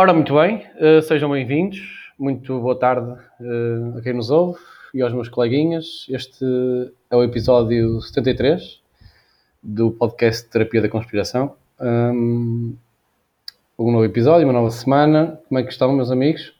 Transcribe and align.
Ora, 0.00 0.14
muito 0.14 0.32
bem, 0.32 0.66
uh, 0.80 1.02
sejam 1.02 1.30
bem-vindos. 1.30 1.78
Muito 2.18 2.58
boa 2.58 2.74
tarde 2.74 3.06
uh, 3.10 3.98
a 3.98 4.00
quem 4.00 4.14
nos 4.14 4.30
ouve 4.30 4.58
e 4.94 5.02
aos 5.02 5.12
meus 5.12 5.28
coleguinhas. 5.28 6.06
Este 6.08 6.42
é 7.10 7.14
o 7.14 7.22
episódio 7.22 8.00
73 8.00 8.80
do 9.62 9.90
podcast 9.90 10.48
Terapia 10.48 10.80
da 10.80 10.88
Conspiração. 10.88 11.54
Um, 11.78 12.74
um 13.78 13.92
novo 13.92 14.06
episódio, 14.06 14.46
uma 14.46 14.54
nova 14.54 14.70
semana. 14.70 15.38
Como 15.46 15.60
é 15.60 15.64
que 15.64 15.70
estão, 15.70 15.92
meus 15.92 16.10
amigos? 16.10 16.54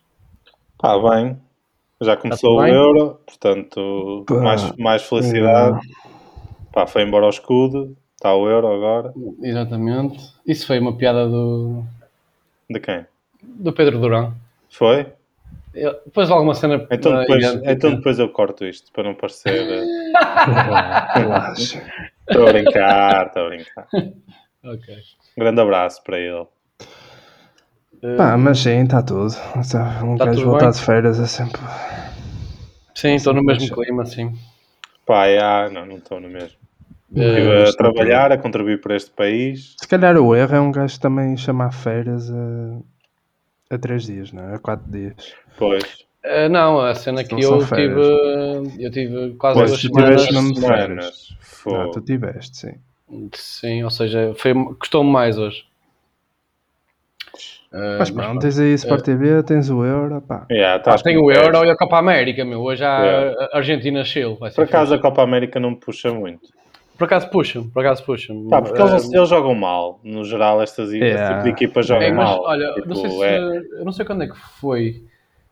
Está 0.75 0.99
bem. 0.99 1.39
Já 2.03 2.19
começou 2.19 2.59
o 2.59 2.67
Euro, 2.67 3.21
portanto, 3.25 4.27
mais, 4.29 4.77
mais 4.77 5.03
felicidade. 5.03 5.81
Pá, 6.75 6.87
foi 6.87 7.05
embora 7.05 7.25
o 7.25 7.31
escudo, 7.31 7.97
está 8.15 8.35
o 8.35 8.47
Euro 8.47 8.67
agora. 8.67 9.15
Exatamente. 9.43 10.21
Isso 10.47 10.67
foi 10.67 10.79
uma 10.79 10.95
piada 10.95 11.27
do. 11.27 11.83
De 12.69 12.79
quem? 12.79 13.07
Do 13.43 13.73
Pedro 13.73 13.99
Durão. 13.99 14.35
Foi? 14.71 15.07
Eu, 15.75 16.01
depois 16.05 16.31
alguma 16.31 16.55
cena. 16.55 16.87
Então 16.91 17.19
depois, 17.19 17.45
então 17.65 17.95
depois 17.95 18.19
eu 18.19 18.29
corto 18.29 18.65
isto 18.65 18.91
para 18.93 19.05
não 19.05 19.15
parecer. 19.15 19.55
Eh, 19.55 19.85
Relaxa. 21.19 21.83
Estou 22.29 22.49
a 22.49 22.53
brincar, 22.53 23.27
estou 23.27 23.47
a 23.47 23.49
brincar. 23.49 23.89
Ok. 24.63 24.95
Um 25.39 25.41
grande 25.41 25.59
abraço 25.63 26.05
para 26.05 26.19
ele. 26.19 26.47
Pá, 28.19 28.37
mas 28.37 28.59
sim, 28.59 28.83
está 28.83 29.03
tudo. 29.03 29.35
Um 30.05 30.17
tá 30.19 30.27
gajo 30.27 30.45
voltar 30.45 30.71
de 30.71 30.81
férias 30.83 31.19
é 31.19 31.27
sempre. 31.27 31.63
Sim, 32.95 33.15
estou 33.15 33.33
no 33.33 33.43
mesmo 33.43 33.75
clima, 33.75 34.05
sim. 34.05 34.35
Pá, 35.07 35.35
já, 35.35 35.71
não, 35.71 35.87
não 35.87 35.97
estou 35.97 36.21
no 36.21 36.29
mesmo. 36.29 36.59
Estive 37.11 37.69
a 37.69 37.73
trabalhar, 37.73 38.33
a 38.33 38.37
contribuir 38.37 38.83
para 38.83 38.95
este 38.95 39.11
país. 39.11 39.77
Se 39.81 39.89
calhar 39.89 40.15
o 40.19 40.37
erro 40.37 40.55
é 40.55 40.61
um 40.61 40.71
gajo 40.71 41.01
também 41.01 41.37
chamar 41.39 41.73
férias 41.73 42.31
a, 42.31 42.81
a 43.71 43.79
três 43.79 44.05
dias, 44.05 44.33
não 44.33 44.51
é? 44.51 44.55
A 44.57 44.59
quatro 44.59 44.91
dias. 44.91 45.35
Pois. 45.57 45.85
Uh, 46.25 46.49
não, 46.51 46.81
a 46.81 46.95
cena 46.95 47.25
que 47.25 47.35
eu 47.35 47.67
tive, 47.67 48.85
eu 48.85 48.91
tive 48.91 49.35
quase 49.39 49.59
pois, 49.59 49.71
duas 49.71 49.81
semanas. 49.81 50.23
semanas. 50.23 50.59
semanas. 50.59 51.37
Não, 51.67 51.91
tu 51.93 52.01
tiveste, 52.01 52.57
sim. 52.57 52.75
Sim, 53.33 53.83
ou 53.85 53.91
seja, 53.91 54.35
foi, 54.37 54.53
custou-me 54.79 55.11
mais 55.11 55.39
hoje. 55.39 55.65
Uh, 57.73 57.99
mas 57.99 58.11
pronto, 58.11 58.41
tens 58.41 58.59
aí 58.59 58.75
Sport 58.75 59.01
uh, 59.01 59.05
TV, 59.05 59.43
tens 59.45 59.71
o 59.71 59.85
Euro, 59.85 60.21
pá. 60.21 60.45
Yeah, 60.51 60.83
tá 60.83 60.97
tem 60.99 61.17
o 61.17 61.31
Euro 61.31 61.65
e 61.65 61.71
a 61.71 61.77
Copa 61.77 61.99
América, 61.99 62.45
meu. 62.45 62.61
Hoje 62.61 62.85
há 62.85 62.99
yeah. 62.99 63.49
Argentina-Chile. 63.53 64.37
Por 64.37 64.65
acaso 64.65 64.95
a 64.95 64.99
Copa 64.99 65.23
América 65.23 65.61
não 65.61 65.71
me 65.71 65.77
puxa 65.77 66.13
muito. 66.13 66.49
Por 67.01 67.07
acaso 67.07 67.31
puxam, 67.31 67.67
por 67.71 67.81
acaso 67.81 68.05
puxam. 68.05 68.47
Tá, 68.47 68.61
porque 68.61 68.79
eles, 68.79 69.07
uh, 69.07 69.17
eles, 69.17 69.29
jogam 69.31 69.55
mal. 69.55 69.99
No 70.05 70.23
geral, 70.23 70.61
estas 70.61 70.93
yeah. 70.93 71.33
tipo 71.33 71.45
de 71.45 71.49
equipas 71.49 71.87
jogam 71.87 72.07
é, 72.07 72.13
mas, 72.13 72.29
mal. 72.29 72.43
Olha, 72.43 72.75
tipo, 72.75 72.89
não 72.89 72.95
sei 72.95 73.09
se, 73.09 73.25
é... 73.25 73.39
eu 73.39 73.85
não 73.87 73.93
sei 73.93 74.05
quando 74.05 74.23
é 74.25 74.27
que 74.27 74.37
foi. 74.61 75.03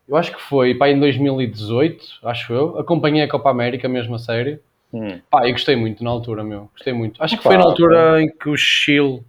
Eu 0.06 0.14
acho 0.16 0.30
que 0.30 0.42
foi, 0.42 0.74
pá, 0.74 0.90
em 0.90 1.00
2018, 1.00 2.04
acho 2.24 2.52
eu. 2.52 2.78
Acompanhei 2.78 3.22
a 3.22 3.28
Copa 3.30 3.48
América 3.48 3.88
mesmo 3.88 4.14
a 4.14 4.18
sério. 4.18 4.60
Hum. 4.92 5.20
Pá, 5.30 5.48
e 5.48 5.52
gostei 5.52 5.74
muito 5.74 6.04
na 6.04 6.10
altura, 6.10 6.44
meu. 6.44 6.68
Gostei 6.74 6.92
muito. 6.92 7.22
Acho 7.22 7.38
que 7.38 7.42
foi 7.42 7.56
na 7.56 7.64
altura 7.64 8.20
em 8.20 8.28
que 8.28 8.50
o 8.50 8.56
Chile 8.58 9.22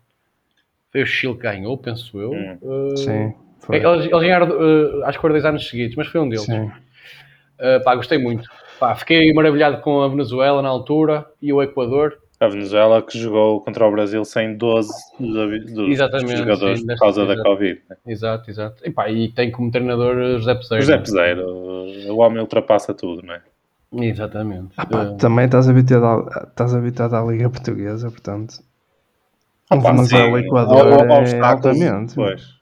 foi 0.92 1.04
o 1.04 1.06
Chile 1.06 1.36
que 1.36 1.44
ganhou, 1.44 1.78
penso 1.78 2.20
eu. 2.20 2.32
Hum. 2.32 2.58
Uh, 2.62 2.98
Sim. 2.98 3.34
Foi. 3.60 3.78
Eles, 3.78 4.08
eles 4.08 4.20
ganharam, 4.20 4.50
uh, 4.50 5.06
acho 5.06 5.18
que 5.18 5.22
foram 5.22 5.36
dois 5.36 5.46
anos 5.46 5.70
seguidos, 5.70 5.96
mas 5.96 6.08
foi 6.08 6.20
um 6.20 6.28
deles. 6.28 6.44
Sim. 6.44 6.66
Uh, 6.66 7.82
pá, 7.86 7.96
gostei 7.96 8.18
muito. 8.18 8.50
Pá, 8.80 8.96
fiquei 8.96 9.34
maravilhado 9.34 9.82
com 9.82 10.02
a 10.02 10.08
Venezuela 10.08 10.62
na 10.62 10.70
altura 10.70 11.26
e 11.42 11.52
o 11.52 11.62
Equador. 11.62 12.18
A 12.40 12.48
Venezuela 12.48 13.02
que 13.02 13.20
jogou 13.20 13.60
contra 13.60 13.86
o 13.86 13.92
Brasil 13.92 14.24
sem 14.24 14.56
12 14.56 14.90
dos, 15.20 15.74
dos 15.74 15.98
jogadores 15.98 16.80
sim, 16.80 16.88
por 16.88 16.98
causa 16.98 17.26
da 17.26 17.44
Covid. 17.44 17.82
Né? 17.90 17.98
Exato, 18.08 18.50
exato. 18.50 18.82
E, 18.86 18.90
pá, 18.90 19.10
e 19.10 19.28
tem 19.28 19.52
como 19.52 19.70
treinador 19.70 20.16
José 20.40 20.56
Peseiro. 20.56 20.82
José 20.82 20.98
Peseiro, 20.98 21.46
o 21.46 22.18
homem 22.20 22.40
ultrapassa 22.40 22.94
tudo, 22.94 23.22
não 23.22 23.34
é? 23.34 23.42
Exatamente. 23.92 24.70
Ah, 24.78 24.86
pá, 24.86 25.04
uh... 25.04 25.18
Também 25.18 25.46
estás 25.46 25.68
habituado, 25.68 26.30
estás 26.48 26.74
habituado 26.74 27.16
à 27.16 27.22
Liga 27.24 27.50
Portuguesa, 27.50 28.10
portanto. 28.10 28.64
Opa, 29.70 29.92
mas 29.92 30.08
sim, 30.08 30.16
o 30.16 30.38
Equador 30.38 30.88
é 30.88 31.40
altamente. 31.42 32.16
Pois. 32.16 32.58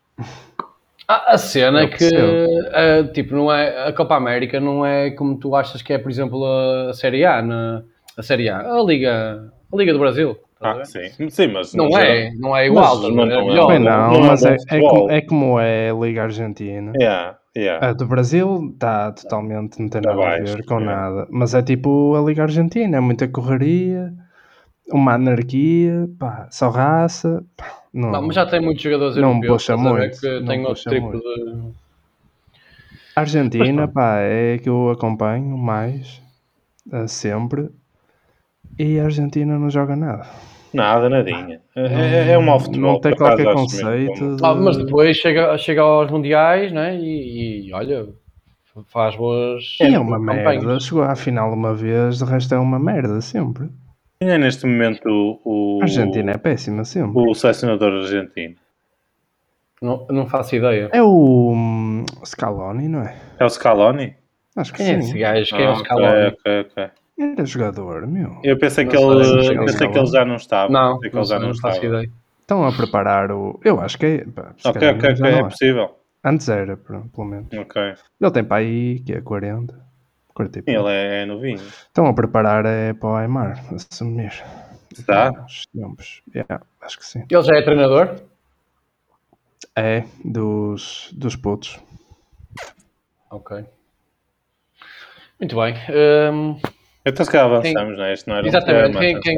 A, 1.07 1.35
a 1.35 1.37
cena 1.37 1.83
é 1.83 1.87
que, 1.87 2.05
uh, 2.05 3.07
tipo, 3.13 3.33
não 3.33 3.51
é, 3.51 3.87
a 3.87 3.93
Copa 3.93 4.15
América 4.15 4.59
não 4.59 4.85
é 4.85 5.09
como 5.11 5.37
tu 5.37 5.55
achas 5.55 5.81
que 5.81 5.93
é, 5.93 5.97
por 5.97 6.11
exemplo, 6.11 6.43
a, 6.45 6.93
Série 6.93 7.23
A, 7.23 7.41
na, 7.41 7.83
a 8.17 8.21
Série 8.21 8.49
A, 8.49 8.59
a 8.59 8.83
Liga, 8.83 9.53
a 9.71 9.77
Liga 9.77 9.93
do 9.93 9.99
Brasil. 9.99 10.37
Ah, 10.59 10.83
sim. 10.83 11.29
sim, 11.29 11.47
mas 11.47 11.73
não, 11.73 11.87
não 11.87 11.97
é, 11.97 12.31
não 12.35 12.57
é 12.57 12.65
igual, 12.65 12.99
mas, 13.01 13.15
não, 13.15 13.23
é 13.23 13.45
melhor. 13.45 13.67
Bem, 13.67 13.79
não, 13.79 14.11
não, 14.11 14.21
mas 14.21 14.43
é, 14.43 14.57
é, 14.69 14.79
como, 14.79 15.11
é 15.11 15.21
como 15.21 15.59
é 15.59 15.91
a 15.91 15.93
Liga 15.93 16.23
Argentina. 16.23 16.91
Yeah, 16.99 17.37
yeah. 17.55 17.89
A 17.89 17.93
do 17.93 18.05
Brasil 18.05 18.71
está 18.73 19.11
totalmente, 19.11 19.79
não 19.79 19.87
tem 19.87 20.01
nada 20.01 20.19
a 20.19 20.39
ver 20.39 20.65
com 20.65 20.79
yeah. 20.79 21.09
nada, 21.09 21.27
mas 21.29 21.53
é 21.53 21.61
tipo 21.61 22.15
a 22.15 22.21
Liga 22.21 22.43
Argentina, 22.43 22.97
é 22.97 22.99
muita 22.99 23.27
correria 23.27 24.11
uma 24.91 25.13
anarquia, 25.13 26.09
pá, 26.17 26.47
só 26.51 26.69
raça. 26.69 27.43
Pá, 27.55 27.83
não, 27.93 28.11
não, 28.11 28.21
mas 28.23 28.35
já 28.35 28.45
tem 28.45 28.61
muitos 28.61 28.83
jogadores 28.83 29.15
não 29.15 29.31
europeus. 29.31 29.53
Puxa 29.53 29.77
muito, 29.77 30.19
que 30.19 30.45
tem 30.45 30.65
outro 30.65 30.89
tipo 30.89 31.07
muito. 31.07 31.19
de. 31.19 31.87
A 33.15 33.21
Argentina, 33.21 33.87
pá, 33.87 34.19
é 34.19 34.59
que 34.59 34.69
eu 34.69 34.91
acompanho 34.91 35.57
mais 35.57 36.21
uh, 36.91 37.07
sempre. 37.07 37.69
E 38.77 38.99
a 38.99 39.05
Argentina 39.05 39.57
não 39.57 39.69
joga 39.69 39.95
nada. 39.95 40.27
Nada, 40.73 41.09
nadinha. 41.09 41.59
É, 41.75 42.29
é, 42.29 42.31
é 42.33 42.37
um 42.37 42.43
mau 42.43 42.59
futebol. 42.59 42.93
Não 42.93 43.01
tem 43.01 43.15
qualquer 43.15 43.51
conceito. 43.53 44.35
De... 44.35 44.45
Ah, 44.45 44.53
mas 44.53 44.77
depois 44.77 45.17
chega, 45.17 45.57
chega 45.57 45.81
aos 45.81 46.11
mundiais, 46.11 46.71
né? 46.71 46.95
E, 46.95 47.67
e 47.67 47.73
olha, 47.73 48.07
faz 48.85 49.15
boas. 49.15 49.77
é 49.81 49.97
uma 49.97 50.19
merda. 50.19 50.79
Chegou 50.79 51.01
à 51.01 51.15
final 51.15 51.51
uma 51.51 51.73
vez, 51.73 52.19
de 52.19 52.25
resto 52.25 52.53
é 52.53 52.59
uma 52.59 52.77
merda 52.77 53.19
sempre. 53.21 53.69
Quem 54.19 54.29
é 54.29 54.37
neste 54.37 54.65
momento 54.65 55.39
o. 55.43 55.79
A 55.81 55.85
Argentina 55.85 56.31
é 56.31 56.37
péssima 56.37 56.83
sempre. 56.83 57.11
O 57.15 57.33
selecionador 57.33 57.93
argentino. 57.93 58.55
Não, 59.81 60.07
não 60.09 60.25
faço 60.25 60.55
ideia. 60.55 60.89
É 60.91 61.03
o 61.03 61.51
um, 61.51 62.03
Scaloni, 62.25 62.87
não 62.87 63.01
é? 63.03 63.15
É 63.39 63.45
o 63.45 63.49
Scaloni? 63.49 64.15
Acho 64.55 64.73
que 64.73 64.77
Quem 64.77 64.87
sim. 64.87 64.93
é 64.93 64.99
esse 64.99 65.19
gajo? 65.19 65.55
Quem 65.55 65.65
ah, 65.65 65.69
é 65.69 65.69
o 65.69 65.71
ah, 65.71 65.75
Scaloni? 65.75 66.27
Ok, 66.27 66.61
ok. 66.61 66.89
Era 67.19 67.45
jogador, 67.45 68.07
meu. 68.07 68.39
Eu 68.43 68.57
pensei, 68.57 68.85
que 68.85 68.95
ele, 68.95 69.55
pensei 69.65 69.89
que 69.89 69.97
ele 69.97 70.07
já 70.07 70.25
não 70.25 70.35
estava. 70.35 70.71
Não, 70.71 70.99
não, 71.13 71.23
já 71.23 71.39
não, 71.39 71.49
não 71.49 71.55
faço 71.55 71.83
ideia. 71.83 72.09
Estão 72.41 72.65
a 72.65 72.71
preparar 72.71 73.31
o. 73.31 73.59
Eu 73.63 73.79
acho 73.79 73.97
que 73.97 74.05
é. 74.05 74.25
Pá, 74.25 74.53
ok, 74.63 74.89
ok, 74.89 75.09
ok. 75.11 75.25
É, 75.25 75.39
é 75.39 75.43
possível. 75.43 75.95
Antes 76.23 76.49
era, 76.49 76.77
pelo 76.77 77.25
menos. 77.25 77.47
Ok. 77.53 77.81
Ele 78.21 78.31
tem 78.31 78.43
para 78.43 78.57
aí 78.57 78.99
que 78.99 79.13
é 79.13 79.21
40. 79.21 79.86
Ele 80.43 80.89
é, 80.89 81.23
é 81.23 81.25
novinho. 81.25 81.61
Estão 81.61 82.05
a 82.05 82.13
preparar 82.13 82.65
é, 82.65 82.93
para 82.93 83.09
o 83.09 83.15
Aymar 83.15 83.63
assumir. 83.73 84.31
Está? 84.91 85.31
Yeah, 86.33 86.65
acho 86.81 86.97
que 86.97 87.05
sim. 87.05 87.25
Ele 87.29 87.43
já 87.43 87.55
é 87.55 87.61
treinador? 87.61 88.21
É, 89.75 90.03
dos, 90.23 91.09
dos 91.13 91.35
putos. 91.35 91.79
Ok. 93.29 93.65
Muito 95.39 95.55
bem. 95.55 95.75
Um... 96.31 96.59
Então 97.05 97.23
se 97.23 97.31
calhar 97.31 97.45
avançamos, 97.45 97.95
quem... 97.95 97.97
não 97.97 98.05
é? 98.05 98.15
Não 98.25 98.35
era 98.35 98.47
Exatamente. 98.47 98.97
Um 98.97 98.99
quem, 98.99 99.19
quem... 99.19 99.37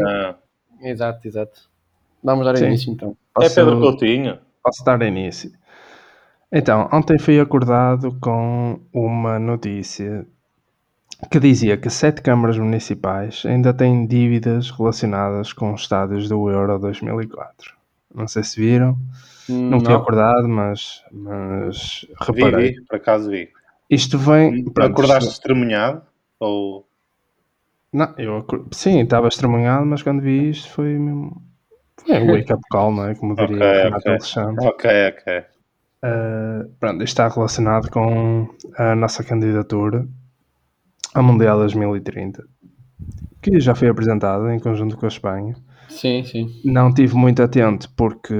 Exato, 0.81 1.27
exato. 1.27 1.69
Vamos 2.23 2.45
dar 2.45 2.57
sim. 2.57 2.65
início 2.65 2.91
então. 2.91 3.11
É 3.11 3.15
Posso... 3.33 3.59
É 3.59 3.63
Pedro 3.63 3.79
Coutinho. 3.81 4.39
Posso 4.63 4.83
dar 4.83 5.01
início. 5.01 5.51
Então, 6.51 6.89
ontem 6.91 7.19
fui 7.19 7.39
acordado 7.39 8.17
com 8.19 8.79
uma 8.91 9.37
notícia 9.37 10.25
que 11.27 11.39
dizia 11.39 11.75
que 11.77 11.89
sete 11.89 12.21
câmaras 12.21 12.57
municipais 12.57 13.43
ainda 13.45 13.73
têm 13.73 14.05
dívidas 14.07 14.71
relacionadas 14.71 15.51
com 15.51 15.73
os 15.73 15.81
estádios 15.81 16.29
do 16.29 16.49
Euro 16.49 16.79
2004. 16.79 17.73
Não 18.13 18.27
sei 18.27 18.43
se 18.43 18.59
viram, 18.59 18.97
não, 19.47 19.71
não 19.71 19.79
fui 19.81 19.93
acordado, 19.93 20.47
mas, 20.47 21.03
mas 21.11 22.07
reparei. 22.21 22.69
Vi, 22.69 22.79
vi, 22.79 22.85
por 22.85 22.95
acaso 22.95 23.29
vi. 23.29 23.49
Isto 23.89 24.17
vem. 24.17 24.63
Pronto, 24.65 24.91
Acordaste 24.91 25.31
estremunhado? 25.31 26.01
Ou... 26.39 26.87
Não, 27.91 28.13
eu 28.17 28.45
sim, 28.71 29.01
estava 29.01 29.27
estremunhado, 29.27 29.85
mas 29.85 30.01
quando 30.01 30.21
vi 30.21 30.51
isto 30.51 30.69
foi 30.69 30.97
mesmo. 30.97 31.41
Foi 32.05 32.17
um 32.17 32.27
wake-up 32.27 32.61
call, 32.71 32.93
não 32.93 33.07
é? 33.07 33.15
Como 33.15 33.35
diria 33.35 33.55
okay, 33.57 33.67
o 33.67 33.83
Renato 33.83 33.97
okay. 33.97 34.11
Alexandre. 34.11 34.67
Ok, 34.67 34.91
ok. 35.09 35.43
Uh, 36.01 36.69
pronto, 36.79 37.03
isto 37.03 37.21
está 37.21 37.27
relacionado 37.27 37.89
com 37.89 38.47
a 38.77 38.95
nossa 38.95 39.21
candidatura 39.21 40.07
ao 41.13 41.23
Mundial 41.23 41.57
2030, 41.59 42.43
que 43.41 43.59
já 43.59 43.73
foi 43.75 43.89
apresentado 43.89 44.49
em 44.49 44.59
conjunto 44.59 44.97
com 44.97 45.05
a 45.05 45.09
Espanha. 45.09 45.55
Sim, 45.89 46.23
sim. 46.23 46.61
Não 46.63 46.93
tive 46.93 47.15
muito 47.15 47.41
atento 47.41 47.89
porque, 47.97 48.33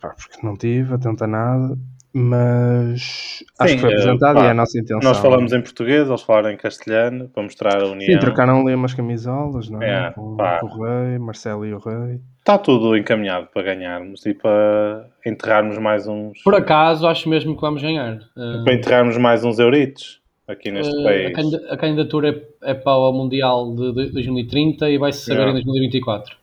pá, 0.00 0.10
porque 0.10 0.46
não 0.46 0.56
tive 0.56 0.94
atento 0.94 1.22
a 1.24 1.26
nada. 1.26 1.76
mas 2.16 3.44
acho 3.58 3.70
Sim, 3.70 3.74
que 3.74 3.80
foi 3.80 3.90
eh, 3.90 3.94
apresentado 3.94 4.36
pá, 4.36 4.44
e 4.44 4.46
é 4.46 4.50
a 4.50 4.54
nossa 4.54 4.78
intenção. 4.78 5.10
Nós 5.10 5.18
falamos 5.18 5.52
em 5.52 5.60
português, 5.60 6.08
eles 6.08 6.22
falaram 6.22 6.50
em 6.50 6.56
castelhano 6.56 7.28
para 7.28 7.42
mostrar 7.42 7.82
a 7.82 7.86
união. 7.86 8.12
Sim, 8.12 8.18
trocaram 8.18 8.60
ali 8.62 8.74
umas 8.74 8.94
camisolas, 8.94 9.68
não 9.68 9.82
é? 9.82 10.06
É, 10.06 10.10
com, 10.12 10.36
pá. 10.36 10.60
com 10.60 10.66
o 10.66 10.84
Rei, 10.84 11.18
Marcelo 11.18 11.66
e 11.66 11.74
o 11.74 11.78
Rei. 11.78 12.20
Está 12.38 12.56
tudo 12.56 12.96
encaminhado 12.96 13.48
para 13.52 13.62
ganharmos 13.62 14.24
e 14.24 14.32
para 14.32 15.06
enterrarmos 15.26 15.76
mais 15.78 16.06
uns. 16.06 16.42
Por 16.42 16.54
acaso, 16.54 17.06
acho 17.06 17.28
mesmo 17.28 17.54
que 17.54 17.60
vamos 17.60 17.82
ganhar. 17.82 18.20
Para 18.64 18.74
enterrarmos 18.74 19.18
mais 19.18 19.44
uns 19.44 19.58
euritos 19.58 20.23
aqui 20.46 20.70
neste 20.70 20.94
uh, 20.94 21.00
a, 21.00 21.04
país. 21.04 21.54
a 21.70 21.76
candidatura 21.76 22.44
é, 22.62 22.70
é 22.70 22.74
para 22.74 22.96
o 22.96 23.12
Mundial 23.12 23.74
de, 23.74 23.92
de 23.92 24.12
2030 24.12 24.90
e 24.90 24.98
vai 24.98 25.12
se 25.12 25.24
saber 25.24 25.40
Yeah. 25.40 25.60
em 25.60 25.64
2024. 25.64 26.36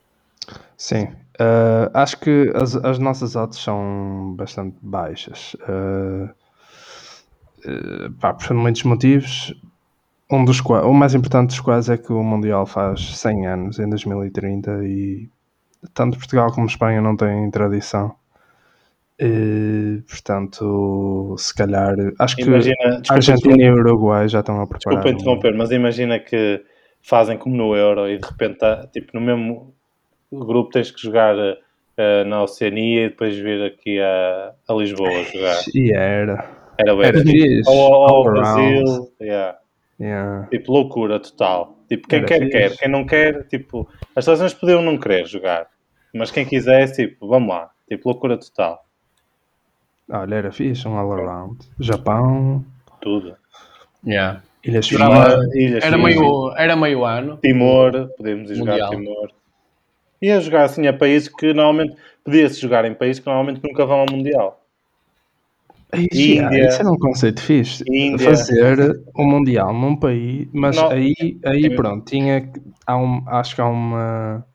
Sim, 0.76 1.10
eh, 1.40 1.90
acho 1.94 2.20
que 2.20 2.52
as, 2.56 2.76
as 2.76 3.00
nossas 3.00 3.36
odds 3.36 3.60
são 3.60 4.34
bastante 4.36 4.78
baixas. 4.82 5.56
Eh, 5.68 6.30
eh, 7.66 8.10
pá, 8.20 8.34
por 8.34 8.54
muitos 8.54 8.84
motivos. 8.84 9.54
Um 10.32 10.46
dos 10.46 10.62
o 10.62 10.94
mais 10.94 11.14
importante 11.14 11.50
dos 11.50 11.60
quais 11.60 11.90
é 11.90 11.98
que 11.98 12.14
o 12.14 12.24
Mundial 12.24 12.66
faz 12.66 13.18
100 13.18 13.48
anos 13.48 13.80
em 13.80 13.90
2030 13.90 14.86
e 14.86 15.30
tanto 15.94 16.18
Portugal 16.18 16.52
como 16.54 16.68
Espanha 16.68 17.02
não 17.02 17.18
têm 17.18 17.50
tradição. 17.52 18.16
E, 19.24 20.02
portanto, 20.10 21.36
se 21.38 21.54
calhar, 21.56 21.96
acho 22.20 22.36
que 22.36 22.42
Imagina, 22.42 22.76
desculpa, 23.02 23.14
Argentina 23.14 23.64
e 23.64 23.70
Uruguai 23.72 24.28
já 24.28 24.40
estão 24.40 24.60
a 24.60 24.66
preparar. 24.66 25.00
Desculpa 25.04 25.08
um- 25.10 25.12
interromper, 25.22 25.56
mas 25.56 25.72
imagina 25.72 26.20
que 26.20 26.64
fazem 27.04 27.38
como 27.38 27.56
no 27.56 27.76
Euro 27.76 28.10
e 28.10 28.18
de 28.18 28.28
repente, 28.28 28.58
tá, 28.58 28.88
tipo, 28.92 29.12
no 29.14 29.22
mesmo 29.22 29.74
grupo 30.32 30.72
tens 30.72 30.90
que 30.90 31.00
jogar 31.02 31.36
eh, 31.98 32.24
na 32.24 32.42
Oceania 32.44 33.06
e 33.06 33.10
depois 33.10 33.38
vir 33.38 33.62
aqui 33.64 34.00
a, 34.00 34.54
a 34.68 34.74
Lisboa 34.74 35.12
jogar. 35.32 35.58
E 35.76 35.92
era. 35.94 36.44
Era 36.80 36.96
bem. 36.96 37.06
Era 37.06 37.20
fixe. 37.22 37.70
Ou 37.70 37.94
ao. 37.94 38.24
Brasil. 38.24 39.12
yeah. 39.22 39.58
Yeah. 40.00 40.48
Tipo, 40.48 40.72
loucura 40.72 41.20
total. 41.20 41.78
Tipo, 41.88 42.08
quem 42.08 42.20
Era 42.20 42.28
quer, 42.28 42.40
fixe. 42.40 42.52
quer. 42.52 42.78
Quem 42.78 42.90
não 42.90 43.06
quer, 43.06 43.48
tipo, 43.50 43.88
as 44.16 44.26
seleções 44.26 44.52
podiam 44.54 44.82
não 44.82 44.98
querer 44.98 45.28
jogar. 45.28 45.68
Mas 46.12 46.32
quem 46.32 46.44
quisesse, 46.44 47.06
tipo, 47.08 47.28
vamos 47.28 47.50
lá. 47.50 47.70
Tipo, 47.88 48.10
loucura 48.10 48.36
total. 48.36 48.84
Olha, 50.12 50.36
era 50.36 50.52
fixe, 50.52 50.88
um 50.88 50.98
all 50.98 51.12
around. 51.14 51.58
Japão, 51.80 52.64
Tudo. 53.00 53.36
Yeah. 54.06 54.42
Ilhas. 54.64 54.92
Ilhas 54.92 55.84
Era, 55.84 55.98
Fiji. 55.98 56.04
meio, 56.04 56.54
era 56.58 56.76
meio 56.76 57.06
ano. 57.06 57.38
Timor, 57.38 58.10
podemos 58.18 58.52
ir 58.52 58.56
jogar 58.56 58.74
Mundial. 58.74 58.90
Timor. 58.92 59.32
Ia 60.22 60.40
jogar 60.40 60.64
assim 60.66 60.86
a 60.88 60.94
países 60.94 61.28
que 61.30 61.54
normalmente 61.54 61.96
podia-se 62.24 62.60
jogar 62.62 62.86
em 62.86 62.94
países 62.94 63.20
que 63.20 63.26
normalmente 63.26 63.62
nunca 63.64 63.86
vão 63.86 64.02
ao 64.02 64.06
Mundial. 64.12 64.60
Ai, 65.92 66.08
Índia. 66.14 66.68
Isso 66.68 66.80
era 66.82 66.92
um 66.92 66.98
conceito 66.98 67.42
fixe. 67.42 67.84
Índia. 67.90 68.30
Fazer 68.30 69.02
o 69.16 69.24
Mundial 69.24 69.74
num 69.74 69.96
país, 69.96 70.48
mas 70.54 70.76
Não. 70.76 70.90
aí, 70.90 71.14
aí 71.46 71.66
É. 71.66 71.76
pronto, 71.76 72.06
tinha 72.06 72.42
que- 72.42 72.62
há 72.86 72.98
um, 72.98 73.24
acho 73.28 73.56
que 73.56 73.62
há 73.62 73.68
uma 73.68 74.46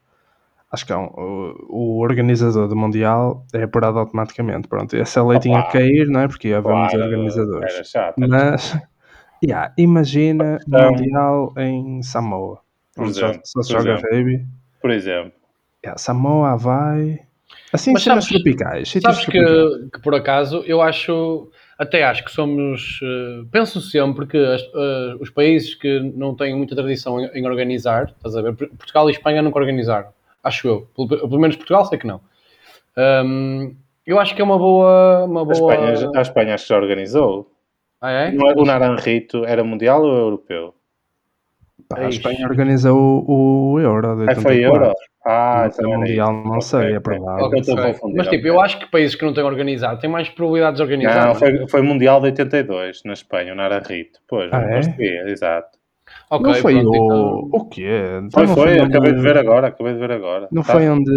acho 0.73 0.87
que 0.87 0.93
há 0.93 0.99
um, 0.99 1.07
o, 1.07 1.55
o 1.69 1.99
organizador 2.03 2.69
do 2.69 2.77
Mundial 2.77 3.45
é 3.55 3.63
apurado 3.63 3.99
automaticamente. 3.99 4.69
Pronto, 4.69 4.95
essa 4.97 5.23
lei 5.25 5.39
tinha 5.39 5.63
que 5.65 5.73
cair, 5.73 6.07
não 6.09 6.21
é? 6.21 6.29
Porque 6.29 6.49
ia 6.49 6.59
haver 6.59 6.73
muitos 6.75 6.95
organizadores. 7.01 7.75
Era 7.75 7.85
chato. 7.85 8.15
Mas 8.19 8.77
yeah, 9.45 9.73
imagina 9.79 10.59
o 10.59 10.59
Então- 10.69 10.91
Mundial 10.93 11.55
em 11.59 12.03
Samoa. 12.03 12.61
Por 12.95 13.07
exemplo, 13.07 13.41
só 13.45 13.63
se 13.63 13.73
joga 13.73 13.93
exemplo. 13.95 14.11
rugby. 14.11 14.47
Por 14.81 14.91
exemplo. 14.91 15.33
Yeah, 15.85 15.99
Samoa, 15.99 16.51
Havaí. 16.53 17.21
Assim, 17.73 17.93
Mas 17.93 18.03
sabes- 18.03 18.27
tropicais. 18.27 18.89
Sabes 18.91 19.21
tropicais. 19.21 19.51
que, 19.85 19.91
que 19.91 20.01
por 20.03 20.15
acaso 20.15 20.63
eu 20.67 20.81
acho, 20.81 21.51
até 21.79 22.03
acho 22.05 22.25
que 22.25 22.31
somos, 22.31 23.01
eh, 23.03 23.45
penso 23.53 23.81
sempre 23.81 24.27
que 24.27 24.37
as- 24.39 24.63
eh, 24.63 25.17
os 25.21 25.29
países 25.31 25.75
que 25.75 26.01
não 26.15 26.35
têm 26.35 26.57
muita 26.57 26.75
tradição 26.75 27.21
em, 27.21 27.27
em 27.35 27.47
organizar, 27.47 28.13
estás 28.17 28.35
a 28.35 28.41
ver? 28.43 28.55
Portugal 28.57 29.09
e 29.09 29.13
Espanha 29.13 29.43
nunca 29.43 29.59
organizaram, 29.59 30.09
acho 30.47 30.69
eu. 30.69 30.89
Pelo, 30.95 31.09
pelo 31.09 31.39
menos 31.41 31.57
Portugal 31.57 31.85
sei 31.87 31.99
que 31.99 32.07
não. 32.07 32.21
Ahm, 32.97 33.75
eu 34.07 34.19
acho 34.19 34.35
que 34.35 34.41
é 34.41 34.45
uma 34.45 34.59
boa. 34.59 35.25
Uma 35.25 35.43
A 35.43 35.45
boa... 35.45 35.75
Espanha, 35.75 36.11
a 36.17 36.21
Espanha 36.23 36.55
acho 36.55 36.65
que 36.65 36.69
já 36.71 36.77
organizou. 36.79 37.51
Ah, 38.01 38.11
é? 38.11 38.31
Não 38.31 38.49
é- 38.51 38.55
O 38.55 38.65
Naranjito 38.65 39.45
era 39.45 39.65
mundial 39.65 40.03
ou 40.03 40.17
europeu? 40.17 40.75
Pá, 41.89 41.99
a. 41.99 42.09
Espanha 42.09 42.47
organiza 42.47 42.93
o, 42.93 43.73
o 43.73 43.81
Euro 43.81 44.17
de 44.17 44.31
Ah, 44.31 44.35
foi 44.35 44.65
84. 44.65 44.65
Euro? 44.65 44.93
Ah, 45.29 45.65
então 45.67 45.77
foi 45.77 45.91
era 45.91 45.99
mundial, 45.99 46.33
não 46.45 46.61
sei, 46.61 46.95
é 46.95 47.01
provável. 47.01 47.47
Ok, 47.47 47.61
estou 47.61 47.77
a 47.79 47.83
Sei. 47.83 47.93
confundir, 47.93 48.17
Mas 48.17 48.29
tipo, 48.29 48.47
eu 48.47 48.61
acho 48.61 48.79
que 48.79 48.87
países 48.91 49.15
que 49.17 49.25
não 49.25 49.35
têm 49.35 49.43
organizado 49.45 50.01
têm 50.01 50.09
mais 50.11 50.29
probabilidades 50.29 50.77
de 50.79 50.83
organizar. 50.83 51.25
Não, 51.27 51.33
é? 51.33 51.35
foi, 51.35 51.69
foi 51.69 51.83
Mundial 51.83 52.21
de 52.21 52.27
82 52.27 53.03
na 53.05 53.13
Espanha, 53.13 53.53
o 53.53 53.57
Naranjito. 53.57 54.21
Pois, 54.29 54.53
Ah, 54.53 54.61
não 54.61 54.69
é? 54.69 55.31
exato. 55.31 55.76
Ok, 56.29 56.47
não 56.47 56.55
foi 56.55 56.73
pronto, 56.75 56.91
o. 56.91 56.95
então- 57.07 57.49
O 57.53 57.65
quê? 57.69 57.89
Então 58.19 58.31
Foi, 58.33 58.47
não 58.47 58.55
foi, 58.55 58.73
onde- 58.81 58.81
acabei 58.83 59.13
de 59.13 59.21
ver 59.21 59.37
agora, 59.39 59.69
acabei 59.69 59.93
de 59.93 59.99
ver 60.01 60.11
agora. 60.11 60.49
Não 60.51 60.63
Tá. 60.63 60.73
foi 60.73 60.89
onde 60.89 61.13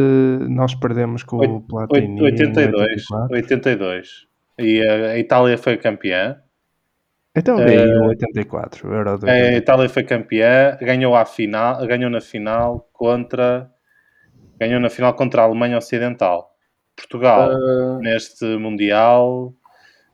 nós 0.50 0.76
perdemos 0.76 1.24
com 1.24 1.38
o 1.38 1.62
Platini? 1.62 2.20
em 2.20 2.24
82, 2.24 2.76
84? 3.10 3.36
82. 3.36 4.28
E 4.60 4.82
a, 4.88 4.94
a 5.14 5.18
Itália 5.20 5.58
foi 5.58 5.78
campeã. 5.78 6.38
Então 7.36 7.58
vê 7.58 7.78
aí 7.78 7.90
Eh, 7.90 7.98
o 8.00 8.08
84, 8.08 8.90
o 8.90 8.94
Euro 8.94 9.18
de 9.20 9.26
A 9.30 9.34
84. 9.34 9.58
Itália 9.58 9.90
foi 9.90 10.04
campeã, 10.04 10.78
ganhou 10.82 11.16
à 11.16 11.26
final, 11.26 11.86
ganhou 11.88 12.10
na 12.10 12.20
final 12.22 12.88
contra 12.94 13.70
ganhou 14.60 14.80
na 14.80 14.90
final 14.90 15.14
contra 15.14 15.42
a 15.42 15.46
Alemanha 15.46 15.78
Ocidental. 15.78 16.50
Portugal 16.98 17.50
Ah, 17.52 17.98
neste 18.02 18.46
mundial 18.58 19.54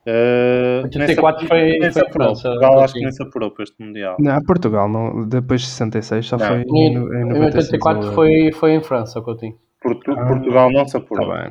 uh, 0.07 0.83
84 0.83 1.47
foi- 1.47 1.47
foi 1.47 1.77
em. 1.79 1.91
França, 2.11 2.49
Portugal 2.49 2.79
acho 2.79 2.93
que 2.93 2.99
nem 3.01 3.11
se 3.11 3.23
apurou 3.23 3.51
para 3.51 3.63
este 3.63 3.83
mundial. 3.83 4.15
Não, 4.19 4.41
Portugal, 4.43 4.89
não, 4.89 5.27
depois 5.27 5.61
de 5.61 5.67
66 5.67 6.25
só 6.27 6.37
Não. 6.37 6.45
foi 6.47 6.57
em, 6.61 6.87
em, 6.87 6.93
no- 6.93 7.13
em 7.13 7.21
em 7.21 7.25
96. 7.25 7.65
84 7.73 8.09
o- 8.09 8.13
foi, 8.13 8.51
foi 8.53 8.71
em 8.75 8.81
França, 8.81 9.21
Coutinho. 9.21 9.55
Portu- 9.81 10.11
Ah, 10.11 10.25
Portugal 10.25 10.71
não 10.71 10.85
se 10.85 10.93
Tá 10.93 10.97
apurou. 10.99 11.33
bem. 11.33 11.49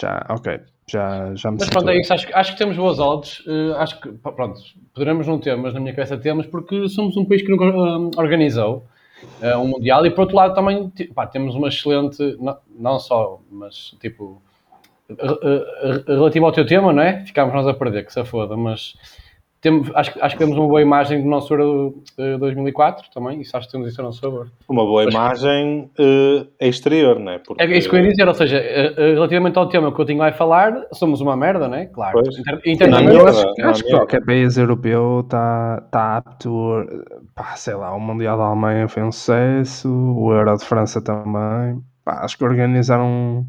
Já, 0.00 0.24
ok. 0.28 0.60
Já, 0.88 1.34
já 1.34 1.50
me 1.50 1.58
Mas 1.60 1.70
pronto, 1.70 1.88
é 1.90 1.98
isso. 2.00 2.12
Acho, 2.12 2.26
que- 2.26 2.34
acho 2.34 2.52
que 2.52 2.58
temos 2.58 2.76
boas 2.76 2.98
odds. 2.98 3.42
eh, 3.46 3.72
acho 3.76 4.00
que, 4.00 4.08
pronto, 4.10 4.60
poderemos 4.92 5.26
não 5.26 5.38
ter, 5.38 5.56
mas 5.56 5.72
na 5.74 5.80
minha 5.80 5.94
cabeça 5.94 6.16
temos, 6.18 6.46
porque 6.46 6.88
somos 6.88 7.16
um 7.16 7.24
país 7.24 7.42
que 7.42 7.50
nunca 7.50 7.64
hum, 7.64 8.10
organizou 8.16 8.84
eh, 9.40 9.56
um 9.56 9.68
Mundial 9.68 10.04
e, 10.04 10.10
por 10.10 10.22
outro 10.22 10.36
lado, 10.36 10.54
também 10.54 10.90
pá, 11.14 11.26
temos 11.26 11.54
uma 11.54 11.68
excelente, 11.68 12.36
não, 12.40 12.56
não 12.78 12.98
só, 12.98 13.40
mas 13.50 13.94
tipo, 14.00 14.42
relativo 16.06 16.46
ao 16.46 16.52
teu 16.52 16.66
tema, 16.66 16.92
não 16.92 17.02
é? 17.02 17.24
Ficámos 17.24 17.54
nós 17.54 17.66
a 17.66 17.74
perder, 17.74 18.04
que 18.06 18.12
se 18.12 18.24
foda, 18.24 18.56
mas 18.56 18.94
temos, 19.60 19.92
acho, 19.94 20.12
que- 20.12 20.20
acho 20.20 20.34
que 20.36 20.42
temos 20.42 20.58
uma 20.58 20.66
boa 20.66 20.82
imagem 20.82 21.22
do 21.22 21.28
nosso 21.28 21.54
Euro 21.54 22.02
eh, 22.18 22.36
2004 22.36 23.08
também, 23.14 23.40
isso 23.40 23.56
acho 23.56 23.66
que 23.68 23.72
temos 23.72 23.88
isso 23.88 24.00
a 24.00 24.04
nosso 24.04 24.20
favor. 24.20 24.48
Uma 24.68 24.84
boa 24.84 25.04
imagem 25.04 25.88
uh, 26.00 26.46
exterior, 26.60 27.20
não 27.20 27.30
é? 27.30 27.38
Porque, 27.38 27.62
É 27.62 27.78
isso 27.78 27.88
que 27.88 27.94
eu 27.94 28.00
ia 28.02 28.08
dizer, 28.10 28.26
ou 28.26 28.34
seja, 28.34 28.56
eh, 28.56 28.92
eh, 28.96 29.12
relativamente 29.14 29.56
ao 29.56 29.68
tema 29.68 29.86
que 29.86 29.92
o 29.92 29.96
Coutinho 29.98 30.18
vai 30.18 30.32
falar, 30.32 30.74
somos 30.92 31.20
uma 31.20 31.36
merda, 31.36 31.68
não 31.68 31.76
é? 31.76 31.86
Claro. 31.86 32.18
Inter- 32.66 32.90
Não, 32.90 32.98
eu 33.02 33.04
merda, 33.04 33.30
acho, 33.30 33.44
não 33.56 33.66
há 33.68 33.70
acho 33.70 33.84
que 33.84 33.90
qualquer 33.90 34.24
país 34.24 34.56
europeu 34.58 35.20
está 35.20 35.80
tá 35.92 36.16
apto, 36.16 36.84
pá, 37.32 37.54
sei 37.54 37.74
lá, 37.74 37.94
o 37.94 38.00
Mundial 38.00 38.36
da 38.36 38.44
Alemanha 38.46 38.88
foi 38.88 39.04
um 39.04 39.12
sucesso, 39.12 39.88
o 39.88 40.32
Euro 40.34 40.56
de 40.56 40.64
França 40.64 41.00
também. 41.00 41.80
Pá, 42.04 42.24
acho 42.24 42.36
que 42.36 42.42
organizaram 42.44 43.46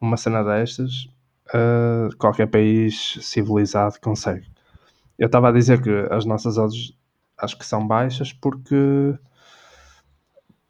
uma 0.00 0.16
cena 0.16 0.42
destas, 0.44 1.08
eh, 1.54 2.08
qualquer 2.18 2.46
país 2.48 3.18
civilizado 3.22 4.00
consegue. 4.00 4.46
Eu 5.18 5.26
estava 5.26 5.48
a 5.50 5.52
dizer 5.52 5.82
que 5.82 5.90
as 6.10 6.24
nossas 6.24 6.58
odds 6.58 6.94
acho 7.38 7.58
que 7.58 7.66
são 7.66 7.86
baixas 7.86 8.32
porque 8.32 8.76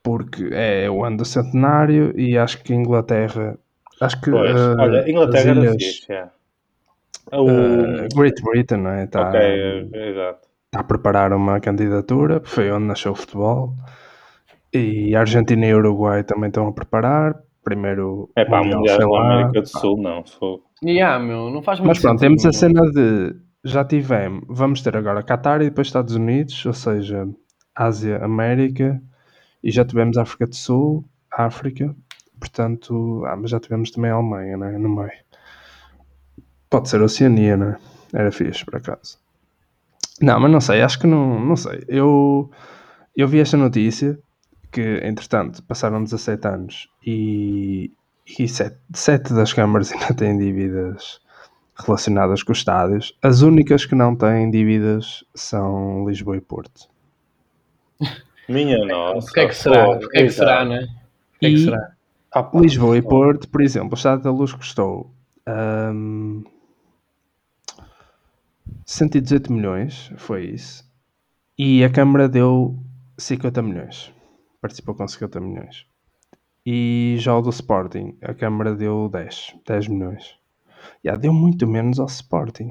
porque 0.03 0.49
é 0.53 0.89
o 0.91 1.05
ano 1.05 1.19
do 1.19 1.25
centenário 1.25 2.19
e 2.19 2.39
acho 2.39 2.63
que 2.63 2.75
Inglaterra 2.75 3.59
acho 4.01 4.21
que 4.21 4.31
Pois, 4.31 4.51
eh, 4.57 4.75
olha, 4.79 5.11
Inglaterra 5.11 5.41
as 5.41 5.47
era 5.47 5.61
ilhas, 5.61 5.83
fixe, 5.83 6.13
é. 6.13 6.29
O- 7.31 7.49
eh, 7.51 8.09
Great 8.15 8.43
Britain 8.43 8.79
não 8.79 8.91
é? 8.91 9.07
Tá, 9.07 9.29
ok, 9.29 9.41
é, 9.41 10.11
exato. 10.11 10.49
está 10.67 10.81
a 10.81 10.85
preparar 10.85 11.33
uma 11.33 11.61
candidatura, 11.61 12.41
foi 12.45 12.71
onde 12.71 12.87
nasceu 12.87 13.13
o 13.13 13.15
futebol. 13.15 13.75
E 14.73 15.15
a 15.17 15.21
Argentina 15.21 15.67
e 15.67 15.75
o 15.75 15.79
Uruguai 15.79 16.23
também 16.25 16.49
estão 16.49 16.67
a 16.69 16.73
preparar. 16.73 17.43
Primeiro 17.69 18.31
É 18.35 18.45
pá, 18.47 18.63
Mundial 18.63 18.79
Mundial 18.81 18.99
da 18.99 19.09
lá. 19.09 19.35
América 19.35 19.61
do 19.61 19.69
Sul, 19.69 20.01
não. 20.01 20.25
Fogo. 20.25 20.65
Yeah, 20.83 21.23
meu, 21.23 21.51
não 21.51 21.63
faz 21.63 21.79
muito 21.81 21.89
Mas 21.89 21.99
pronto, 21.99 22.21
sentido, 22.21 22.41
temos 22.41 22.47
a 22.47 22.53
cena 22.59 22.91
de 22.91 23.37
já 23.65 23.85
tivemos, 23.85 24.45
vamos 24.49 24.81
ter 24.81 24.97
agora 24.97 25.23
Qatar 25.23 25.61
e 25.61 25.65
depois 25.65 25.89
Estados 25.89 26.15
Unidos, 26.15 26.65
ou 26.65 26.73
seja, 26.73 27.29
Ásia, 27.75 28.25
América, 28.25 29.01
e 29.63 29.71
já 29.71 29.85
tivemos 29.85 30.17
África 30.17 30.47
do 30.47 30.55
Sul, 30.55 31.05
África, 31.31 31.95
portanto, 32.39 33.23
ah, 33.27 33.37
mas 33.37 33.51
já 33.51 33.61
tivemos 33.61 33.91
também 33.91 34.11
a 34.11 34.15
Alemanha, 34.15 34.57
né, 34.57 34.79
no 34.79 34.89
meio. 34.89 35.11
Pode 36.71 36.89
ser 36.89 37.03
Oceania, 37.03 37.57
né? 37.57 37.77
Era 38.13 38.31
fixe, 38.31 38.65
por 38.65 38.77
acaso. 38.77 39.19
Não, 40.21 40.39
mas 40.41 40.51
não 40.51 40.61
sei, 40.61 40.81
acho 40.81 40.99
que 40.99 41.07
não, 41.07 41.41
não 41.41 41.57
sei. 41.57 41.85
Eu, 41.89 42.51
eu 43.17 43.29
vi 43.29 43.41
esta 43.41 43.57
notícia 43.57 44.19
que, 44.71 45.01
entretanto, 45.03 45.63
passaram 45.63 46.03
17 46.03 46.49
anos 46.49 46.89
e, 47.05 47.93
e 48.39 48.49
7, 48.49 49.33
das 49.33 49.53
câmaras 49.53 49.91
ainda 49.93 50.15
têm 50.15 50.39
dívidas 50.39 51.21
relacionadas 51.77 52.43
com 52.43 52.53
os 52.53 52.59
estádios. 52.59 53.17
As 53.23 53.43
únicas 53.43 53.87
que 53.87 53.95
não 53.95 54.17
têm 54.17 54.51
dívidas 54.51 55.25
são 55.35 56.09
Lisboa 56.09 56.37
e 56.37 56.41
Porto. 56.41 56.89
Minha 58.49 58.85
nossa. 58.85 59.27
Porquê 59.27 59.41
é 59.41 59.49
que 59.49 59.55
será? 59.55 59.99
Porquê 59.99 60.19
é 60.19 60.23
que 60.25 60.31
será, 60.31 60.65
né? 60.65 60.87
Porquê 61.33 61.47
é 61.47 61.51
que 61.51 61.65
será? 61.65 61.93
Ah, 62.35 62.51
Lisboa 62.55 62.97
e. 62.97 63.03
Porto, 63.03 63.49
por 63.49 63.61
exemplo, 63.61 63.93
o 63.93 63.95
Estado 63.95 64.23
da 64.23 64.31
Luz 64.31 64.53
custou 64.53 65.11
hum, 65.47 66.45
118 68.85 69.53
milhões, 69.53 70.13
foi 70.17 70.47
isso. 70.47 70.85
E 71.59 71.85
a 71.85 71.91
Câmara 71.91 72.29
deu 72.29 72.79
50 73.17 73.63
milhões. 73.63 74.13
Participou 74.61 74.95
com 74.95 75.07
50 75.07 75.41
milhões. 75.41 75.87
E 76.67 77.17
já 77.19 77.37
o 77.37 77.41
do 77.41 77.51
Sporting, 77.51 78.17
a 78.23 78.35
Câmara 78.35 78.75
deu 78.75 79.09
10, 79.09 79.55
10 79.67 79.89
milhões. 79.89 80.37
Já 81.05 81.15
deu 81.17 81.33
muito 81.33 81.67
menos 81.67 81.99
ao 81.99 82.07
Sporting. 82.07 82.71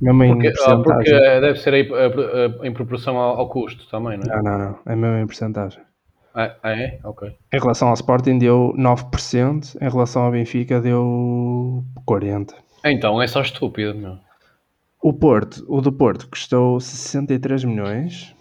Mesmo 0.00 0.24
em 0.24 0.32
Porque, 0.32 0.48
ah, 0.48 0.76
porque 0.76 0.92
porcentagem. 0.92 1.40
deve 1.40 1.58
ser 1.58 1.74
aí, 1.74 1.88
ah, 1.92 2.60
ah, 2.62 2.66
em 2.66 2.72
proporção 2.72 3.16
ao, 3.16 3.38
ao 3.38 3.48
custo 3.48 3.88
também, 3.88 4.18
não 4.18 4.32
é? 4.32 4.36
Não, 4.36 4.42
não, 4.42 4.58
não. 4.58 4.78
É 4.84 4.96
mesmo 4.96 5.16
em 5.18 5.26
porcentagem. 5.26 5.80
Ah, 6.34 6.54
ah, 6.62 6.70
é? 6.72 7.00
Ok. 7.04 7.34
Em 7.52 7.58
relação 7.58 7.88
ao 7.88 7.94
Sporting 7.94 8.38
deu 8.38 8.74
9%, 8.76 9.76
em 9.80 9.88
relação 9.88 10.22
ao 10.22 10.30
Benfica 10.30 10.80
deu 10.80 11.84
40%. 12.06 12.54
Então, 12.84 13.20
é 13.20 13.26
só 13.26 13.40
estúpido, 13.42 13.94
meu. 13.94 14.18
O 15.02 15.12
Porto, 15.12 15.64
o 15.68 15.80
do 15.80 15.92
Porto 15.92 16.28
custou 16.28 16.78
63 16.78 17.64
milhões. 17.64 18.34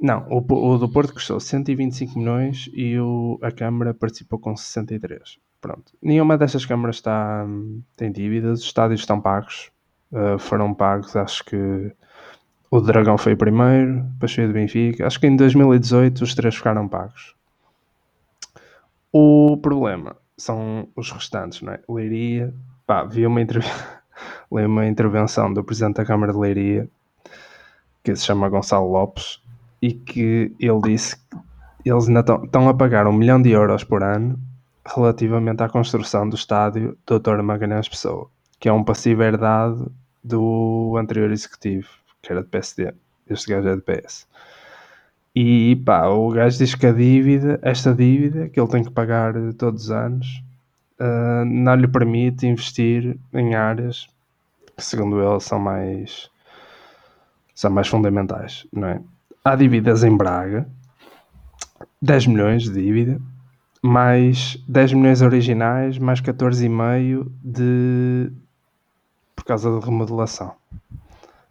Não, 0.00 0.26
o, 0.28 0.38
o 0.38 0.78
do 0.78 0.88
Porto 0.88 1.12
custou 1.12 1.40
125 1.40 2.18
milhões 2.18 2.70
e 2.72 2.98
o, 2.98 3.38
a 3.42 3.50
Câmara 3.50 3.92
participou 3.92 4.38
com 4.38 4.56
63. 4.56 5.38
Pronto. 5.60 5.92
Nenhuma 6.00 6.38
destas 6.38 6.64
câmaras 6.64 6.96
está, 6.96 7.44
tem 7.96 8.12
dívidas, 8.12 8.60
os 8.60 8.66
estádios 8.66 9.00
estão 9.00 9.20
pagos. 9.20 9.72
Uh, 10.12 10.38
foram 10.38 10.72
pagos, 10.72 11.16
acho 11.16 11.44
que 11.44 11.92
o 12.70 12.80
Dragão 12.80 13.18
foi 13.18 13.32
o 13.32 13.36
primeiro, 13.36 14.02
depois 14.12 14.32
foi 14.32 14.44
o 14.44 14.48
do 14.48 14.54
Benfica. 14.54 15.06
Acho 15.06 15.18
que 15.18 15.26
em 15.26 15.36
2018 15.36 16.22
os 16.22 16.34
três 16.34 16.54
ficaram 16.54 16.86
pagos. 16.86 17.34
O 19.12 19.56
problema 19.56 20.16
são 20.36 20.88
os 20.94 21.10
restantes, 21.10 21.60
não 21.60 21.72
é? 21.72 21.80
Leiria, 21.88 22.54
pá, 22.86 23.04
vi 23.04 23.26
uma, 23.26 23.40
entrev... 23.40 23.64
li 24.52 24.64
uma 24.64 24.86
intervenção 24.86 25.52
do 25.52 25.64
Presidente 25.64 25.96
da 25.96 26.04
Câmara 26.04 26.32
de 26.32 26.38
Leiria, 26.38 26.88
que 28.04 28.14
se 28.14 28.24
chama 28.24 28.48
Gonçalo 28.48 28.90
Lopes, 28.90 29.42
e 29.80 29.92
que 29.92 30.54
ele 30.58 30.80
disse 30.82 31.16
que 31.16 31.90
eles 31.90 32.08
ainda 32.08 32.20
estão, 32.20 32.68
a 32.68 32.74
pagar 32.74 33.06
um 33.06 33.12
milhão 33.12 33.40
de 33.40 33.50
euros 33.50 33.84
por 33.84 34.02
ano 34.02 34.38
relativamente 34.86 35.62
à 35.62 35.68
construção 35.68 36.28
do 36.28 36.34
estádio 36.34 36.96
Dr. 37.06 37.42
Magalhães 37.42 37.88
Pessoa, 37.88 38.28
que 38.58 38.68
é 38.68 38.72
um 38.72 38.82
passivo 38.84 39.22
herdado 39.22 39.92
do 40.22 40.96
anterior 40.98 41.30
executivo, 41.30 41.88
que 42.22 42.32
era 42.32 42.42
de 42.42 42.48
PSD. 42.48 42.92
Este 43.28 43.50
gajo 43.50 43.68
é 43.68 43.76
de 43.76 43.82
PS. 43.82 44.26
E 45.34 45.76
pá, 45.84 46.06
o 46.08 46.30
gajo 46.30 46.58
diz 46.58 46.74
que 46.74 46.86
a 46.86 46.92
dívida, 46.92 47.60
esta 47.62 47.94
dívida 47.94 48.48
que 48.48 48.58
ele 48.58 48.68
tem 48.68 48.82
que 48.82 48.90
pagar 48.90 49.34
todos 49.56 49.84
os 49.84 49.90
anos, 49.90 50.42
ah, 50.98 51.44
não 51.46 51.74
lhe 51.76 51.86
permite 51.86 52.46
investir 52.46 53.16
em 53.32 53.54
áreas 53.54 54.08
que, 54.76 54.84
segundo 54.84 55.22
ele, 55.22 55.40
são 55.40 55.58
mais, 55.58 56.30
são 57.54 57.70
mais 57.70 57.88
fundamentais. 57.88 58.66
Não 58.72 58.88
é? 58.88 59.00
Há 59.48 59.56
dívidas 59.56 60.04
em 60.04 60.14
Braga, 60.14 60.68
10 62.02 62.26
milhões 62.26 62.64
de 62.64 62.72
dívida, 62.82 63.18
mais 63.80 64.62
10 64.68 64.92
milhões 64.92 65.22
originais, 65.22 65.96
mais 65.96 66.20
14,5 66.20 67.32
de 67.42 68.30
por 69.34 69.46
causa 69.46 69.70
da 69.72 69.86
remodelação. 69.86 70.52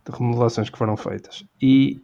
De 0.05 0.15
remodelações 0.15 0.69
que 0.69 0.77
foram 0.77 0.95
feitas. 0.95 1.43
E 1.59 1.99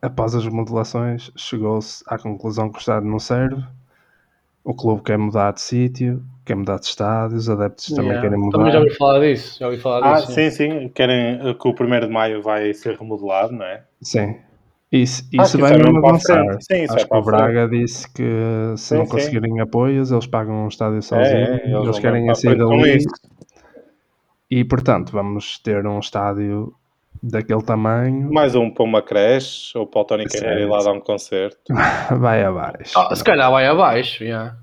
após 0.00 0.36
as 0.36 0.44
remodelações, 0.44 1.32
chegou-se 1.34 2.04
à 2.06 2.16
conclusão 2.16 2.70
que 2.70 2.78
o 2.78 2.78
Estado 2.78 3.04
não 3.04 3.18
serve. 3.18 3.60
O 4.62 4.72
clube 4.72 5.02
quer 5.02 5.18
mudar 5.18 5.52
de 5.52 5.60
sítio, 5.60 6.22
quer 6.44 6.54
mudar 6.54 6.78
de 6.78 6.86
estádio, 6.86 7.36
os 7.36 7.50
adeptos 7.50 7.86
também 7.86 8.12
Yeah. 8.12 8.22
querem 8.22 8.38
mudar. 8.38 8.58
Também 8.58 8.72
já 8.72 8.78
ouvi 8.78 8.94
falar 8.96 9.18
disso. 9.18 9.58
Já 9.58 9.66
ouvi 9.66 9.80
falar 9.80 10.06
Ah, 10.14 10.20
disso. 10.20 10.32
sim, 10.32 10.50
sim. 10.50 10.88
Querem 10.90 11.40
que 11.58 11.66
o 11.68 11.74
1 11.74 12.06
de 12.06 12.08
maio 12.08 12.40
vai 12.40 12.72
ser 12.72 12.96
remodelado, 12.96 13.52
não 13.52 13.64
é? 13.64 13.82
Sim. 14.00 14.36
Isso, 14.94 15.28
isso 15.32 15.58
vai 15.58 15.72
é 15.74 15.78
mesmo 15.78 15.98
avançar. 16.06 16.44
Sim, 16.60 16.84
Acho 16.84 16.92
é 16.92 16.98
que 16.98 17.04
o 17.06 17.08
para 17.08 17.18
a 17.18 17.22
Braga 17.22 17.68
disse 17.68 18.08
que 18.12 18.22
se 18.76 18.84
Sim, 18.90 18.94
não 18.98 19.04
sim. 19.06 19.10
conseguirem 19.10 19.60
apoios, 19.60 20.12
eles 20.12 20.24
pagam 20.24 20.64
um 20.66 20.68
estádio 20.68 21.02
sozinho. 21.02 21.36
É, 21.36 21.56
é, 21.56 21.66
eles, 21.66 21.88
vão 21.88 22.00
querem 22.00 22.30
a 22.30 22.34
saída 22.36 22.64
ali. 22.64 23.04
E 24.48 24.64
portanto, 24.64 25.10
vamos 25.10 25.58
ter 25.58 25.84
um 25.84 25.98
estádio 25.98 26.72
daquele 27.20 27.62
tamanho. 27.62 28.32
Mais 28.32 28.54
um 28.54 28.70
para 28.70 28.84
uma 28.84 29.02
creche 29.02 29.76
ou 29.76 29.84
para 29.84 30.00
o 30.00 30.04
Tony 30.04 30.26
Carreira 30.26 30.60
ir 30.60 30.68
lá 30.68 30.78
dar 30.80 30.92
um 30.92 31.00
concerto. 31.00 31.58
Vai 32.20 32.44
abaixo. 32.44 32.96
Ah, 32.96 33.16
se 33.16 33.24
calhar 33.24 33.50
vai 33.50 33.66
abaixo, 33.66 34.22
yeah. 34.22 34.54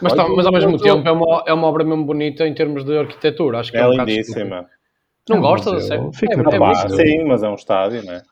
mas, 0.00 0.12
Olha, 0.12 0.24
tá- 0.24 0.28
mas 0.28 0.46
ao 0.46 0.52
mesmo 0.52 0.72
eu- 0.72 0.78
tempo 0.80 1.08
é 1.08 1.12
uma, 1.12 1.44
é 1.46 1.52
uma 1.52 1.68
obra 1.68 1.84
mesmo 1.84 2.04
bonita 2.04 2.44
em 2.48 2.54
termos 2.54 2.84
de 2.84 2.98
arquitetura. 2.98 3.60
Acho 3.60 3.70
que 3.70 3.76
é, 3.76 3.82
É 3.82 3.86
um 3.86 3.92
lindíssima. 3.92 4.66
Não 5.28 5.36
É 5.36 5.40
gostas? 5.40 5.88
Fica 6.16 6.34
é, 6.34 6.54
é 6.54 6.58
bonito. 6.58 6.96
sim, 6.96 7.24
mas 7.24 7.44
é 7.44 7.48
um 7.48 7.54
estádio, 7.54 8.04
não 8.04 8.14
é? 8.14 8.22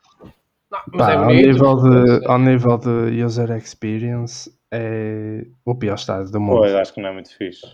Não, 0.71 0.79
mas 0.93 1.05
Pá, 1.07 1.11
é 1.11 1.15
ao, 1.15 1.25
bonito. 1.25 1.47
nível 1.47 1.75
mas- 1.75 2.19
de, 2.19 2.25
ao 2.27 2.39
nível 2.39 2.77
de 2.77 3.23
user 3.23 3.51
experience, 3.51 4.49
é 4.71 5.45
o 5.65 5.75
pior 5.75 5.95
estádio 5.95 6.31
do 6.31 6.39
mundo. 6.39 6.59
Pois, 6.59 6.73
acho 6.73 6.93
que 6.93 7.01
não 7.01 7.09
é 7.09 7.13
muito 7.13 7.35
fixe. 7.35 7.65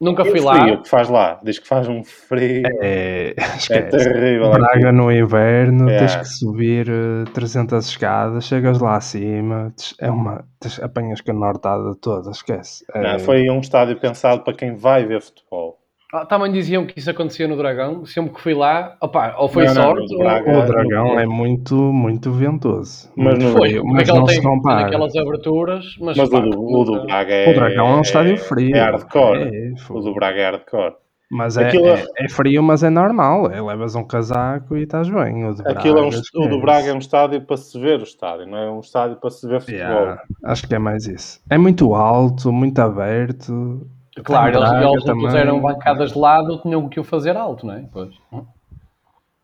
Nunca 0.00 0.24
fui 0.24 0.40
o 0.40 0.44
lá. 0.44 0.60
frio 0.62 0.82
que 0.82 0.88
faz 0.88 1.08
lá? 1.08 1.40
Diz 1.44 1.60
que 1.60 1.68
faz 1.68 1.86
um 1.88 2.02
frio. 2.02 2.64
É, 2.82 3.34
É, 3.70 3.82
terrível. 3.82 4.50
Braga 4.50 4.72
aquilo. 4.74 4.92
no 4.92 5.12
inverno, 5.12 5.88
É. 5.88 5.98
tens 5.98 6.16
que 6.16 6.24
subir 6.24 6.88
eh, 6.88 7.24
300 7.32 7.86
escadas, 7.86 8.44
chegas 8.44 8.80
lá 8.80 8.96
acima, 8.96 9.72
é 10.00 10.10
uma, 10.10 10.44
apanhas 10.82 11.20
com 11.20 11.30
a 11.30 11.34
nortada 11.34 11.94
toda, 11.94 12.32
esquece. 12.32 12.84
É, 12.92 13.00
Não, 13.12 13.18
foi 13.20 13.48
um 13.48 13.60
estádio 13.60 13.96
pensado 14.00 14.42
para 14.42 14.52
quem 14.54 14.74
vai 14.74 15.06
ver 15.06 15.22
futebol. 15.22 15.78
Ah, 16.14 16.26
também 16.26 16.52
diziam 16.52 16.84
que 16.84 16.98
isso 16.98 17.10
acontecia 17.10 17.48
no 17.48 17.56
Dragão. 17.56 18.04
Sempre 18.04 18.34
que 18.34 18.40
fui 18.42 18.52
lá, 18.52 18.96
opá, 19.00 19.34
ou 19.38 19.48
foi 19.48 19.64
Não, 19.64 19.74
não, 19.74 19.82
sorte, 19.82 20.12
no 20.12 20.18
ou 20.18 20.24
Braga- 20.24 20.58
O 20.58 20.66
dragão 20.66 21.18
é 21.18 21.24
muito, 21.26 21.74
muito 21.74 22.30
ventoso. 22.32 23.10
Mas 23.16 23.38
no- 23.38 23.52
foi. 23.52 23.80
mas 23.82 24.08
ele 24.08 24.18
não 24.18 24.26
tem 24.26 24.36
se 24.36 24.42
compara. 24.42 24.86
aquelas 24.86 25.16
aberturas, 25.16 25.84
mas, 25.98 26.16
Mas 26.18 26.28
pá, 26.28 26.38
o, 26.38 26.50
do, 26.50 26.62
o 26.62 26.84
do 26.84 27.06
Braga 27.06 27.32
é. 27.34 27.50
O 27.50 27.54
dragão 27.54 27.86
é 27.86 27.96
um 27.96 28.00
estádio 28.02 28.36
frio. 28.36 28.76
É 28.76 28.80
hardcore. 28.80 29.38
É, 29.42 29.72
O 29.90 30.00
do 30.00 30.12
Braga 30.14 30.38
é 30.40 30.44
hardcore. 30.50 30.94
Mas 31.34 31.56
é, 31.56 31.68
Aquilo- 31.68 31.86
é, 31.88 32.04
é 32.18 32.28
frio, 32.28 32.62
mas 32.62 32.82
é 32.82 32.90
normal. 32.90 33.50
É, 33.50 33.58
levas 33.62 33.94
um 33.94 34.04
casaco 34.04 34.76
e 34.76 34.82
estás 34.82 35.08
bem. 35.08 35.46
O, 35.46 35.54
Aquilo 35.66 35.98
é 35.98 36.02
um, 36.02 36.10
Braga, 36.10 36.22
o 36.34 36.46
do. 36.46 36.60
Braga 36.60 36.88
é 36.88 36.92
um 36.92 36.98
estádio 36.98 37.40
para 37.40 37.56
se 37.56 37.80
ver 37.80 38.00
o 38.00 38.02
estádio, 38.02 38.46
não 38.46 38.58
é 38.58 38.70
um 38.70 38.80
estádio 38.80 39.16
para 39.16 39.30
se 39.30 39.48
ver 39.48 39.60
futebol. 39.62 39.80
Yeah, 39.80 40.22
acho 40.44 40.68
que 40.68 40.74
é 40.74 40.78
mais 40.78 41.06
isso. 41.06 41.40
É 41.48 41.56
muito 41.56 41.94
alto, 41.94 42.52
muito 42.52 42.78
aberto. 42.80 43.86
Claro, 44.24 44.56
eles, 44.58 44.68
Braga 44.68 44.84
eles 44.86 44.94
não 45.00 45.04
também. 45.06 45.24
puseram 45.26 45.60
bancadas 45.60 46.12
de 46.12 46.18
lado, 46.18 46.60
tinham 46.60 46.88
que 46.88 47.00
o 47.00 47.04
fazer 47.04 47.36
alto, 47.36 47.66
não 47.66 47.74
é? 47.74 47.88
Pois. 47.92 48.14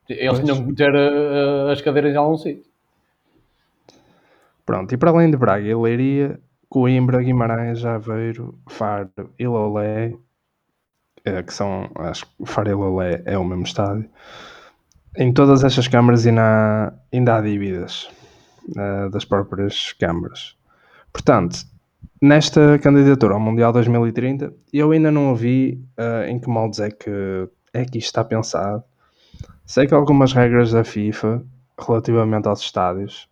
Eles 0.09 0.31
Pois. 0.31 0.41
tinham 0.41 0.57
que 0.57 0.63
meter 0.71 0.95
eh, 0.95 1.73
as 1.73 1.81
cadeiras 1.81 2.13
em 2.15 2.17
algum 2.17 2.37
sítio. 2.37 2.65
Pronto, 4.67 4.93
e 4.93 4.97
para 4.99 5.11
além 5.11 5.31
de 5.31 5.37
Braga 5.37 5.67
e 5.67 5.75
Leiria, 5.75 6.39
Coimbra, 6.69 7.23
Guimarães, 7.23 7.85
Aveiro, 7.85 8.59
Faro 8.69 9.11
e 9.39 9.47
Lolé, 9.47 10.15
eh, 11.25 11.43
que 11.43 11.53
são, 11.55 11.91
acho 11.97 12.27
que 12.27 12.45
Faro 12.45 12.69
e 12.69 12.75
Lolé 12.75 13.23
é 13.25 13.39
o 13.39 13.45
mesmo 13.45 13.65
estádio. 13.65 14.09
Em 15.17 15.33
todas 15.33 15.65
estas 15.65 15.89
câmaras 15.89 16.27
ainda 16.27 16.43
há, 16.43 16.93
ainda 17.13 17.37
há 17.37 17.41
dívidas 17.41 18.11
eh, 18.77 19.09
das 19.11 19.25
próprias 19.25 19.93
câmaras. 19.95 20.55
Portanto, 21.13 21.57
nesta 22.21 22.79
candidatura 22.79 23.35
ao 23.35 23.41
Mundial 23.41 23.73
2030, 23.73 24.53
eu 24.73 24.91
ainda 24.93 25.11
não 25.11 25.31
ouvi 25.31 25.85
eh, 25.97 26.31
em 26.31 26.39
que 26.39 26.49
moldes 26.49 26.81
é 26.81 26.91
que, 26.91 27.49
é 27.73 27.85
que 27.85 27.99
isto 27.99 28.07
está 28.07 28.25
pensado. 28.25 28.83
Sei 29.67 29.87
que 29.87 29.95
algumas 29.95 30.33
regras 30.33 30.73
da 30.73 30.85
FIFA 30.85 31.43
relativamente 31.79 32.49
aos 32.49 32.61
estádios 32.61 33.29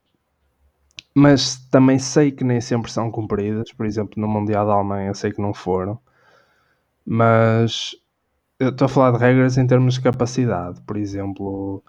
mas 1.18 1.56
também 1.70 1.98
sei 1.98 2.30
que 2.30 2.44
nem 2.44 2.60
sempre 2.60 2.90
são 2.92 3.10
cumpridas. 3.10 3.72
Por 3.72 3.86
exemplo, 3.86 4.20
no 4.20 4.28
Mundial 4.28 4.66
da 4.66 4.74
Alemanha 4.74 5.14
sei 5.14 5.32
que 5.32 5.40
não 5.40 5.54
foram. 5.54 5.98
Mas 7.06 7.92
eu 8.60 8.68
estou 8.68 8.84
a 8.84 8.88
falar 8.88 9.12
de 9.12 9.18
regras 9.18 9.56
em 9.56 9.66
termos 9.66 9.94
de 9.94 10.02
capacidade. 10.02 10.78
Por 10.82 10.98
exemplo, 10.98 11.82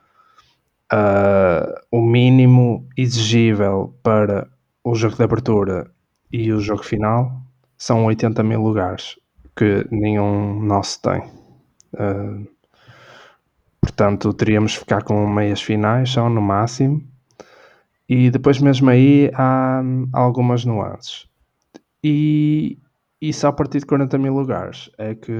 ah, 0.89 1.81
o 1.91 2.01
mínimo 2.01 2.87
exigível 2.95 3.93
para 4.01 4.49
o 4.81 4.95
jogo 4.95 5.17
de 5.17 5.23
abertura 5.23 5.91
e 6.31 6.51
o 6.51 6.59
jogo 6.59 6.83
final 6.83 7.41
são 7.77 8.05
80 8.05 8.43
mil 8.43 8.61
lugares, 8.61 9.17
que 9.55 9.85
nenhum 9.91 10.59
nosso 10.61 11.01
tem. 11.01 11.23
Ah, 11.97 12.39
portanto, 13.81 14.33
teríamos 14.33 14.71
de 14.71 14.79
ficar 14.79 15.03
com 15.03 15.27
meias 15.27 15.61
finais 15.61 16.09
só 16.09 16.29
no 16.29 16.41
máximo. 16.41 17.03
E 18.09 18.29
depois 18.31 18.59
mesmo 18.59 18.89
aí 18.89 19.29
há 19.33 19.81
hum, 19.83 20.07
algumas 20.13 20.63
nuances. 20.63 21.27
E 22.03 22.77
e 23.19 23.33
só 23.33 23.47
a 23.47 23.53
partir 23.53 23.79
de 23.79 23.85
40 23.87 24.15
mil 24.19 24.33
lugares 24.33 24.91
é 24.97 25.15
que, 25.15 25.31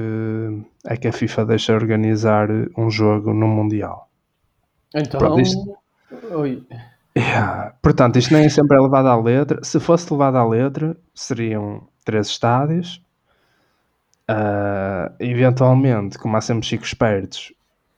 é 0.84 0.96
que 0.96 1.06
a 1.06 1.12
FIFA 1.12 1.46
deixa 1.46 1.72
organizar 1.74 2.48
um 2.76 2.90
jogo 2.90 3.32
no 3.32 3.46
Mundial. 3.46 4.10
Então, 4.92 5.20
Pronto, 5.20 5.40
isto- 5.40 5.78
oi. 6.32 6.66
Portanto, 7.82 8.18
isto 8.18 8.32
nem 8.32 8.48
sempre 8.48 8.76
é 8.76 8.80
levado 8.80 9.08
à 9.08 9.16
letra. 9.16 9.62
Se 9.62 9.80
fosse 9.80 10.12
levado 10.12 10.36
à 10.36 10.46
letra, 10.46 10.96
seriam 11.14 11.86
três 12.04 12.28
estádios. 12.28 13.02
Ah, 14.26 15.12
eventualmente, 15.18 16.18
como 16.18 16.36
há 16.36 16.40
sempre 16.40 16.66
chicos 16.66 16.88
espertos, 16.88 17.52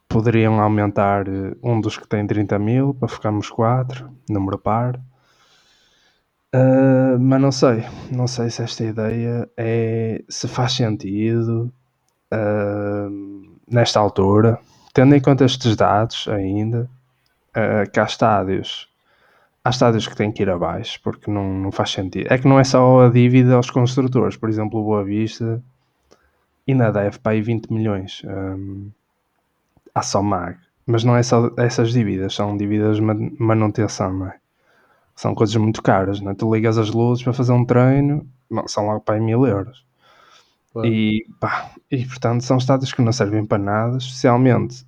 poderiam 0.08 0.60
aumentar 0.60 1.26
eh, 1.28 1.56
um 1.62 1.80
dos 1.80 1.96
que 1.96 2.06
tem 2.06 2.26
30 2.26 2.58
mil 2.58 2.94
para 2.94 3.08
ficarmos 3.08 3.50
quatro, 3.50 4.10
número 4.28 4.58
par. 4.58 5.00
Ah, 6.52 7.16
mas 7.18 7.40
não 7.40 7.52
sei, 7.52 7.84
não 8.10 8.26
sei 8.26 8.50
se 8.50 8.62
esta 8.62 8.84
ideia 8.84 9.48
é 9.56 10.22
se 10.28 10.48
faz 10.48 10.72
sentido 10.74 11.72
ah, 12.30 13.08
nesta 13.68 14.00
altura, 14.00 14.58
tendo 14.92 15.14
em 15.14 15.20
conta 15.20 15.44
estes 15.44 15.76
dados 15.76 16.26
ainda, 16.28 16.88
ah, 17.54 17.84
que 17.86 18.00
há 18.00 18.04
estádios 18.04 18.89
há 19.64 19.70
estádios 19.70 20.06
que 20.06 20.16
têm 20.16 20.32
que 20.32 20.42
ir 20.42 20.50
abaixo 20.50 21.00
porque 21.02 21.30
não, 21.30 21.54
não 21.54 21.72
faz 21.72 21.90
sentido. 21.90 22.28
É 22.32 22.38
que 22.38 22.48
não 22.48 22.58
é 22.60 22.64
só 22.64 23.06
a 23.06 23.08
dívida 23.10 23.54
aos 23.54 23.70
construtores, 23.70 24.36
por 24.36 24.48
exemplo, 24.48 24.80
o 24.80 24.84
Boa 24.84 25.04
Vista 25.04 25.62
ainda 26.66 26.90
deve 26.90 27.18
para 27.18 27.32
aí 27.32 27.42
20 27.42 27.70
milhões 27.70 28.22
hum, 28.24 28.90
à 29.94 30.02
Somag, 30.02 30.58
mas 30.86 31.04
não 31.04 31.16
é 31.16 31.22
só 31.22 31.50
essas 31.56 31.92
dívidas, 31.92 32.34
são 32.34 32.56
dívidas 32.56 32.96
de 32.96 33.02
man- 33.02 33.30
manutenção, 33.38 34.12
não 34.12 34.26
é? 34.26 34.38
São 35.16 35.34
coisas 35.34 35.56
muito 35.56 35.82
caras, 35.82 36.20
não 36.20 36.32
é? 36.32 36.34
Tu 36.34 36.52
ligas 36.54 36.78
as 36.78 36.90
luzes 36.90 37.24
para 37.24 37.32
fazer 37.34 37.52
um 37.52 37.64
treino, 37.66 38.26
não, 38.50 38.68
são 38.68 38.86
logo 38.86 39.00
para 39.02 39.16
aí 39.16 39.20
mil 39.22 39.46
euros. 39.46 39.84
Claro. 40.72 40.88
E, 40.88 41.26
pá, 41.40 41.70
e 41.90 42.06
portanto 42.06 42.42
são 42.44 42.58
estádios 42.58 42.92
que 42.92 43.02
não 43.02 43.12
servem 43.12 43.44
para 43.46 43.58
nada, 43.62 43.98
especialmente 43.98 44.86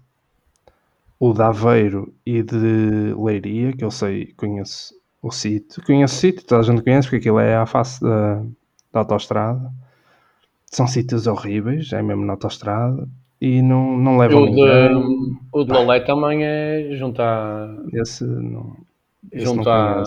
o 1.25 1.33
de 1.33 1.41
Aveiro 1.43 2.13
e 2.27 2.43
de 2.43 3.15
Leiria, 3.17 3.73
que 3.73 3.85
eu 3.85 3.91
sei, 3.93 4.33
conheço 4.37 4.93
o 5.23 5.31
sítio. 5.31 5.81
Conheço 5.87 6.17
o 6.17 6.19
sítio, 6.19 6.45
toda 6.45 6.63
a 6.63 6.65
gente 6.65 6.83
conhece, 6.83 7.07
porque 7.07 7.19
aquilo 7.19 7.39
é 7.39 7.55
à 7.55 7.65
face 7.65 8.01
da, 8.03 8.43
da 8.93 9.01
autostrada. 9.01 9.71
São 10.67 10.87
sítios 10.89 11.29
horríveis, 11.29 11.93
é 11.93 12.03
mesmo 12.03 12.25
na 12.25 12.33
autostrada. 12.33 13.09
E 13.41 13.63
não, 13.63 13.97
não 13.97 14.19
levam 14.19 14.43
O 14.43 14.47
ninguém. 14.47 14.65
de, 14.65 15.37
o 15.53 15.65
de 15.65 15.73
Lolé 15.73 16.01
também 16.01 16.43
é 16.45 16.89
junto 16.97 17.23
à. 17.23 17.69
Esse 17.93 18.25
não, 18.25 18.77
esse 19.31 19.45
Junto 19.45 19.69
à-. 19.71 20.03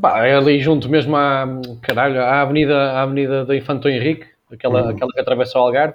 Pá, 0.00 0.26
é 0.26 0.34
ali 0.36 0.58
junto 0.60 0.88
mesmo 0.88 1.16
à. 1.16 1.46
Caralho, 1.82 2.20
à 2.20 2.40
Avenida, 2.42 2.76
à 2.92 3.02
avenida 3.02 3.44
da 3.44 3.56
Infanto 3.56 3.88
Henrique, 3.88 4.26
aquela, 4.52 4.82
Uhum. 4.82 4.88
aquela 4.90 5.12
que 5.12 5.20
atravessa 5.20 5.58
o 5.58 5.62
Algarve. 5.62 5.94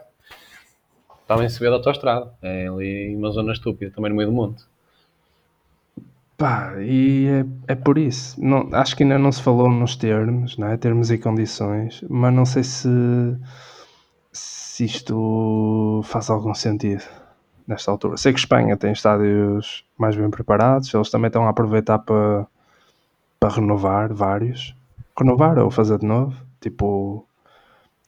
Também 1.28 1.50
se 1.50 1.60
vê 1.60 1.68
da 1.68 1.76
autostrada. 1.76 2.34
É 2.42 2.68
ali 2.68 3.16
uma 3.16 3.32
zona 3.32 3.54
estúpida, 3.54 3.92
também 3.96 4.10
no 4.10 4.18
meio 4.18 4.30
do 4.30 4.36
monte. 4.36 4.66
Pá, 6.38 6.74
e 6.82 7.28
é, 7.68 7.74
é 7.74 7.76
por 7.76 7.98
isso. 7.98 8.44
Não, 8.44 8.70
acho 8.74 8.96
que 8.96 9.04
ainda 9.04 9.18
não 9.18 9.32
se 9.32 9.42
falou 9.42 9.70
nos 9.70 9.96
termos, 9.96 10.58
não 10.58 10.68
é? 10.68 10.78
termos 10.78 11.12
e 11.12 11.18
condições, 11.18 12.04
mas 12.10 12.34
não 12.34 12.46
sei 12.46 12.64
se, 12.64 12.90
se 14.32 14.84
isto 14.86 16.02
faz 16.04 16.30
algum 16.30 16.54
sentido 16.54 17.04
nesta 17.68 17.92
altura. 17.92 18.18
Sei 18.18 18.34
que 18.34 18.40
Espanha 18.40 18.76
tem 18.76 18.92
estádios 18.92 19.86
mais 19.98 20.16
bem 20.16 20.30
preparados, 20.30 20.94
eles 20.94 21.10
também 21.10 21.28
estão 21.28 21.46
a 21.46 21.50
aproveitar 21.50 22.00
para, 22.00 22.46
para 23.40 23.56
renovar 23.56 24.14
vários. 24.14 24.76
Renovar 25.18 25.60
ou 25.60 25.70
fazer 25.70 26.00
de 26.00 26.06
novo, 26.06 26.36
tipo 26.60 27.26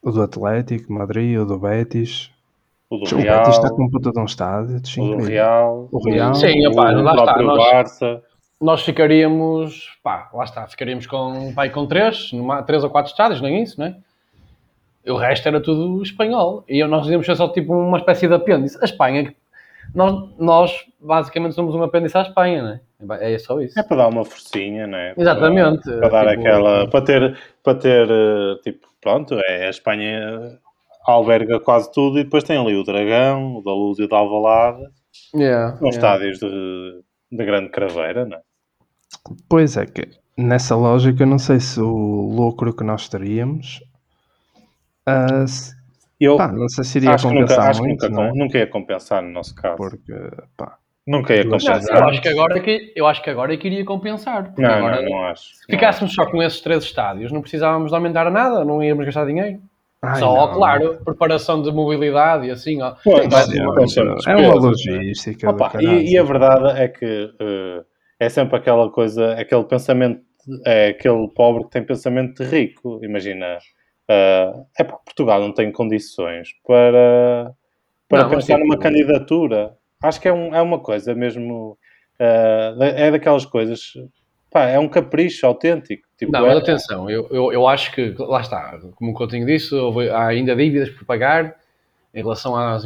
o 0.02 0.12
do 0.12 0.22
Atlético, 0.22 0.92
Madrid, 0.92 1.38
o 1.40 1.46
do 1.46 1.58
Betis. 1.58 2.32
O 2.90 2.98
do 2.98 3.16
O 3.16 3.18
Real, 3.20 3.40
Betis 3.40 3.56
está 3.56 3.70
com 3.72 3.90
puta 3.90 4.12
de 4.12 4.20
um 4.20 4.26
estádio, 4.26 4.76
o 4.78 5.18
do. 5.18 5.24
Real, 5.24 5.90
O 5.92 5.98
Real. 6.10 6.36
Sim, 6.36 6.68
o, 6.68 6.72
opá, 6.72 6.92
lá 6.92 7.16
está, 7.16 7.42
nós- 7.42 7.58
Barça. 7.72 8.22
Nós 8.62 8.82
ficaríamos, 8.84 9.98
pá, 10.02 10.30
lá 10.34 10.44
está, 10.46 10.66
ficaríamos 10.68 11.06
com, 11.08 11.54
pai, 11.54 11.70
com 11.70 11.86
três, 11.86 12.32
numa, 12.32 12.64
três 12.64 12.84
ou 12.84 12.90
quatro 12.90 13.12
estádios, 13.12 13.42
nem 13.42 13.62
isso, 13.62 13.80
não 13.80 13.88
é? 13.88 13.96
O 15.08 15.18
resto 15.18 15.48
era 15.48 15.60
tudo 15.62 16.02
espanhol. 16.02 16.64
E 16.68 16.84
nós 16.86 17.06
íamos 17.08 17.26
ser 17.26 17.36
só 17.36 17.48
tipo 17.50 17.74
uma 17.74 17.98
espécie 17.98 18.28
de 18.28 18.34
apêndice. 18.34 18.78
A 18.82 18.86
Espanha, 18.86 19.36
nós, 19.94 20.30
nós 20.40 20.72
basicamente 21.00 21.54
somos 21.54 21.76
um 21.76 21.84
apêndice 21.84 22.18
à 22.18 22.22
Espanha, 22.22 22.80
não 23.00 23.16
é? 23.18 23.34
É 23.34 23.38
só 23.38 23.60
isso. 23.62 23.78
É 23.78 23.84
para 23.84 23.98
dar 23.98 24.08
uma 24.08 24.24
forcinha, 24.26 24.88
não 24.88 24.98
é? 24.98 25.14
Exatamente. 25.18 25.84
Para, 25.84 26.00
para 26.00 26.24
dar 26.24 26.30
Tipo, 26.30 26.42
aquela. 26.42 26.88
Para 26.90 27.02
ter, 27.02 27.38
para 27.62 27.76
ter, 27.76 28.08
eh, 28.10 28.56
tipo, 28.64 28.88
pronto, 29.02 29.36
é, 29.48 29.68
a 29.68 29.70
Espanha 29.70 30.58
alberga 31.08 31.60
quase 31.60 31.92
tudo 31.92 32.20
e 32.20 32.24
depois 32.24 32.44
tem 32.44 32.58
ali 32.58 32.76
o 32.76 32.84
Dragão, 32.84 33.58
o 33.58 33.62
da 33.62 33.72
Luz 33.74 34.00
e 34.00 34.04
o 34.04 34.08
da 34.08 34.18
Alvalade. 34.18 34.82
yeah, 35.36 35.78
São 35.78 35.88
yeah. 35.88 35.90
estádios 35.90 36.40
de, 36.40 37.02
de 37.32 37.46
grande 37.46 37.70
craveira, 37.70 38.26
não 38.26 38.38
é? 38.38 38.42
Pois 39.50 39.78
é 39.78 39.86
que 39.86 40.08
nessa 40.38 40.76
lógica 40.76 41.26
não 41.26 41.40
sei 41.40 41.60
se 41.60 41.80
o 41.80 42.32
lucro 42.36 42.76
que 42.76 42.84
nós 42.84 43.08
teríamos 43.08 43.82
ah, 45.06 45.46
se- 45.48 45.74
Eu 46.20 46.38
pá, 46.38 46.52
não 46.52 46.68
sei 46.68 46.84
se 46.84 46.98
iria 46.98 47.12
acho 47.12 47.28
que, 47.28 47.34
nunca, 47.34 47.48
compensar 47.48 47.70
acho 47.70 47.82
que 47.82 47.88
muito, 47.88 48.10
nunca, 48.10 48.16
não 48.16 48.24
é? 48.28 48.32
nunca 48.34 48.58
ia 48.58 48.68
compensar 48.68 49.22
no 49.24 49.30
nosso 49.30 49.56
caso. 49.56 49.78
porque 49.78 50.14
pá, 50.58 50.78
Nunca 51.08 51.36
ia 51.36 51.44
Duas 51.44 51.64
Não, 51.64 51.72
compensar. 51.74 51.98
eu 52.00 52.06
acho 52.10 52.22
que 52.22 52.28
agora 52.30 52.58
é 52.58 52.60
que 52.62 52.94
eu 52.96 53.06
acho 53.08 53.22
que 53.22 53.30
agora 53.30 53.54
é 53.54 53.58
que 53.58 53.68
iria 53.68 53.86
compensar. 53.86 54.52
Não, 54.58 54.70
agora, 54.70 55.02
não, 55.04 55.10
não 55.12 55.24
acho. 55.26 55.54
se 55.56 55.66
ficássemos 55.70 56.14
só 56.16 56.26
com 56.26 56.42
esses 56.42 56.60
três 56.62 56.84
estádios, 56.84 57.32
não 57.32 57.42
precisávamos 57.42 57.92
de 57.92 57.96
aumentar 57.96 58.30
nada, 58.32 58.66
não 58.66 58.82
íamos 58.84 59.06
gastar 59.06 59.26
dinheiro. 59.28 59.62
Ai, 60.06 60.20
só, 60.20 60.48
não. 60.48 60.54
claro, 60.56 61.00
preparação 61.04 61.62
de 61.62 61.72
mobilidade 61.72 62.48
e 62.48 62.52
assim, 62.52 62.82
ó. 62.82 62.96
Pois, 63.04 63.28
ser 63.34 63.62
uma- 63.62 64.20
sempre 64.22 64.32
é 64.32 64.36
uma 64.36 64.44
é? 64.46 64.54
logística 64.56 65.50
Opa, 65.50 65.72
e, 65.82 66.12
e 66.14 66.18
a 66.18 66.24
verdade 66.24 66.82
é 66.82 66.88
que 66.88 67.34
eh, 67.40 67.84
é 68.20 68.30
sempre 68.30 68.56
aquela 68.58 68.90
coisa, 68.90 69.34
aquele 69.34 69.64
pensamento, 69.66 70.22
é 70.66 70.88
aquele 70.90 71.28
pobre 71.30 71.64
que 71.66 71.72
tem 71.72 71.84
pensamento 71.84 72.44
de 72.44 72.50
rico. 72.50 73.00
Imagina, 73.04 73.58
eh, 74.08 74.54
é 74.80 74.84
porque 74.84 75.04
Portugal 75.06 75.42
não 75.42 75.52
tem 75.54 75.72
condições 75.72 76.50
para, 76.66 77.52
para 78.08 78.24
Não, 78.24 78.30
pensar 78.30 78.54
tipo- 78.56 78.60
numa 78.60 78.78
candidatura. 78.78 79.76
Acho 80.04 80.22
que 80.22 80.28
é, 80.28 80.34
um, 80.34 80.54
é 80.54 80.62
uma 80.62 80.80
coisa 80.80 81.16
mesmo, 81.16 81.78
eh, 82.20 82.74
é 82.98 83.12
daquelas 83.12 83.46
coisas, 83.46 83.94
pá, 84.52 84.66
é 84.70 84.78
um 84.80 84.88
capricho 84.88 85.46
autêntico. 85.48 86.05
Tipo, 86.18 86.32
Não, 86.32 86.46
é- 86.46 86.50
mas 86.50 86.58
atenção, 86.60 87.10
eu, 87.10 87.28
eu, 87.30 87.52
eu 87.52 87.68
acho 87.68 87.92
que, 87.92 88.16
lá 88.18 88.40
está, 88.42 88.80
como 88.96 89.12
o 89.12 89.14
Coutinho 89.14 89.46
disse, 89.46 89.76
houve- 89.76 90.10
há 90.10 90.28
ainda 90.28 90.56
dívidas 90.56 90.90
por 90.90 91.04
pagar 91.06 91.56
em 92.14 92.20
relação 92.22 92.56
às, 92.56 92.86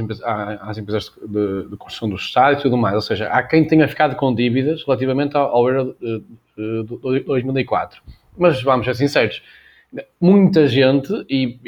às 0.61 0.77
empresas 0.79 1.11
de, 1.27 1.69
de 1.69 1.77
construção 1.77 2.09
do 2.09 2.15
Estado 2.15 2.57
e 2.59 2.61
tudo 2.63 2.75
mais. 2.75 2.95
Ou 2.95 3.01
seja, 3.01 3.27
há 3.29 3.43
quem 3.43 3.65
tenha 3.67 3.87
ficado 3.87 4.15
com 4.15 4.33
dívidas 4.33 4.83
relativamente 4.83 5.37
ao, 5.37 5.55
ao 5.55 5.67
Euro 5.69 5.95
de, 6.01 6.23
de- 6.57 7.19
de 7.19 7.25
2004. 7.25 8.01
Mas 8.35 8.61
vamos 8.63 8.85
ser 8.87 8.95
sinceros, 8.95 9.43
muita 10.19 10.67
gente, 10.67 11.11
e, 11.29 11.59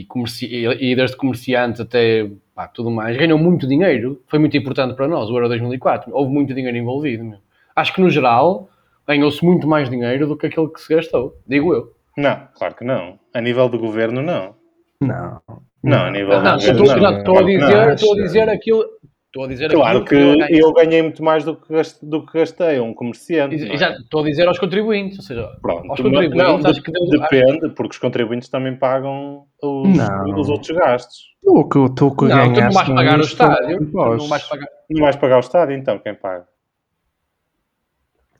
e, 0.00 0.04
comerci, 0.08 0.46
e, 0.46 0.90
e 0.92 0.96
desde 0.96 1.16
comerciantes 1.16 1.80
até 1.80 2.28
pá, 2.54 2.66
tudo 2.68 2.90
mais, 2.90 3.16
ganhou 3.16 3.38
muito 3.38 3.66
dinheiro. 3.66 4.20
Foi 4.26 4.38
muito 4.40 4.56
importante 4.56 4.94
para 4.94 5.06
nós, 5.06 5.28
o 5.30 5.34
Euro 5.36 5.48
2004. 5.48 6.10
Houve 6.12 6.32
muito 6.32 6.52
dinheiro 6.54 6.76
envolvido. 6.76 7.36
Acho 7.76 7.92
que, 7.94 8.00
no 8.00 8.10
geral, 8.10 8.68
ganhou-se 9.06 9.44
muito 9.44 9.66
mais 9.66 9.88
dinheiro 9.90 10.26
do 10.26 10.36
que 10.36 10.46
aquele 10.46 10.68
que 10.68 10.80
se 10.80 10.94
gastou, 10.94 11.36
digo 11.46 11.72
eu. 11.74 11.92
Não, 12.16 12.46
claro 12.56 12.74
que 12.74 12.84
não. 12.84 13.18
A 13.34 13.40
nível 13.40 13.68
do 13.68 13.78
governo, 13.78 14.22
não. 14.22 14.54
Não. 15.00 15.40
Não, 15.82 16.04
a 16.06 16.10
nível 16.10 16.40
Não, 16.40 16.52
do 16.56 16.58
estou, 16.62 16.76
governo, 16.86 17.02
não, 17.02 17.10
não. 17.12 17.18
estou 17.18 17.38
a 17.38 17.42
dizer, 17.42 17.60
não. 17.86 17.92
estou 17.94 18.12
a 18.12 18.16
dizer 18.22 18.48
aquilo. 18.48 18.84
Estou 19.26 19.44
a 19.44 19.48
dizer 19.48 19.70
Claro 19.72 20.04
que 20.04 20.14
eu 20.14 20.38
ganhei. 20.38 20.62
eu 20.62 20.72
ganhei 20.72 21.02
muito 21.02 21.20
mais 21.24 21.42
do 21.44 21.56
que 21.56 21.72
gastei, 21.72 22.08
do 22.08 22.24
que 22.24 22.38
gastei 22.38 22.78
um 22.78 22.94
comerciante. 22.94 23.56
não 23.64 23.66
é? 23.72 23.74
Exato, 23.74 24.00
estou 24.00 24.20
a 24.22 24.24
dizer 24.24 24.46
aos 24.46 24.58
contribuintes, 24.60 25.18
ou 25.18 25.24
seja, 25.24 25.48
Pronto, 25.60 25.90
aos 25.90 26.00
contribuintes, 26.00 26.36
não, 26.38 26.56
acho 26.70 26.80
que 26.80 26.92
deu- 26.92 27.20
depende, 27.20 27.68
porque 27.70 27.90
os 27.94 27.98
contribuintes 27.98 28.48
também 28.48 28.76
pagam 28.76 29.42
os, 29.60 29.96
Não. 29.96 30.38
os 30.40 30.48
outros 30.48 30.70
gastos. 30.78 31.16
O 31.44 31.64
que 31.68 31.78
tu 31.96 32.14
que 32.14 32.26
Não, 32.26 32.52
tu 32.54 32.60
não 32.60 32.70
vais 32.70 32.88
pagar 32.88 33.18
o 33.18 33.22
estádio, 33.22 33.90
não 33.92 34.28
vais 34.28 34.44
pagar. 34.48 34.68
Não 34.88 35.00
vais 35.02 35.16
pagar 35.16 35.36
o 35.36 35.40
estádio, 35.40 35.76
então 35.76 35.98
quem 35.98 36.14
paga? 36.14 36.46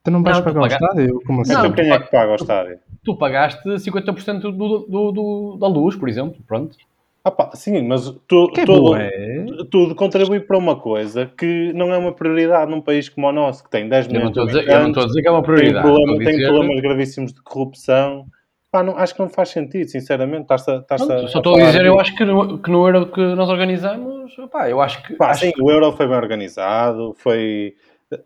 Tu 0.04 0.10
não 0.10 0.22
vais 0.22 0.36
Não, 0.36 0.44
pagar 0.44 0.58
o 0.58 0.62
paga- 0.68 0.74
estádio? 0.74 1.20
Como 1.26 1.40
assim? 1.40 1.52
Não, 1.54 1.60
então 1.66 1.72
quem 1.72 1.90
é 1.92 1.98
que 1.98 2.10
paga 2.10 2.32
o 2.32 2.34
estádio? 2.34 2.78
Tu 3.04 3.16
pagaste 3.16 3.62
50% 3.78 4.40
do, 4.42 4.52
do, 4.52 5.12
do- 5.12 5.56
da 5.58 5.66
luz, 5.66 5.96
por 5.96 6.08
exemplo, 6.08 6.36
pronto. 6.46 6.76
Ah 7.26 7.30
pá, 7.30 7.50
sim, 7.54 7.80
mas 7.88 8.10
tu, 8.28 8.48
Que 8.52 8.66
todo- 8.66 8.90
bué. 8.90 9.10
tudo 9.70 9.94
contribui 9.94 10.40
para 10.40 10.58
uma 10.58 10.76
coisa 10.76 11.24
que 11.38 11.72
não 11.72 11.90
é 11.92 11.96
uma 11.96 12.12
prioridade 12.12 12.70
num 12.70 12.82
país 12.82 13.08
como 13.08 13.26
o 13.26 13.32
nosso, 13.32 13.64
que 13.64 13.70
tem 13.70 13.88
10 13.88 14.06
Eu 14.08 14.12
não 14.12 14.20
milhões 14.28 14.36
a 14.36 14.40
de 14.42 14.46
dizer, 14.48 14.58
eu 14.58 14.64
não 14.66 14.66
estou 14.66 14.76
a 14.76 14.82
habitantes, 14.84 15.06
dizer 15.06 15.22
que 15.22 15.28
é 15.28 15.30
uma 15.30 15.42
tem, 15.42 15.54
prioridade. 15.54 15.86
problema- 15.86 16.12
estou 16.12 16.20
a 16.22 16.24
tem 16.26 16.36
dizer- 16.36 16.48
problemas 16.52 16.80
gravíssimos 16.82 17.32
de 17.32 17.42
corrupção. 17.42 18.26
Pá, 18.70 18.82
não, 18.82 18.98
acho 18.98 19.14
que 19.14 19.20
não 19.20 19.28
faz 19.30 19.48
sentido, 19.48 19.88
sinceramente. 19.88 20.42
Estás 20.42 20.68
a, 20.68 20.76
estás 20.76 21.00
Pronto, 21.06 21.24
a, 21.24 21.28
só 21.28 21.38
estou 21.38 21.52
a 21.54 21.56
falar 21.56 21.66
dizer, 21.70 21.82
de- 21.82 21.86
eu 21.88 21.98
acho 22.00 22.14
que 22.14 22.24
no, 22.26 22.58
que 22.58 22.70
no 22.70 22.86
Euro 22.86 23.06
que 23.06 23.20
nós 23.34 23.48
organizamos, 23.48 24.36
pá, 24.52 24.68
eu 24.68 24.82
acho 24.82 25.02
que. 25.02 25.14
Pá, 25.14 25.30
acho 25.30 25.46
sim, 25.46 25.52
o 25.60 25.70
Euro 25.70 25.92
foi 25.92 26.06
bem 26.06 26.16
organizado, 26.16 27.14
foi... 27.16 27.74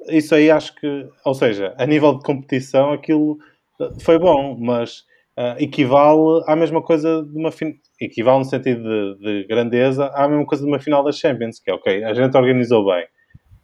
Isso 0.08 0.34
aí 0.34 0.50
acho 0.50 0.74
que... 0.74 1.08
Ou 1.24 1.34
seja, 1.34 1.74
a 1.78 1.86
nível 1.86 2.14
de 2.14 2.24
competição 2.24 2.92
aquilo 2.92 3.38
eh, 3.80 3.90
foi 4.00 4.18
bom, 4.18 4.56
mas 4.58 5.00
uh, 5.36 5.54
equivale 5.58 6.42
à 6.46 6.56
mesma 6.56 6.82
coisa 6.82 7.22
de 7.22 7.36
uma 7.36 7.52
fin... 7.52 7.74
equivale 8.00 8.38
no 8.38 8.44
sentido 8.44 8.82
de, 8.82 9.42
de, 9.42 9.46
grandeza 9.46 10.06
à 10.14 10.28
mesma 10.28 10.46
coisa 10.46 10.64
de 10.64 10.70
uma 10.70 10.80
final 10.80 11.04
da 11.04 11.12
Champions, 11.12 11.60
que 11.60 11.70
é 11.70 11.74
ok, 11.74 12.04
a 12.04 12.14
gente 12.14 12.36
organizou 12.36 12.84
bem, 12.84 13.06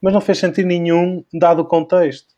mas 0.00 0.12
não 0.12 0.20
fez 0.20 0.38
sentido 0.38 0.66
nenhum 0.66 1.24
dado 1.32 1.62
o 1.62 1.64
contexto. 1.64 2.34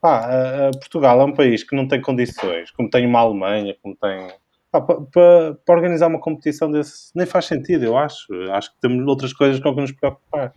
Pá, 0.00 0.28
uh, 0.28 0.78
Portugal 0.78 1.20
é 1.20 1.24
um 1.24 1.34
país 1.34 1.62
que 1.62 1.76
não 1.76 1.86
tem 1.86 2.00
condições, 2.00 2.70
como 2.70 2.88
tem 2.88 3.06
uma 3.06 3.20
Alemanha, 3.20 3.76
como 3.82 3.96
tem 3.96 4.28
para 4.70 4.82
pa, 4.82 5.72
organizar 5.72 6.06
uma 6.06 6.20
competição 6.20 6.70
desse 6.70 7.10
nem 7.14 7.26
faz 7.26 7.46
sentido, 7.46 7.84
eu 7.84 7.98
acho. 7.98 8.32
Acho 8.52 8.72
que 8.72 8.80
temos 8.80 9.06
outras 9.06 9.32
coisas 9.32 9.60
com 9.60 9.74
que 9.74 9.80
nos 9.80 9.92
preocupar 9.92 10.54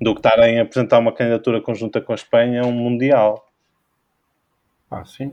do 0.00 0.14
que 0.14 0.20
estarem 0.20 0.58
a 0.58 0.62
apresentar 0.62 0.98
uma 0.98 1.12
candidatura 1.12 1.60
conjunta 1.60 2.00
com 2.00 2.12
a 2.12 2.14
Espanha 2.14 2.62
a 2.62 2.66
um 2.66 2.72
Mundial. 2.72 3.44
Ah, 4.90 5.04
sim. 5.04 5.32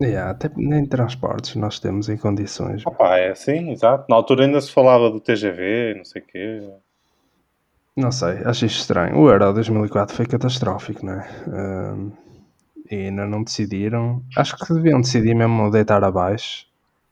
Yeah, 0.00 0.30
até 0.30 0.48
nem 0.56 0.86
transportes 0.86 1.56
nós 1.56 1.80
temos 1.80 2.08
em 2.08 2.16
condições. 2.16 2.86
Opa, 2.86 3.18
é 3.18 3.30
assim, 3.30 3.70
exato. 3.70 4.06
Na 4.08 4.14
altura 4.14 4.44
ainda 4.44 4.60
se 4.60 4.70
falava 4.70 5.10
do 5.10 5.20
TGV, 5.20 5.94
não 5.96 6.04
sei 6.04 6.22
o 6.22 6.24
quê. 6.24 6.70
Não 7.96 8.12
sei, 8.12 8.38
acho 8.44 8.64
isto 8.64 8.78
estranho. 8.78 9.18
O 9.18 9.28
Euro 9.28 9.52
2004 9.52 10.14
foi 10.14 10.24
catastrófico, 10.24 11.04
não 11.04 11.14
é? 11.14 11.28
Uh, 11.48 12.12
e 12.88 12.94
ainda 12.94 13.26
não 13.26 13.42
decidiram. 13.42 14.22
Acho 14.36 14.56
que 14.56 14.72
deviam 14.72 15.00
decidir 15.00 15.34
mesmo 15.34 15.68
deitar 15.68 16.04
abaixo, 16.04 16.68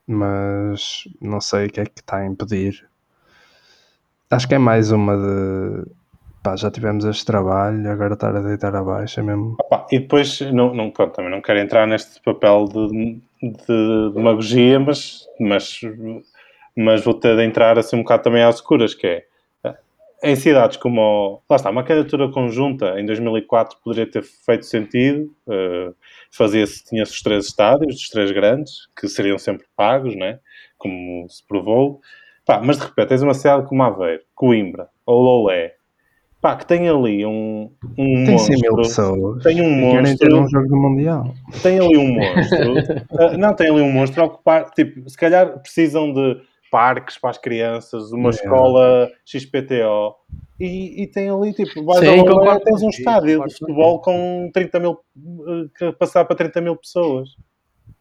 mas 0.07 1.09
não 1.20 1.40
sei 1.40 1.66
o 1.66 1.70
que 1.70 1.81
é 1.81 1.87
que 1.87 2.01
está 2.01 2.18
a 2.18 2.27
impedir. 2.27 2.88
Acho 4.31 4.46
que 4.46 4.55
é 4.55 4.59
mais 4.59 4.92
uma 4.92 5.16
de 5.16 5.90
pá, 6.46 6.54
já 6.54 6.70
tivemos 6.70 7.04
este 7.04 7.26
trabalho, 7.26 7.90
agora 7.90 8.14
estar 8.14 8.37
a 8.37 8.40
deitar 8.40 8.74
abaixo 8.76 9.18
é 9.18 9.22
mesmo. 9.24 9.56
Opa, 9.59 9.85
e 9.90 9.98
depois, 9.98 10.40
não, 10.40 10.72
não, 10.72 10.92
pronto, 10.92 11.12
também 11.12 11.30
não 11.30 11.40
quero 11.40 11.59
entrar 11.59 11.88
neste 11.88 12.20
papel 12.22 12.66
de, 12.66 13.20
de 13.42 14.12
demagogia, 14.14 14.78
mas, 14.78 15.26
mas, 15.40 15.80
mas 16.76 17.04
vou 17.04 17.14
ter 17.14 17.37
de 17.37 17.42
entrar 17.42 17.76
assim 17.76 17.96
um 17.96 18.02
bocado 18.02 18.22
também 18.22 18.44
às 18.44 18.56
escuras, 18.56 18.94
que 18.94 19.06
é 19.09 19.24
em 20.22 20.35
cidades 20.35 20.78
como, 20.78 21.42
lá 21.48 21.56
está, 21.56 21.68
uma 21.68 21.85
candidatura 21.85 22.30
conjunta 22.30 22.98
em 22.98 23.04
2004 23.04 23.78
poderia 23.85 24.11
ter 24.11 24.22
feito 24.22 24.64
sentido, 24.64 25.30
uh, 25.46 25.94
fazia-se, 26.30 26.82
tinha-se 26.85 27.12
os 27.12 27.22
três 27.22 27.46
estádios, 27.46 27.96
os 27.96 28.09
três 28.09 28.30
grandes, 28.30 28.88
que 28.98 29.09
seriam 29.09 29.37
sempre 29.37 29.66
pagos, 29.76 30.16
né? 30.16 30.38
como 30.78 31.28
se 31.28 31.46
provou, 31.46 32.00
Pá, 32.46 32.62
mas 32.64 32.78
de 32.78 32.85
repente 32.85 33.09
tens 33.09 33.22
uma 33.22 33.35
cidade 33.35 33.66
como 33.66 33.82
Aveiro, 33.82 34.22
Coimbra 34.32 34.88
ou 35.04 35.20
Lolé, 35.20 35.75
Pá, 36.46 36.54
que 36.54 36.64
tem 36.64 36.88
ali 36.88 37.26
um, 37.26 37.72
um 37.98 38.24
tem 38.24 38.30
monstro. 38.30 38.61
mil 38.61 38.76
pessoas. 38.76 39.42
Tem 39.42 39.61
um 39.61 39.80
monstro. 39.80 40.28
ter 40.28 40.32
um 40.32 40.48
jogo 40.48 40.68
do 40.68 40.76
Mundial. 40.76 41.35
Tem 41.61 41.76
ali 41.80 41.96
um 41.96 42.14
monstro. 42.14 42.74
uh, 42.74 43.35
não, 43.37 43.52
tem 43.52 43.68
ali 43.68 43.80
um 43.80 43.90
monstro 43.90 44.22
a 44.22 44.26
ocupar. 44.26 44.70
Tipo, 44.70 45.11
se 45.11 45.16
calhar 45.16 45.59
precisam 45.59 46.12
de 46.12 46.40
parques 46.70 47.18
para 47.18 47.30
as 47.30 47.38
crianças, 47.38 48.12
uma 48.12 48.30
escola 48.30 49.11
XPTO. 49.24 50.14
E, 50.61 51.02
e 51.02 51.06
tem 51.09 51.28
ali, 51.28 51.52
tipo, 51.52 51.85
vais 51.85 51.98
Sim, 51.98 52.20
ao 52.20 52.26
lugar, 52.26 52.61
tens 52.61 52.80
um 52.80 52.90
estádio 52.90 53.44
de 53.44 53.52
futebol 53.59 54.00
com 54.00 54.48
30 54.54 54.78
mil, 54.78 55.00
que 55.76 55.90
passar 55.94 56.24
para 56.26 56.37
30 56.37 56.61
mil 56.61 56.76
pessoas. 56.76 57.30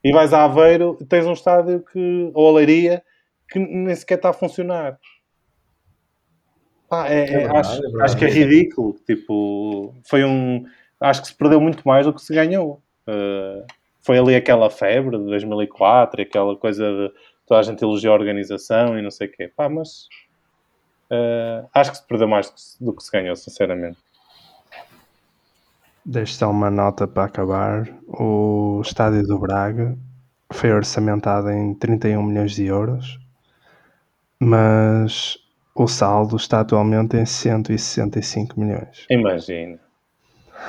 E 0.04 0.12
vais 0.12 0.34
a 0.34 0.44
Aveiro, 0.44 1.00
tens 1.10 1.26
um 1.26 1.34
estádio 1.34 1.84
que, 1.92 2.30
ou 2.36 2.48
a 2.48 2.60
Leiria, 2.60 3.02
que 3.50 3.58
nem 3.58 3.96
sequer 3.96 4.18
está 4.18 4.30
a 4.30 4.34
funcionar. 4.34 5.00
Pá, 6.90 7.08
é, 7.08 7.24
é, 7.24 7.26
verdade, 7.26 7.58
acho, 7.58 7.82
é 8.00 8.04
acho 8.04 8.18
que 8.18 8.26
é 8.26 8.30
ridículo. 8.30 8.96
Tipo, 9.06 9.94
foi 10.04 10.24
um. 10.24 10.66
Acho 11.00 11.22
que 11.22 11.28
se 11.28 11.36
perdeu 11.36 11.60
muito 11.60 11.88
mais 11.88 12.06
do 12.06 12.14
que 12.14 12.22
se 12.22 12.34
ganhou. 12.34 12.82
Uh, 13.08 13.66
foi 14.02 14.18
ali 14.18 14.36
aquela 14.36 14.70
febre 14.70 15.18
de 15.18 15.26
2004 15.26 16.22
aquela 16.22 16.56
coisa 16.56 16.86
de 16.86 17.12
toda 17.46 17.60
a 17.60 17.64
gente 17.64 17.84
elogiar 17.84 18.12
a 18.12 18.16
organização 18.16 18.98
e 18.98 19.02
não 19.02 19.12
sei 19.12 19.28
o 19.28 19.32
quê. 19.32 19.52
Pá, 19.56 19.68
mas 19.68 20.08
uh, 21.12 21.68
acho 21.74 21.92
que 21.92 21.98
se 21.98 22.08
perdeu 22.08 22.28
mais 22.28 22.50
do 22.50 22.54
que, 22.54 22.86
do 22.86 22.94
que 22.94 23.04
se 23.04 23.12
ganhou, 23.12 23.36
sinceramente. 23.36 23.98
Deixo 26.06 26.36
só 26.36 26.52
uma 26.52 26.70
nota 26.70 27.08
para 27.08 27.24
acabar. 27.24 27.90
O 28.08 28.80
estádio 28.84 29.24
do 29.24 29.40
Braga 29.40 29.98
foi 30.52 30.72
orçamentado 30.72 31.50
em 31.50 31.74
31 31.74 32.22
milhões 32.22 32.52
de 32.52 32.66
euros, 32.66 33.20
mas 34.40 35.38
o 35.76 35.88
saldo 35.88 36.38
está 36.38 36.62
atualmente 36.62 37.18
em 37.18 37.26
165 37.26 38.58
milhões. 38.58 39.06
Imagina. 39.10 39.78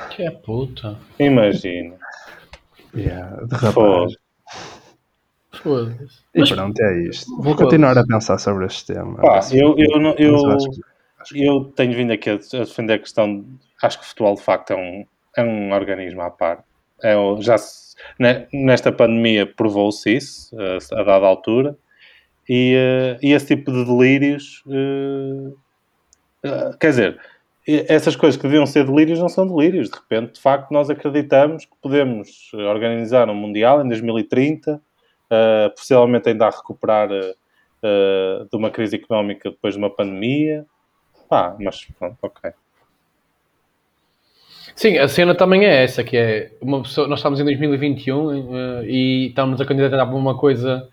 Que 0.09 0.23
é 0.23 0.31
puta. 0.31 0.99
Imagina. 1.17 1.95
Yeah, 2.93 3.45
de 3.45 3.55
rapaz. 3.55 4.13
Foda-se. 5.53 6.21
E 6.35 6.43
pronto, 6.53 6.79
é 6.81 7.03
isto. 7.03 7.41
Vou 7.41 7.55
continuar 7.55 7.97
a 7.97 8.05
pensar 8.05 8.37
sobre 8.37 8.65
este 8.65 8.93
tema. 8.93 9.17
Pá, 9.21 9.39
eu, 9.51 9.75
eu, 9.77 10.01
eu, 10.01 10.15
eu, 10.17 10.57
eu 11.33 11.63
tenho 11.75 11.93
vindo 11.93 12.11
aqui 12.11 12.29
a 12.29 12.35
defender 12.35 12.93
a 12.93 12.99
questão. 12.99 13.41
De, 13.41 13.47
acho 13.81 13.99
que 13.99 14.03
o 14.03 14.07
futebol 14.07 14.35
de 14.35 14.41
facto 14.41 14.71
é 14.71 14.75
um, 14.75 15.05
é 15.37 15.43
um 15.43 15.71
organismo 15.71 16.21
à 16.21 16.29
parte. 16.29 16.63
É, 17.01 17.15
já 17.39 17.57
se, 17.57 17.95
nesta 18.51 18.91
pandemia 18.91 19.45
provou-se 19.45 20.15
isso, 20.15 20.55
a, 20.59 20.99
a 20.99 21.03
dada 21.03 21.25
altura. 21.25 21.77
E, 22.49 22.75
uh, 22.75 23.19
e 23.21 23.33
esse 23.33 23.47
tipo 23.47 23.71
de 23.71 23.83
delírios, 23.83 24.63
uh, 24.65 25.49
uh, 26.45 26.77
quer 26.79 26.89
dizer, 26.89 27.19
essas 27.67 28.15
coisas 28.15 28.37
que 28.37 28.43
deviam 28.43 28.65
ser 28.65 28.85
delírios 28.85 29.19
não 29.19 29.27
são 29.27 29.45
delírios. 29.45 29.89
De 29.89 29.95
repente, 29.97 30.35
de 30.35 30.41
facto, 30.41 30.71
nós 30.71 30.89
acreditamos 30.89 31.65
que 31.65 31.75
podemos 31.81 32.51
organizar 32.53 33.29
um 33.29 33.35
Mundial 33.35 33.83
em 33.83 33.89
2030, 33.89 34.81
possivelmente 35.75 36.29
ainda 36.29 36.47
a 36.47 36.49
recuperar 36.49 37.09
de 37.09 38.55
uma 38.55 38.71
crise 38.71 38.95
económica 38.95 39.51
depois 39.51 39.73
de 39.73 39.79
uma 39.79 39.89
pandemia. 39.89 40.65
Ah, 41.29 41.57
mas 41.59 41.83
pronto, 41.99 42.17
ok. 42.21 42.51
Sim, 44.73 44.97
a 44.99 45.09
cena 45.09 45.35
também 45.35 45.65
é 45.65 45.83
essa, 45.83 46.05
que 46.05 46.15
é 46.15 46.53
uma 46.61 46.81
pessoa, 46.83 47.05
nós 47.05 47.19
estamos 47.19 47.37
em 47.41 47.43
2021 47.43 48.83
e 48.85 49.27
estamos 49.27 49.59
a 49.59 49.65
candidatar 49.65 50.05
para 50.05 50.15
uma 50.15 50.37
coisa 50.37 50.87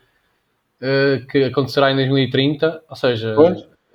uh, 0.84 1.26
que 1.26 1.44
acontecerá 1.44 1.90
em 1.90 1.96
2030, 1.96 2.82
ou 2.88 2.96
seja, 2.96 3.34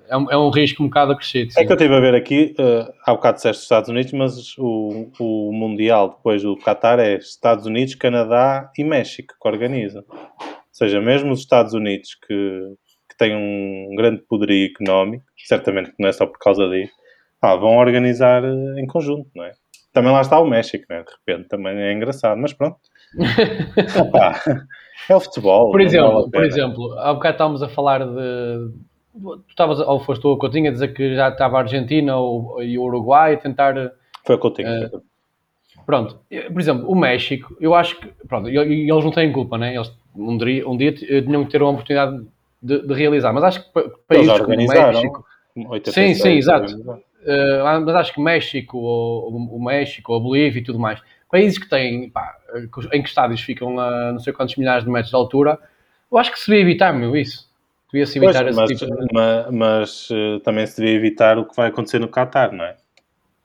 é 0.09 0.17
um, 0.17 0.31
é 0.31 0.37
um, 0.37 0.49
risco 0.49 0.81
um 0.81 0.87
bocado 0.87 1.11
acrescido. 1.11 1.53
É 1.55 1.63
que 1.63 1.71
eu 1.71 1.75
estive 1.75 1.95
a 1.95 1.99
ver 1.99 2.15
aqui, 2.15 2.55
uh, 2.59 2.91
há 3.05 3.13
bocado 3.13 3.35
disseste 3.35 3.61
Estados 3.61 3.89
Unidos, 3.89 4.11
mas 4.13 4.57
o, 4.57 5.11
o 5.19 5.51
Mundial 5.53 6.09
depois 6.09 6.41
do 6.41 6.57
Qatar 6.57 6.99
é 6.99 7.15
Estados 7.15 7.65
Unidos, 7.65 7.95
Canadá 7.95 8.71
e 8.77 8.83
México 8.83 9.35
que 9.39 9.47
organizam. 9.47 10.03
Ou 10.09 10.55
seja, 10.71 10.99
mesmo 10.99 11.31
os 11.31 11.41
Estados 11.41 11.73
Unidos 11.73 12.15
que, 12.15 12.73
que 13.09 13.17
têm 13.17 13.35
um 13.35 13.95
grande 13.95 14.21
poderio 14.27 14.65
económico, 14.65 15.25
certamente 15.45 15.91
que 15.91 16.01
não 16.01 16.09
é 16.09 16.13
só 16.13 16.25
por 16.25 16.39
causa 16.39 16.67
disso, 16.69 16.93
ah, 17.41 17.55
vão 17.55 17.77
organizar 17.77 18.43
eh, 18.43 18.81
em 18.81 18.85
conjunto, 18.85 19.29
não 19.35 19.45
é? 19.45 19.51
Também 19.91 20.11
lá 20.11 20.21
está 20.21 20.39
o 20.39 20.47
México, 20.47 20.85
né? 20.89 21.03
de 21.03 21.11
repente, 21.11 21.49
também 21.49 21.75
é 21.75 21.93
engraçado, 21.93 22.39
mas 22.39 22.53
pronto. 22.53 22.77
É 25.07 25.15
o 25.15 25.19
futebol. 25.19 25.71
Por 25.71 25.81
exemplo, 25.81 26.29
por 26.29 26.43
exemplo, 26.43 26.99
há 26.99 27.13
bocado 27.13 27.35
estávamos 27.35 27.63
a 27.63 27.69
falar 27.69 28.05
de. 28.05 28.71
Tu 29.13 29.49
estavas, 29.49 29.79
ou 29.79 29.99
foste 29.99 30.21
tu, 30.21 30.37
Coutinho, 30.37 30.69
a 30.69 30.71
dizer 30.71 30.89
que 30.89 31.15
já 31.15 31.29
estava 31.29 31.57
a 31.57 31.61
Argentina 31.61 32.17
ou, 32.17 32.61
e 32.61 32.77
o 32.77 32.83
Uruguai 32.83 33.33
a 33.33 33.37
tentar. 33.37 33.73
Foi 34.25 34.35
o 34.35 34.39
Coutinho. 34.39 34.69
Uh, 34.69 35.01
pronto, 35.85 36.19
por 36.51 36.61
exemplo, 36.61 36.89
o 36.89 36.95
México, 36.95 37.55
eu 37.59 37.73
acho 37.73 37.99
que. 37.99 38.07
Pronto, 38.27 38.49
eles 38.49 38.87
não 38.87 39.11
têm 39.11 39.31
culpa, 39.31 39.57
né? 39.57 39.73
Eles 39.73 39.91
um 40.15 40.37
dia, 40.37 40.67
um 40.67 40.77
dia 40.77 40.93
tinham 40.93 41.45
que 41.45 41.51
ter 41.51 41.61
uma 41.61 41.71
oportunidade 41.71 42.25
de, 42.61 42.85
de 42.85 42.93
realizar, 42.93 43.33
mas 43.33 43.43
acho 43.43 43.63
que 43.63 43.89
países 44.07 44.39
como 44.39 44.53
o 44.53 44.67
México. 44.67 45.25
86, 45.55 46.17
sim, 46.17 46.23
sim, 46.23 46.37
exato. 46.37 47.03
Uh, 47.21 47.81
mas 47.85 47.95
acho 47.95 48.13
que 48.13 48.21
México, 48.21 48.77
ou, 48.77 49.29
o 49.35 49.63
México, 49.63 50.13
ou 50.13 50.19
a 50.19 50.21
Bolívia 50.21 50.59
e 50.59 50.63
tudo 50.63 50.79
mais, 50.79 51.01
países 51.29 51.57
que 51.57 51.69
têm, 51.69 52.09
pá, 52.09 52.37
em 52.93 53.01
que 53.01 53.09
estádios 53.09 53.41
ficam 53.41 53.79
a 53.79 54.11
não 54.11 54.19
sei 54.19 54.33
quantos 54.33 54.55
milhares 54.55 54.83
de 54.83 54.89
metros 54.89 55.09
de 55.09 55.15
altura, 55.15 55.59
eu 56.11 56.17
acho 56.17 56.31
que 56.31 56.39
se 56.39 56.49
devia 56.49 56.63
evitar, 56.63 56.93
meu, 56.93 57.15
isso. 57.15 57.47
Devia-se 57.91 58.17
evitar 58.19 58.43
pois, 58.43 58.57
esse 58.57 58.59
mas, 58.59 58.79
tipo 58.79 58.95
de... 58.95 59.13
Mas, 59.13 59.51
mas 59.51 60.09
uh, 60.11 60.39
também 60.41 60.65
se 60.65 60.79
devia 60.79 60.95
evitar 60.95 61.37
o 61.37 61.45
que 61.45 61.55
vai 61.55 61.69
acontecer 61.69 61.99
no 61.99 62.07
Qatar, 62.07 62.53
não 62.53 62.65
é? 62.65 62.75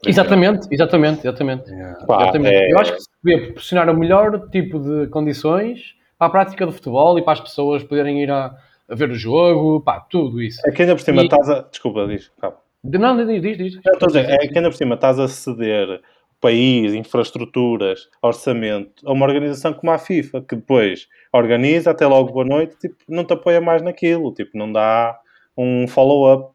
exatamente, 0.07 0.69
exatamente, 0.71 1.21
exatamente. 1.21 1.71
Yeah. 1.71 2.07
Pá, 2.07 2.23
exatamente. 2.23 2.55
É... 2.55 2.73
Eu 2.73 2.79
acho 2.79 2.93
que 2.93 3.01
se 3.01 3.09
devia 3.23 3.45
proporcionar 3.47 3.89
o 3.89 3.99
melhor 3.99 4.49
tipo 4.51 4.79
de 4.79 5.07
condições 5.09 5.95
para 6.19 6.27
a 6.27 6.31
prática 6.31 6.67
do 6.67 6.73
futebol 6.73 7.19
e 7.19 7.23
para 7.23 7.33
as 7.33 7.41
pessoas 7.41 7.83
poderem 7.83 8.23
ir 8.23 8.31
a, 8.31 8.55
a 8.89 8.95
ver 8.95 9.11
o 9.11 9.15
jogo, 9.15 9.81
pá, 9.81 10.01
tudo 10.01 10.43
isso. 10.43 10.61
É 10.67 10.71
que 10.71 10.83
ainda 10.83 10.95
por 10.95 11.03
cima 11.03 11.23
e... 11.23 11.25
estás 11.25 11.49
a... 11.49 11.63
Desculpa, 11.63 12.07
diz, 12.07 12.31
calma. 12.39 12.59
Não, 12.85 13.17
diz, 13.17 13.43
diz, 13.43 13.57
diz. 13.57 13.81
é 14.17 14.47
que 14.47 14.59
ainda 14.59 14.71
por 14.71 14.77
cima 14.77 14.95
estás 14.95 15.19
a 15.19 15.27
ceder 15.27 16.03
país, 16.41 16.93
infraestruturas, 16.93 18.09
orçamento, 18.21 19.03
a 19.07 19.13
uma 19.13 19.25
organização 19.25 19.73
como 19.73 19.91
a 19.91 19.99
FIFA, 19.99 20.43
que 20.43 20.55
depois 20.55 21.09
organiza, 21.33 21.91
até 21.91 22.07
logo 22.07 22.33
boa 22.33 22.45
noite, 22.45 22.77
tipo, 22.79 22.97
não 23.09 23.25
te 23.25 23.33
apoia 23.33 23.63
mais 23.63 23.81
naquilo, 23.81 24.31
tipo, 24.35 24.51
não 24.59 24.71
dá 24.71 25.19
um 25.57 25.89
follow-up 25.89 26.55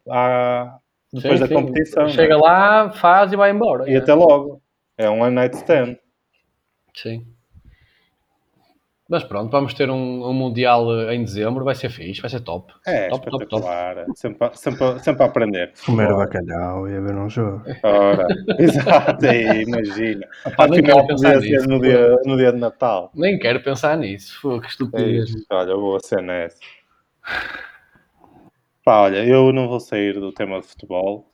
depois 1.12 1.40
sim, 1.40 1.40
da 1.40 1.48
sim. 1.48 1.54
competição. 1.56 2.04
É? 2.04 2.10
Chega 2.10 2.38
lá, 2.38 2.92
faz 2.92 3.32
e 3.32 3.36
vai 3.36 3.50
embora. 3.50 3.90
E 3.90 3.96
é. 3.96 3.98
até 3.98 4.14
logo. 4.14 4.62
É 4.96 5.10
um 5.10 5.22
one 5.22 5.34
night 5.34 5.56
stand. 5.56 5.98
Sim. 6.96 7.26
Mas 9.10 9.24
pronto, 9.24 9.50
vamos 9.50 9.74
ter 9.74 9.90
um, 9.90 10.24
um 10.24 10.34
Mundial 10.34 11.10
em 11.10 11.24
dezembro, 11.24 11.66
vai 11.66 11.74
ser 11.74 11.90
fixe, 11.90 12.22
vai 12.22 12.30
ser 12.30 12.42
top. 12.42 12.72
É, 12.86 13.10
top, 13.10 13.32
top, 13.32 13.48
top. 13.48 13.56
espetacular. 13.56 14.06
Sempre, 14.14 14.52
sempre, 14.54 15.00
sempre 15.00 15.24
a 15.24 15.26
aprender. 15.26 15.74
Comer 15.84 16.16
bacalhau 16.16 16.88
e 16.88 16.96
a 16.96 17.02
ver 17.02 17.16
um 17.16 17.28
jogo. 17.28 17.64
Ora, 17.82 18.28
exato, 18.60 19.26
aí, 19.26 19.64
imagina. 19.64 20.28
Epá, 20.46 20.68
nem 20.68 20.84
quero 20.84 21.08
pensar 21.08 21.40
nisso. 21.40 21.68
no 21.68 21.82
dia, 21.82 22.16
no 22.24 22.38
dia 22.38 22.52
de 22.54 22.60
Natal. 22.60 23.12
Nem 23.16 23.40
quero 23.40 23.64
pensar 23.64 23.98
nisso. 23.98 24.38
Pô, 24.44 24.62
que 24.62 24.68
estupidez. 24.68 25.34
Ei, 25.34 25.42
olha, 25.52 25.72
eu 25.72 25.82
vou 25.82 25.96
a 25.96 26.00
ser 26.00 26.22
nessa. 26.22 26.60
Pá, 28.86 29.02
olha, 29.02 29.26
eu 29.26 29.52
não 29.52 29.68
vou 29.68 29.80
sair 29.80 30.20
do 30.20 30.32
tema 30.32 30.62
de 30.62 30.68
futebol, 30.68 31.32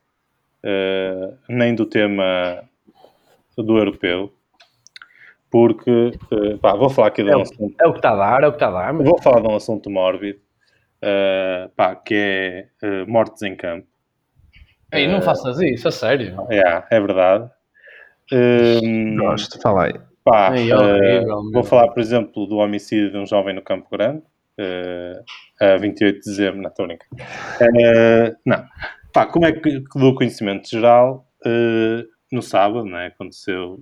eh, 0.63 1.33
nem 1.49 1.75
do 1.75 1.85
tema 1.85 2.63
do 3.57 3.77
europeu, 3.77 4.31
porque, 5.55 6.11
eh, 6.33 6.57
pá, 6.61 6.75
vou 6.75 6.89
falar 6.89 7.07
aqui 7.07 7.23
de 7.23 7.29
É 7.29 7.35
um 7.37 7.39
o, 7.39 7.41
assunto, 7.43 7.75
é 7.79 7.87
o 7.87 7.93
que 7.93 7.99
está 7.99 8.11
a 8.11 8.15
dar, 8.17 8.43
é 8.43 8.47
o 8.47 8.51
que 8.51 8.57
está 8.57 8.67
a 8.67 8.71
dar. 8.71 8.93
Mas... 8.93 9.07
vou 9.07 9.21
falar 9.21 9.39
de 9.39 9.47
um 9.47 9.55
assunto 9.55 9.89
mórbido, 9.89 10.37
eh, 11.01 11.69
pá, 11.77 11.95
que 11.95 12.13
é 12.13 12.67
eh, 12.83 13.05
mortes 13.05 13.41
em 13.41 13.55
campo. 13.55 13.87
Ei, 14.91 15.07
não 15.07 15.21
faças 15.21 15.57
isso, 15.61 15.87
a 15.87 15.91
sério. 15.91 16.35
É, 16.49 16.83
é 16.97 16.99
verdade. 16.99 17.49
Hum, 18.33 19.15
Gosto, 19.15 19.57
fala 19.61 19.85
aí. 19.85 19.93
Pá, 20.25 20.57
eh, 20.57 20.75
horrível, 20.75 21.43
meu. 21.43 21.51
vou 21.53 21.63
falar, 21.63 21.87
por 21.87 22.01
exemplo, 22.01 22.45
do 22.45 22.57
homicídio 22.57 23.09
de 23.09 23.17
um 23.17 23.25
jovem 23.25 23.55
no 23.55 23.61
Campo 23.61 23.87
Grande, 23.89 24.23
eh, 24.57 25.21
a 25.61 25.77
28 25.77 26.19
de 26.19 26.19
dezembro, 26.19 26.61
não 26.61 26.69
estou 26.69 26.83
a 26.83 26.87
brincar. 26.89 27.07
Eh, 27.61 28.35
não. 28.45 28.61
Pá, 29.13 29.25
como 29.25 29.45
é 29.45 29.53
que, 29.53 29.61
que 29.61 29.99
do 29.99 30.13
conhecimento 30.15 30.69
geral, 30.69 31.25
no 32.29 32.41
sábado, 32.41 32.83
né, 32.83 33.05
aconteceu 33.05 33.81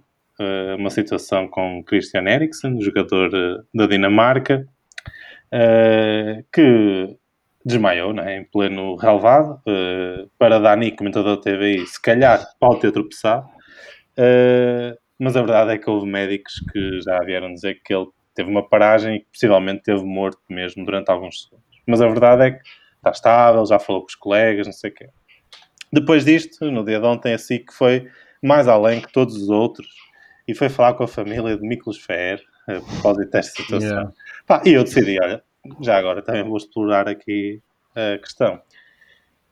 uma 0.77 0.89
situação 0.89 1.47
com 1.47 1.83
Christian 1.83 2.23
Eriksen, 2.23 2.81
jogador 2.81 3.29
eh, 3.33 3.63
da 3.73 3.87
Dinamarca, 3.87 4.67
eh, 5.51 6.43
que 6.53 7.15
desmaiou 7.65 8.13
né, 8.13 8.37
em 8.37 8.43
pleno 8.43 8.95
relevado. 8.95 9.61
eh, 9.67 10.25
para 10.37 10.59
Dani, 10.59 10.91
comentador 10.95 11.37
da 11.37 11.41
TVI, 11.41 11.85
se 11.87 12.01
calhar 12.01 12.45
pode 12.59 12.81
ter 12.81 12.91
tropeçado. 12.91 13.47
Eh, 14.17 14.97
mas 15.19 15.35
a 15.35 15.41
verdade 15.41 15.71
é 15.71 15.77
que 15.77 15.89
houve 15.89 16.07
médicos 16.07 16.53
que 16.71 17.01
já 17.01 17.19
vieram 17.19 17.53
dizer 17.53 17.81
que 17.83 17.93
ele 17.93 18.07
teve 18.35 18.49
uma 18.49 18.67
paragem 18.67 19.15
e 19.17 19.19
que 19.19 19.27
possivelmente 19.31 19.83
teve 19.83 20.03
morto 20.03 20.41
mesmo 20.49 20.83
durante 20.85 21.09
alguns 21.09 21.43
segundos. 21.43 21.65
Mas 21.87 22.01
a 22.01 22.07
verdade 22.07 22.43
é 22.43 22.51
que 22.51 22.63
está 22.97 23.11
estável, 23.11 23.65
já 23.65 23.79
falou 23.79 24.01
com 24.01 24.07
os 24.07 24.15
colegas, 24.15 24.65
não 24.65 24.73
sei 24.73 24.89
o 24.89 24.93
quê. 24.93 25.09
Depois 25.91 26.25
disto, 26.25 26.71
no 26.71 26.83
dia 26.83 26.99
de 26.99 27.05
ontem, 27.05 27.33
a 27.33 27.37
SIC 27.37 27.71
foi 27.71 28.09
mais 28.41 28.67
além 28.67 28.99
que 29.01 29.11
todos 29.11 29.35
os 29.35 29.49
outros 29.49 29.87
e 30.47 30.53
foi 30.53 30.69
falar 30.69 30.93
com 30.93 31.03
a 31.03 31.07
família 31.07 31.57
de 31.57 31.67
Miklos 31.67 31.99
Fer 31.99 32.41
a 32.67 32.79
propósito 32.79 33.31
desta 33.31 33.61
situação. 33.61 33.89
Yeah. 33.89 34.11
Pá, 34.47 34.61
e 34.65 34.73
eu 34.73 34.83
decidi, 34.83 35.17
olha, 35.21 35.43
já 35.81 35.97
agora 35.97 36.21
também 36.21 36.43
vou 36.43 36.57
explorar 36.57 37.07
aqui 37.07 37.61
a 37.95 38.17
questão. 38.17 38.61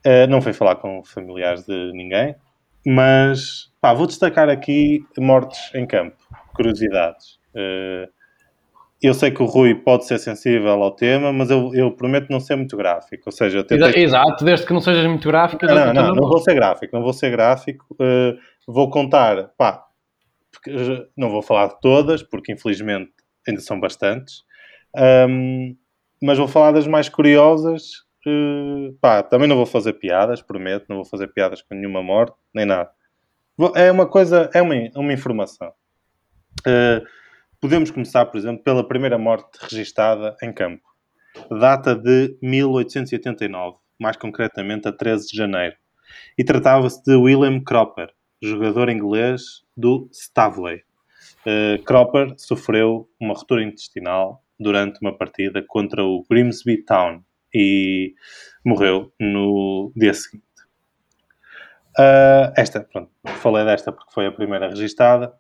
Uh, 0.05 0.27
não 0.29 0.41
foi 0.41 0.53
falar 0.53 0.75
com 0.77 1.03
familiares 1.03 1.65
de 1.65 1.91
ninguém, 1.93 2.35
mas 2.85 3.71
pá, 3.79 3.93
vou 3.93 4.07
destacar 4.07 4.49
aqui 4.49 5.05
mortes 5.17 5.73
em 5.75 5.85
campo, 5.85 6.17
curiosidades. 6.55 7.39
Uh, 7.53 8.09
eu 9.01 9.13
sei 9.13 9.31
que 9.31 9.41
o 9.41 9.45
Rui 9.45 9.73
pode 9.73 10.05
ser 10.05 10.19
sensível 10.19 10.81
ao 10.83 10.91
tema, 10.91 11.33
mas 11.33 11.49
eu, 11.49 11.73
eu 11.73 11.91
prometo 11.91 12.29
não 12.29 12.39
ser 12.39 12.55
muito 12.55 12.77
gráfico. 12.77 13.23
Ou 13.25 13.31
seja, 13.31 13.63
tentei... 13.63 13.87
Exa- 13.87 13.99
Exato, 13.99 14.45
desde 14.45 14.65
que 14.65 14.73
não 14.73 14.79
sejas 14.79 15.05
muito 15.05 15.27
gráfico. 15.27 15.65
Não, 15.65 15.75
não, 15.75 15.93
não, 15.93 16.15
não 16.15 16.27
vou 16.27 16.39
ser 16.39 16.53
gráfico, 16.53 16.95
não 16.95 17.03
vou 17.03 17.13
ser 17.13 17.31
gráfico. 17.31 17.85
Uh, 17.93 18.37
vou 18.67 18.89
contar, 18.89 19.49
pá, 19.57 19.85
porque 20.63 21.09
não 21.17 21.29
vou 21.29 21.41
falar 21.41 21.67
de 21.67 21.81
todas, 21.81 22.21
porque 22.21 22.53
infelizmente 22.53 23.11
ainda 23.47 23.61
são 23.61 23.79
bastantes, 23.79 24.43
Um, 24.93 25.73
mas 26.21 26.37
vou 26.37 26.49
falar 26.49 26.73
das 26.73 26.85
mais 26.85 27.07
curiosas. 27.07 28.03
Pá, 28.99 29.23
também 29.23 29.47
não 29.47 29.55
vou 29.55 29.65
fazer 29.65 29.93
piadas, 29.93 30.41
prometo, 30.41 30.85
não 30.89 30.97
vou 30.97 31.05
fazer 31.05 31.27
piadas 31.29 31.61
com 31.61 31.73
nenhuma 31.73 32.03
morte, 32.03 32.35
nem 32.53 32.65
nada. 32.65 32.91
É 33.73 33.89
uma 33.89 34.05
coisa, 34.05 34.49
é 34.53 34.61
uma, 34.61 34.75
uma 34.95 35.13
informação. 35.13 35.71
Uh, 36.59 37.03
podemos 37.61 37.89
começar, 37.89 38.25
por 38.25 38.37
exemplo, 38.37 38.61
pela 38.63 38.85
primeira 38.85 39.17
morte 39.17 39.57
registada 39.61 40.35
em 40.43 40.51
campo. 40.51 40.83
Data 41.49 41.95
de 41.95 42.37
1889, 42.41 43.77
mais 43.97 44.17
concretamente 44.17 44.89
a 44.89 44.91
13 44.91 45.29
de 45.29 45.37
janeiro. 45.37 45.75
E 46.37 46.43
tratava-se 46.43 47.01
de 47.03 47.15
William 47.15 47.61
Cropper, 47.63 48.11
jogador 48.41 48.89
inglês 48.89 49.63
do 49.75 50.09
Stavley. 50.11 50.83
Uh, 51.45 51.81
Cropper 51.83 52.33
sofreu 52.37 53.09
uma 53.19 53.33
ruptura 53.33 53.63
intestinal 53.63 54.43
durante 54.59 54.99
uma 55.01 55.17
partida 55.17 55.63
contra 55.67 56.03
o 56.03 56.23
Grimsby 56.29 56.83
Town 56.83 57.23
e 57.53 58.13
morreu 58.63 59.11
no 59.19 59.91
dia 59.95 60.13
seguinte. 60.13 60.45
Uh, 61.97 62.53
esta, 62.55 62.79
pronto, 62.81 63.11
falei 63.41 63.65
desta 63.65 63.91
porque 63.91 64.13
foi 64.13 64.27
a 64.27 64.31
primeira 64.31 64.69
registada. 64.69 65.33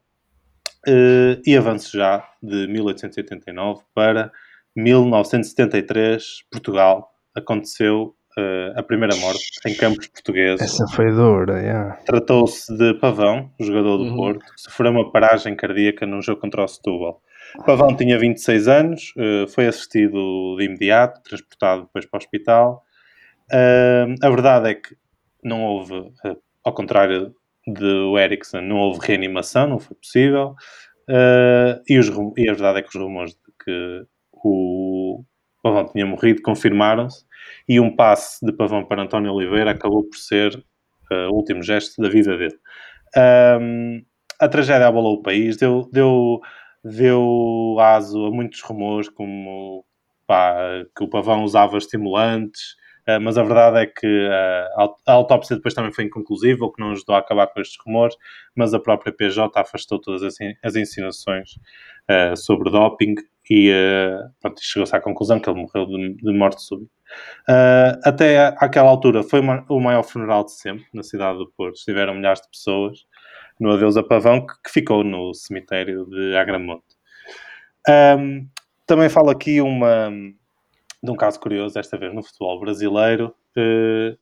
Uh, 0.87 1.39
e 1.45 1.55
avanço 1.55 1.95
já 1.95 2.27
de 2.41 2.67
1889 2.67 3.83
para 3.93 4.31
1973, 4.75 6.43
Portugal. 6.51 7.13
Aconteceu 7.35 8.15
uh, 8.37 8.79
a 8.79 8.83
primeira 8.83 9.15
morte 9.17 9.43
em 9.65 9.75
campos 9.75 10.07
portugueses. 10.07 10.61
Essa 10.61 10.87
foi 10.87 11.11
dura, 11.11 11.59
yeah. 11.61 11.95
Tratou-se 12.05 12.75
de 12.75 12.93
Pavão, 12.95 13.51
jogador 13.59 13.97
do 13.97 14.03
Uhum. 14.05 14.15
Porto, 14.15 14.39
que 14.53 14.61
sofreu 14.61 14.91
uma 14.91 15.11
paragem 15.11 15.55
cardíaca 15.55 16.05
num 16.05 16.21
jogo 16.21 16.41
contra 16.41 16.63
o 16.63 16.67
Setúbal. 16.67 17.21
Pavão 17.65 17.95
tinha 17.95 18.17
26 18.17 18.67
anos, 18.67 19.13
eh, 19.17 19.45
foi 19.47 19.67
assistido 19.67 20.55
de 20.57 20.63
imediato, 20.65 21.21
transportado 21.21 21.81
depois 21.83 22.05
para 22.05 22.17
o 22.17 22.21
hospital. 22.21 22.83
Ah, 23.51 24.05
a 24.21 24.29
verdade 24.29 24.69
é 24.69 24.75
que 24.75 24.95
não 25.43 25.61
houve, 25.63 26.11
ao 26.63 26.73
contrário 26.73 27.33
do 27.67 28.17
Ericsson, 28.17 28.61
não 28.61 28.77
houve 28.77 29.05
reanimação, 29.05 29.67
não 29.67 29.79
foi 29.79 29.97
possível. 29.97 30.55
E, 31.89 31.99
os 31.99 32.07
e 32.37 32.49
a 32.49 32.53
verdade 32.53 32.79
é 32.79 32.81
que 32.83 32.89
os 32.89 32.95
rumores 32.95 33.33
de 33.33 33.39
que 33.65 34.05
o 34.31 34.90
Pavão 35.61 35.85
tinha 35.85 36.05
morrido 36.05 36.41
confirmaram-se 36.41 37.25
e 37.67 37.79
um 37.79 37.95
passe 37.95 38.45
de 38.45 38.51
Pavão 38.53 38.85
para 38.85 39.01
António 39.03 39.33
Oliveira 39.33 39.71
acabou 39.71 40.03
por 40.03 40.17
ser 40.17 40.63
eh, 41.11 41.27
o 41.27 41.31
último 41.33 41.61
gesto 41.63 42.01
da 42.01 42.09
vida 42.09 42.37
dele. 42.37 42.57
Ahm, 43.15 44.01
a 44.39 44.47
tragédia 44.47 44.87
abalou 44.87 45.15
o 45.15 45.21
país, 45.21 45.57
deu, 45.57 45.89
deu, 45.91 46.39
deu 46.83 47.77
aso 47.79 48.25
a 48.25 48.31
muitos 48.31 48.61
rumores, 48.61 49.09
como 49.09 49.85
pá, 50.27 50.55
que 50.95 51.03
o 51.03 51.09
Pavão 51.09 51.43
usava 51.43 51.77
estimulantes, 51.77 52.75
eh, 53.07 53.19
mas 53.19 53.37
a 53.37 53.43
verdade 53.43 53.79
é 53.79 53.85
que 53.87 54.07
eh, 54.07 54.67
a 54.77 54.81
aut- 54.83 55.01
a 55.07 55.11
autópsia 55.13 55.55
depois 55.55 55.73
também 55.73 55.93
foi 55.93 56.05
inconclusiva, 56.05 56.65
o 56.65 56.71
que 56.71 56.81
não 56.81 56.91
ajudou 56.91 57.15
a 57.15 57.19
acabar 57.19 57.47
com 57.47 57.59
estes 57.61 57.77
rumores, 57.85 58.15
mas 58.55 58.73
a 58.73 58.79
própria 58.79 59.13
PJ 59.13 59.59
afastou 59.59 59.99
todas 59.99 60.23
as, 60.23 60.35
as 60.63 60.75
insinuações 60.75 61.51
eh, 62.07 62.35
sobre 62.35 62.69
doping 62.71 63.15
e 63.53 63.69
e 63.69 64.49
chegou-se 64.61 64.95
à 64.95 65.01
conclusão 65.01 65.39
que 65.39 65.49
ele 65.49 65.61
morreu 65.61 65.85
de, 65.85 66.15
de 66.15 66.33
morte 66.33 66.61
súbita. 66.63 66.91
Uh, 67.49 67.99
até 68.05 68.37
àquela 68.57 68.89
altura 68.89 69.23
foi 69.23 69.41
uma- 69.41 69.65
o 69.69 69.79
maior 69.81 70.03
funeral 70.03 70.45
de 70.45 70.53
sempre 70.53 70.85
na 70.93 71.03
cidade 71.03 71.37
do 71.37 71.51
Porto. 71.57 71.75
Estiveram 71.75 72.13
milhares 72.15 72.41
de 72.41 72.49
pessoas 72.49 72.99
no 73.59 73.71
Adeus 73.71 73.97
a 73.97 74.03
Pavão, 74.03 74.45
que, 74.45 74.53
que 74.63 74.71
ficou 74.71 75.03
no 75.03 75.33
cemitério 75.33 76.05
de 76.05 76.35
Agramonte. 76.37 76.85
Um, 77.89 78.47
também 78.87 79.09
falo 79.09 79.29
aqui 79.29 79.59
uma, 79.61 80.09
de 81.03 81.11
um 81.11 81.15
caso 81.15 81.39
curioso, 81.39 81.75
desta 81.75 81.97
vez 81.97 82.13
no 82.13 82.23
futebol 82.23 82.59
brasileiro, 82.59 83.35
uh, 83.57 84.17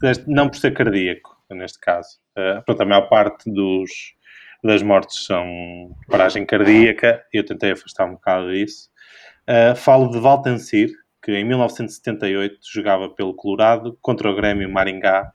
deste- 0.00 0.28
não 0.28 0.48
por 0.48 0.56
ser 0.56 0.72
cardíaco, 0.72 1.36
neste 1.50 1.78
caso. 1.80 2.18
Uh, 2.38 2.62
pronto, 2.64 2.80
a 2.82 2.86
maior 2.86 3.08
parte 3.08 3.50
dos, 3.50 4.14
das 4.62 4.82
mortes 4.82 5.24
são 5.26 5.94
paragem 6.08 6.44
cardíaca, 6.46 7.22
eu 7.32 7.44
tentei 7.44 7.72
afastar 7.72 8.06
um 8.06 8.12
bocado 8.14 8.52
disso. 8.52 8.88
Uh, 9.48 9.74
falo 9.76 10.10
de 10.10 10.18
Valtencir, 10.20 10.90
que 11.22 11.32
em 11.32 11.44
1978 11.44 12.58
jogava 12.72 13.08
pelo 13.10 13.34
Colorado 13.34 13.98
contra 14.00 14.30
o 14.30 14.34
Grêmio 14.36 14.70
Maringá 14.70 15.32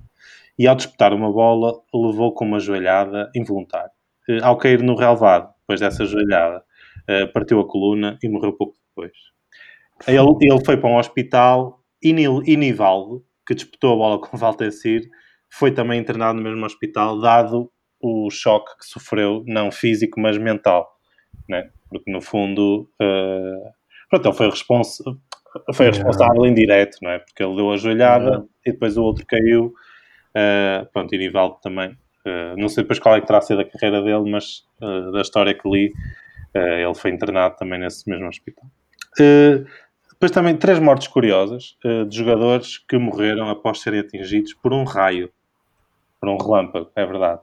e 0.58 0.68
ao 0.68 0.76
disputar 0.76 1.14
uma 1.14 1.32
bola 1.32 1.74
levou 1.94 2.34
com 2.34 2.46
uma 2.46 2.60
joelhada 2.60 3.30
involuntária. 3.36 3.92
Eh, 4.30 4.40
Ao 4.44 4.58
cair 4.58 4.82
no 4.84 4.96
relvado, 4.96 5.50
depois 5.62 5.80
dessa 5.82 6.06
joelhada, 6.06 6.64
eh, 7.08 7.26
partiu 7.28 7.60
a 7.60 7.68
coluna 7.68 8.18
e 8.24 8.30
morreu 8.30 8.54
pouco 8.54 8.76
depois. 8.90 9.14
Ele, 10.08 10.20
ele 10.42 10.66
foi 10.66 10.78
para 10.78 10.90
um 10.90 10.98
hospital 10.98 11.80
e 12.02 12.14
Nil- 12.14 12.42
Nivaldo, 12.42 13.24
que 13.48 13.56
disputou 13.56 13.94
a 13.94 13.96
bola 13.96 14.20
com 14.22 14.38
Valtencir, 14.38 15.10
foi 15.50 15.72
também 15.72 16.00
internado 16.00 16.38
no 16.38 16.44
mesmo 16.44 16.66
hospital, 16.66 17.20
dado 17.20 17.72
o 18.02 18.30
choque 18.30 18.78
que 18.78 18.86
sofreu, 18.86 19.44
não 19.48 19.72
físico, 19.72 20.20
mas 20.20 20.38
mental. 20.38 20.88
Né? 21.48 21.70
Porque, 21.90 22.12
no 22.12 22.22
fundo, 22.22 22.90
eh, 23.02 23.72
pronto, 24.10 24.28
ele 24.28 24.36
foi, 24.36 24.50
respons 24.50 24.98
foi 25.74 25.88
responsável 25.88 26.46
indireto, 26.46 26.98
não 27.02 27.12
é? 27.12 27.20
Porque 27.20 27.42
ele 27.42 27.56
deu 27.56 27.72
a 27.72 27.78
joelhada 27.78 28.46
e 28.66 28.72
depois 28.72 28.98
o 28.98 29.04
outro 29.04 29.26
caiu. 29.26 29.74
Uh, 30.36 30.86
pronto, 30.92 31.16
e 31.16 31.18
Nivaldo 31.18 31.58
também. 31.62 31.92
Uh, 32.26 32.58
não 32.58 32.68
sei 32.68 32.84
depois 32.84 33.00
qual 33.00 33.16
é 33.16 33.22
que 33.22 33.28
terá 33.28 33.40
sido 33.40 33.62
a 33.62 33.66
carreira 33.66 34.02
dele, 34.02 34.30
mas 34.30 34.66
uh, 34.82 35.12
da 35.14 35.22
história 35.22 35.54
que 35.54 35.70
li, 35.70 35.94
uh, 36.54 36.60
ele 36.60 36.94
foi 36.94 37.12
internado 37.12 37.56
também 37.56 37.80
nesse 37.80 38.10
mesmo 38.10 38.28
hospital. 38.28 38.66
Uh, 39.18 39.66
depois 40.12 40.32
também 40.32 40.58
três 40.58 40.80
mortes 40.80 41.08
curiosas 41.08 41.78
uh, 41.86 42.06
de 42.06 42.18
jogadores 42.18 42.78
que 42.78 42.98
morreram 42.98 43.50
após 43.50 43.80
serem 43.80 44.02
atingidos 44.02 44.54
por 44.54 44.74
um 44.74 44.84
raio, 44.84 45.32
por 46.20 46.30
um 46.30 46.38
relâmpago, 46.38 46.92
é 46.96 47.06
verdade. 47.06 47.42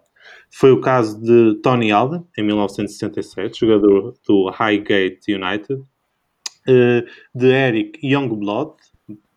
Foi 0.51 0.71
o 0.71 0.81
caso 0.81 1.21
de 1.21 1.61
Tony 1.63 1.91
Alden, 1.91 2.25
em 2.37 2.43
1967, 2.43 3.59
jogador 3.59 4.15
do 4.27 4.51
Highgate 4.51 5.35
United, 5.35 5.75
uh, 5.75 7.07
de 7.35 7.47
Eric 7.47 8.07
Youngblood, 8.07 8.75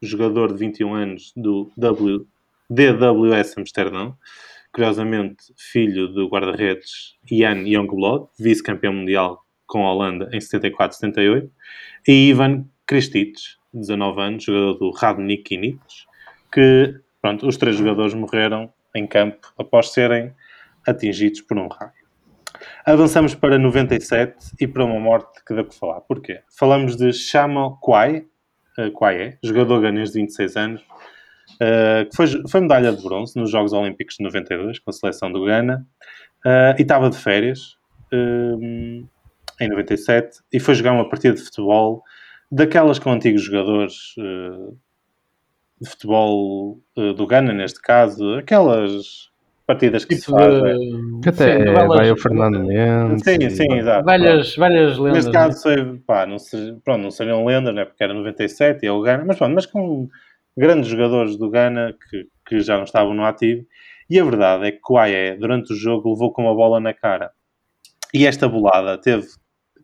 jogador 0.01 0.51
de 0.53 0.59
21 0.59 0.93
anos 0.93 1.33
do 1.35 1.71
w, 1.77 2.25
DWS 2.69 3.57
Amsterdão, 3.57 4.17
curiosamente 4.73 5.53
filho 5.57 6.09
do 6.09 6.27
guarda-redes 6.27 7.15
Ian 7.31 7.67
Youngblood, 7.67 8.27
vice-campeão 8.37 8.93
mundial 8.93 9.45
com 9.65 9.85
a 9.85 9.93
Holanda 9.93 10.29
em 10.33 10.39
74-78, 10.39 11.49
e 12.07 12.29
Ivan 12.29 12.65
Kristic, 12.85 13.35
19 13.73 14.21
anos, 14.21 14.43
jogador 14.43 14.73
do 14.73 14.91
Radnik 14.91 15.57
Nits, 15.57 16.05
que, 16.51 16.95
pronto, 17.21 17.47
os 17.47 17.57
três 17.57 17.75
jogadores 17.75 18.13
morreram 18.13 18.71
em 18.93 19.07
campo 19.07 19.53
após 19.57 19.89
serem 19.91 20.33
atingidos 20.85 21.41
por 21.41 21.57
um 21.57 21.67
raio. 21.67 22.05
Avançamos 22.85 23.35
para 23.35 23.57
97 23.57 24.53
e 24.59 24.67
para 24.67 24.85
uma 24.85 24.99
morte 24.99 25.43
que 25.45 25.53
dá 25.53 25.63
que 25.63 25.75
falar. 25.75 26.01
Porquê? 26.01 26.41
Falamos 26.57 26.95
de 26.95 27.11
Shama 27.11 27.77
Kwai, 27.81 28.25
uh, 28.77 29.37
jogador 29.43 29.81
ganês 29.81 30.11
de 30.11 30.19
26 30.19 30.55
anos, 30.55 30.81
uh, 30.81 32.09
que 32.09 32.15
foi, 32.15 32.27
foi 32.47 32.61
medalha 32.61 32.93
de 32.93 33.01
bronze 33.01 33.37
nos 33.37 33.49
Jogos 33.49 33.73
Olímpicos 33.73 34.15
de 34.17 34.23
92 34.23 34.79
com 34.79 34.89
a 34.89 34.93
seleção 34.93 35.31
do 35.31 35.43
Ghana 35.43 35.85
uh, 36.45 36.75
e 36.77 36.81
estava 36.81 37.09
de 37.09 37.17
férias 37.17 37.77
em 39.59 39.67
97 39.67 40.39
e 40.53 40.59
foi 40.59 40.73
jogar 40.73 40.93
uma 40.93 41.09
partida 41.09 41.33
de 41.33 41.41
futebol 41.41 42.01
daquelas 42.49 42.97
com 42.97 43.11
antigos 43.11 43.41
jogadores 43.41 44.13
de 45.81 45.89
futebol 45.89 46.79
do 46.95 47.27
Ghana, 47.27 47.51
neste 47.51 47.81
caso, 47.81 48.35
aquelas 48.35 49.29
partidas 49.65 50.05
que 50.05 50.15
tipo 50.15 50.27
se 50.27 50.31
fazem. 50.31 51.21
Que 51.21 51.29
até 51.29 51.57
sim, 51.57 51.69
é, 51.69 51.73
vai 51.73 52.11
o 52.11 52.17
Fernando 52.17 52.59
Mendes. 52.59 53.23
Sim, 53.23 53.49
sim, 53.49 53.73
exato. 53.73 54.05
Várias, 54.05 54.55
várias 54.55 54.97
lendas. 54.97 55.25
Neste 55.25 55.31
caso, 55.31 55.69
né? 55.69 55.75
foi, 55.75 55.97
pá, 55.99 56.25
não, 56.25 56.37
se, 56.37 56.77
pronto, 56.83 57.01
não 57.01 57.11
seriam 57.11 57.45
lendas, 57.45 57.73
né, 57.73 57.85
porque 57.85 58.03
era 58.03 58.13
97 58.13 58.83
e 58.83 58.87
é 58.87 58.91
o 58.91 59.01
Ghana, 59.01 59.25
mas 59.25 59.37
pronto, 59.37 59.55
mas 59.55 59.65
com 59.65 60.07
grandes 60.55 60.89
jogadores 60.89 61.37
do 61.37 61.49
Ghana 61.49 61.95
que, 62.09 62.27
que 62.47 62.59
já 62.61 62.77
não 62.77 62.83
estavam 62.83 63.13
no 63.13 63.25
ativo. 63.25 63.65
E 64.09 64.19
a 64.19 64.23
verdade 64.23 64.67
é 64.67 64.71
que 64.71 64.79
o 64.89 64.97
Aie, 64.97 65.35
durante 65.37 65.73
o 65.73 65.75
jogo, 65.75 66.11
levou 66.11 66.31
com 66.31 66.43
uma 66.43 66.53
bola 66.53 66.79
na 66.79 66.93
cara. 66.93 67.31
E 68.13 68.25
esta 68.25 68.47
bolada 68.47 68.97
teve 68.97 69.27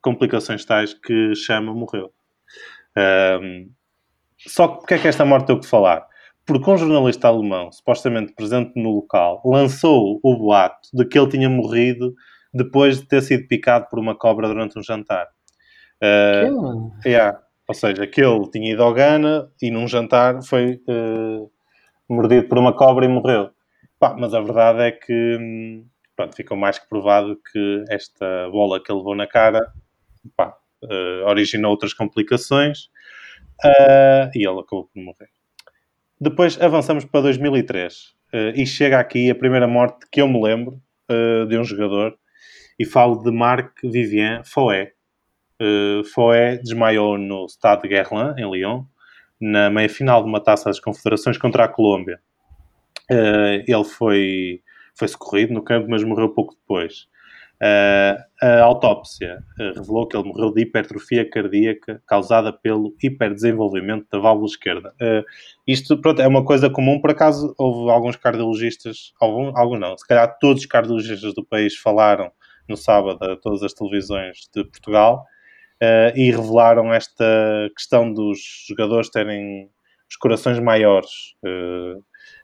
complicações 0.01 0.63
tais 0.63 0.93
que 0.93 1.33
Chama 1.35 1.73
morreu. 1.73 2.11
Um, 3.41 3.69
só 4.37 4.67
que 4.67 4.77
porque 4.79 4.93
é 4.95 4.97
que 4.99 5.07
esta 5.07 5.25
morte 5.25 5.47
teve 5.47 5.61
que 5.61 5.67
falar? 5.67 6.07
Porque 6.45 6.69
um 6.69 6.77
jornalista 6.77 7.27
alemão, 7.27 7.71
supostamente 7.71 8.33
presente 8.33 8.71
no 8.75 8.91
local, 8.95 9.41
lançou 9.45 10.19
o 10.23 10.35
boato 10.35 10.89
de 10.93 11.05
que 11.05 11.17
ele 11.17 11.29
tinha 11.29 11.49
morrido 11.49 12.13
depois 12.53 12.99
de 12.99 13.07
ter 13.07 13.21
sido 13.21 13.47
picado 13.47 13.87
por 13.89 13.99
uma 13.99 14.15
cobra 14.15 14.47
durante 14.47 14.77
um 14.77 14.83
jantar. 14.83 15.27
Uh, 16.03 16.91
yeah. 17.05 17.39
Ou 17.67 17.75
seja, 17.75 18.05
que 18.05 18.21
ele 18.21 18.49
tinha 18.51 18.73
ido 18.73 18.83
ao 18.83 18.93
Ghana 18.93 19.49
e 19.61 19.71
num 19.71 19.87
jantar 19.87 20.43
foi 20.43 20.81
uh, 20.89 21.49
mordido 22.09 22.47
por 22.49 22.57
uma 22.57 22.75
cobra 22.75 23.05
e 23.05 23.07
morreu. 23.07 23.51
Pá, 23.97 24.15
mas 24.17 24.33
a 24.33 24.41
verdade 24.41 24.81
é 24.81 24.91
que 24.91 25.37
hum, 25.39 25.85
pronto, 26.15 26.35
ficou 26.35 26.57
mais 26.57 26.77
que 26.79 26.89
provado 26.89 27.39
que 27.51 27.85
esta 27.89 28.49
bola 28.49 28.83
que 28.83 28.91
ele 28.91 28.99
levou 28.99 29.15
na 29.15 29.27
cara 29.27 29.61
pá, 30.35 30.53
uh, 30.83 31.29
originou 31.29 31.71
outras 31.71 31.93
complicações 31.93 32.85
uh, 33.63 34.29
e 34.35 34.45
ele 34.45 34.59
acabou 34.59 34.89
por 34.93 35.01
morrer. 35.01 35.29
Depois 36.23 36.61
avançamos 36.61 37.03
para 37.03 37.21
2003 37.21 37.95
uh, 37.95 38.13
eh, 38.31 38.53
e 38.57 38.63
chega 38.63 38.99
aqui 38.99 39.31
a 39.31 39.33
primeira 39.33 39.67
morte 39.67 40.05
que 40.11 40.21
eu 40.21 40.27
me 40.27 40.39
lembro 40.39 40.79
uh, 41.09 41.47
de 41.47 41.57
um 41.57 41.63
jogador 41.63 42.15
e 42.77 42.85
falo 42.85 43.23
de 43.23 43.31
Marc 43.31 43.81
Vivien 43.83 44.43
Foé. 44.43 44.91
Uh, 45.59 46.03
Foé 46.13 46.57
desmaiou 46.57 47.17
no 47.17 47.47
Stade 47.47 47.81
de 47.81 47.87
Guerlain, 47.87 48.35
em 48.37 48.51
Lyon, 48.51 48.83
na 49.41 49.71
meia-final 49.71 50.21
de 50.21 50.29
uma 50.29 50.39
taça 50.39 50.65
das 50.65 50.79
confederações 50.79 51.39
contra 51.39 51.65
a 51.65 51.67
Colômbia. 51.67 52.19
Ele 53.09 53.83
foi, 53.83 54.61
foi 54.95 55.07
socorrido 55.07 55.55
no 55.55 55.63
campo, 55.63 55.87
mas 55.89 56.03
morreu 56.03 56.29
pouco 56.29 56.53
depois. 56.53 57.07
Uh, 57.61 58.17
a 58.41 58.63
autópsia 58.63 59.43
uh, 59.59 59.77
revelou 59.77 60.07
que 60.07 60.17
ele 60.17 60.27
morreu 60.27 60.51
de 60.51 60.61
hipertrofia 60.61 61.29
cardíaca 61.29 62.01
causada 62.07 62.51
pelo 62.51 62.95
hiperdesenvolvimento 63.03 64.07
da 64.11 64.17
válvula 64.17 64.47
esquerda. 64.47 64.95
Uh, 64.99 65.23
isto 65.67 65.95
pronto, 66.01 66.23
é 66.23 66.27
uma 66.27 66.43
coisa 66.43 66.71
comum, 66.71 66.99
por 66.99 67.11
acaso 67.11 67.53
houve 67.59 67.91
alguns 67.91 68.15
cardiologistas, 68.15 69.13
alguns, 69.21 69.55
alguns 69.55 69.79
não, 69.79 69.95
se 69.95 70.07
calhar 70.07 70.39
todos 70.39 70.63
os 70.63 70.67
cardiologistas 70.67 71.35
do 71.35 71.45
país 71.45 71.77
falaram 71.77 72.31
no 72.67 72.75
sábado 72.75 73.23
a 73.23 73.35
todas 73.35 73.61
as 73.61 73.73
televisões 73.73 74.49
de 74.55 74.63
Portugal 74.63 75.25
e 76.15 76.29
revelaram 76.29 76.93
esta 76.93 77.25
questão 77.75 78.13
dos 78.13 78.39
jogadores 78.69 79.09
terem 79.09 79.67
os 80.07 80.15
corações 80.15 80.59
maiores. 80.59 81.35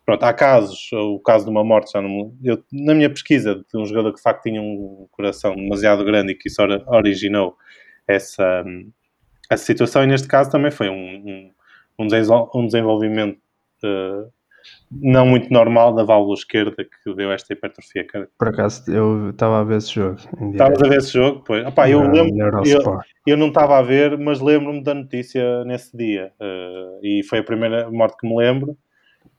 Pronto, 0.07 0.23
há 0.23 0.31
casos, 0.31 0.89
o 0.93 1.19
caso 1.19 1.43
de 1.43 1.51
uma 1.51 1.65
morte, 1.65 1.91
já 1.91 2.01
não, 2.01 2.33
eu, 2.41 2.63
na 2.71 2.95
minha 2.95 3.09
pesquisa, 3.09 3.55
de 3.55 3.77
um 3.77 3.85
jogador 3.85 4.11
que 4.11 4.15
de 4.15 4.21
facto 4.21 4.43
tinha 4.43 4.61
um 4.61 5.05
coração 5.11 5.53
demasiado 5.53 6.05
grande 6.05 6.31
e 6.31 6.35
que 6.35 6.47
isso 6.47 6.61
originou 6.87 7.57
essa, 8.07 8.63
essa 9.49 9.65
situação, 9.65 10.05
e 10.05 10.07
neste 10.07 10.25
caso 10.25 10.49
também 10.49 10.71
foi 10.71 10.87
um, 10.87 11.51
um, 11.99 12.07
um 12.55 12.65
desenvolvimento 12.65 13.37
uh, 13.83 14.31
não 14.89 15.25
muito 15.25 15.51
normal 15.51 15.93
da 15.93 16.05
válvula 16.05 16.35
esquerda 16.35 16.85
que 16.85 17.13
deu 17.13 17.29
esta 17.29 17.51
hipertrofia. 17.51 18.07
Por 18.39 18.47
acaso, 18.47 18.89
eu 18.89 19.31
estava 19.31 19.59
a 19.59 19.63
ver 19.65 19.79
esse 19.79 19.93
jogo. 19.93 20.19
Estavas 20.53 20.81
a 20.83 20.87
ver 20.87 20.97
esse 20.99 21.11
jogo? 21.11 21.43
Pois. 21.45 21.67
Opa, 21.67 21.89
eu, 21.89 21.99
lembro, 22.09 22.65
eu, 22.65 22.99
eu, 23.27 23.35
não 23.35 23.49
estava 23.49 23.77
a 23.77 23.81
ver, 23.81 24.17
mas 24.17 24.39
lembro-me 24.39 24.81
da 24.81 24.93
notícia 24.93 25.65
nesse 25.65 25.97
dia. 25.97 26.31
Uh, 26.39 26.99
e 27.03 27.23
foi 27.23 27.39
a 27.39 27.43
primeira 27.43 27.91
morte 27.91 28.15
que 28.17 28.25
me 28.25 28.37
lembro. 28.37 28.77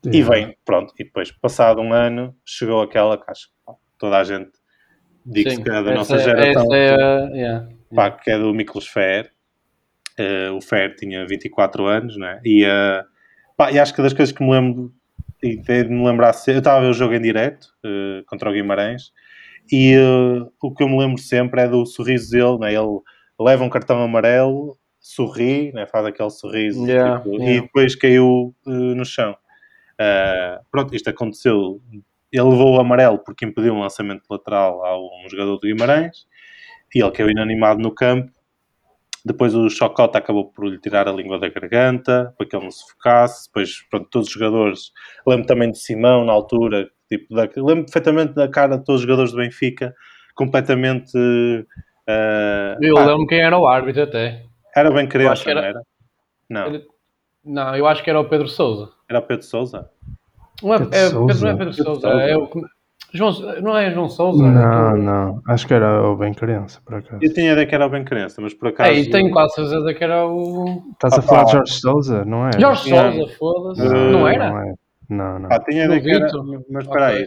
E 0.05 0.23
vem, 0.23 0.57
pronto, 0.65 0.93
e 0.99 1.05
depois, 1.05 1.31
passado 1.31 1.81
um 1.81 1.93
ano, 1.93 2.35
chegou 2.45 2.81
aquela 2.81 3.17
que 3.17 3.31
acho 3.31 3.49
que 3.49 3.75
toda 3.99 4.19
a 4.19 4.25
gente 4.25 4.51
diz 5.25 5.59
que 5.59 5.69
é 5.69 5.83
da 5.83 5.95
nossa 5.95 6.19
geração, 6.19 6.67
é, 6.73 6.97
yeah, 7.35 7.69
pá, 7.95 8.11
que 8.11 8.31
é 8.31 8.39
do 8.39 8.55
Miklos 8.55 8.87
Fer. 8.87 9.31
Uh, 10.19 10.57
o 10.57 10.61
Fer 10.61 10.97
tinha 10.97 11.27
24 11.27 11.87
anos, 11.87 12.17
né? 12.17 12.41
E, 12.45 12.65
uh, 12.65 13.05
pá, 13.57 13.71
e 13.71 13.79
acho 13.79 13.95
que 13.95 14.03
das 14.03 14.13
coisas 14.13 14.35
que 14.35 14.43
me 14.43 14.51
lembro, 14.51 14.93
e 15.43 15.57
de 15.57 15.85
me 15.85 16.05
lembrar, 16.05 16.35
eu 16.49 16.59
estava 16.59 16.79
a 16.79 16.81
ver 16.81 16.89
o 16.89 16.93
jogo 16.93 17.15
em 17.15 17.21
direto 17.21 17.67
uh, 17.85 18.25
contra 18.27 18.51
o 18.51 18.53
Guimarães, 18.53 19.13
e 19.71 19.95
o 20.63 20.75
que 20.75 20.83
eu 20.83 20.89
me 20.89 20.99
lembro 20.99 21.21
sempre 21.21 21.61
é 21.61 21.69
do 21.69 21.85
sorriso 21.85 22.31
dele, 22.31 22.59
né? 22.59 22.73
Ele 22.73 23.01
leva 23.39 23.63
um 23.63 23.69
cartão 23.69 24.03
amarelo, 24.03 24.77
sorri, 24.99 25.71
né? 25.73 25.87
faz 25.87 26.07
aquele 26.07 26.31
sorriso 26.31 26.87
yeah, 26.87 27.19
tipo, 27.19 27.35
yeah. 27.35 27.53
e 27.53 27.61
depois 27.61 27.95
caiu 27.95 28.55
no 28.65 29.05
chão. 29.05 29.37
Uh, 30.01 30.65
pronto, 30.71 30.95
isto 30.95 31.11
aconteceu. 31.11 31.81
Ele 32.31 32.43
levou 32.43 32.77
o 32.77 32.81
amarelo 32.81 33.19
porque 33.19 33.45
impediu 33.45 33.75
um 33.75 33.81
lançamento 33.81 34.23
lateral 34.31 34.85
a 34.85 34.99
um 34.99 35.29
jogador 35.29 35.57
do 35.57 35.67
Guimarães 35.67 36.27
e 36.95 37.03
ele 37.03 37.11
caiu 37.11 37.31
inanimado 37.31 37.81
no 37.81 37.95
campo. 37.95 38.31
Depois 39.25 39.55
o 39.55 39.69
Chocota 39.69 40.19
acabou 40.19 40.51
por 40.53 40.67
lhe 40.67 40.79
tirar 40.79 41.09
a 41.09 41.13
língua 41.13 41.39
da 41.39 41.49
garganta 41.49 42.33
para 42.37 42.47
que 42.47 42.57
ele 42.57 42.65
não 42.65 42.71
se 42.71 42.89
focasse. 42.91 43.49
Depois, 43.49 43.83
pronto, 43.91 44.09
todos 44.11 44.29
os 44.29 44.35
jogadores. 44.35 44.93
Lembro 45.27 45.47
também 45.47 45.71
de 45.71 45.79
Simão 45.79 46.25
na 46.25 46.33
altura. 46.33 46.89
Tipo, 47.09 47.35
da... 47.35 47.43
lembro 47.57 47.85
perfeitamente 47.85 48.35
da 48.35 48.49
cara 48.49 48.79
de 48.79 48.85
todos 48.85 49.01
os 49.01 49.07
jogadores 49.07 49.33
do 49.33 49.39
Benfica, 49.39 49.95
completamente. 50.35 51.17
Uh... 51.17 52.77
Eu 52.81 52.95
lembro 52.95 53.27
quem 53.27 53.41
era 53.41 53.59
o 53.59 53.67
árbitro 53.67 54.05
até. 54.05 54.45
Era 54.75 54.91
bem 54.91 55.07
criança, 55.07 55.51
era... 55.51 55.61
não 55.61 55.69
era? 55.69 55.83
Não. 56.49 56.83
Não, 57.45 57.77
eu 57.77 57.87
acho 57.87 58.03
que 58.03 58.11
era 58.11 58.21
o 58.21 58.29
Pedro 58.29 58.49
Souza. 58.49 58.98
Era 59.09 59.19
o 59.19 59.23
Pedro 59.23 59.45
Souza? 59.45 59.91
Não 60.63 60.75
é, 60.75 60.79
Pedro, 60.79 60.95
é, 60.95 61.09
Sousa. 61.09 61.45
não 61.45 61.51
é 61.51 61.57
Pedro 61.57 61.73
Souza, 61.73 62.09
é 62.09 62.37
o, 62.37 62.49
João, 63.13 63.33
não 63.63 63.77
é 63.77 63.91
João 63.91 64.09
Souza? 64.09 64.43
Não, 64.43 64.97
é 64.97 64.99
não. 65.01 65.43
Acho 65.49 65.67
que 65.67 65.73
era 65.73 66.07
o 66.07 66.15
Bem 66.17 66.35
Criança, 66.35 66.81
por 66.85 66.97
acaso. 66.97 67.19
Eu 67.23 67.33
tinha 67.33 67.53
ideia 67.53 67.67
que 67.67 67.75
era 67.75 67.87
o 67.87 67.89
Bem 67.89 68.05
Criança, 68.05 68.41
mas 68.43 68.53
por 68.53 68.69
acaso. 68.69 68.91
É, 68.91 68.99
e 68.99 69.11
tenho 69.11 69.31
quase 69.31 69.55
certeza 69.55 69.95
que 69.95 70.05
era 70.05 70.27
o. 70.27 70.83
Estás 70.93 71.15
a 71.15 71.23
falar 71.23 71.45
de 71.45 71.53
Jorge 71.53 71.73
Souza, 71.73 72.25
não 72.27 72.49
é? 72.49 72.51
Jorge 72.59 72.91
Souza, 72.91 73.33
foda-se. 73.39 73.83
Não, 73.83 74.11
não, 74.11 74.29
era? 74.29 74.51
Não, 74.51 74.61
é. 74.61 74.75
não, 75.09 75.39
não. 75.39 75.49
Ah, 75.51 75.59
tinha 75.61 75.87
ideia 75.87 76.01
que 76.03 76.11
era. 76.11 76.29
Mas 76.71 76.85
espera 76.85 77.07
aí. 77.07 77.27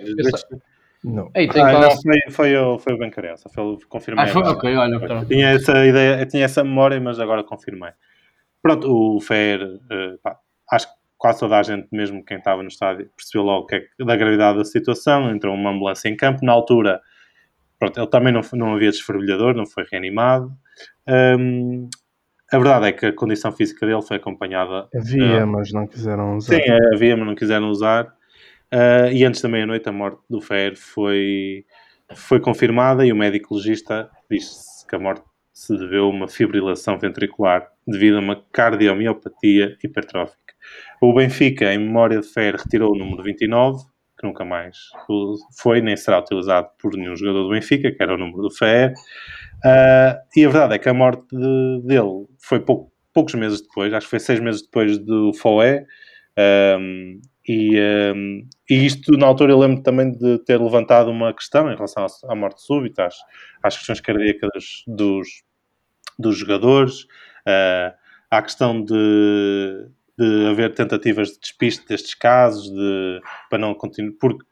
Não. 1.03 1.31
Ei, 1.33 1.49
ah, 1.55 1.79
não, 1.79 1.91
foi, 1.91 2.19
foi, 2.29 2.57
o, 2.57 2.77
foi 2.77 2.93
o 2.93 2.97
Bem 2.99 3.09
Criança, 3.09 3.49
foi, 3.49 3.75
confirmei. 3.89 4.23
Ah, 4.23 4.27
foi, 4.27 4.43
ok, 4.43 4.75
olha. 4.75 4.95
Eu 4.95 5.25
tinha 5.25 5.47
essa 5.49 5.83
ideia, 5.83 6.19
eu 6.19 6.27
tinha 6.27 6.45
essa 6.45 6.63
memória, 6.63 7.01
mas 7.01 7.19
agora 7.19 7.43
confirmei. 7.43 7.89
Pronto, 8.61 8.87
o 8.87 9.19
Fer, 9.19 9.63
uh, 9.63 10.19
pá, 10.21 10.37
acho 10.71 10.87
que 10.87 11.00
quase 11.21 11.39
toda 11.39 11.59
a 11.59 11.61
gente, 11.61 11.87
mesmo 11.91 12.25
quem 12.25 12.39
estava 12.39 12.63
no 12.63 12.67
estádio, 12.67 13.07
percebeu 13.15 13.43
logo 13.43 13.67
que 13.67 13.75
é, 13.75 14.03
da 14.03 14.15
gravidade 14.15 14.57
da 14.57 14.65
situação. 14.65 15.29
Entrou 15.29 15.53
uma 15.53 15.69
ambulância 15.69 16.09
em 16.09 16.15
campo. 16.17 16.43
Na 16.43 16.51
altura, 16.51 16.99
pronto, 17.77 17.99
ele 17.99 18.07
também 18.07 18.33
não, 18.33 18.41
não 18.53 18.73
havia 18.73 18.89
desfervilhador, 18.89 19.53
não 19.53 19.67
foi 19.67 19.85
reanimado. 19.91 20.51
Um, 21.07 21.87
a 22.51 22.57
verdade 22.57 22.87
é 22.87 22.91
que 22.91 23.05
a 23.05 23.13
condição 23.13 23.51
física 23.51 23.85
dele 23.85 24.01
foi 24.01 24.17
acompanhada. 24.17 24.89
Havia, 24.95 25.45
uh, 25.45 25.47
mas 25.47 25.71
não 25.71 25.85
quiseram 25.85 26.37
usar. 26.37 26.55
Sim, 26.55 26.63
havia, 26.91 27.15
mas 27.15 27.27
não 27.27 27.35
quiseram 27.35 27.69
usar. 27.69 28.05
Uh, 28.73 29.13
e 29.13 29.23
antes 29.23 29.43
da 29.43 29.47
meia-noite, 29.47 29.87
a 29.87 29.91
morte 29.91 30.23
do 30.27 30.41
Fer 30.41 30.75
foi, 30.75 31.65
foi 32.15 32.39
confirmada 32.39 33.05
e 33.05 33.13
o 33.13 33.15
médico 33.15 33.53
legista 33.53 34.09
disse 34.27 34.87
que 34.87 34.95
a 34.95 34.99
morte 34.99 35.23
se 35.53 35.77
deveu 35.77 36.05
a 36.05 36.09
uma 36.09 36.27
fibrilação 36.27 36.97
ventricular 36.97 37.69
devido 37.87 38.17
a 38.17 38.21
uma 38.21 38.43
cardiomiopatia 38.51 39.77
hipertrófica. 39.83 40.50
O 41.01 41.13
Benfica, 41.13 41.73
em 41.73 41.79
memória 41.79 42.19
de 42.19 42.27
Fer, 42.27 42.55
retirou 42.55 42.93
o 42.93 42.97
número 42.97 43.23
29, 43.23 43.83
que 44.19 44.27
nunca 44.27 44.45
mais 44.45 44.77
foi 45.57 45.81
nem 45.81 45.97
será 45.97 46.19
utilizado 46.19 46.69
por 46.79 46.95
nenhum 46.95 47.15
jogador 47.15 47.43
do 47.43 47.49
Benfica, 47.49 47.91
que 47.91 48.01
era 48.01 48.13
o 48.13 48.17
número 48.17 48.43
do 48.43 48.51
Fer. 48.51 48.93
Uh, 49.65 50.17
e 50.35 50.45
a 50.45 50.49
verdade 50.49 50.75
é 50.75 50.79
que 50.79 50.89
a 50.89 50.93
morte 50.93 51.25
de, 51.31 51.81
dele 51.83 52.27
foi 52.39 52.59
pouco, 52.59 52.91
poucos 53.13 53.33
meses 53.33 53.61
depois, 53.61 53.93
acho 53.93 54.05
que 54.05 54.11
foi 54.11 54.19
seis 54.19 54.39
meses 54.39 54.61
depois 54.61 54.97
do 54.99 55.33
Foé. 55.33 55.85
Um, 56.79 57.19
e, 57.47 57.79
um, 58.15 58.47
e, 58.69 58.85
isto, 58.85 59.11
na 59.17 59.25
altura, 59.25 59.51
eu 59.51 59.59
lembro 59.59 59.81
também 59.81 60.11
de 60.11 60.37
ter 60.45 60.61
levantado 60.61 61.09
uma 61.09 61.33
questão 61.33 61.71
em 61.71 61.75
relação 61.75 62.05
à 62.29 62.35
morte 62.35 62.61
súbita, 62.61 63.05
às, 63.05 63.15
às 63.63 63.77
questões 63.77 63.99
cardíacas 63.99 64.83
dos, 64.87 65.43
dos 66.17 66.37
jogadores, 66.37 67.03
uh, 67.47 67.93
à 68.29 68.41
questão 68.41 68.83
de, 68.83 69.89
de 70.21 70.47
haver 70.47 70.73
tentativas 70.73 71.29
de 71.29 71.39
despiste 71.39 71.87
destes 71.87 72.13
casos, 72.13 72.69
de, 72.69 73.21
para 73.49 73.59
não 73.59 73.73
continuar, 73.73 74.13
porque, 74.19 74.45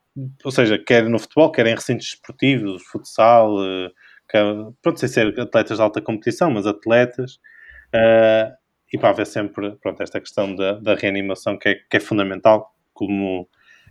ou 0.43 0.51
seja, 0.51 0.77
quer 0.77 1.07
no 1.07 1.19
futebol, 1.19 1.51
quer 1.51 1.67
em 1.67 1.75
recintos 1.75 2.07
esportivos, 2.07 2.81
futsal, 2.83 3.55
uh, 3.55 4.75
pronto, 4.81 4.99
sem 4.99 5.09
ser 5.09 5.39
atletas 5.39 5.77
de 5.77 5.83
alta 5.83 6.01
competição, 6.01 6.49
mas 6.51 6.65
atletas, 6.65 7.35
uh, 7.93 8.51
e 8.91 8.97
para 8.97 9.09
haver 9.09 9.27
sempre 9.27 9.75
pronto, 9.77 10.01
esta 10.01 10.19
questão 10.19 10.55
da, 10.55 10.73
da 10.73 10.95
reanimação 10.95 11.57
que 11.57 11.69
é, 11.69 11.75
que 11.75 11.97
é, 11.97 11.99
fundamental, 11.99 12.73
como 12.93 13.47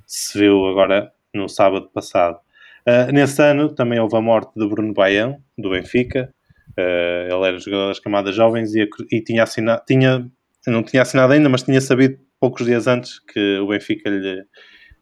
se 0.06 0.38
viu 0.38 0.66
agora 0.66 1.12
no 1.32 1.48
sábado 1.48 1.88
passado. 1.92 2.38
Uh, 2.86 3.12
nesse 3.12 3.40
ano 3.42 3.72
também 3.72 4.00
houve 4.00 4.16
a 4.16 4.20
morte 4.20 4.52
de 4.56 4.66
Bruno 4.66 4.92
Baião, 4.92 5.40
do 5.56 5.70
Benfica. 5.70 6.32
Uh, 6.70 7.34
ele 7.34 7.48
era 7.48 7.58
jogador 7.58 7.88
das 7.88 8.00
camadas 8.00 8.34
jovens 8.34 8.74
e, 8.74 8.88
e, 9.10 9.20
tinha 9.20 9.42
assinado, 9.42 9.82
tinha, 9.86 10.28
não 10.66 10.82
tinha 10.82 11.02
assinado 11.02 11.32
ainda, 11.32 11.48
mas 11.48 11.62
tinha 11.62 11.80
sabido 11.80 12.18
poucos 12.40 12.66
dias 12.66 12.86
antes 12.86 13.18
que 13.20 13.58
o 13.58 13.68
Benfica 13.68 14.10
lhe 14.10 14.40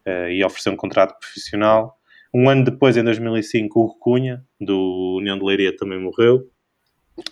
uh, 0.06 0.28
ia 0.30 0.46
oferecer 0.46 0.70
um 0.70 0.76
contrato 0.76 1.18
profissional. 1.18 1.96
Um 2.34 2.48
ano 2.48 2.64
depois, 2.64 2.96
em 2.96 3.04
2005, 3.04 3.80
o 3.80 3.94
Cunha, 3.98 4.44
do 4.60 5.16
União 5.18 5.38
de 5.38 5.44
Leiria, 5.44 5.74
também 5.74 6.00
morreu. 6.00 6.48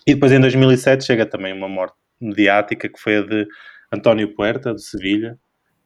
E 0.07 0.13
depois, 0.13 0.31
em 0.31 0.39
2007, 0.39 1.03
chega 1.05 1.25
também 1.25 1.53
uma 1.53 1.69
morte 1.69 1.95
mediática, 2.19 2.89
que 2.89 2.99
foi 2.99 3.17
a 3.17 3.21
de 3.21 3.47
António 3.93 4.33
Puerta, 4.33 4.73
de 4.73 4.81
Sevilha. 4.81 5.37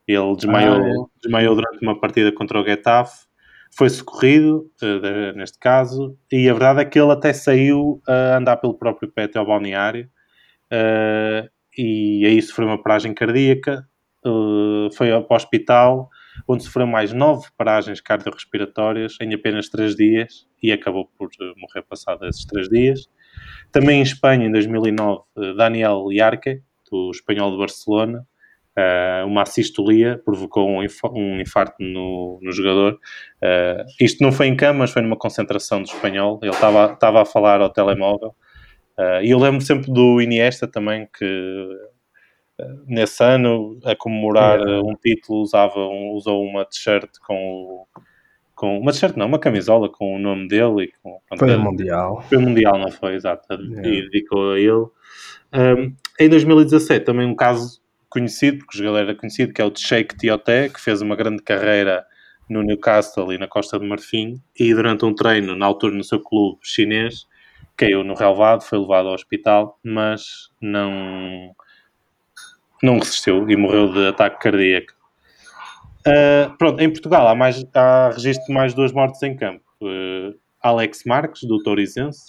Ele 0.07 0.35
desmaiou, 0.35 0.75
ah, 0.75 0.89
é. 0.89 0.93
desmaiou 1.21 1.55
durante 1.55 1.81
uma 1.81 1.99
partida 1.99 2.31
contra 2.31 2.59
o 2.59 2.65
Getafe. 2.65 3.27
Foi 3.75 3.89
socorrido, 3.89 4.71
uh, 4.81 5.37
neste 5.37 5.59
caso, 5.59 6.17
e 6.31 6.49
a 6.49 6.53
verdade 6.53 6.81
é 6.81 6.85
que 6.85 6.99
ele 6.99 7.11
até 7.11 7.31
saiu 7.31 8.01
a 8.07 8.37
andar 8.37 8.57
pelo 8.57 8.73
próprio 8.73 9.11
pé 9.11 9.23
até 9.23 9.37
ao 9.37 9.45
balneário. 9.45 10.09
Uh, 10.71 11.47
e 11.79 12.25
aí 12.25 12.41
sofreu 12.41 12.67
uma 12.67 12.81
paragem 12.81 13.13
cardíaca, 13.13 13.87
uh, 14.25 14.93
foi 14.93 15.07
para 15.07 15.33
o 15.33 15.35
hospital, 15.35 16.09
onde 16.45 16.63
sofreu 16.63 16.85
mais 16.85 17.13
nove 17.13 17.47
paragens 17.57 18.01
cardiorrespiratórias 18.01 19.15
em 19.21 19.33
apenas 19.33 19.69
três 19.69 19.95
dias 19.95 20.45
e 20.61 20.73
acabou 20.73 21.09
por 21.17 21.29
eh, 21.41 21.53
morrer 21.57 21.83
passado 21.83 22.25
esses 22.25 22.45
três 22.45 22.67
dias. 22.67 23.09
Também 23.71 23.99
em 23.99 24.01
Espanha, 24.01 24.45
em 24.45 24.51
2009, 24.51 25.21
eh, 25.37 25.53
Daniel 25.53 26.11
Iarque, 26.11 26.61
do 26.91 27.11
espanhol 27.11 27.51
de 27.51 27.57
Barcelona, 27.57 28.25
uma 29.25 29.41
assistolia 29.41 30.21
provocou 30.23 30.69
um 30.69 31.41
infarto 31.41 31.75
no, 31.79 32.39
no 32.41 32.51
jogador. 32.53 32.97
isto 33.99 34.23
não 34.23 34.31
foi 34.31 34.47
em 34.47 34.55
cama, 34.55 34.79
mas 34.79 34.91
foi 34.91 35.01
numa 35.01 35.17
concentração 35.17 35.81
do 35.81 35.85
espanhol. 35.85 36.39
Ele 36.41 36.53
estava 36.53 37.21
a 37.21 37.25
falar 37.25 37.59
ao 37.59 37.69
telemóvel. 37.69 38.33
E 39.23 39.29
eu 39.29 39.39
lembro 39.39 39.61
sempre 39.61 39.91
do 39.91 40.21
Iniesta 40.21 40.67
também, 40.67 41.07
que 41.17 41.67
nesse 42.85 43.23
ano, 43.23 43.79
a 43.85 43.95
comemorar 43.95 44.59
é. 44.59 44.79
um 44.79 44.93
título, 44.95 45.41
usava 45.41 45.79
um, 45.79 46.11
usou 46.11 46.43
uma 46.43 46.65
t-shirt 46.65 47.09
com 47.25 47.85
com 48.55 48.77
uma 48.77 48.91
t-shirt 48.91 49.15
não, 49.15 49.25
uma 49.25 49.39
camisola 49.39 49.87
com 49.87 50.17
o 50.17 50.19
nome 50.19 50.49
dele 50.49 50.83
e 50.83 50.91
com, 51.01 51.17
pronto, 51.29 51.39
foi 51.39 51.55
o 51.55 51.59
Mundial. 51.61 52.21
Foi 52.23 52.37
o 52.37 52.41
Mundial, 52.41 52.77
não 52.77 52.91
foi? 52.91 53.13
Exato. 53.13 53.53
Yeah. 53.53 53.87
E 53.87 54.01
dedicou 54.01 54.51
a 54.51 54.59
ele. 54.59 54.85
Um, 55.53 55.95
em 56.19 56.27
2017, 56.27 57.05
também 57.05 57.25
um 57.25 57.35
caso 57.35 57.81
conhecido, 58.09 58.57
porque 58.57 58.75
o 58.75 58.77
jogador 58.77 58.97
era 58.97 59.15
conhecido, 59.15 59.53
que 59.53 59.61
é 59.61 59.65
o 59.65 59.73
Sheikh 59.73 60.17
Tioté, 60.17 60.67
que 60.67 60.81
fez 60.81 61.01
uma 61.01 61.15
grande 61.15 61.41
carreira 61.41 62.05
no 62.49 62.61
Newcastle 62.61 63.31
e 63.31 63.37
na 63.37 63.47
Costa 63.47 63.79
do 63.79 63.85
Marfim, 63.85 64.41
e 64.59 64.73
durante 64.73 65.05
um 65.05 65.15
treino, 65.15 65.55
na 65.55 65.65
altura 65.65 65.95
no 65.95 66.03
seu 66.03 66.19
clube 66.19 66.59
chinês, 66.61 67.27
caiu 67.79 68.03
no 68.03 68.13
relvado, 68.13 68.63
foi 68.63 68.77
levado 68.77 69.07
ao 69.07 69.13
hospital, 69.13 69.79
mas 69.81 70.49
não 70.61 71.55
não 72.83 72.99
resistiu 72.99 73.49
e 73.49 73.55
morreu 73.55 73.91
de 73.91 74.07
ataque 74.07 74.39
cardíaco. 74.39 74.93
Uh, 76.07 76.55
pronto, 76.57 76.81
em 76.81 76.89
Portugal 76.89 77.27
há, 77.27 77.35
mais, 77.35 77.65
há 77.73 78.11
registro 78.13 78.45
de 78.47 78.53
mais 78.53 78.73
duas 78.73 78.91
mortes 78.91 79.21
em 79.23 79.35
campo. 79.35 79.63
Uh, 79.81 80.37
Alex 80.61 81.03
Marques, 81.05 81.43
do 81.43 81.61
Torizense, 81.63 82.25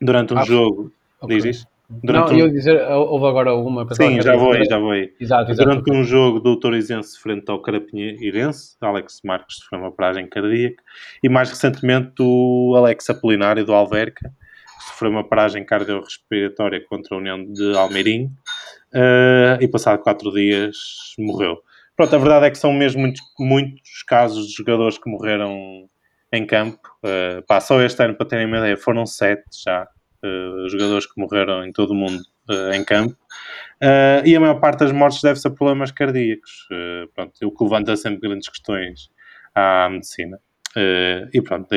durante 0.00 0.34
um 0.34 0.38
ah, 0.38 0.44
jogo. 0.44 0.92
Okay. 1.20 1.40
Diz 1.40 1.66
Durante 2.04 2.30
não, 2.30 2.36
um... 2.36 2.38
eu 2.38 2.50
dizer, 2.50 2.80
houve 2.92 3.26
agora 3.26 3.52
uma. 3.52 3.84
Sim, 3.94 4.22
já 4.22 4.36
vou 4.36 4.52
aí, 4.52 4.64
já 4.64 4.78
vou 4.78 4.92
aí. 4.92 5.12
Exato, 5.18 5.50
exato. 5.50 5.68
Durante 5.68 5.92
um 5.92 6.04
jogo 6.04 6.38
do 6.38 6.56
Torizense 6.56 7.18
frente 7.18 7.50
ao 7.50 7.60
Carapinheirense, 7.60 8.76
Alex 8.80 9.20
Marques 9.24 9.56
sofreu 9.56 9.80
uma 9.80 9.90
paragem 9.90 10.28
cardíaca. 10.28 10.80
E 11.20 11.28
mais 11.28 11.50
recentemente 11.50 12.14
o 12.20 12.74
Alex 12.76 13.10
Apolinário, 13.10 13.64
do 13.64 13.72
Alverca, 13.72 14.32
sofreu 14.80 15.10
uma 15.10 15.26
paragem 15.26 15.64
cardiorrespiratória 15.64 16.84
contra 16.86 17.14
a 17.14 17.18
União 17.18 17.44
de 17.44 17.76
Almeirim 17.76 18.26
uh, 18.94 19.60
e 19.60 19.68
passado 19.68 20.02
quatro 20.02 20.32
dias 20.32 20.76
morreu. 21.18 21.58
Pronto, 21.96 22.14
a 22.16 22.18
verdade 22.18 22.46
é 22.46 22.50
que 22.50 22.58
são 22.58 22.72
mesmo 22.72 23.02
muitos, 23.02 23.20
muitos 23.38 24.02
casos 24.04 24.46
de 24.46 24.54
jogadores 24.54 24.96
que 24.96 25.10
morreram 25.10 25.88
em 26.32 26.46
campo. 26.46 26.78
Uh, 27.04 27.42
pá, 27.46 27.60
só 27.60 27.80
este 27.82 28.02
ano, 28.02 28.14
para 28.14 28.26
terem 28.26 28.46
uma 28.46 28.58
ideia, 28.58 28.76
foram 28.76 29.04
sete 29.04 29.44
já 29.64 29.86
uh, 30.24 30.68
jogadores 30.68 31.06
que 31.06 31.20
morreram 31.20 31.64
em 31.64 31.72
todo 31.72 31.90
o 31.90 31.94
mundo 31.94 32.22
uh, 32.48 32.72
em 32.72 32.84
campo. 32.84 33.16
E 34.24 34.36
a 34.36 34.40
maior 34.40 34.60
parte 34.60 34.80
das 34.80 34.92
mortes 34.92 35.22
deve-se 35.22 35.46
a 35.46 35.50
problemas 35.50 35.90
cardíacos. 35.90 36.68
pronto, 37.14 37.32
o 37.42 37.50
que 37.50 37.64
levanta 37.64 37.96
sempre 37.96 38.20
grandes 38.20 38.48
questões 38.48 39.10
à 39.54 39.88
medicina. 39.90 40.38
E 40.76 41.42
pronto, 41.42 41.68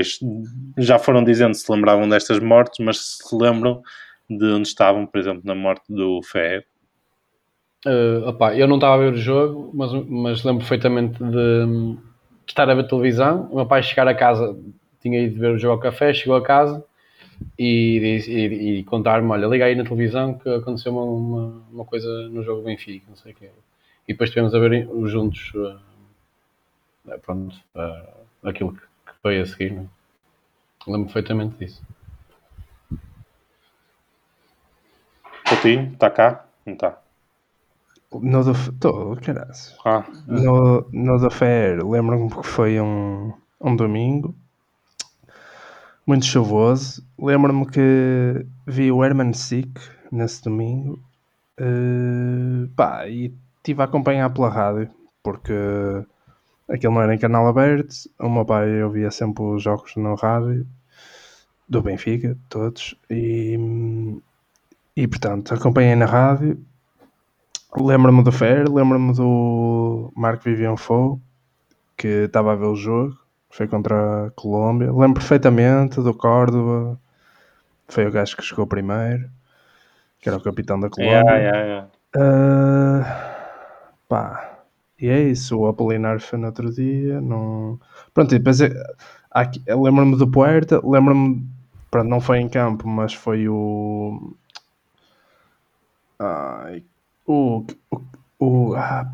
já 0.78 1.00
foram 1.00 1.24
dizendo 1.24 1.54
se 1.56 1.72
lembravam 1.72 2.08
destas 2.08 2.39
mortes, 2.39 2.84
mas 2.84 3.18
se 3.18 3.36
lembram 3.36 3.82
de 4.30 4.46
onde 4.46 4.68
estavam, 4.68 5.06
por 5.06 5.20
exemplo, 5.20 5.41
na 5.44 5.56
morte 5.56 5.84
do 5.89 6.22
Fer, 6.24 6.66
Uh, 7.86 8.30
opa, 8.30 8.56
eu 8.56 8.66
não 8.66 8.76
estava 8.76 8.96
a 8.96 8.98
ver 8.98 9.14
o 9.14 9.18
jogo, 9.18 9.70
mas, 9.74 9.91
mas 10.08 10.44
lembro 10.44 10.60
perfeitamente 10.60 11.22
de, 11.22 11.32
de, 11.32 11.98
estar 12.48 12.70
a 12.70 12.74
ver 12.74 12.88
televisão. 12.88 13.50
O 13.52 13.58
meu 13.58 13.66
pai 13.66 13.84
chegar 13.84 14.08
a 14.08 14.16
casa, 14.16 14.58
tinha 15.02 15.20
ido 15.20 15.38
ver 15.38 15.52
o 15.52 15.58
jogo 15.58 15.74
ao 15.74 15.80
café, 15.80 16.14
chegou 16.14 16.38
a 16.38 16.41
casa 16.41 16.84
e, 17.60 18.24
e, 18.30 18.80
e 18.80 18.84
contar-me: 18.86 19.30
Olha, 19.30 19.48
liga 19.48 19.66
aí 19.66 19.76
na 19.76 19.84
televisão 19.84 20.36
que 20.36 20.48
aconteceu 20.48 20.94
uma, 20.94 21.04
uma, 21.04 21.64
uma, 21.74 21.86
coisa 21.86 22.08
no 22.30 22.41
jogo 22.41 22.62
do 22.62 22.66
Benfica, 22.66 23.06
não 23.10 23.18
sei 23.18 23.34
o. 23.34 23.36
E 24.08 24.14
depois 24.14 24.30
estivemos 24.30 24.56
a 24.56 24.60
ver 24.60 24.88
juntos, 25.06 25.52
uh, 25.56 27.20
pronto, 27.22 27.54
uh, 27.76 28.22
aquilo 28.44 28.74
que, 28.74 28.82
que, 28.82 29.14
foi 29.22 29.39
a 29.39 29.46
seguir. 29.46 29.74
Não? 29.74 29.84
É? 29.84 30.91
Lembro 30.91 31.06
perfeitamente 31.06 31.58
disso. 31.58 31.82
Coutinho, 35.48 35.94
está 35.94 36.10
cá? 36.10 36.46
Não 36.66 36.74
está. 36.74 37.00
No 38.12 38.44
do. 38.44 38.54
Tô, 38.80 39.18
Ah. 39.86 40.06
No, 40.28 40.86
no 40.91 41.20
da 41.20 41.30
Fair, 41.30 41.84
lembro-me 41.84 42.30
que 42.30 42.44
foi 42.44 42.80
um, 42.80 43.34
um 43.60 43.76
domingo. 43.76 44.36
Muito 46.06 46.26
chuvoso. 46.26 47.04
Lembro-me 47.18 47.66
que 47.66 48.46
vi 48.68 48.91
o 48.91 49.04
Herman 49.04 49.34
Sick 49.34 49.72
nesse 50.12 50.44
domingo. 50.44 51.00
Uh, 51.60 52.68
pá, 52.76 53.08
e 53.08 53.34
estive 53.58 53.82
a 53.82 53.86
acompanhar 53.86 54.30
pela 54.32 54.50
rádio, 54.50 54.89
porque 55.22 55.54
aquilo 56.74 56.93
não 56.93 57.01
era 57.01 57.15
em 57.15 57.19
canal 57.19 57.47
aberto. 57.47 57.93
O 58.19 58.30
meu 58.30 58.45
pai 58.45 58.84
ouvia 58.84 59.11
sempre 59.11 59.43
os 59.43 59.63
jogos 59.63 59.95
na 59.95 60.15
rádio 60.15 60.65
do 61.69 61.82
Benfica, 61.82 62.38
todos. 62.49 62.95
E, 63.09 63.57
e 64.95 65.07
portanto, 65.07 65.53
acompanhei 65.53 65.95
na 65.95 66.05
rádio 66.05 66.57
Lembro-me 67.76 68.24
do 68.24 68.32
Fer, 68.32 68.69
lembro-me 68.69 69.13
do 69.15 70.11
Marco 70.15 70.43
Vivian 70.43 70.78
Fou, 70.78 71.19
que 71.97 72.26
estava 72.26 72.53
a 72.53 72.55
ver 72.55 72.65
o 72.65 72.76
jogo, 72.76 73.17
foi 73.49 73.67
contra 73.67 74.28
a 74.28 74.32
Colômbia. 74.32 74.91
Lembro 74.91 75.15
perfeitamente 75.15 75.99
do 75.99 76.13
Córdoba, 76.13 76.99
foi 77.88 78.05
o 78.05 78.11
gajo 78.11 78.38
que 78.38 78.43
chegou 78.43 78.67
primeiro. 78.67 79.28
que 80.19 80.30
era 80.30 80.38
o 80.38 80.41
capitão 80.41 80.80
da 80.80 80.88
Colômbia. 80.89 81.19
Yeah, 81.19 81.38
yeah, 81.38 81.63
yeah. 81.65 81.89
Ah, 82.15 83.36
pá, 84.07 84.53
e 85.06 85.10
é 85.10 85.22
isso. 85.30 85.58
O 85.60 85.68
Apolinar 85.68 86.20
foi 86.22 86.39
no 86.39 86.47
outro 86.47 86.72
dia. 86.74 87.20
Não... 87.22 87.80
Pronto, 88.14 88.34
e 88.36 88.39
depois 88.39 88.62
é- 88.62 88.72
eu 89.68 89.82
lembro-me 89.82 90.16
do 90.18 90.30
Puerta, 90.30 90.80
lembro-me, 90.84 91.45
pronto, 91.91 92.08
não 92.10 92.22
foi 92.22 92.39
em 92.39 92.49
campo, 92.49 92.88
mas 92.88 93.14
foi 93.14 93.47
o. 93.49 94.34
Ai, 96.20 96.84
o. 97.26 97.66
o, 97.91 97.97
o 98.45 98.76
ah, 98.76 99.06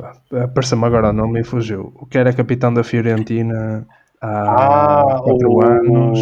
apareceu-me 0.44 0.86
agora 0.86 1.10
o 1.10 1.14
nome 1.14 1.42
e 1.42 1.44
fugiu. 1.44 1.92
O 1.96 2.06
que 2.06 2.18
era 2.18 2.34
capitão 2.34 2.74
da 2.74 2.84
Fiorentina 2.84 3.88
há 4.22 5.04
Ah, 5.06 5.22
4 5.24 5.50
o... 5.50 5.62
anos. 5.62 6.20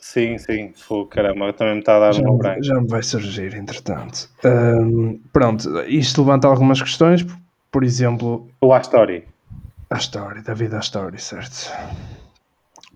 Sim, 0.00 0.36
sim. 0.38 0.72
Pô, 0.88 1.06
caramba, 1.06 1.52
também 1.52 1.74
me 1.74 1.80
está 1.80 1.96
a 1.96 2.00
dar 2.00 2.12
Já, 2.12 2.28
um 2.28 2.36
branco. 2.36 2.62
já 2.64 2.80
me 2.80 2.88
vai 2.88 3.02
surgir, 3.02 3.54
entretanto. 3.54 4.28
Ahm, 4.44 5.18
pronto, 5.32 5.80
isto 5.86 6.20
levanta 6.22 6.48
algumas 6.48 6.82
questões, 6.82 7.24
por 7.72 7.82
exemplo, 7.84 8.48
O 8.60 8.72
Astori. 8.72 9.26
a 9.90 9.96
história, 9.96 10.42
da 10.42 10.54
vida 10.54 10.76
à 10.76 10.80
história, 10.80 11.18
certo? 11.18 11.70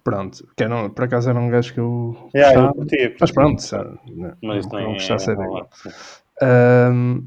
Pronto, 0.05 0.47
que 0.57 0.63
era, 0.63 0.77
um- 0.77 0.91
por 0.91 1.05
acaso 1.05 1.29
era 1.31 1.39
um 1.39 1.51
gajo 1.51 1.75
que 1.75 1.81
eu 1.81 2.17
Yeah, 2.35 2.61
eu 2.61 2.75
curtia, 2.75 3.17
mas 3.21 3.31
pronto, 3.33 3.61
sabe, 3.63 3.99
não, 4.15 4.37
Mas 4.43 4.67
não, 4.69 4.93
de 4.95 5.03
ser 5.03 5.37
é. 5.41 6.47
Ahm, 6.47 7.23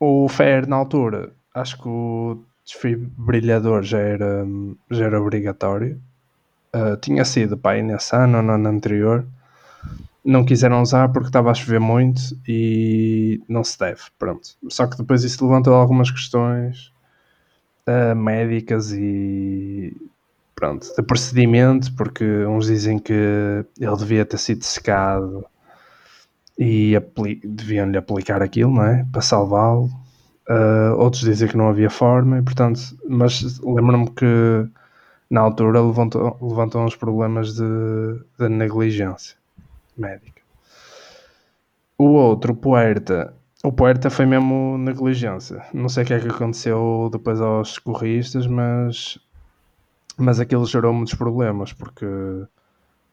o 0.00 0.28
Fer, 0.28 0.66
na 0.68 0.76
altura, 0.76 1.32
acho 1.54 1.80
que 1.82 1.88
o 1.88 2.44
desfibrilhador 2.64 3.82
já 3.82 3.98
era, 3.98 4.46
já 4.90 5.06
era 5.06 5.20
obrigatório. 5.20 6.00
Ah, 6.72 6.96
tinha 7.00 7.24
sido 7.24 7.58
aí 7.64 7.82
nesse 7.82 8.14
ano 8.14 8.38
ou 8.38 8.42
no 8.42 8.52
ano 8.52 8.68
anterior. 8.68 9.24
Não 10.28 10.44
quiseram 10.44 10.82
usar 10.82 11.08
porque 11.10 11.28
estava 11.28 11.50
a 11.50 11.54
chover 11.54 11.80
muito 11.80 12.20
e 12.46 13.40
não 13.48 13.64
se 13.64 13.78
deve. 13.78 14.02
Pronto. 14.18 14.50
Só 14.68 14.86
que 14.86 14.98
depois 14.98 15.24
isso 15.24 15.42
levantou 15.44 15.74
algumas 15.74 16.10
questões 16.10 16.92
ah, 17.86 18.14
médicas 18.14 18.92
e 18.92 19.96
pronto, 20.54 20.86
de 20.94 21.02
procedimento, 21.02 21.94
porque 21.94 22.24
uns 22.44 22.66
dizem 22.66 22.98
que 22.98 23.12
ele 23.80 23.96
devia 23.96 24.24
ter 24.26 24.38
sido 24.38 24.64
secado 24.64 25.46
e 26.58 26.94
apli- 26.96 27.40
deviam-lhe 27.44 27.96
aplicar 27.96 28.42
aquilo, 28.42 28.72
não 28.72 28.84
é? 28.84 29.06
Para 29.10 29.22
salvá-lo. 29.22 29.90
Uh, 30.50 30.96
outros 30.98 31.22
dizem 31.22 31.48
que 31.48 31.56
não 31.56 31.68
havia 31.68 31.90
forma, 31.90 32.38
e 32.38 32.42
portanto, 32.42 32.80
mas 33.08 33.60
lembro-me 33.60 34.10
que 34.10 34.68
na 35.30 35.40
altura 35.42 35.80
levantou, 35.82 36.38
levantou 36.42 36.84
uns 36.84 36.96
problemas 36.96 37.54
de, 37.54 37.62
de 38.38 38.48
negligência 38.48 39.37
médica. 39.98 40.42
O 41.96 42.04
outro, 42.04 42.52
o 42.52 42.56
Puerta, 42.56 43.34
o 43.64 43.72
Puerta 43.72 44.08
foi 44.10 44.26
mesmo 44.26 44.78
negligência. 44.78 45.64
Não 45.74 45.88
sei 45.88 46.04
o 46.04 46.06
que 46.06 46.14
é 46.14 46.20
que 46.20 46.28
aconteceu 46.28 47.08
depois 47.12 47.40
aos 47.40 47.70
socorristas, 47.70 48.46
mas, 48.46 49.18
mas 50.16 50.40
aquilo 50.40 50.64
gerou 50.66 50.92
muitos 50.92 51.14
problemas, 51.14 51.72
porque 51.72 52.06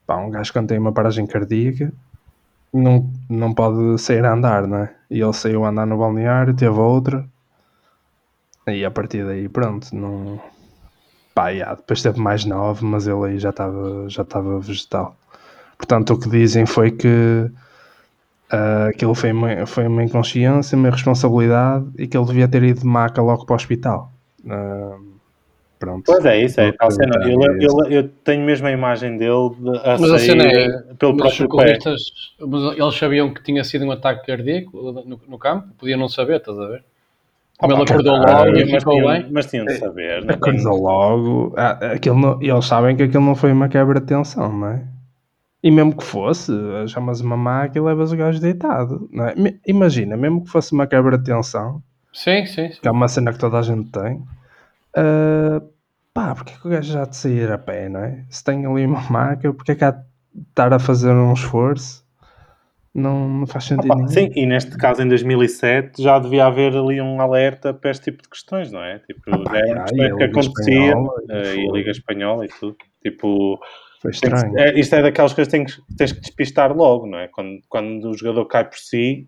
pá, 0.06 0.18
um 0.18 0.30
gajo 0.30 0.54
quando 0.54 0.68
tem 0.68 0.78
uma 0.78 0.92
paragem 0.92 1.26
cardíaca 1.26 1.92
não, 2.74 3.12
não 3.30 3.54
pode 3.54 4.00
sair 4.00 4.26
a 4.26 4.34
andar, 4.34 4.68
não 4.68 4.78
é? 4.80 4.96
E 5.10 5.22
ele 5.22 5.34
saiu 5.34 5.66
a 5.66 5.70
andar 5.70 5.88
no 5.88 5.98
balneário, 5.98 6.56
teve 6.56 6.78
outra, 6.78 7.28
e 8.68 8.84
a 8.84 8.90
partir 8.90 9.24
daí, 9.26 9.48
pronto, 9.48 9.96
não. 9.96 10.42
Pá, 11.36 11.50
yeah, 11.50 11.76
depois 11.76 12.02
teve 12.02 12.20
mais 12.20 12.46
nove, 12.46 12.84
mas 12.84 13.06
ele 13.08 13.26
aí 13.26 13.40
já 13.40 13.52
estava 13.52 14.10
já 14.10 14.26
vegetal. 14.60 15.16
Portanto, 15.78 16.14
o 16.14 16.20
que 16.20 16.30
dizem 16.30 16.66
foi 16.66 16.92
que 16.92 17.50
ah, 18.52 18.88
aquilo 18.90 19.16
foi 19.16 19.32
uma, 19.32 19.66
foi 19.66 19.88
uma 19.88 20.04
inconsciência, 20.04 20.78
uma 20.78 20.88
irresponsabilidade 20.88 21.86
e 21.98 22.08
que 22.08 22.18
ele 22.18 22.26
devia 22.26 22.48
ter 22.48 22.64
ido 22.64 22.82
de 22.82 22.86
maca 22.86 23.22
logo 23.22 23.46
para 23.46 23.54
o 23.54 23.56
hospital. 23.56 24.12
Ah, 24.50 24.96
pronto. 25.80 26.04
Pois 26.06 26.24
é, 26.26 26.44
isso 26.44 26.62
é. 26.62 26.72
Tal 26.72 26.92
cena. 26.92 27.16
Eu, 27.28 27.42
É 27.42 27.58
isso. 27.58 27.78
eu, 27.86 27.92
eu 27.92 28.08
tenho 28.24 28.46
mesmo 28.46 28.68
a 28.68 28.72
imagem 28.72 29.18
dele 29.18 29.50
de- 29.60 29.78
a 29.80 29.98
Mas 30.00 30.04
a 30.12 30.18
sair 30.20 30.26
cena 30.28 30.44
é, 30.46 30.94
pelo 30.98 31.18
próprio 31.18 31.50
pé. 31.50 31.78
eles 32.78 32.96
sabiam 32.98 33.34
que 33.34 33.44
tinha 33.44 33.64
sido 33.64 33.86
um 33.86 33.92
ataque 33.92 34.26
cardíaco 34.28 34.72
no, 35.06 35.20
no 35.28 35.38
campo, 35.38 35.68
podiam 35.78 36.00
não 36.00 36.08
saber, 36.08 36.38
estás 36.38 36.58
a 36.60 36.68
ver? 36.68 36.84
Como 37.58 37.74
ele 37.74 37.84
acordou 37.84 38.18
logo 38.18 38.58
e 38.58 38.66
ficou 38.80 39.08
bem. 39.08 39.28
mas 39.32 39.46
tinham 39.46 39.66
de 39.66 39.78
saber. 39.78 40.22
não 40.24 40.32
é? 40.32 40.34
Acordou 40.34 40.78
logo. 40.82 41.54
Ah, 41.58 41.94
aquilo 41.94 42.18
não- 42.20 42.42
eles 42.42 42.66
sabem 42.66 42.96
que 42.98 43.04
aquilo 43.04 43.24
não 43.24 43.36
foi 43.36 43.52
uma 43.52 43.70
quebra 43.70 44.00
de 44.00 44.06
tensão, 44.06 44.52
não 44.52 44.68
é? 44.68 44.84
E 45.66 45.72
mesmo 45.72 45.98
que 45.98 46.04
fosse, 46.04 46.52
chamas 46.88 47.22
uma 47.22 47.36
maca 47.36 47.78
e 47.78 47.82
levas 47.82 48.12
o 48.14 48.16
gajo 48.18 48.40
deitado. 48.40 49.10
Não 49.12 49.26
é? 49.26 49.34
Imagina, 49.66 50.16
mesmo 50.16 50.44
que 50.44 50.52
fosse 50.52 50.72
uma 50.74 50.86
quebra 50.88 51.18
de 51.18 51.24
tensão, 51.26 51.82
Sim, 52.14 52.46
sim, 52.46 52.72
sim. 52.72 52.80
que 52.82 52.88
é 52.88 52.92
uma 52.92 53.08
cena 53.08 53.34
que 53.34 53.40
toda 53.40 53.58
a 53.60 53.62
gente 53.64 53.92
tem, 53.92 54.24
ah, 54.96 55.62
pá, 56.14 56.36
porque 56.36 56.54
é 56.54 56.58
que 56.58 56.68
o 56.68 56.70
gajo 56.70 56.92
já 56.94 57.06
de 57.06 57.16
sair 57.18 57.52
a 57.52 57.58
pé, 57.58 57.90
não 57.90 58.00
é? 58.00 58.26
Se 58.30 58.44
tem 58.44 58.66
ali 58.66 58.86
uma 58.86 59.02
maca, 59.12 59.54
porque 59.54 59.72
é 59.74 59.76
que 59.76 59.84
há 59.84 59.92
de 59.92 60.04
estar 60.50 60.74
a 60.74 60.80
fazer 60.80 61.12
um 61.12 61.34
esforço? 61.34 62.06
Não, 62.94 63.28
não 63.28 63.48
faz 63.48 63.66
sentido 63.66 63.92
Opa, 63.92 64.02
nenhum. 64.06 64.08
sim, 64.08 64.32
e 64.36 64.46
neste 64.46 64.78
caso, 64.78 65.02
em 65.02 65.08
2007, 65.10 66.02
já 66.02 66.18
devia 66.18 66.46
haver 66.46 66.76
ali 66.78 67.02
um 67.02 67.20
alerta 67.20 67.74
para 67.74 67.92
este 67.92 68.06
tipo 68.12 68.24
de 68.24 68.30
questões, 68.30 68.72
não 68.72 68.82
é? 68.82 69.00
Tipo, 69.00 69.22
Opa, 69.32 69.52
já 69.52 69.58
eram 69.60 69.76
já, 69.76 69.84
questões 69.84 70.12
e 70.12 70.12
a 70.12 70.16
que 70.16 70.24
acontecia, 70.24 70.98
Espanhola, 70.98 71.14
e 71.30 71.32
eh, 71.32 71.56
e 71.58 71.68
a 71.68 71.72
foi. 71.72 71.78
Liga 71.78 71.92
Espanhola 71.92 72.46
e 72.46 72.50
tudo. 72.50 72.78
Tipo, 73.04 73.60
Foi 74.14 74.30
que- 74.30 74.36
estranho. 74.36 74.60
é, 74.60 74.80
isto 74.80 74.96
é 74.96 75.02
daquelas 75.02 75.34
coisas 75.34 75.52
que 75.52 75.58
tens, 75.58 75.76
que 75.76 75.96
tens 75.98 76.12
que 76.12 76.22
despistar 76.22 76.76
logo, 76.76 77.06
não 77.08 77.18
é? 77.20 77.28
Quando, 77.28 77.60
quando 77.70 78.10
o 78.10 78.18
jogador 78.18 78.46
cai 78.46 78.68
por 78.68 78.78
si, 78.78 79.28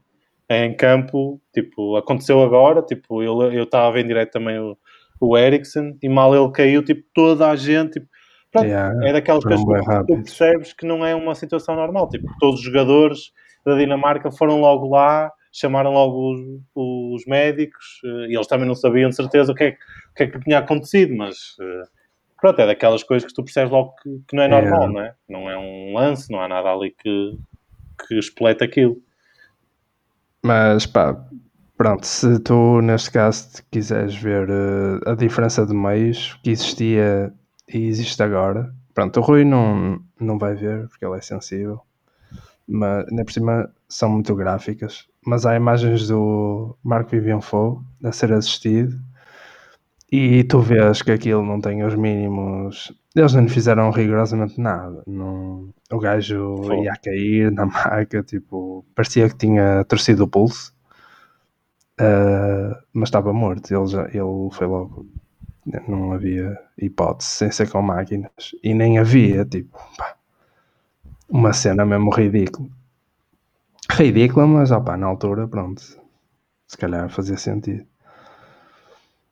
é 0.49 0.65
em 0.65 0.75
campo, 0.75 1.41
tipo, 1.53 1.95
aconteceu 1.97 2.41
agora, 2.41 2.81
tipo, 2.81 3.21
ele, 3.21 3.57
eu 3.59 3.63
estava 3.63 3.87
a 3.87 3.91
ver 3.91 4.03
em 4.05 4.07
direto 4.07 4.31
também 4.31 4.57
o, 4.59 4.77
o 5.19 5.37
Eriksen, 5.37 5.97
e 6.01 6.07
mal 6.09 6.35
ele 6.35 6.51
caiu, 6.51 6.83
tipo, 6.83 7.03
toda 7.13 7.49
a 7.49 7.55
gente, 7.55 7.93
tipo, 7.93 8.07
pronto, 8.51 8.67
Yeah, 8.67 9.07
é 9.09 9.13
daquelas 9.13 9.43
coisas 9.43 9.65
que 9.65 10.07
tu 10.07 10.23
percebes 10.23 10.73
que 10.73 10.85
não 10.85 11.05
é 11.05 11.13
uma 11.13 11.35
situação 11.35 11.75
normal. 11.75 12.07
Tipo, 12.09 12.25
todos 12.39 12.59
os 12.59 12.65
jogadores 12.65 13.31
da 13.65 13.75
Dinamarca 13.75 14.31
foram 14.31 14.61
logo 14.61 14.87
lá, 14.89 15.29
chamaram 15.51 15.91
logo 15.91 16.33
os, 16.33 16.39
os 16.75 17.25
médicos 17.25 17.83
eh, 18.05 18.27
e 18.29 18.35
eles 18.35 18.47
também 18.47 18.67
não 18.67 18.75
sabiam 18.75 19.09
de 19.09 19.15
certeza 19.15 19.51
o 19.51 19.55
que 19.55 19.63
é, 19.65 19.71
que- 19.71 19.77
o 19.77 20.13
que, 20.15 20.23
é 20.23 20.27
que 20.27 20.39
tinha 20.41 20.59
acontecido, 20.59 21.13
mas 21.15 21.35
eh, 21.59 21.83
pronto, 22.39 22.59
é 22.61 22.65
daquelas 22.67 23.03
coisas 23.03 23.27
que 23.27 23.33
tu 23.33 23.43
percebes 23.43 23.71
logo 23.71 23.93
que, 24.01 24.21
que 24.27 24.35
não 24.35 24.43
é 24.43 24.47
normal, 24.47 24.83
É. 24.83 24.87
não 24.87 25.01
é? 25.01 25.15
Não 25.29 25.49
é 25.49 25.57
um 25.57 25.93
lance, 25.93 26.31
não 26.31 26.41
há 26.41 26.47
nada 26.47 26.69
ali 26.71 26.91
que, 26.91 27.37
que 28.07 28.15
espoleta 28.19 28.65
aquilo. 28.65 29.01
Mas 30.43 30.85
pá, 30.85 31.15
pronto, 31.77 32.05
se 32.05 32.39
tu 32.39 32.81
neste 32.81 33.11
caso 33.11 33.63
quiseres 33.71 34.15
ver 34.15 34.47
eh, 34.49 35.11
a 35.11 35.15
diferença 35.15 35.65
de 35.65 35.73
meios 35.73 36.39
que 36.43 36.51
existia 36.51 37.33
e 37.67 37.87
existe 37.87 38.21
agora, 38.23 38.73
pronto, 38.93 39.19
o 39.19 39.23
Rui 39.23 39.43
não, 39.43 39.99
não 40.19 40.37
vai 40.37 40.55
ver 40.55 40.87
porque 40.87 41.05
ele 41.05 41.17
é 41.17 41.21
sensível, 41.21 41.81
mas 42.67 43.07
ainda 43.09 43.25
por 43.25 43.31
cima 43.33 43.69
são 43.89 44.09
muito 44.09 44.33
gráficas. 44.35 45.07
Mas 45.25 45.45
há 45.45 45.55
imagens 45.55 46.07
do 46.07 46.77
Marco 46.83 47.09
Vivian 47.11 47.41
Fou 47.41 47.81
a 48.03 48.11
ser 48.11 48.31
assistido 48.31 48.97
e 50.11 50.43
tu 50.43 50.59
vês 50.61 51.01
que 51.01 51.11
aquilo 51.11 51.43
não 51.43 51.59
tem 51.61 51.83
os 51.83 51.95
mínimos. 51.95 52.93
Eles 53.15 53.33
não 53.33 53.47
fizeram 53.49 53.89
rigorosamente 53.91 54.59
nada. 54.59 55.03
Não, 55.07 55.73
o 55.91 55.99
gajo 55.99 56.37
Fogo. 56.63 56.83
ia 56.83 56.93
cair 56.97 57.51
na 57.51 57.65
maca, 57.65 58.23
tipo, 58.23 58.85
parecia 58.95 59.29
que 59.29 59.35
tinha 59.37 59.83
torcido 59.85 60.23
o 60.23 60.27
pulso, 60.27 60.73
Ah, 61.99 62.79
mas 62.93 63.09
estava 63.09 63.33
morto. 63.33 63.71
Ele, 63.73 63.87
já, 63.87 64.03
ele 64.05 64.49
foi 64.51 64.67
logo. 64.67 65.05
Não 65.87 66.13
havia 66.13 66.57
hipótese 66.77 67.29
sem 67.31 67.51
ser 67.51 67.69
com 67.71 67.81
máquinas. 67.81 68.31
E 68.63 68.73
nem 68.73 68.99
havia, 68.99 69.45
tipo, 69.45 69.77
pá, 69.97 70.15
uma 71.29 71.53
cena 71.53 71.85
mesmo 71.85 72.09
ridícula. 72.11 72.69
Ridícula, 73.91 74.47
mas 74.47 74.71
opá, 74.71 74.95
na 74.97 75.07
altura, 75.07 75.45
pronto, 75.47 75.81
se 76.67 76.77
calhar 76.77 77.09
fazia 77.09 77.37
sentido. 77.37 77.85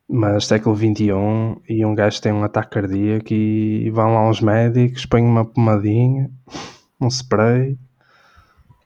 Mas 0.07 0.45
século 0.45 0.75
XXI 0.75 1.61
e 1.67 1.83
um 1.83 1.95
gajo 1.95 2.21
tem 2.21 2.31
um 2.31 2.43
ataque 2.43 2.69
cardíaco 2.71 3.33
e 3.33 3.89
vão 3.89 4.13
lá 4.13 4.29
uns 4.29 4.39
médicos, 4.39 5.05
põem 5.05 5.23
uma 5.23 5.43
pomadinha, 5.43 6.29
um 7.01 7.07
spray 7.07 7.77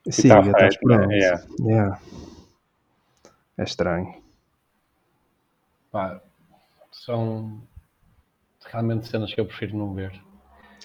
e 0.05 0.11
siga, 0.11 0.35
tá 0.35 0.67
estás 0.67 0.75
feito, 0.75 0.87
né? 0.87 0.97
pronto. 0.97 1.11
Yeah. 1.11 1.43
Yeah. 1.61 1.99
É 3.57 3.63
estranho. 3.63 4.13
Pá, 5.91 6.21
são 6.91 7.61
realmente 8.65 9.07
cenas 9.07 9.33
que 9.33 9.41
eu 9.41 9.45
prefiro 9.45 9.77
não 9.77 9.93
ver. 9.93 10.13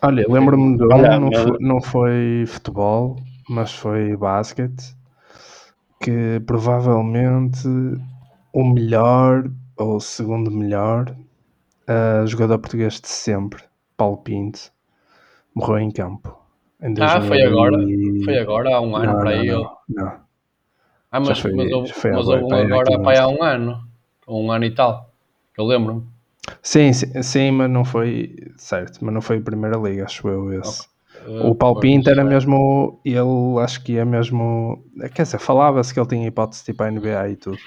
Olha, 0.03 0.27
lembro-me 0.29 0.77
de 0.77 0.85
um, 0.85 0.89
não, 0.89 1.33
foi, 1.33 1.59
não 1.61 1.81
foi 1.81 2.45
futebol, 2.47 3.17
mas 3.49 3.73
foi 3.73 4.17
basquete, 4.17 4.97
que 6.03 6.41
provavelmente 6.47 7.69
o 8.53 8.65
melhor 8.65 9.49
ou 9.77 9.97
o 9.97 10.01
segundo 10.01 10.51
melhor 10.51 11.15
ah, 11.89 12.25
jogador 12.27 12.59
português 12.59 13.01
de 13.01 13.09
sempre, 13.09 13.63
Paulo 13.97 14.19
Pinto, 14.19 14.73
morreu 15.55 15.79
em 15.81 15.91
campo. 15.91 16.37
Em 16.83 16.93
Ah, 16.99 17.21
foi 17.21 17.41
agora? 17.43 17.79
2000 17.79 18.25
Foi 18.25 18.37
agora, 18.39 18.75
há 18.77 18.81
um 18.81 18.97
ano 18.97 19.15
Não, 19.15 19.19
para 19.19 19.31
não, 19.31 19.45
aí. 19.45 19.47
não, 19.47 19.79
não. 19.89 20.25
Ah, 21.11 21.21
mas, 21.21 21.39
foi- 21.39 21.53
mas 21.53 21.73
houve, 21.73 21.93
foi 21.95 22.11
mas 22.11 22.27
houve 22.29 22.45
um 22.45 22.57
agora 22.59 22.85
15 22.85 23.03
pá, 23.03 23.19
há 23.23 23.29
um 23.29 23.43
ano. 23.43 23.89
Ou 24.27 24.43
um 24.45 24.51
ano 24.53 24.65
e 24.65 24.75
tal. 24.75 25.11
Eu 25.57 25.65
lembro-me. 25.65 26.07
Sim, 26.63 26.93
sim, 26.93 27.23
sim, 27.23 27.51
mas 27.53 27.71
não 27.71 27.85
foi 27.85 28.37
certo, 28.57 29.05
mas 29.05 29.15
não 29.15 29.21
foi 29.21 29.39
a 29.39 29.43
Primeira 29.43 29.77
Liga, 29.79 30.05
acho 30.05 30.29
eu 30.29 30.53
esse. 30.53 30.87
Uh, 31.15 31.51
O 31.51 31.55
Paulo 31.55 31.79
pois, 31.79 31.81
Pinto 31.81 32.11
era 32.11 32.25
sei. 32.25 32.25
mesmo, 32.25 33.01
ele 33.05 33.61
acho 33.63 33.83
que 33.83 33.97
é 33.99 34.05
mesmo, 34.05 34.85
quer 35.15 35.23
dizer, 35.25 35.39
falava-se 35.39 35.93
que 35.93 36.01
ele 36.01 36.09
tinha 36.09 36.27
hipótese 36.29 36.65
de 36.65 36.71
ir 36.73 36.75
para 36.75 36.87
a 36.87 36.89
NBA 36.91 37.29
e 37.29 37.37
tudo. 37.37 37.63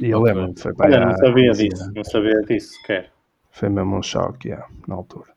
E 0.00 0.10
eu 0.10 0.18
Ok. 0.20 0.32
lembro-me, 0.32 0.58
foi 0.58 0.74
para 0.74 0.86
Olha, 0.86 1.06
não 1.06 1.16
sabia 1.16 1.50
15 1.52 1.68
disso. 1.68 1.92
Não 1.94 2.04
sabia 2.04 2.40
disso 2.42 2.72
sequer. 2.74 3.12
Foi 3.50 3.68
mesmo 3.68 3.96
um 3.96 4.02
choque, 4.02 4.48
yeah, 4.48 4.66
na 4.88 4.96
altura. 4.96 5.32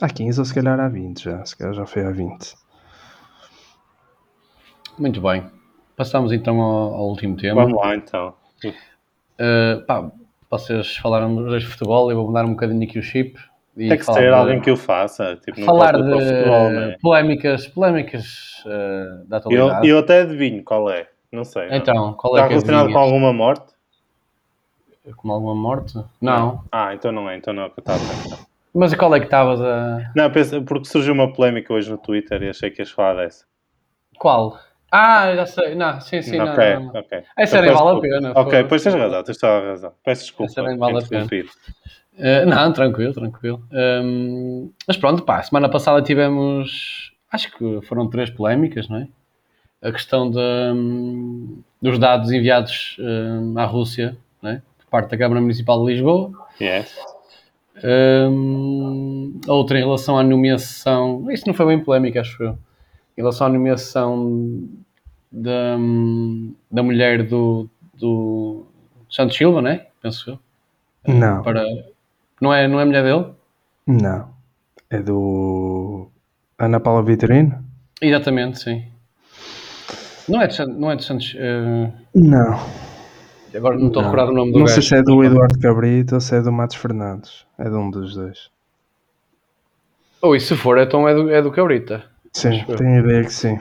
Há 0.00 0.08
15 0.08 0.38
ou 0.40 0.44
se 0.44 0.54
calhar 0.54 0.78
há 0.78 0.88
20 0.88 1.24
já, 1.24 1.44
se 1.44 1.56
calhar 1.56 1.74
já 1.74 1.86
foi 1.86 2.04
há 2.04 2.10
20. 2.10 2.54
Muito 4.98 5.20
bem. 5.20 5.46
Passamos 5.96 6.32
então 6.32 6.60
ao, 6.60 6.94
ao 6.94 7.08
último 7.08 7.36
tema. 7.36 7.62
Vamos 7.64 7.78
lá 7.78 7.94
então. 7.96 8.34
Uh, 8.64 9.84
pá, 9.86 10.10
vocês 10.50 10.96
falaram 10.96 11.34
dos 11.34 11.46
dois 11.46 11.62
de 11.62 11.68
futebol, 11.68 12.10
eu 12.10 12.16
vou 12.16 12.26
mudar 12.26 12.44
um 12.44 12.50
bocadinho 12.50 12.82
aqui 12.84 12.98
o 12.98 13.02
chip. 13.02 13.38
Tem 13.76 13.96
que 13.96 14.04
ser 14.04 14.20
de- 14.22 14.28
alguém 14.28 14.60
que 14.60 14.70
o 14.70 14.76
faça. 14.76 15.36
Tipo, 15.36 15.60
não 15.60 15.66
falar 15.66 15.92
de 15.92 16.02
futebol, 16.02 16.70
não 16.70 16.80
é? 16.82 16.96
polémicas, 17.00 17.66
polémicas 17.68 18.64
uh, 18.66 19.24
da 19.28 19.36
Eu, 19.36 19.40
atualidade. 19.40 19.88
eu 19.88 19.98
até 19.98 20.20
adivinho 20.22 20.64
qual 20.64 20.90
é. 20.90 21.08
Não 21.30 21.44
sei. 21.44 21.68
não. 21.68 21.76
Então, 21.76 22.12
qual 22.14 22.34
Está 22.34 22.44
é 22.44 22.48
que 22.48 22.54
relacionado 22.54 22.92
com 22.92 22.98
alguma 22.98 23.32
morte? 23.32 23.72
Com 25.16 25.32
alguma 25.32 25.54
morte? 25.54 25.98
Não. 26.20 26.64
Ah, 26.70 26.94
então 26.94 27.12
não 27.12 27.28
é. 27.28 27.36
Então 27.36 27.52
não 27.52 27.64
é 27.64 27.66
o 27.66 27.70
que 27.70 27.80
eu 27.80 27.82
estava 27.82 27.98
a 27.98 28.08
pensar. 28.08 28.38
Mas 28.74 28.94
qual 28.94 29.14
é 29.14 29.18
que 29.18 29.26
estavas 29.26 29.60
a. 29.60 30.10
Não, 30.14 30.30
pensa, 30.30 30.60
porque 30.60 30.84
surgiu 30.84 31.14
uma 31.14 31.32
polémica 31.32 31.72
hoje 31.72 31.90
no 31.90 31.98
Twitter 31.98 32.42
e 32.42 32.50
achei 32.50 32.70
que 32.70 32.82
ias 32.82 32.90
falar 32.90 33.14
dessa. 33.14 33.44
Qual? 34.18 34.58
Ah, 34.90 35.34
já 35.34 35.46
sei. 35.46 35.74
Não, 35.74 36.00
sim, 36.00 36.22
sim. 36.22 36.36
não, 36.36 36.52
ok, 36.52 36.74
não, 36.74 36.80
não. 36.84 37.00
ok. 37.00 37.22
Essa 37.36 37.56
Então 37.56 37.62
nem 37.62 37.70
peço 37.72 37.84
vale 37.84 37.98
a 37.98 38.00
pena, 38.00 38.32
Ok, 38.36 38.64
pois 38.64 38.82
tens 38.82 38.94
razão, 38.94 39.22
tens 39.22 39.38
toda 39.38 39.52
a 39.52 39.68
razão. 39.70 39.92
Peço 40.04 40.22
desculpa. 40.22 40.52
Essa 40.52 40.62
nem 40.62 40.78
vale 40.78 40.98
a 40.98 41.02
pena. 41.06 41.26
Uh, 42.18 42.46
não, 42.46 42.72
tranquilo, 42.72 43.12
tranquilo. 43.12 43.62
Um, 43.72 44.72
mas 44.86 44.96
pronto, 44.96 45.22
pá, 45.22 45.40
semana 45.42 45.68
passada 45.68 46.02
tivemos, 46.02 47.12
acho 47.30 47.52
que 47.56 47.80
foram 47.86 48.08
três 48.08 48.28
polémicas, 48.28 48.88
não 48.88 48.98
é? 48.98 49.08
A 49.80 49.92
questão 49.92 50.28
de, 50.28 50.38
hum, 50.38 51.62
dos 51.80 51.96
dados 51.98 52.32
enviados 52.32 52.96
hum, 52.98 53.54
à 53.56 53.64
Rússia, 53.64 54.16
não 54.42 54.50
é? 54.50 54.62
Parte 54.90 55.10
da 55.10 55.18
Câmara 55.18 55.40
Municipal 55.40 55.84
de 55.84 55.92
Lisboa. 55.92 56.30
Yes. 56.60 56.94
Hum, 57.84 59.40
a 59.46 59.52
outra 59.52 59.78
em 59.78 59.82
relação 59.82 60.18
à 60.18 60.22
nomeação, 60.22 61.30
isso 61.30 61.44
não 61.46 61.54
foi 61.54 61.66
bem 61.66 61.78
polémica, 61.82 62.20
acho 62.20 62.42
eu. 62.42 62.50
Em 63.16 63.20
relação 63.20 63.46
à 63.46 63.50
nomeação 63.50 64.68
da, 65.30 65.76
da 66.70 66.82
mulher 66.82 67.22
do, 67.26 67.68
do 67.94 68.64
Santos 69.10 69.36
Silva, 69.36 69.60
não 69.62 69.70
é? 69.70 69.86
Penso 70.02 70.30
eu. 71.06 71.14
Não, 71.14 71.42
Para, 71.42 71.62
não, 72.40 72.52
é, 72.52 72.66
não 72.68 72.78
é 72.78 72.82
a 72.82 72.86
mulher 72.86 73.02
dele? 73.04 73.26
não. 73.86 74.36
É 74.90 75.02
do 75.02 76.08
Ana 76.58 76.80
Paula 76.80 77.02
Vitorino? 77.02 77.62
Exatamente, 78.00 78.58
sim. 78.60 78.84
Não 80.26 80.40
é 80.40 80.46
de, 80.46 80.64
não 80.64 80.90
é 80.90 80.96
de 80.96 81.04
Santos. 81.04 81.34
eh, 81.36 81.90
Não. 82.14 82.58
Agora 83.56 83.76
não 83.78 83.88
estou 83.88 84.00
a 84.00 84.04
Não. 84.04 84.10
recordar 84.10 84.32
o 84.32 84.36
nome 84.36 84.52
do 84.52 84.58
Não 84.60 84.66
sei 84.66 84.76
gajo. 84.76 84.88
se 84.88 84.94
é 84.96 85.02
do 85.02 85.24
Eduardo 85.24 85.58
Cabrito 85.58 86.14
ou 86.14 86.20
se 86.20 86.34
é 86.36 86.40
do 86.42 86.52
Matos 86.52 86.76
Fernandes. 86.76 87.46
É 87.58 87.64
de 87.64 87.74
um 87.76 87.90
dos 87.90 88.14
dois. 88.14 88.50
Ou 90.20 90.34
e 90.34 90.40
se 90.40 90.56
for, 90.56 90.78
então 90.78 91.08
é 91.08 91.14
do, 91.14 91.30
é 91.30 91.40
do 91.40 91.50
Cabrita. 91.52 92.04
Sim, 92.32 92.60
Acho 92.60 92.72
eu. 92.72 92.76
tenho 92.76 92.90
a 92.96 92.98
ideia 92.98 93.24
que 93.24 93.32
sim. 93.32 93.58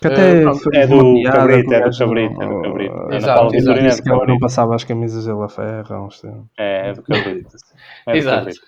Que 0.00 0.08
Eh, 0.08 0.12
até 0.12 0.42
pronto, 0.42 0.62
foi 0.62 0.76
É 0.76 0.86
do 0.86 1.22
Cabrito, 1.24 1.68
que 1.68 1.74
o 1.74 1.74
é 1.74 1.78
do 1.80 1.84
gajo 1.84 1.98
Cabrito, 1.98 2.34
não- 2.34 2.42
é 2.42 2.48
do 2.48 2.62
Cabrito. 2.62 2.94
Exato, 2.94 3.10
Paula 3.10 3.16
exato. 3.16 3.50
Vitorino 3.50 3.80
é 3.80 3.88
Disse 3.90 3.98
do 4.00 4.02
que 4.04 4.08
não 4.10 4.18
Cabrito. 4.20 4.40
passava 4.40 4.74
as 4.74 4.84
camisas 4.84 5.24
dele 5.26 5.42
a 5.42 5.48
ferro 5.48 5.94
há 5.94 6.06
uns 6.06 6.20
tempos. 6.20 6.46
É, 6.58 6.88
é 6.88 6.92
do 6.94 7.02
Cabrito. 7.02 7.56
É 8.06 8.12
do 8.12 8.16
Exato. 8.18 8.38
Cabrito. 8.38 8.60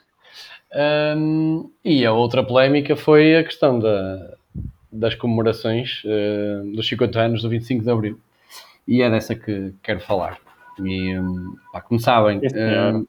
Hum, 1.16 1.70
e 1.84 2.04
a 2.06 2.12
outra 2.12 2.42
polémica 2.44 2.96
foi 2.96 3.36
a 3.36 3.44
questão 3.44 3.78
da, 3.78 4.34
das 4.90 5.14
comemorações 5.14 6.02
eh, 6.06 6.62
dos 6.74 6.86
50 6.88 7.18
anos 7.20 7.42
do 7.42 7.48
25 7.48 7.82
de 7.84 7.90
Abril. 7.90 8.18
E 8.86 9.00
é 9.02 9.08
dessa 9.10 9.34
que 9.34 9.72
quero 9.82 10.00
falar. 10.00 10.38
E, 10.80 11.14
pá, 11.72 11.80
como 11.80 12.00
sabem, 12.00 12.38
hum, 12.38 13.06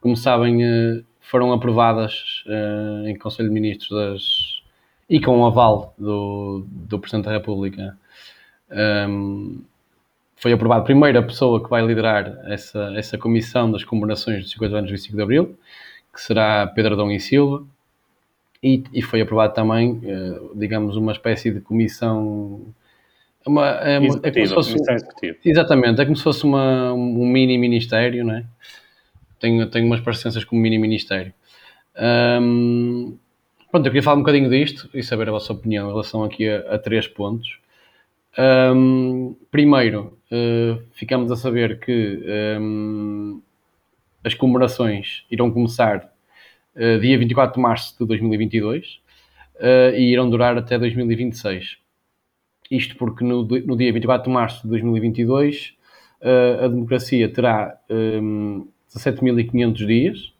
como 0.00 0.16
sabem, 0.16 0.64
eh, 0.64 1.02
foram 1.20 1.52
aprovadas 1.52 2.44
eh, 2.46 3.10
em 3.10 3.18
Conselho 3.18 3.48
de 3.48 3.54
Ministros 3.54 3.90
das, 3.90 4.62
e 5.08 5.20
com 5.20 5.40
o 5.40 5.46
aval 5.46 5.94
do, 5.98 6.64
do 6.68 6.98
Presidente 6.98 7.26
da 7.26 7.32
República. 7.32 7.96
hum, 9.08 9.62
foi 10.36 10.52
aprovado 10.52 10.82
primeiro 10.82 11.20
a 11.20 11.22
pessoa 11.22 11.62
que 11.62 11.70
vai 11.70 11.86
liderar 11.86 12.36
essa, 12.46 12.92
essa 12.96 13.16
comissão 13.16 13.70
das 13.70 13.84
comemorações 13.84 14.42
dos 14.42 14.50
50 14.50 14.76
anos 14.76 14.90
do 14.90 14.92
25 14.92 15.16
de 15.16 15.22
Abril, 15.22 15.56
que 16.12 16.20
será 16.20 16.66
Pedro 16.66 16.94
Adão 16.94 17.12
e 17.12 17.20
Silva, 17.20 17.64
e, 18.62 18.82
e 18.92 19.02
foi 19.02 19.20
aprovado 19.20 19.54
também, 19.54 20.00
eh, 20.04 20.40
digamos, 20.54 20.96
uma 20.96 21.12
espécie 21.12 21.50
de 21.50 21.60
comissão. 21.60 22.62
Uma, 23.46 23.66
é, 23.68 23.98
uma- 23.98 24.20
é 24.22 24.30
como 24.30 24.46
se 24.46 24.54
fosse, 24.54 24.72
comissão 24.72 24.94
executiva. 24.94 25.36
exatamente, 25.44 26.00
é 26.00 26.04
como 26.04 26.16
se 26.16 26.22
fosse 26.22 26.44
uma, 26.44 26.92
um 26.92 27.26
mini 27.26 27.58
ministério, 27.58 28.24
não 28.24 28.34
é? 28.34 28.44
Tem, 29.40 29.68
tem 29.68 29.84
umas 29.84 30.00
parecenças 30.00 30.44
com 30.44 30.56
um 30.56 30.60
mini 30.60 30.78
ministério. 30.78 31.32
Hum, 32.40 33.16
pronto, 33.70 33.86
eu 33.86 33.90
queria 33.90 34.02
falar 34.02 34.16
um 34.16 34.20
bocadinho 34.20 34.48
disto 34.48 34.88
e 34.94 35.02
saber 35.02 35.28
a 35.28 35.32
vossa 35.32 35.52
opinião 35.52 35.86
em 35.86 35.90
relação 35.90 36.24
aqui 36.24 36.48
a, 36.48 36.74
a 36.74 36.78
três 36.78 37.06
pontos. 37.08 37.58
Hum, 38.38 39.34
primeiro, 39.50 40.16
eh, 40.30 40.78
ficamos 40.92 41.30
a 41.30 41.36
saber 41.36 41.78
que 41.80 42.20
hum, 42.60 43.42
as 44.24 44.34
comemorações 44.34 45.24
irão 45.30 45.50
começar 45.50 46.10
eh, 46.74 46.98
dia 46.98 47.18
24 47.18 47.56
de 47.56 47.60
março 47.60 47.98
de 47.98 48.06
2022 48.06 49.00
eh, 49.58 49.94
e 49.98 50.12
irão 50.12 50.30
durar 50.30 50.56
até 50.56 50.78
2026. 50.78 51.76
Isto 52.72 52.96
porque 52.96 53.22
no, 53.22 53.42
no 53.44 53.76
dia 53.76 53.92
24 53.92 54.24
de 54.28 54.32
março 54.32 54.62
de 54.62 54.68
2022 54.70 55.74
eh, 56.22 56.60
a 56.64 56.68
democracia 56.68 57.28
terá 57.28 57.76
hum, 57.90 58.66
17.500 58.88 59.86
dias, 59.86 60.32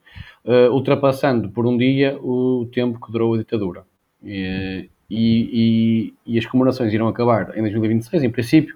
eh, 0.47 0.69
ultrapassando 0.71 1.51
por 1.51 1.67
um 1.67 1.77
dia 1.77 2.19
o 2.23 2.67
tempo 2.73 2.99
que 3.05 3.13
durou 3.13 3.35
a 3.35 3.39
ditadura. 3.39 3.85
E, 4.25 4.89
e- 5.11 6.15
e- 6.27 6.39
as 6.39 6.47
comemorações 6.47 6.91
irão 6.95 7.07
acabar 7.07 7.53
em 7.55 7.61
2026, 7.61 8.23
em 8.23 8.31
princípio, 8.31 8.75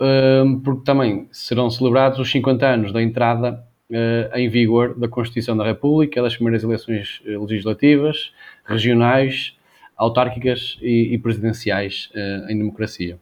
hum, 0.00 0.60
porque 0.60 0.84
também 0.84 1.26
serão 1.32 1.68
celebrados 1.70 2.18
os 2.18 2.30
50 2.30 2.66
anos 2.66 2.92
da 2.92 3.02
entrada 3.02 3.64
eh, 3.90 4.30
em 4.36 4.48
vigor 4.48 4.94
da 4.98 5.08
Constituição 5.08 5.56
da 5.56 5.64
República, 5.64 6.22
das 6.22 6.34
primeiras 6.34 6.62
eleições 6.62 7.20
legislativas, 7.26 8.32
regionais, 8.64 9.56
autárquicas 10.02 10.78
e, 10.82 11.14
e 11.14 11.18
presidenciais 11.18 12.10
eh, 12.14 12.46
em 12.50 12.58
democracia. 12.58 13.18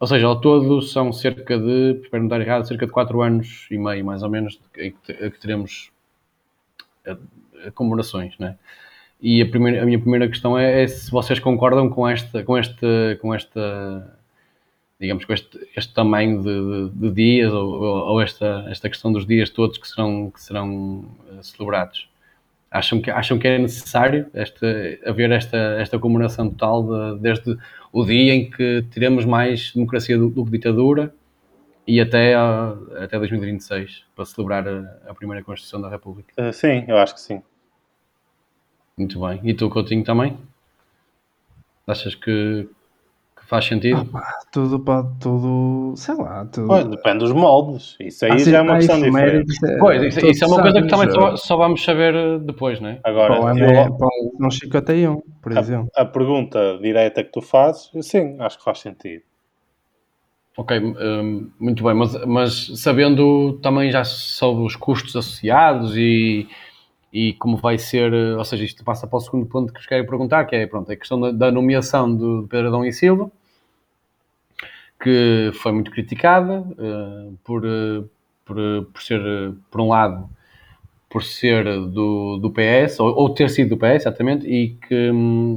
Ou 0.00 0.06
seja, 0.06 0.26
ao 0.26 0.40
todo 0.40 0.82
são 0.82 1.12
cerca 1.12 1.58
de, 1.58 2.00
espero 2.02 2.22
não 2.24 2.28
estar 2.28 2.40
errado, 2.40 2.66
cerca 2.68 2.86
de 2.86 2.92
4 2.92 3.22
anos 3.22 3.66
e 3.70 3.78
meio, 3.78 4.04
mais 4.04 4.22
ou 4.22 4.30
menos, 4.30 4.60
em 4.78 4.92
que, 5.04 5.30
que 5.30 5.40
teremos 5.40 5.90
eh, 7.04 7.16
comemorações, 7.74 8.36
né? 8.38 8.56
E 9.20 9.42
a, 9.42 9.48
primeira, 9.48 9.82
a 9.82 9.86
minha 9.86 9.98
primeira 9.98 10.28
questão 10.28 10.58
é, 10.58 10.82
é 10.84 10.88
se 10.88 11.10
vocês 11.10 11.38
concordam 11.40 11.88
com 11.88 12.08
esta, 12.08 12.42
com 12.44 12.58
este, 12.58 13.16
com 13.20 13.34
esta, 13.34 14.18
digamos, 15.00 15.24
com 15.24 15.32
este, 15.32 15.58
este 15.76 15.94
tamanho 15.94 16.42
de, 16.42 16.90
de- 16.90 17.10
de 17.10 17.10
dias 17.14 17.52
ou, 17.52 17.66
ou- 17.74 18.06
ou 18.12 18.22
esta, 18.22 18.66
esta 18.70 18.88
questão 18.88 19.12
dos 19.12 19.26
dias 19.26 19.50
todos 19.50 19.78
que 19.78 19.88
serão, 19.88 20.30
que 20.30 20.42
serão 20.42 21.04
eh, 21.32 21.42
celebrados. 21.42 22.08
Acham 22.74 23.00
que, 23.00 23.08
acham 23.08 23.38
que 23.38 23.46
é 23.46 23.56
necessário 23.56 24.26
esta, 24.34 24.66
haver 25.06 25.30
esta, 25.30 25.56
esta 25.78 25.96
comemoração 25.96 26.50
total 26.50 26.82
de- 27.14 27.20
desde 27.20 27.56
o 27.92 28.04
dia 28.04 28.34
em 28.34 28.50
que 28.50 28.84
teremos 28.90 29.24
mais 29.24 29.72
democracia 29.72 30.18
do, 30.18 30.28
do 30.28 30.44
que 30.44 30.50
ditadura 30.50 31.14
e 31.86 32.00
até, 32.00 32.34
a- 32.34 32.74
até 33.00 33.16
2026 33.16 34.04
para 34.16 34.24
celebrar 34.24 34.66
a, 34.66 34.80
a 35.08 35.14
primeira 35.14 35.44
Constituição 35.44 35.80
da 35.80 35.88
República? 35.88 36.32
Uh, 36.36 36.52
sim, 36.52 36.84
eu 36.88 36.98
acho 36.98 37.14
que 37.14 37.20
sim. 37.20 37.40
Muito 38.98 39.20
bem. 39.20 39.40
E 39.44 39.54
tu, 39.54 39.70
Coutinho, 39.70 40.02
também? 40.02 40.36
Achas 41.86 42.16
que 42.16 42.68
faz 43.46 43.64
sentido? 43.66 44.04
Pá, 44.06 44.26
tudo 44.52 44.80
pode, 44.80 45.18
tudo, 45.20 45.94
sei 45.96 46.14
lá, 46.16 46.44
tudo. 46.46 46.66
Pois, 46.68 46.84
depende 46.88 47.18
dos 47.18 47.32
moldes. 47.32 47.96
Isso 48.00 48.24
aí 48.24 48.32
Há 48.32 48.38
já 48.38 48.58
é 48.58 48.60
uma 48.62 48.76
questão 48.76 49.00
diferente. 49.00 49.66
é, 49.66 49.78
Pois, 49.78 50.02
isso, 50.02 50.26
isso 50.26 50.44
é 50.44 50.46
uma 50.46 50.62
coisa 50.62 50.82
que 50.82 50.88
também 50.88 51.10
só, 51.10 51.36
só 51.36 51.56
vamos 51.56 51.84
saber 51.84 52.14
eh, 52.14 52.38
depois, 52.38 52.80
não 52.80 52.88
é? 52.88 53.00
Agora, 53.04 53.34
Para 53.34 53.40
o 53.40 53.58
eu- 53.58 53.68
é, 53.68 53.84
para 53.90 54.08
são 54.40 54.50
51, 54.50 55.20
por 55.42 55.52
exemplo. 55.52 55.90
a, 55.96 56.02
a 56.02 56.04
pergunta 56.04 56.78
direta 56.80 57.22
que 57.22 57.30
tu 57.32 57.40
fazes, 57.42 57.90
sim, 58.02 58.36
acho 58.40 58.58
que 58.58 58.64
faz 58.64 58.78
sentido. 58.78 59.22
Ok, 60.56 60.70
hum, 60.78 61.50
muito 61.58 61.82
bem, 61.82 61.94
mas, 61.94 62.14
mas 62.26 62.70
sabendo 62.80 63.54
também 63.60 63.90
já 63.90 64.04
sobre 64.04 64.64
os 64.64 64.76
custos 64.76 65.16
associados 65.16 65.96
e, 65.96 66.46
e 67.14 67.32
como 67.34 67.56
vai 67.56 67.78
ser, 67.78 68.12
eh, 68.12 68.36
ou 68.36 68.44
seja, 68.44 68.64
isto 68.64 68.82
passa 68.84 69.06
para 69.06 69.16
o 69.16 69.20
segundo 69.20 69.46
ponto 69.46 69.72
que 69.72 69.78
vos 69.78 69.86
quero 69.86 70.04
perguntar, 70.04 70.44
que 70.46 70.56
é 70.56 70.66
pronto, 70.66 70.90
a 70.90 70.96
questão 70.96 71.20
da, 71.20 71.30
da 71.30 71.52
nomeação 71.52 72.12
do 72.12 72.48
Pedro 72.50 72.66
Adão 72.68 72.84
e 72.84 72.92
Silva, 72.92 73.30
que 75.00 75.52
foi 75.54 75.70
muito 75.70 75.92
criticada 75.92 76.60
uh, 76.60 77.38
por, 77.44 77.62
por, 78.44 78.56
por 78.92 79.02
ser, 79.02 79.20
por 79.70 79.80
um 79.80 79.90
lado, 79.90 80.28
por 81.08 81.22
ser 81.22 81.64
do, 81.64 82.38
do 82.38 82.50
PS, 82.50 82.98
ou, 82.98 83.14
ou, 83.14 83.30
ter 83.32 83.48
sido 83.48 83.70
do 83.70 83.76
PS, 83.76 84.02
exatamente, 84.06 84.44
e 84.48 84.70
que, 84.70 85.12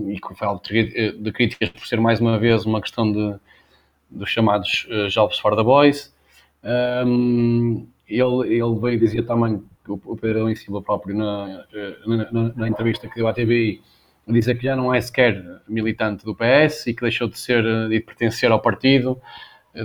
e 0.09 0.19
que 0.19 0.35
foi 0.35 0.47
alvo 0.47 0.61
de 0.61 1.31
críticas 1.31 1.69
por 1.69 1.87
ser 1.87 1.99
mais 1.99 2.19
uma 2.19 2.37
vez 2.37 2.65
uma 2.65 2.79
questão 2.79 3.11
de, 3.11 3.35
dos 4.11 4.29
chamados 4.29 4.87
uh, 4.91 5.07
Jobs 5.09 5.39
for 5.39 5.55
the 5.55 5.63
Boys. 5.63 6.13
Um, 6.63 7.87
ele, 8.07 8.55
ele 8.55 8.79
veio 8.79 8.99
dizer 8.99 9.23
também, 9.23 9.63
o, 9.87 10.17
Pedro 10.17 10.49
em 10.49 10.55
Silva 10.55 10.81
próprio, 10.81 11.15
na, 11.15 11.65
na, 12.05 12.31
na, 12.31 12.53
na, 12.55 12.67
entrevista 12.67 13.07
que 13.07 13.15
deu 13.15 13.27
à 13.27 13.33
TVI, 13.33 13.81
dizer 14.27 14.57
que 14.57 14.63
já 14.63 14.75
não 14.75 14.93
é 14.93 14.99
sequer 14.99 15.43
militante 15.67 16.25
do 16.25 16.35
PS 16.35 16.87
e 16.87 16.93
que 16.93 17.01
deixou 17.01 17.27
de 17.27 17.39
ser, 17.39 17.63
de 17.89 17.99
pertencer 17.99 18.51
ao 18.51 18.61
partido 18.61 19.21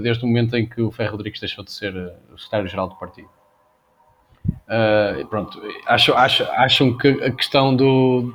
desde 0.01 0.25
o 0.25 0.27
momento 0.27 0.57
em 0.57 0.67
que 0.67 0.81
o 0.81 0.91
Ferro 0.91 1.13
Rodrigues 1.13 1.41
deixou 1.41 1.65
de 1.65 1.73
ser 1.73 1.95
o 2.33 2.39
secretário-geral 2.39 2.89
do 2.89 2.97
partido. 2.97 3.29
Uh, 4.49 5.27
pronto, 5.29 5.61
acho, 5.87 6.15
acho, 6.15 6.45
acham 6.45 6.97
que 6.97 7.09
a 7.09 7.31
questão 7.31 7.75
do 7.77 8.35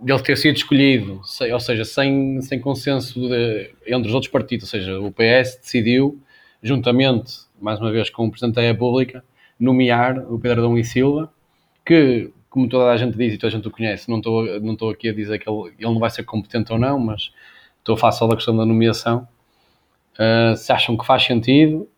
dele 0.00 0.22
ter 0.22 0.36
sido 0.36 0.56
escolhido, 0.56 1.20
ou 1.52 1.60
seja, 1.60 1.84
sem, 1.84 2.40
sem 2.42 2.60
consenso 2.60 3.18
de, 3.20 3.74
entre 3.86 4.08
os 4.08 4.14
outros 4.14 4.30
partidos, 4.30 4.66
ou 4.66 4.70
seja, 4.70 5.00
o 5.00 5.10
PS 5.10 5.56
decidiu, 5.56 6.20
juntamente, 6.62 7.32
mais 7.60 7.80
uma 7.80 7.90
vez, 7.90 8.10
com 8.10 8.26
o 8.26 8.30
Presidente 8.30 8.56
da 8.56 8.62
República, 8.62 9.24
nomear 9.58 10.18
o 10.30 10.38
Pedro 10.38 10.60
Adão 10.60 10.78
e 10.78 10.84
Silva, 10.84 11.32
que, 11.84 12.32
como 12.50 12.68
toda 12.68 12.90
a 12.90 12.96
gente 12.96 13.16
diz 13.16 13.34
e 13.34 13.38
toda 13.38 13.48
a 13.48 13.56
gente 13.56 13.68
o 13.68 13.70
conhece, 13.70 14.08
não 14.10 14.18
estou, 14.18 14.60
não 14.60 14.72
estou 14.72 14.90
aqui 14.90 15.08
a 15.08 15.14
dizer 15.14 15.38
que 15.38 15.48
ele, 15.48 15.74
ele 15.78 15.92
não 15.92 15.98
vai 15.98 16.10
ser 16.10 16.24
competente 16.24 16.72
ou 16.72 16.78
não, 16.78 16.98
mas 16.98 17.32
estou 17.78 17.94
a 17.94 17.98
falar 17.98 18.12
só 18.12 18.26
da 18.26 18.36
questão 18.36 18.56
da 18.56 18.64
nomeação. 18.64 19.28
Uh, 20.14 20.56
se 20.56 20.72
acham 20.72 20.96
que 20.96 21.04
faz 21.04 21.24
sentido 21.24 21.88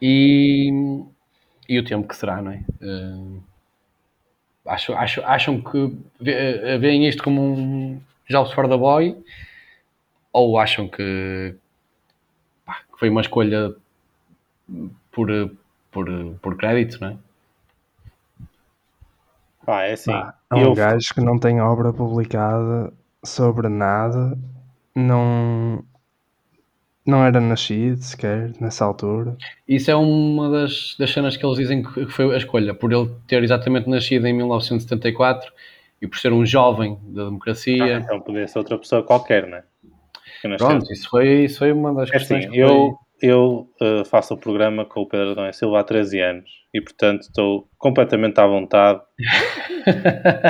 e, 0.00 0.70
e 1.68 1.78
o 1.78 1.84
tempo 1.84 2.08
que 2.08 2.16
será, 2.16 2.40
não 2.40 2.52
é? 2.52 2.64
Uh, 2.82 3.42
acham, 4.66 4.96
acham, 4.96 5.24
acham 5.26 5.60
que 5.60 5.96
eh, 6.26 6.78
veem 6.78 7.06
isto 7.06 7.22
como 7.22 7.42
um 7.42 8.00
Jobs 8.28 8.52
for 8.52 8.66
the 8.66 8.76
Boy 8.76 9.16
ou 10.32 10.58
acham 10.58 10.88
que, 10.88 11.54
pá, 12.64 12.80
que 12.90 12.98
foi 12.98 13.10
uma 13.10 13.20
escolha 13.20 13.74
por, 15.12 15.28
por, 15.94 16.06
por 16.42 16.56
crédito, 16.56 16.98
não 17.00 17.08
é? 17.08 17.16
Ah, 19.66 19.82
é 19.84 19.92
assim. 19.92 20.12
Ah, 20.12 20.34
há 20.50 20.56
um 20.56 20.60
eu... 20.60 20.74
gajo 20.74 21.14
que 21.14 21.20
não 21.20 21.38
tem 21.38 21.60
obra 21.60 21.92
publicada 21.92 22.92
sobre 23.24 23.68
nada, 23.68 24.36
não, 24.94 25.82
não 27.06 27.24
era 27.24 27.40
nascido 27.40 28.02
sequer 28.02 28.52
nessa 28.60 28.84
altura. 28.84 29.36
Isso 29.66 29.90
é 29.90 29.96
uma 29.96 30.50
das, 30.50 30.96
das 30.98 31.10
cenas 31.10 31.36
que 31.36 31.46
eles 31.46 31.56
dizem 31.56 31.82
que 31.82 32.06
foi 32.06 32.34
a 32.34 32.36
escolha, 32.36 32.74
por 32.74 32.92
ele 32.92 33.10
ter 33.26 33.42
exatamente 33.42 33.88
nascido 33.88 34.26
em 34.26 34.34
1974 34.34 35.50
e 36.02 36.06
por 36.06 36.18
ser 36.18 36.32
um 36.32 36.44
jovem 36.44 36.98
da 37.04 37.24
democracia. 37.24 37.96
Ah, 37.96 38.00
então 38.00 38.20
podia 38.20 38.46
ser 38.46 38.58
outra 38.58 38.76
pessoa 38.76 39.02
qualquer, 39.02 39.46
não 39.46 39.56
é? 39.56 39.64
Pronto, 40.58 40.92
isso 40.92 41.08
foi, 41.08 41.44
isso 41.44 41.60
foi 41.60 41.72
uma 41.72 41.94
das 41.94 42.10
é 42.10 42.12
questões 42.12 42.44
assim, 42.44 42.52
que 42.52 42.58
eu, 42.58 42.98
eu 43.20 43.68
uh, 43.80 44.04
faço 44.04 44.34
o 44.34 44.36
programa 44.36 44.84
com 44.84 45.00
o 45.00 45.08
Pedro 45.08 45.32
Adão 45.32 45.48
e 45.48 45.52
Silva 45.52 45.80
há 45.80 45.84
13 45.84 46.20
anos 46.20 46.50
e, 46.72 46.80
portanto, 46.80 47.22
estou 47.22 47.68
completamente 47.78 48.38
à 48.40 48.46
vontade 48.46 49.00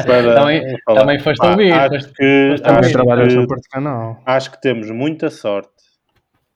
para 0.06 0.34
também, 0.34 0.76
falar. 0.84 1.00
Também 1.00 1.18
foste 1.18 1.46
ouvir. 1.46 1.72
Acho 1.72 2.12
que, 2.12 2.54
também 2.62 2.92
trabalhas 2.92 3.34
no 3.34 3.46
Porto 3.46 3.68
Canal. 3.70 4.22
Acho 4.26 4.50
que 4.50 4.60
temos 4.60 4.90
muita 4.90 5.30
sorte 5.30 5.74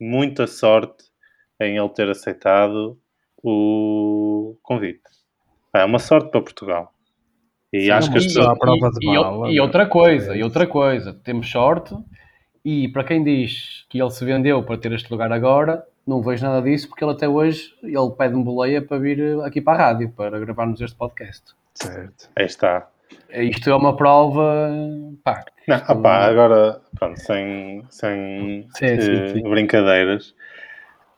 muita 0.01 0.47
sorte 0.47 1.05
em 1.61 1.77
ele 1.77 1.89
ter 1.89 2.09
aceitado 2.09 2.99
o 3.43 4.57
convite. 4.63 5.03
É 5.75 5.85
uma 5.85 5.99
sorte 5.99 6.31
para 6.31 6.41
Portugal. 6.41 6.93
E 7.73 7.83
Sim, 7.83 7.91
acho 7.91 8.11
que 8.11 8.19
as 8.19 8.25
pessoas... 8.25 8.57
e, 9.03 9.07
e, 9.07 9.55
e, 9.57 9.61
outra 9.61 9.87
coisa, 9.87 10.37
e 10.37 10.43
outra 10.43 10.67
coisa, 10.67 11.13
temos 11.13 11.51
sorte 11.51 11.95
e 12.65 12.89
para 12.89 13.05
quem 13.05 13.23
diz 13.23 13.85
que 13.91 14.01
ele 14.01 14.11
se 14.11 14.25
vendeu 14.25 14.63
para 14.63 14.79
ter 14.79 14.93
este 14.93 15.11
lugar 15.11 15.31
agora, 15.33 15.85
não 16.09 16.23
vejo 16.23 16.45
nada 16.45 16.63
disso 16.63 16.89
porque 16.89 17.05
ele 17.05 17.13
até 17.13 17.29
hoje 17.29 17.75
ele 17.83 18.11
pede-me 18.17 18.43
boleia 18.43 18.81
para 18.81 18.99
vir 18.99 19.41
aqui 19.45 19.61
para 19.61 19.79
a 19.79 19.87
rádio 19.89 20.11
para 20.11 20.41
gravarmos 20.41 20.81
este 20.81 20.97
podcast. 20.97 21.55
Certo. 21.75 22.31
Aí 22.35 22.47
está. 22.47 22.89
Isto 23.31 23.69
é 23.69 23.77
uma 23.77 23.95
prova. 23.95 24.71
Pá, 25.23 25.45
não, 25.67 25.77
isto... 25.77 25.93
opá, 25.93 26.25
agora, 26.25 26.81
pronto, 26.99 27.21
sem, 27.21 27.85
sem 27.91 28.67
sim, 28.71 29.01
sim, 29.01 29.13
uh, 29.13 29.29
sim. 29.35 29.43
brincadeiras, 29.43 30.35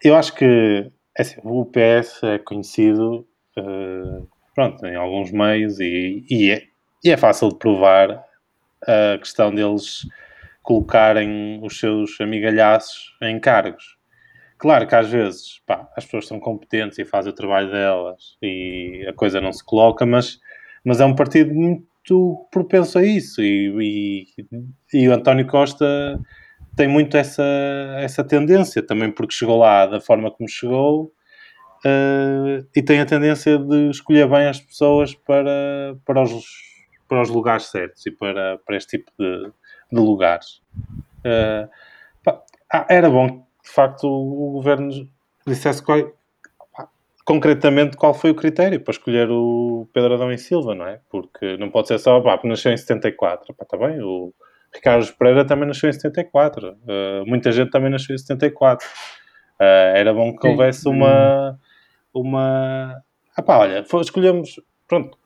eu 0.03 0.17
acho 0.17 0.35
que 0.35 0.91
é 1.17 1.23
assim, 1.23 1.41
o 1.45 1.65
PS 1.65 2.23
é 2.25 2.39
conhecido 2.39 3.27
uh, 3.57 4.29
pronto, 4.55 4.85
em 4.85 4.97
alguns 4.97 5.31
meios 5.31 5.79
e, 5.79 6.25
e, 6.29 6.51
é, 6.51 6.63
e 7.05 7.11
é 7.11 7.17
fácil 7.17 7.51
de 7.51 7.57
provar 7.57 8.25
a 8.83 9.19
questão 9.19 9.55
deles 9.55 10.07
colocarem 10.63 11.61
os 11.63 11.79
seus 11.79 12.21
amigalhaços 12.21 13.17
em 13.23 13.39
cargos. 13.39 14.00
Claro 14.61 14.87
que 14.87 14.95
às 14.95 15.09
vezes 15.09 15.63
pá, 15.67 15.89
as 15.97 16.05
pessoas 16.05 16.27
são 16.27 16.39
competentes 16.39 16.99
e 16.99 17.05
fazem 17.07 17.33
o 17.33 17.35
trabalho 17.35 17.71
delas 17.71 18.37
e 18.43 19.07
a 19.09 19.13
coisa 19.15 19.41
não 19.41 19.55
se 19.55 19.65
coloca, 19.65 20.05
mas, 20.05 20.39
mas 20.85 21.01
é 21.01 21.05
um 21.07 21.15
partido 21.15 21.55
muito 21.55 22.47
propenso 22.53 22.99
a 22.99 23.03
isso. 23.03 23.41
E, 23.41 24.27
e, 24.39 24.47
e, 24.93 25.09
o 25.09 25.15
António 25.15 25.47
Costa 25.47 26.21
tem 26.77 26.87
muito 26.87 27.17
essa, 27.17 27.43
essa 28.01 28.23
tendência, 28.23 28.83
também 28.87 29.11
porque 29.11 29.33
chegou 29.33 29.57
lá 29.57 29.87
da 29.87 29.99
forma 29.99 30.31
como 30.31 30.47
chegou. 30.47 31.11
Uh, 31.83 32.63
e 32.77 32.83
tem 32.83 33.01
a 33.01 33.07
tendência 33.07 33.59
de 33.59 33.89
escolher 33.89 34.29
bem 34.29 34.47
as 34.47 34.61
pessoas 34.61 35.15
para, 35.15 35.97
para, 36.05 36.23
os, 36.23 36.45
para 37.09 37.23
os 37.23 37.31
lugares 37.31 37.65
certos 37.71 38.05
e 38.05 38.11
para, 38.11 38.59
para 38.59 38.77
este 38.77 38.99
tipo 38.99 39.11
de, 39.19 39.51
de 39.91 39.99
lugares. 39.99 40.61
Uh, 41.21 41.67
pá, 42.23 42.43
ah, 42.71 42.87
era 42.91 43.09
bom 43.09 43.49
de 43.65 43.71
facto, 43.71 44.07
o, 44.07 44.53
governo 44.53 44.91
dissesse 45.47 45.83
qual, 45.83 46.13
concretamente 47.25 47.97
qual 47.97 48.15
foi 48.15 48.31
o 48.31 48.35
critério 48.35 48.81
para 48.81 48.93
escolher 48.93 49.29
o 49.31 49.89
Pedro 49.93 50.15
Adão 50.15 50.33
e 50.33 50.39
Silva, 50.39 50.75
não 50.75 50.87
é? 50.87 51.01
Porque 51.09 51.57
não 51.59 51.71
pode 51.71 51.89
ser 51.89 51.99
só, 51.99 52.21
pá, 52.21 52.33
porque 52.37 52.49
nasceu 52.49 52.73
em 52.73 52.77
74, 52.77 53.55
pá, 53.55 53.65
está 53.65 53.77
bem, 53.77 54.01
o 54.03 54.33
Ricardo 54.75 55.07
Pereira 55.17 55.45
também 55.45 55.69
nasceu 55.69 55.89
em 55.89 55.93
74, 55.93 56.73
uh, 56.73 57.27
muita 57.27 57.53
gente 57.53 57.71
também 57.71 57.91
nasceu 57.91 58.15
em 58.15 58.19
74. 58.19 58.87
Uh, 58.87 59.63
eh, 59.63 59.93
era 60.01 60.15
bom 60.15 60.35
que 60.35 60.49
houvesse 60.49 60.89
uma, 60.89 61.59
uma... 62.15 63.03
Ah 63.37 63.43
pá, 63.43 63.59
olha, 63.59 63.85
escolhemos, 64.01 64.61
pronto, 64.89 65.19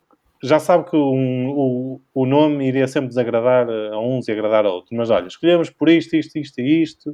já 0.42 0.58
sabe 0.58 0.90
que 0.90 0.96
um, 0.96 1.50
o, 1.50 2.00
o 2.12 2.26
nome 2.26 2.66
iria 2.66 2.88
sempre 2.88 3.08
desagradar 3.08 3.68
a 3.68 3.98
uns 3.98 4.26
e 4.26 4.32
agradar 4.32 4.66
a 4.66 4.70
outros, 4.70 4.90
mas 4.96 5.08
olha, 5.08 5.28
escolhemos 5.28 5.70
por 5.70 5.88
isto, 5.88 6.16
isto, 6.16 6.36
isto 6.38 6.60
e 6.60 6.82
isto... 6.82 7.10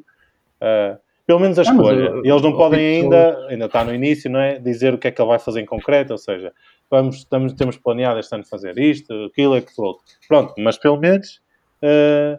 Uh, 0.61 0.99
pelo 1.31 1.39
menos 1.39 1.61
a 1.61 1.63
escolha. 1.63 2.13
Ah, 2.13 2.21
eles 2.25 2.43
não 2.43 2.53
podem 2.57 3.03
ainda, 3.03 3.47
ainda 3.47 3.67
está 3.67 3.85
no 3.85 3.95
início, 3.95 4.29
não 4.29 4.41
é? 4.41 4.59
Dizer 4.59 4.93
o 4.93 4.99
que 4.99 5.07
é 5.07 5.13
que 5.13 5.23
ele 5.23 5.29
vai 5.29 5.39
fazer 5.39 5.61
em 5.61 5.65
concreto, 5.65 6.11
ou 6.11 6.19
seja, 6.19 6.53
vamos, 6.91 7.19
estamos, 7.19 7.53
temos 7.53 7.77
planeado 7.77 8.19
este 8.19 8.35
ano 8.35 8.45
fazer 8.45 8.77
isto, 8.77 9.13
aquilo, 9.27 9.55
aquilo 9.55 9.87
outro. 9.87 10.03
Pronto, 10.27 10.55
mas 10.59 10.77
pelo 10.77 10.97
menos 10.97 11.41
uh, 11.85 12.37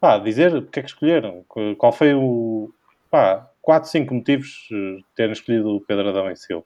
pá, 0.00 0.18
dizer 0.18 0.56
o 0.56 0.62
que 0.62 0.80
é 0.80 0.82
que 0.82 0.88
escolheram, 0.88 1.44
qual 1.78 1.92
foi 1.92 2.14
o 2.14 2.68
pá, 3.12 3.48
4, 3.62 3.88
5 3.90 4.12
motivos 4.12 4.66
de 4.72 5.04
terem 5.14 5.32
escolhido 5.32 5.76
o 5.76 5.80
Pedro 5.80 6.08
Adão 6.08 6.28
em 6.28 6.34
Silva. 6.34 6.64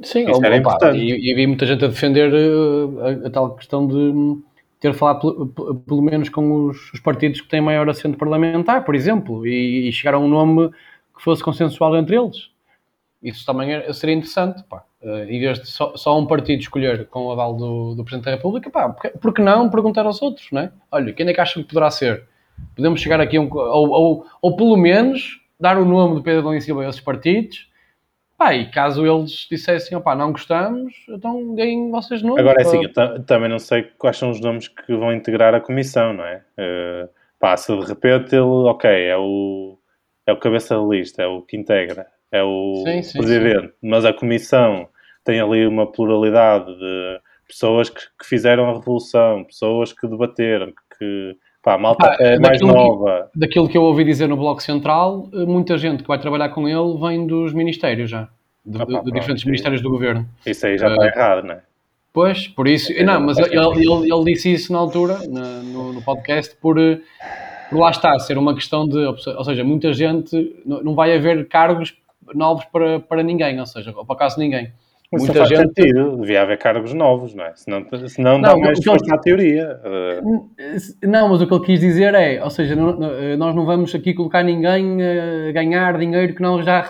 Sim, 0.00 0.30
Isso 0.30 0.42
era 0.42 0.56
importante. 0.56 0.96
E, 0.96 1.30
e 1.30 1.34
vi 1.34 1.46
muita 1.46 1.66
gente 1.66 1.84
a 1.84 1.88
defender 1.88 2.32
uh, 2.32 3.00
a, 3.00 3.26
a, 3.26 3.30
tal 3.30 3.54
questão 3.54 3.86
de 3.86 4.40
ter 4.80 4.94
falado 4.94 5.46
pelo, 5.48 5.74
pelo 5.74 6.00
menos 6.00 6.30
com 6.30 6.68
os, 6.68 6.90
os, 6.94 7.00
partidos 7.00 7.42
que 7.42 7.48
têm 7.48 7.60
maior 7.60 7.86
assento 7.90 8.16
parlamentar, 8.16 8.82
por 8.82 8.94
exemplo, 8.94 9.46
e, 9.46 9.90
e 9.90 9.92
chegar 9.92 10.14
a 10.14 10.18
um 10.18 10.26
nome 10.26 10.70
que 11.14 11.22
fosse 11.22 11.42
consensual 11.42 11.96
entre 11.96 12.16
eles. 12.16 12.50
Isso 13.22 13.46
também 13.46 13.72
é, 13.72 13.92
seria 13.92 14.16
interessante, 14.16 14.64
pá. 14.64 14.84
Uh, 15.00 15.24
em 15.24 15.40
vez 15.40 15.60
de 15.60 15.68
só, 15.68 15.96
só, 15.96 16.18
um 16.18 16.26
partido 16.26 16.60
escolher 16.60 17.06
com 17.08 17.26
o 17.26 17.32
aval 17.32 17.54
do, 17.54 17.94
do 17.94 18.04
Presidente 18.04 18.26
da 18.26 18.36
República, 18.36 18.70
pá, 18.70 18.88
porque, 18.88 19.08
porque 19.10 19.42
não 19.42 19.70
perguntar 19.70 20.06
aos 20.06 20.20
outros, 20.20 20.48
não 20.52 20.62
é? 20.62 20.72
Olha, 20.90 21.12
quem 21.12 21.26
é 21.28 21.32
que 21.32 21.40
acha 21.40 21.60
que 21.60 21.68
poderá 21.68 21.90
ser? 21.90 22.24
Podemos 22.76 23.00
chegar 23.00 23.20
aqui, 23.20 23.38
um, 23.38 23.48
ou, 23.52 23.90
ou, 23.90 24.26
ou 24.40 24.56
pelo 24.56 24.76
menos 24.76 25.40
dar 25.58 25.78
o 25.78 25.84
nome 25.84 26.16
do 26.16 26.22
Pedro 26.22 26.48
Adão 26.48 26.60
Silva 26.60 26.84
a 26.84 26.88
esses 26.88 27.00
partidos, 27.00 27.68
pá, 28.36 28.54
e 28.54 28.70
caso 28.70 29.06
eles 29.06 29.46
dissessem, 29.48 29.96
opá, 29.96 30.14
não 30.14 30.32
gostamos, 30.32 30.92
então 31.08 31.54
deem 31.54 31.90
vocês 31.90 32.22
nomes. 32.22 32.40
Agora 32.40 32.60
é 32.60 32.62
assim, 32.62 32.82
eu 32.82 33.22
também 33.24 33.48
não 33.48 33.58
sei 33.58 33.84
quais 33.98 34.16
são 34.16 34.30
os 34.30 34.40
nomes 34.40 34.66
que 34.66 34.94
vão 34.94 35.12
integrar 35.12 35.54
a 35.54 35.60
comissão, 35.60 36.12
não 36.12 36.24
é? 36.24 36.42
Uh, 36.58 37.08
pá, 37.38 37.56
se 37.56 37.76
de 37.76 37.84
repente 37.86 38.34
ele, 38.34 38.42
ok, 38.42 38.90
é 38.90 39.16
o 39.16 39.78
é 40.26 40.32
o 40.32 40.36
cabeça 40.36 40.76
de 40.76 40.84
lista, 40.86 41.22
é 41.22 41.26
o 41.26 41.42
que 41.42 41.56
integra, 41.56 42.06
é 42.30 42.42
o 42.42 42.82
sim, 42.86 43.02
sim, 43.02 43.18
presidente, 43.18 43.66
sim. 43.68 43.72
mas 43.82 44.04
a 44.04 44.12
comissão 44.12 44.88
tem 45.24 45.40
ali 45.40 45.66
uma 45.66 45.90
pluralidade 45.90 46.66
de 46.66 47.20
pessoas 47.46 47.90
que, 47.90 48.00
que, 48.18 48.26
fizeram 48.26 48.70
a 48.70 48.74
revolução, 48.74 49.44
pessoas 49.44 49.92
que 49.92 50.06
debateram, 50.06 50.72
que 50.98 51.36
Pá, 51.62 51.74
a 51.74 51.78
malta 51.78 52.04
Pá, 52.08 52.16
é 52.18 52.38
mais 52.40 52.58
daquilo 52.58 52.70
que- 52.70 52.74
nova. 52.76 53.30
Daquilo 53.36 53.68
que 53.68 53.78
eu 53.78 53.82
ouvi 53.84 54.02
dizer 54.04 54.26
no 54.26 54.36
Bloco 54.36 54.60
Central, 54.60 55.28
eh, 55.32 55.44
muita 55.44 55.78
gente 55.78 56.02
que 56.02 56.08
vai 56.08 56.18
trabalhar 56.18 56.48
com 56.48 56.68
ele 56.68 56.98
vem 57.00 57.24
dos 57.24 57.52
ministérios 57.54 58.10
já. 58.10 58.28
De, 58.66 58.82
Ah, 58.82 58.84
pá, 58.84 58.84
de- 58.84 58.86
de 58.86 59.02
pronto, 59.02 59.12
diferentes 59.14 59.44
ministérios 59.44 59.80
do 59.80 59.88
governo. 59.88 60.28
Isso 60.44 60.66
aí 60.66 60.76
já 60.76 60.88
está 60.92 61.06
errado, 61.06 61.44
não 61.46 61.54
é? 61.54 61.62
Pois, 62.12 62.48
por 62.48 62.66
isso. 62.66 62.92
É, 62.92 63.04
não, 63.04 63.14
não 63.14 63.26
mas 63.26 63.38
ele, 63.38 63.56
ele, 63.56 64.12
ele 64.12 64.24
disse 64.24 64.52
isso 64.52 64.72
na 64.72 64.78
altura, 64.80 65.18
no, 65.28 65.92
no 65.92 66.02
podcast, 66.02 66.54
por, 66.56 66.78
eh, 66.80 66.96
por 66.96 67.02
lá 67.78 67.90
está, 67.90 68.18
ser 68.18 68.38
uma 68.38 68.54
questão 68.54 68.88
de. 68.88 68.98
Ou 68.98 69.44
seja, 69.44 69.64
muita 69.64 69.92
gente. 69.92 70.56
Não 70.64 70.94
vai 70.94 71.16
haver 71.16 71.48
cargos 71.48 71.94
novos 72.34 72.64
para, 72.66 73.00
para 73.00 73.22
ninguém, 73.22 73.58
ou 73.58 73.66
seja, 73.66 73.92
ou 73.96 74.04
para 74.04 74.16
quase 74.16 74.38
ninguém. 74.38 74.72
Mas 75.12 75.22
Muita 75.26 75.44
gente. 75.44 75.58
sentido. 75.74 76.16
Devia 76.16 76.42
haver 76.42 76.56
cargos 76.58 76.94
novos, 76.94 77.34
não 77.34 77.44
é? 77.44 77.52
Senão, 77.54 77.84
senão 78.08 78.40
dá 78.40 78.52
Não, 78.52 78.60
mais 78.60 78.78
ele- 78.78 78.84
força 78.84 79.14
à 79.14 79.18
teoria. 79.18 79.78
Uh, 79.84 80.48
Não, 81.06 81.28
mas 81.28 81.42
o 81.42 81.46
que 81.46 81.54
ele 81.54 81.64
quis 81.64 81.80
dizer 81.80 82.14
é, 82.14 82.42
ou 82.42 82.48
seja, 82.48 82.74
não- 82.74 82.96
não- 82.96 83.14
eh, 83.14 83.36
nós 83.36 83.54
não 83.54 83.66
vamos 83.66 83.94
aqui 83.94 84.14
colocar 84.14 84.42
ninguém 84.42 84.98
a 85.02 85.52
ganhar 85.52 85.98
dinheiro 85.98 86.34
que 86.34 86.40
não, 86.40 86.62
já, 86.62 86.82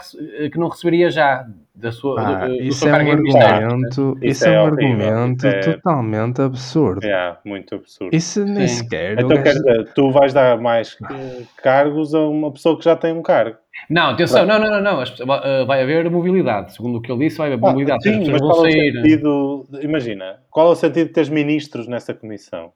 que 0.53 0.57
não 0.59 0.69
receberia 0.69 1.11
já 1.11 1.45
da 1.75 1.91
sua, 1.91 2.47
do, 2.47 2.55
isso 2.63 2.81
seu 2.81 2.89
é 2.91 2.93
um 2.93 2.95
argumento, 3.11 3.25
Isso 3.33 4.19
isso 4.23 4.47
é 4.47 4.55
é 4.55 4.61
um 4.63 4.67
horrível, 4.67 5.09
argumento 5.09 5.47
é- 5.49 5.61
totalmente 5.61 6.41
absurdo. 6.43 7.05
é, 7.05 7.37
muito 7.45 7.75
absurdo. 7.75 8.15
Isso 8.15 8.45
nem 8.45 8.69
sequer. 8.69 9.15
Então, 9.15 9.43
quer 9.43 9.55
dizer, 9.55 9.89
tu 9.95 10.11
vais 10.13 10.33
dar 10.33 10.59
mais 10.61 10.97
eh, 11.11 11.43
cargos 11.61 12.15
a 12.15 12.21
uma 12.21 12.53
pessoa 12.53 12.79
que 12.79 12.85
já 12.85 12.95
tem 12.95 13.13
um 13.13 13.23
cargo. 13.23 13.57
Não, 13.91 14.11
atenção, 14.11 14.47
não, 14.47 14.59
não, 14.59 14.71
não, 14.71 14.81
não. 14.83 15.01
pessoas- 15.03 15.11
vai- 15.11 15.65
haver 15.83 16.09
mobilidade. 16.11 16.75
Segundo 16.75 16.99
o 16.99 17.01
que 17.03 17.11
ele 17.11 17.25
disse, 17.27 17.39
vai 17.39 17.53
haver 17.53 17.65
Ah, 17.65 17.71
mobilidade. 17.71 18.03
sim, 18.05 18.21
as 18.23 18.29
mas 18.29 18.41
qual 18.41 18.65
é 18.65 18.69
o 18.69 18.73
sentido... 18.73 19.69
Imagina, 19.83 20.39
qual 20.51 20.69
é 20.69 20.71
o 20.71 20.75
sentido 20.75 21.09
de 21.09 21.13
teres 21.13 21.29
ministros 21.29 21.87
nessa 21.89 22.15
comissão? 22.15 22.73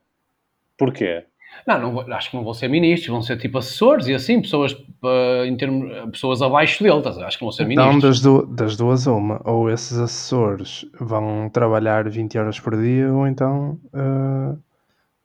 Porquê? 0.79 1.25
Não, 1.67 1.81
não 1.81 1.93
vou- 1.93 2.13
acho 2.13 2.31
que 2.31 2.37
não 2.37 2.45
vão 2.45 2.53
ser 2.53 2.69
ministros, 2.69 3.09
vão 3.09 3.23
ser 3.23 3.39
tipo 3.39 3.57
assessores 3.57 4.07
e 4.09 4.15
assim, 4.15 4.43
pessoas, 4.43 4.77
eh, 5.05 5.47
em 5.47 5.57
termos, 5.57 6.11
pessoas 6.11 6.43
abaixo 6.43 6.83
dele, 6.85 6.99
estás 6.99 7.17
a 7.17 7.21
ver? 7.21 7.27
acho 7.27 7.39
que 7.39 7.45
não 7.45 7.51
vão 7.51 7.57
ser 7.57 7.63
Então, 7.71 7.85
ministros. 7.87 8.21
das, 8.21 8.21
du- 8.21 8.47
das 8.47 8.77
duas, 8.77 9.07
uma. 9.07 9.41
Ou 9.45 9.71
esses 9.71 9.97
assessores 9.99 10.85
vão 11.01 11.49
trabalhar 11.49 12.09
20 12.11 12.37
horas 12.37 12.61
por 12.61 12.77
dia, 12.77 13.11
ou 13.11 13.27
então 13.27 13.79
eh, 13.95 14.57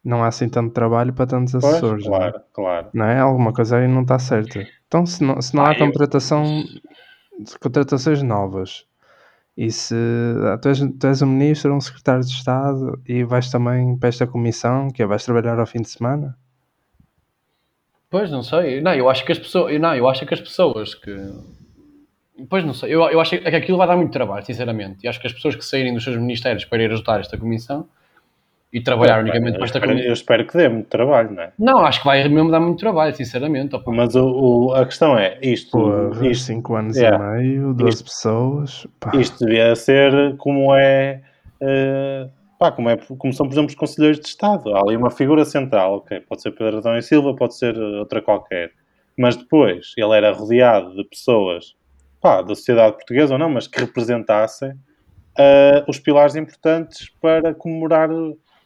não 0.04 0.24
há 0.24 0.28
assim 0.28 0.50
tanto 0.50 0.74
trabalho 0.74 1.14
para 1.14 1.28
tantos 1.28 1.54
Pois, 1.54 1.66
assessores. 1.66 2.06
não 2.06 2.16
é? 2.16 2.20
claro, 2.20 2.42
claro. 2.54 2.88
Não 2.94 3.06
é? 3.06 3.20
Alguma 3.20 3.54
coisa 3.54 3.78
aí 3.78 3.88
não 3.88 4.02
está 4.02 4.18
certa. 4.20 4.68
Então, 4.88 5.06
se 5.06 5.24
não, 5.24 5.42
se 5.42 5.56
não 5.56 5.64
Ah, 5.64 5.70
há 5.72 5.74
eu- 5.74 5.80
contratação, 5.80 6.64
contratações 7.60 8.22
novas, 8.24 8.86
e 9.58 9.72
se 9.72 9.96
ah, 10.46 10.58
tu 10.58 10.70
és, 10.70 10.80
tu 11.00 11.08
és 11.08 11.22
um 11.22 11.28
ministro, 11.28 11.74
um 11.74 11.82
secretário 11.82 12.24
de 12.24 12.32
Estado, 12.32 13.02
e 13.08 13.24
vais 13.24 13.50
também 13.52 13.98
para 13.98 14.10
esta 14.10 14.26
comissão, 14.28 14.90
que 14.90 15.02
é 15.04 15.06
vais 15.06 15.24
trabalhar 15.26 15.60
ao 15.60 15.66
fim 15.66 15.82
de 15.82 15.90
semana? 15.90 16.38
Pois, 18.10 18.30
não 18.30 18.44
sei. 18.44 18.82
Não, 18.82 18.94
eu 18.94 19.10
acho 19.10 19.24
que 19.26 19.32
as 19.32 19.40
pessoas, 19.40 19.80
não, 19.80 19.96
eu 19.96 20.08
acho 20.10 20.26
que 20.26 20.34
as 20.34 20.42
pessoas 20.42 20.94
que... 20.94 21.12
Pois, 22.50 22.64
não 22.66 22.74
sei. 22.74 22.94
Eu, 22.94 23.04
eu 23.10 23.20
acho 23.22 23.38
que 23.38 23.48
aquilo 23.48 23.78
vai 23.78 23.88
dar 23.88 23.96
muito 23.96 24.12
trabalho, 24.12 24.46
sinceramente. 24.46 25.04
E 25.04 25.08
acho 25.08 25.20
que 25.20 25.28
as 25.28 25.34
pessoas 25.34 25.56
que 25.56 25.64
saírem 25.64 25.94
dos 25.94 26.04
seus 26.04 26.18
ministérios 26.18 26.66
para 26.66 26.84
ir 26.84 26.92
ajudar 26.92 27.20
esta 27.20 27.38
comissão 27.38 27.88
e 28.74 28.82
trabalhar 28.82 29.20
unicamente 29.20 29.56
para 29.58 29.66
esta 29.66 29.80
espero, 29.80 30.00
eu 30.00 30.14
espero 30.14 30.48
que 30.48 30.56
dê 30.58 30.70
muito 30.70 30.88
trabalho, 30.88 31.32
não 31.32 31.44
é? 31.44 31.52
Não, 31.60 31.80
acho 31.86 32.00
que 32.00 32.06
vai 32.06 32.28
mesmo 32.30 32.50
dar 32.50 32.60
muito 32.60 32.80
trabalho, 32.80 33.14
sinceramente. 33.16 33.76
opa. 33.76 33.92
Mas 33.92 34.16
o, 34.16 34.26
o- 34.70 34.74
a 34.74 34.86
questão 34.86 35.18
é, 35.18 35.38
isto, 35.42 35.72
Porra, 35.72 36.28
isto, 36.28 36.46
5 36.46 36.76
anos 36.76 36.96
yeah. 36.96 37.42
e 37.42 37.48
meio, 37.50 37.74
12 37.74 38.04
pessoas. 38.04 38.88
Pá, 39.00 39.12
isto 39.16 39.44
devia 39.46 39.76
ser 39.76 40.38
como 40.38 40.74
é, 40.74 41.22
eh, 41.60 42.30
pá, 42.58 42.72
como 42.72 42.90
é, 42.90 42.96
como 42.98 43.34
são, 43.34 43.46
por 43.46 43.54
exemplo, 43.54 43.70
os 43.70 43.76
conselheiros 43.76 44.20
de 44.22 44.28
Estado. 44.28 44.74
Há 44.74 44.80
ali 44.82 44.96
uma 44.96 45.12
figura 45.12 45.44
central, 45.44 45.96
ok, 45.96 46.22
pode 46.22 46.42
ser 46.42 46.52
Pedro 46.52 46.78
Adão 46.78 46.98
e 46.98 47.02
Silva, 47.02 47.36
pode 47.36 47.58
ser 47.58 47.78
outra 47.78 48.22
qualquer. 48.22 48.72
Mas 49.18 49.36
depois, 49.36 49.92
ele 49.98 50.16
era 50.16 50.32
rodeado 50.32 50.96
de 50.96 51.04
pessoas, 51.04 51.76
pá, 52.22 52.42
da 52.42 52.56
sociedade 52.56 52.94
portuguesa 52.96 53.34
ou 53.34 53.40
não, 53.40 53.50
mas 53.50 53.68
que 53.68 53.82
representassem 53.82 54.72
eh, 55.38 55.84
os 55.90 56.00
pilares 56.00 56.38
importantes 56.38 57.10
para 57.22 57.54
comemorar 57.54 58.10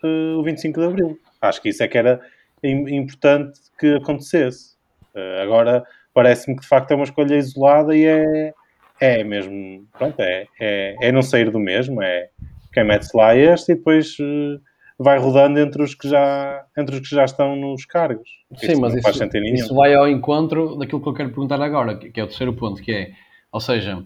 eh, 0.06 0.36
o 0.36 0.44
25 0.44 0.80
de 0.80 0.86
Abril. 0.88 1.20
Acho 1.42 1.62
que 1.62 1.70
isso 1.70 1.84
é 1.84 1.88
que 1.88 1.98
era 1.98 2.22
im- 2.64 2.96
importante 2.96 3.60
que 3.80 3.96
acontecesse. 3.96 4.76
Eh, 5.16 5.42
agora, 5.42 5.84
parece-me 6.14 6.56
que 6.56 6.62
de 6.62 6.68
facto 6.68 6.92
é 6.92 6.96
uma 6.96 7.04
escolha 7.06 7.36
isolada 7.36 7.96
e 7.96 8.06
é, 8.06 8.54
é 9.00 9.24
mesmo, 9.24 9.86
pronto, 9.98 10.20
é, 10.20 10.48
é, 10.60 10.96
é 11.02 11.12
não 11.12 11.22
sair 11.22 11.50
do 11.52 11.60
mesmo, 11.60 12.02
é 12.02 12.30
quem 12.74 12.84
mete-se 12.84 13.16
lá 13.16 13.36
é 13.36 13.54
este 13.54 13.72
e 13.72 13.76
depois 13.76 14.16
eh, 14.20 14.60
vai 14.98 15.18
rodando 15.18 15.60
entre 15.60 15.82
os 15.84 15.94
que 15.94 16.08
já, 16.10 16.66
entre 16.78 16.96
os 16.96 17.02
que 17.08 17.16
já 17.16 17.26
estão 17.26 17.56
nos 17.56 17.86
cargos. 17.86 18.30
Sim, 18.58 18.74
Isso 18.74 18.82
mas 18.82 18.94
isso, 18.96 19.08
isso 19.54 19.76
vai 19.76 19.94
ao 19.94 20.08
encontro 20.10 20.78
daquilo 20.78 21.02
que 21.02 21.10
eu 21.10 21.14
quero 21.14 21.30
perguntar 21.30 21.62
agora, 21.62 21.98
que 21.98 22.20
é 22.20 22.24
o 22.24 22.28
terceiro 22.28 22.54
ponto, 22.54 22.82
que 22.82 22.92
é, 22.94 23.12
ou 23.52 23.60
seja, 23.60 24.04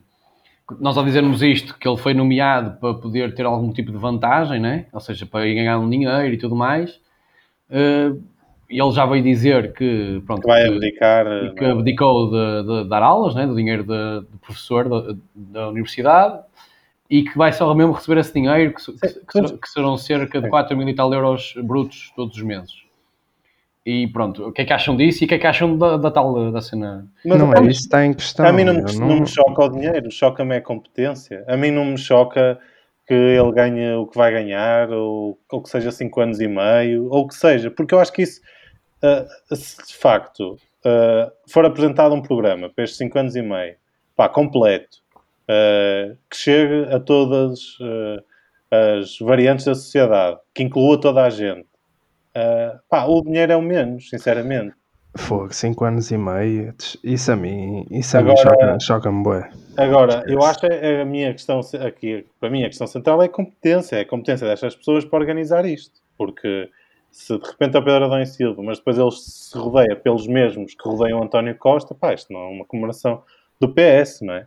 nós 0.79 0.97
ao 0.97 1.03
dizermos 1.05 1.41
isto, 1.41 1.77
que 1.77 1.87
ele 1.87 1.97
foi 1.97 2.13
nomeado 2.13 2.77
para 2.79 2.93
poder 2.95 3.33
ter 3.33 3.45
algum 3.45 3.71
tipo 3.71 3.91
de 3.91 3.97
vantagem, 3.97 4.59
né? 4.59 4.85
ou 4.93 4.99
seja, 4.99 5.25
para 5.25 5.47
ir 5.47 5.55
ganhar 5.55 5.79
um 5.79 5.89
dinheiro 5.89 6.33
e 6.33 6.37
tudo 6.37 6.55
mais, 6.55 6.99
eh, 7.69 8.11
ele 8.69 8.91
já 8.91 9.05
veio 9.05 9.23
dizer 9.23 9.73
que, 9.73 10.21
pronto, 10.25 10.41
Que 10.41 10.47
vai 10.47 10.63
que- 10.63 10.69
abdicar. 10.69 11.25
eh, 11.27 11.53
que 11.57 11.65
abdicou 11.65 12.29
de, 12.29 12.63
de 12.83 12.89
dar 12.89 13.01
aulas, 13.01 13.33
né, 13.35 13.47
do 13.47 13.55
dinheiro 13.55 13.83
de, 13.83 14.21
de 14.31 14.37
professor 14.39 14.87
da, 14.87 15.15
da 15.35 15.69
universidade, 15.69 16.39
e 17.09 17.23
que 17.23 17.35
vai 17.35 17.51
só 17.51 17.73
mesmo 17.73 17.93
receber 17.93 18.19
esse 18.19 18.31
dinheiro, 18.33 18.73
que, 18.75 18.85
que- 18.91 19.19
que 19.25 19.31
serão- 19.31 19.57
que 19.57 19.69
serão 19.69 19.97
cerca 19.97 20.37
de 20.39 20.45
Sim. 20.45 20.49
4 20.51 20.77
mil 20.77 20.87
e 20.87 20.93
tal 20.93 21.11
euros 21.11 21.53
brutos 21.63 22.11
todos 22.15 22.35
os 22.37 22.43
meses. 22.43 22.71
E 23.89 24.07
pronto, 24.07 24.47
o 24.47 24.51
que 24.51 24.61
é 24.61 24.65
que 24.65 24.71
acham 24.71 24.95
disso 24.95 25.23
e 25.23 25.25
o 25.25 25.27
que 25.27 25.33
é 25.33 25.39
que 25.39 25.47
acham 25.47 25.75
da, 25.75 25.97
da 25.97 26.11
tal 26.11 26.51
da 26.51 26.61
cena? 26.61 27.07
Mas 27.25 27.39
não 27.39 27.51
a 27.51 27.55
é 27.55 27.61
mim- 27.61 27.69
isso 27.69 27.79
que 27.79 27.85
está 27.87 28.05
em 28.05 28.13
questão. 28.13 28.45
A 28.45 28.53
mim 28.53 28.63
não 28.63 28.75
me, 28.75 28.81
eu 28.81 28.99
não 28.99 29.19
me 29.21 29.27
choca 29.27 29.63
o 29.63 29.69
dinheiro, 29.69 30.11
choca-me 30.11 30.57
a 30.57 30.61
competência. 30.61 31.43
A 31.47 31.57
mim 31.57 31.71
não 31.71 31.85
me 31.85 31.97
choca 31.97 32.59
que 33.07 33.15
ele 33.15 33.51
ganhe 33.51 33.93
o 33.95 34.05
que 34.05 34.15
vai 34.15 34.31
ganhar, 34.31 34.91
ou, 34.91 35.39
ou 35.51 35.63
que 35.63 35.69
seja 35.69 35.91
5 35.91 36.21
anos 36.21 36.39
e 36.39 36.47
meio, 36.47 37.07
ou 37.09 37.21
o 37.23 37.27
que 37.27 37.33
seja, 37.33 37.71
porque 37.71 37.95
eu 37.95 37.99
acho 37.99 38.13
que 38.13 38.21
isso, 38.21 38.41
ah, 39.01 39.25
se 39.55 39.77
de 39.87 39.95
facto 39.95 40.55
ah, 40.85 41.31
for 41.51 41.65
apresentado 41.65 42.13
um 42.13 42.21
programa 42.21 42.69
para 42.69 42.83
estes 42.83 42.99
5 42.99 43.17
anos 43.17 43.35
e 43.35 43.41
meio, 43.41 43.73
pá, 44.15 44.29
completo, 44.29 44.99
ah, 45.47 46.13
que 46.29 46.37
chegue 46.37 46.93
a 46.93 46.99
todas 46.99 47.59
as 48.69 49.17
variantes 49.19 49.65
da 49.65 49.73
sociedade, 49.73 50.37
que 50.53 50.61
inclua 50.61 51.01
toda 51.01 51.23
a 51.23 51.29
gente, 51.31 51.65
ah, 52.35 52.79
pá, 52.89 53.05
o 53.05 53.21
dinheiro 53.21 53.51
é 53.51 53.55
o 53.55 53.61
menos, 53.61 54.09
sinceramente. 54.09 54.73
Fogo, 55.17 55.51
5 55.53 55.85
anos 55.85 56.11
e 56.11 56.17
meio. 56.17 56.73
Isso 57.03 57.31
a 57.31 57.35
mim, 57.35 57.85
isso 57.89 58.15
a 58.17 58.21
mim 58.21 58.31
Agora- 58.31 58.49
choca- 58.49 58.79
choca-me 58.79 59.23
bué. 59.23 59.49
Agora, 59.75 60.23
eu 60.27 60.43
acho 60.43 60.59
que 60.59 60.67
a 60.67 61.03
minha 61.05 61.31
questão 61.31 61.61
aqui, 61.85 62.25
para 62.39 62.49
mim, 62.49 62.63
a 62.63 62.67
questão 62.67 62.85
central 62.85 63.21
é 63.21 63.25
a 63.25 63.29
competência, 63.29 63.95
é 63.95 64.01
a 64.01 64.05
competência 64.05 64.47
destas 64.47 64.75
pessoas 64.75 65.03
para 65.05 65.19
organizar 65.19 65.65
isto. 65.65 65.99
Porque 66.17 66.69
se 67.11 67.37
de 67.37 67.43
repente 67.47 67.75
é 67.75 67.79
o 67.79 67.83
Pedro 67.83 68.05
Adão 68.05 68.21
e 68.21 68.25
Silva, 68.27 68.61
mas 68.61 68.77
depois 68.77 68.97
ele 68.99 69.11
se 69.11 69.57
rodeia 69.57 69.95
pelos 69.95 70.27
mesmos 70.27 70.75
que 70.75 70.87
rodeiam 70.87 71.19
o 71.19 71.23
António 71.23 71.55
Costa, 71.55 71.95
pá, 71.95 72.13
isto 72.13 72.31
não 72.31 72.41
é 72.41 72.47
uma 72.47 72.65
comemoração 72.65 73.23
do 73.59 73.67
PS, 73.73 74.23
não 74.23 74.33
é? 74.35 74.45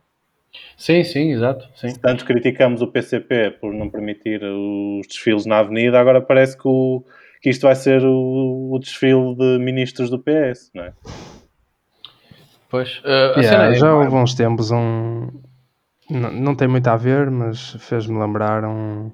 Sim, 0.76 1.02
sim, 1.02 1.32
exato. 1.32 1.66
Sim. 1.74 1.88
Se 1.90 1.98
tanto 1.98 2.24
criticamos 2.24 2.82
o 2.82 2.86
PCP 2.86 3.52
por 3.60 3.72
não 3.74 3.88
permitir 3.90 4.42
os 4.44 5.06
desfiles 5.08 5.44
na 5.46 5.58
avenida, 5.58 5.98
agora 5.98 6.20
parece 6.20 6.56
que, 6.56 6.68
o- 6.68 7.02
que 7.42 7.50
isto 7.50 7.62
vai 7.62 7.74
ser 7.74 8.02
o, 8.04 8.70
o 8.72 8.78
desfile 8.78 9.34
de 9.36 9.58
ministros 9.58 10.08
do 10.08 10.18
PS, 10.18 10.70
não 10.74 10.84
é? 10.84 10.92
Pois, 12.70 13.02
a 13.04 13.40
Yeah, 13.40 13.64
é, 13.70 13.74
já 13.74 13.94
houve 13.94 14.14
uns 14.14 14.34
tempos 14.34 14.70
um. 14.70 15.28
Não, 16.10 16.32
não 16.32 16.54
tem 16.54 16.68
muito 16.68 16.86
a 16.88 16.96
ver, 16.96 17.30
mas 17.30 17.72
fez-me 17.80 18.18
lembrar 18.18 18.64
um- 18.64 19.12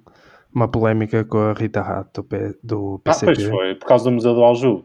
uma 0.54 0.68
polémica 0.68 1.24
com 1.24 1.38
a 1.38 1.52
Rita 1.52 1.82
Rato 1.82 2.22
do, 2.22 2.24
P- 2.28 2.58
do 2.62 2.94
Ah, 3.04 3.10
PCP. 3.12 3.24
pois 3.34 3.44
foi, 3.48 3.74
por 3.74 3.86
causa 3.86 4.04
do 4.04 4.12
Museu 4.12 4.34
do 4.34 4.42
Aljube. 4.44 4.84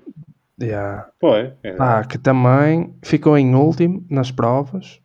Yeah. 0.62 1.08
Foi. 1.20 1.54
é. 1.64 1.74
Pá, 1.74 2.04
que 2.04 2.18
também 2.18 2.96
ficou 3.04 3.38
em 3.38 3.54
último 3.56 4.06
nas 4.10 4.32
provas, 4.32 5.00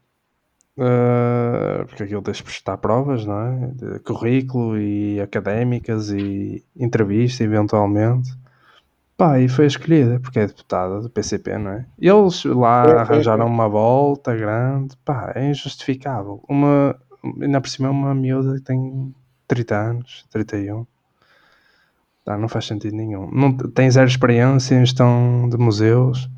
eh, 0.79 1.85
porque 1.87 2.05
aquilo 2.05 2.23
tens 2.23 2.37
de 2.37 2.45
prestar 2.45 2.77
provas, 2.79 3.27
não 3.27 3.41
é? 3.41 3.67
De 3.75 3.99
currículo 4.01 4.79
e 4.79 5.21
académicas 5.21 6.11
e 6.11 6.65
entrevista, 6.77 7.43
eventualmente. 7.43 8.31
Pá, 9.17 9.41
e 9.41 9.49
foi 9.49 9.67
escolhida, 9.67 10.21
porque 10.21 10.39
é 10.39 10.47
deputada 10.47 11.01
do 11.01 11.11
PCP, 11.11 11.59
não 11.59 11.73
é? 11.73 11.87
Eles 11.99 12.45
lá 12.45 12.85
foi, 12.85 12.99
arranjaram 12.99 13.47
foi. 13.47 13.55
uma 13.55 13.69
volta 13.69 14.37
grande, 14.37 14.97
pá, 15.05 15.33
é 15.35 15.51
injustificável. 15.51 16.41
Uma, 16.49 16.97
ainda 17.43 17.61
por 17.61 17.69
cima, 17.69 17.89
é 17.89 17.91
uma 17.91 18.15
miúda 18.15 18.55
que 18.55 18.63
tem 18.63 19.13
30 19.49 19.77
anos, 19.77 20.27
31. 20.31 20.87
Tá, 22.25 22.39
não 22.39 22.49
faz 22.49 22.67
sentido 22.67 22.95
nenhum. 22.95 23.29
Não, 23.33 23.57
tem 23.57 23.91
zero 23.91 24.07
experiência 24.07 24.77
em 24.77 24.81
gestão 24.81 25.49
de 25.49 25.57
museus. 25.57 26.31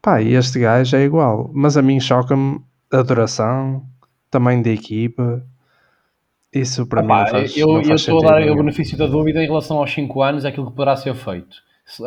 Pá, 0.00 0.22
e 0.22 0.34
este 0.34 0.60
gajo 0.60 0.96
é 0.96 1.04
igual. 1.04 1.50
Mas 1.52 1.76
a 1.76 1.82
mim 1.82 2.00
choca-me 2.00 2.62
a 2.92 3.02
duração, 3.02 3.84
tamanho 4.30 4.62
da 4.62 4.70
equipa. 4.70 5.44
Isso 6.52 6.86
para 6.86 7.02
mim 7.02 7.12
Opa, 7.12 7.18
não 7.18 7.26
faz, 7.26 7.56
eu 7.56 7.66
não 7.68 7.82
eu 7.82 7.84
faz 7.84 8.00
estou 8.00 8.18
a 8.20 8.30
dar 8.30 8.42
o 8.50 8.54
nenhum. 8.54 8.56
benefício 8.56 8.96
da 8.96 9.06
dúvida 9.06 9.42
em 9.42 9.46
relação 9.46 9.78
aos 9.78 9.92
5 9.92 10.22
anos, 10.22 10.44
é 10.44 10.48
aquilo 10.48 10.66
que 10.70 10.76
poderá 10.76 10.96
ser 10.96 11.14
feito. 11.14 11.56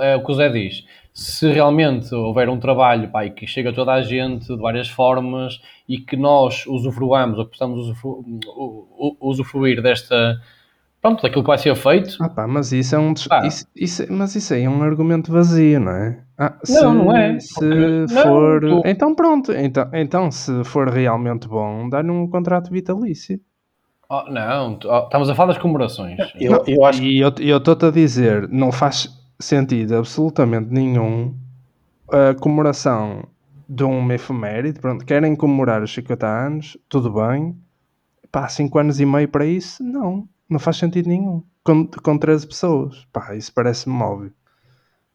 é 0.01 0.15
o 0.15 0.23
que 0.25 0.31
o 0.31 0.35
Zé 0.35 0.49
diz. 0.49 0.85
Se 1.13 1.51
realmente 1.51 2.13
houver 2.15 2.49
um 2.49 2.59
trabalho 2.59 3.09
pá, 3.11 3.27
que 3.29 3.45
chega 3.45 3.69
a 3.71 3.73
toda 3.73 3.93
a 3.93 4.01
gente 4.01 4.47
de 4.47 4.57
várias 4.57 4.89
formas 4.89 5.61
e 5.87 5.97
que 5.99 6.15
nós 6.17 6.65
usufruamos 6.65 7.37
ou 7.37 7.45
que 7.45 7.51
possamos 7.51 7.79
usufru 7.79 8.23
usufruir 9.19 9.81
desta, 9.81 10.41
pronto, 11.01 11.21
daquilo 11.21 11.43
que 11.43 11.47
vai 11.47 11.57
ser 11.57 11.75
feito. 11.75 12.17
Ah, 12.21 12.29
pá, 12.29 12.47
mas 12.47 12.71
isso 12.71 12.95
é 12.95 12.99
um 12.99 13.13
ah. 13.29 13.45
isso, 13.45 13.65
isso, 13.75 14.05
mas 14.11 14.35
isso 14.35 14.53
aí 14.53 14.63
é 14.63 14.69
um 14.69 14.81
argumento 14.81 15.31
vazio, 15.31 15.79
não 15.79 15.91
é? 15.91 16.23
Ah, 16.37 16.57
se, 16.63 16.81
não, 16.81 16.93
não 16.93 17.17
é. 17.17 17.39
Se 17.39 18.07
for. 18.23 18.61
Não, 18.61 18.81
então 18.85 19.13
pronto, 19.15 19.51
então, 19.51 19.89
então 19.93 20.31
se 20.31 20.63
for 20.63 20.89
realmente 20.89 21.47
bom, 21.47 21.89
dá-lhe 21.89 22.09
um 22.09 22.27
contrato 22.27 22.71
vitalício. 22.71 23.39
Oh, 24.11 24.23
não, 24.31 24.79
oh, 24.85 25.03
estamos 25.03 25.29
a 25.29 25.35
falar 25.35 25.53
das 25.53 25.61
comemorações. 25.61 26.17
Eu, 26.39 26.51
não, 26.51 26.63
eu 26.65 26.83
acho... 26.83 27.03
E 27.03 27.19
eu 27.19 27.57
estou-te 27.57 27.85
a 27.85 27.91
dizer, 27.91 28.49
não 28.49 28.71
faz 28.71 29.07
sentido 29.39 29.97
absolutamente 29.97 30.73
nenhum 30.73 31.35
a 32.11 32.33
comemoração 32.33 33.23
de 33.67 33.83
um 33.83 34.11
efeméride. 34.11 34.79
Pronto, 34.79 35.05
querem 35.05 35.35
comemorar 35.35 35.83
os 35.83 35.93
50 35.93 36.25
anos, 36.25 36.77
tudo 36.89 37.11
bem. 37.13 37.55
Pá, 38.31 38.47
5 38.47 38.79
anos 38.79 38.99
e 38.99 39.05
meio 39.05 39.27
para 39.27 39.45
isso? 39.45 39.83
Não, 39.83 40.27
não 40.49 40.59
faz 40.59 40.77
sentido 40.77 41.07
nenhum. 41.07 41.43
Com, 41.63 41.85
com 41.87 42.17
13 42.17 42.47
pessoas, 42.47 43.05
pá, 43.11 43.35
isso 43.35 43.53
parece-me 43.53 44.01
óbvio 44.01 44.33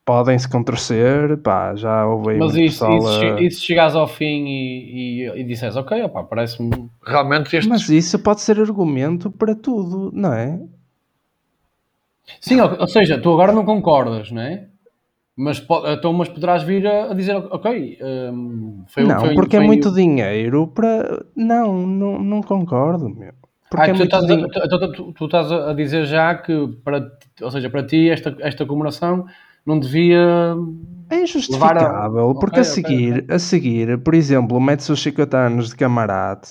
podem-se 0.05 0.49
contorcer, 0.49 1.39
pá, 1.39 1.75
já 1.75 2.07
houve 2.07 2.33
aí 2.33 2.39
Mas 2.39 2.55
isso, 2.55 2.87
pessoal, 2.87 3.39
e, 3.41 3.51
se, 3.51 3.61
chegares 3.61 3.95
ao 3.95 4.07
fim 4.07 4.45
e, 4.47 5.23
e, 5.23 5.41
e 5.41 5.45
disseres, 5.45 5.77
ok, 5.77 6.03
opá, 6.03 6.23
parece-me 6.23 6.91
realmente 7.05 7.57
este... 7.57 7.69
Mas 7.69 7.89
isso 7.89 8.19
pode 8.19 8.43
ser 8.43 8.61
argumento 8.61 9.31
para 9.31 9.55
tudo, 9.55 10.11
não 10.13 10.33
é? 10.33 10.61
Sim, 12.41 12.61
ou, 12.61 12.81
ou 12.81 12.87
seja, 12.87 13.19
tu 13.19 13.33
agora 13.33 13.53
não 13.53 13.65
concordas, 13.65 14.31
não 14.31 14.43
é? 14.43 14.67
Mas, 15.37 15.67
então, 15.87 16.13
mas 16.13 16.29
poderás 16.29 16.63
vir 16.63 16.87
a, 16.87 17.13
dizer, 17.15 17.35
ok, 17.37 17.99
um, 18.33 18.85
foi 18.87 19.05
Não, 19.05 19.21
foi, 19.21 19.35
porque 19.35 19.57
é 19.57 19.59
foi, 19.59 19.65
é 19.65 19.67
muito 19.67 19.93
dinheiro 19.93 20.69
para... 20.69 21.25
Não, 21.35 21.87
não, 21.87 22.19
não 22.19 22.43
concordo, 22.43 23.09
meu. 23.09 23.33
Porque 23.71 23.91
ah, 23.91 23.95
é 23.95 23.97
tu, 23.97 24.03
estás 24.03 24.25
a, 24.25 24.79
tu, 24.79 24.93
tu, 24.93 25.13
tu, 25.13 25.25
estás 25.25 25.51
a 25.51 25.73
dizer 25.73 26.05
já 26.05 26.35
que, 26.35 26.69
para, 26.85 27.11
ou 27.43 27.51
seja, 27.51 27.69
para 27.71 27.83
ti 27.85 28.09
esta, 28.09 28.37
esta 28.41 28.65
comemoração 28.65 29.27
não 29.67 29.79
devia. 29.79 30.55
É 31.11 31.23
injustificável, 31.23 32.31
a... 32.31 32.35
porque 32.35 32.61
okay, 32.61 32.61
a 32.61 32.65
seguir, 32.65 33.13
okay, 33.25 33.37
a 33.37 33.39
seguir, 33.39 33.99
por 33.99 34.15
exemplo, 34.15 34.61
metes 34.61 34.89
os 34.89 35.03
50 35.03 35.37
anos 35.37 35.69
de 35.71 35.77
camarade 35.77 36.49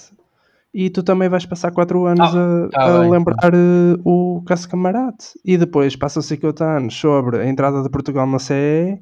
e 0.73 0.89
tu 0.89 1.03
também 1.03 1.29
vais 1.29 1.45
passar 1.45 1.71
4 1.71 2.05
anos 2.05 2.35
ah, 2.35 2.65
a, 2.65 2.69
tá 2.69 2.97
a 2.97 2.99
lembrar 3.07 3.53
uh, 3.53 4.01
o 4.03 4.41
caso 4.43 4.67
camarade 4.67 5.25
e 5.45 5.55
depois 5.55 5.95
passam 5.95 6.21
50 6.21 6.65
anos 6.65 6.95
sobre 6.95 7.37
a 7.37 7.47
entrada 7.47 7.83
de 7.83 7.89
Portugal 7.89 8.25
na 8.25 8.39
CE 8.39 8.99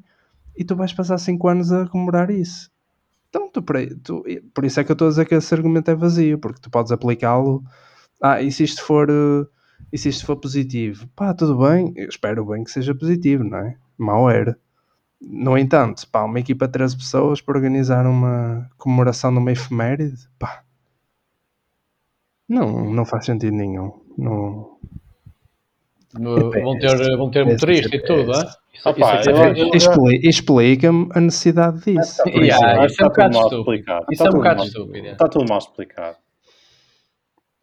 e 0.54 0.64
tu 0.64 0.76
vais 0.76 0.92
passar 0.92 1.16
5 1.16 1.48
anos 1.48 1.72
a 1.72 1.86
comemorar 1.86 2.30
isso. 2.30 2.70
Então, 3.30 3.48
tu, 3.50 3.62
tu, 4.04 4.22
por 4.52 4.64
isso 4.66 4.78
é 4.78 4.84
que 4.84 4.90
eu 4.90 4.94
estou 4.94 5.06
a 5.06 5.10
dizer 5.10 5.24
que 5.24 5.34
esse 5.34 5.54
argumento 5.54 5.90
é 5.90 5.94
vazio, 5.94 6.38
porque 6.38 6.60
tu 6.60 6.68
podes 6.68 6.92
aplicá-lo. 6.92 7.64
Ah, 8.22 8.40
e 8.40 8.50
se 8.52 8.62
isto 8.64 8.82
for. 8.84 9.08
E 9.92 9.98
se 9.98 10.08
isto 10.08 10.24
for 10.24 10.36
positivo? 10.36 11.06
Pá, 11.14 11.34
tudo 11.34 11.58
bem, 11.58 11.92
eu 11.96 12.08
espero 12.08 12.46
bem 12.46 12.64
que 12.64 12.70
seja 12.70 12.94
positivo, 12.94 13.44
não 13.44 13.58
é? 13.58 13.76
Mal 13.98 14.30
era. 14.30 14.56
No 15.20 15.58
entanto, 15.58 16.08
pá, 16.10 16.24
uma 16.24 16.40
equipa 16.40 16.66
de 16.66 16.72
13 16.72 16.96
pessoas 16.96 17.40
para 17.40 17.56
organizar 17.56 18.06
uma 18.06 18.70
comemoração 18.78 19.30
numa 19.30 19.52
efeméride, 19.52 20.28
pá, 20.38 20.64
não, 22.48 22.92
não 22.92 23.04
faz 23.04 23.24
sentido 23.24 23.54
nenhum. 23.56 23.92
Não... 24.18 24.76
No, 26.18 26.50
vão 26.50 26.78
ter, 26.78 27.16
vão 27.16 27.30
ter 27.30 27.46
motorista 27.46 27.96
e 27.96 28.02
tudo, 28.02 28.32
é? 28.32 28.44
Explica-me 30.22 31.08
a 31.14 31.20
necessidade 31.20 31.80
disso. 31.80 32.20
É, 32.26 32.30
é. 32.30 32.86
Isso 32.86 33.02
é 33.02 33.06
um 33.06 33.08
bocado 33.08 34.62
estúpido. 34.64 35.06
Está 35.08 35.28
tudo 35.28 35.48
mal 35.48 35.58
explicado. 35.58 36.16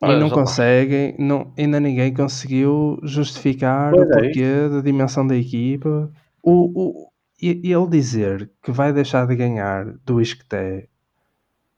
E 0.02 0.16
não 0.20 0.30
conseguem, 0.30 1.14
não, 1.20 1.52
ainda 1.58 1.80
ninguém 1.80 2.14
conseguiu 2.14 3.00
justificar 3.04 3.92
pois 3.92 4.08
o 4.08 4.12
é 4.12 4.18
porquê 4.18 4.42
é 4.42 4.70
da 4.70 4.82
dimensão 4.82 5.28
da 5.28 5.36
equipa. 5.36 6.10
O, 6.42 6.72
o, 6.82 7.12
e 7.42 7.72
ele 7.72 7.88
dizer 7.88 8.50
que 8.62 8.72
vai 8.72 8.94
deixar 8.94 9.28
de 9.28 9.36
ganhar 9.36 9.86
do 10.06 10.22
Isqueté 10.22 10.88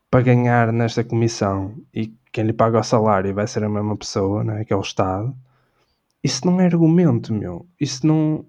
para 0.10 0.22
ganhar 0.22 0.72
nesta 0.72 1.04
comissão 1.04 1.76
e 1.94 2.14
quem 2.32 2.46
lhe 2.46 2.54
paga 2.54 2.80
o 2.80 2.84
salário 2.84 3.34
vai 3.34 3.48
ser 3.48 3.64
a 3.64 3.70
mesma 3.70 3.98
pessoa, 3.98 4.44
né, 4.44 4.64
que 4.66 4.74
é 4.74 4.76
o 4.76 4.82
Estado, 4.82 5.36
isso 6.24 6.46
não 6.46 6.60
é 6.62 6.66
argumento, 6.66 7.34
meu. 7.34 7.68
Isso 7.80 8.06
não. 8.06 8.46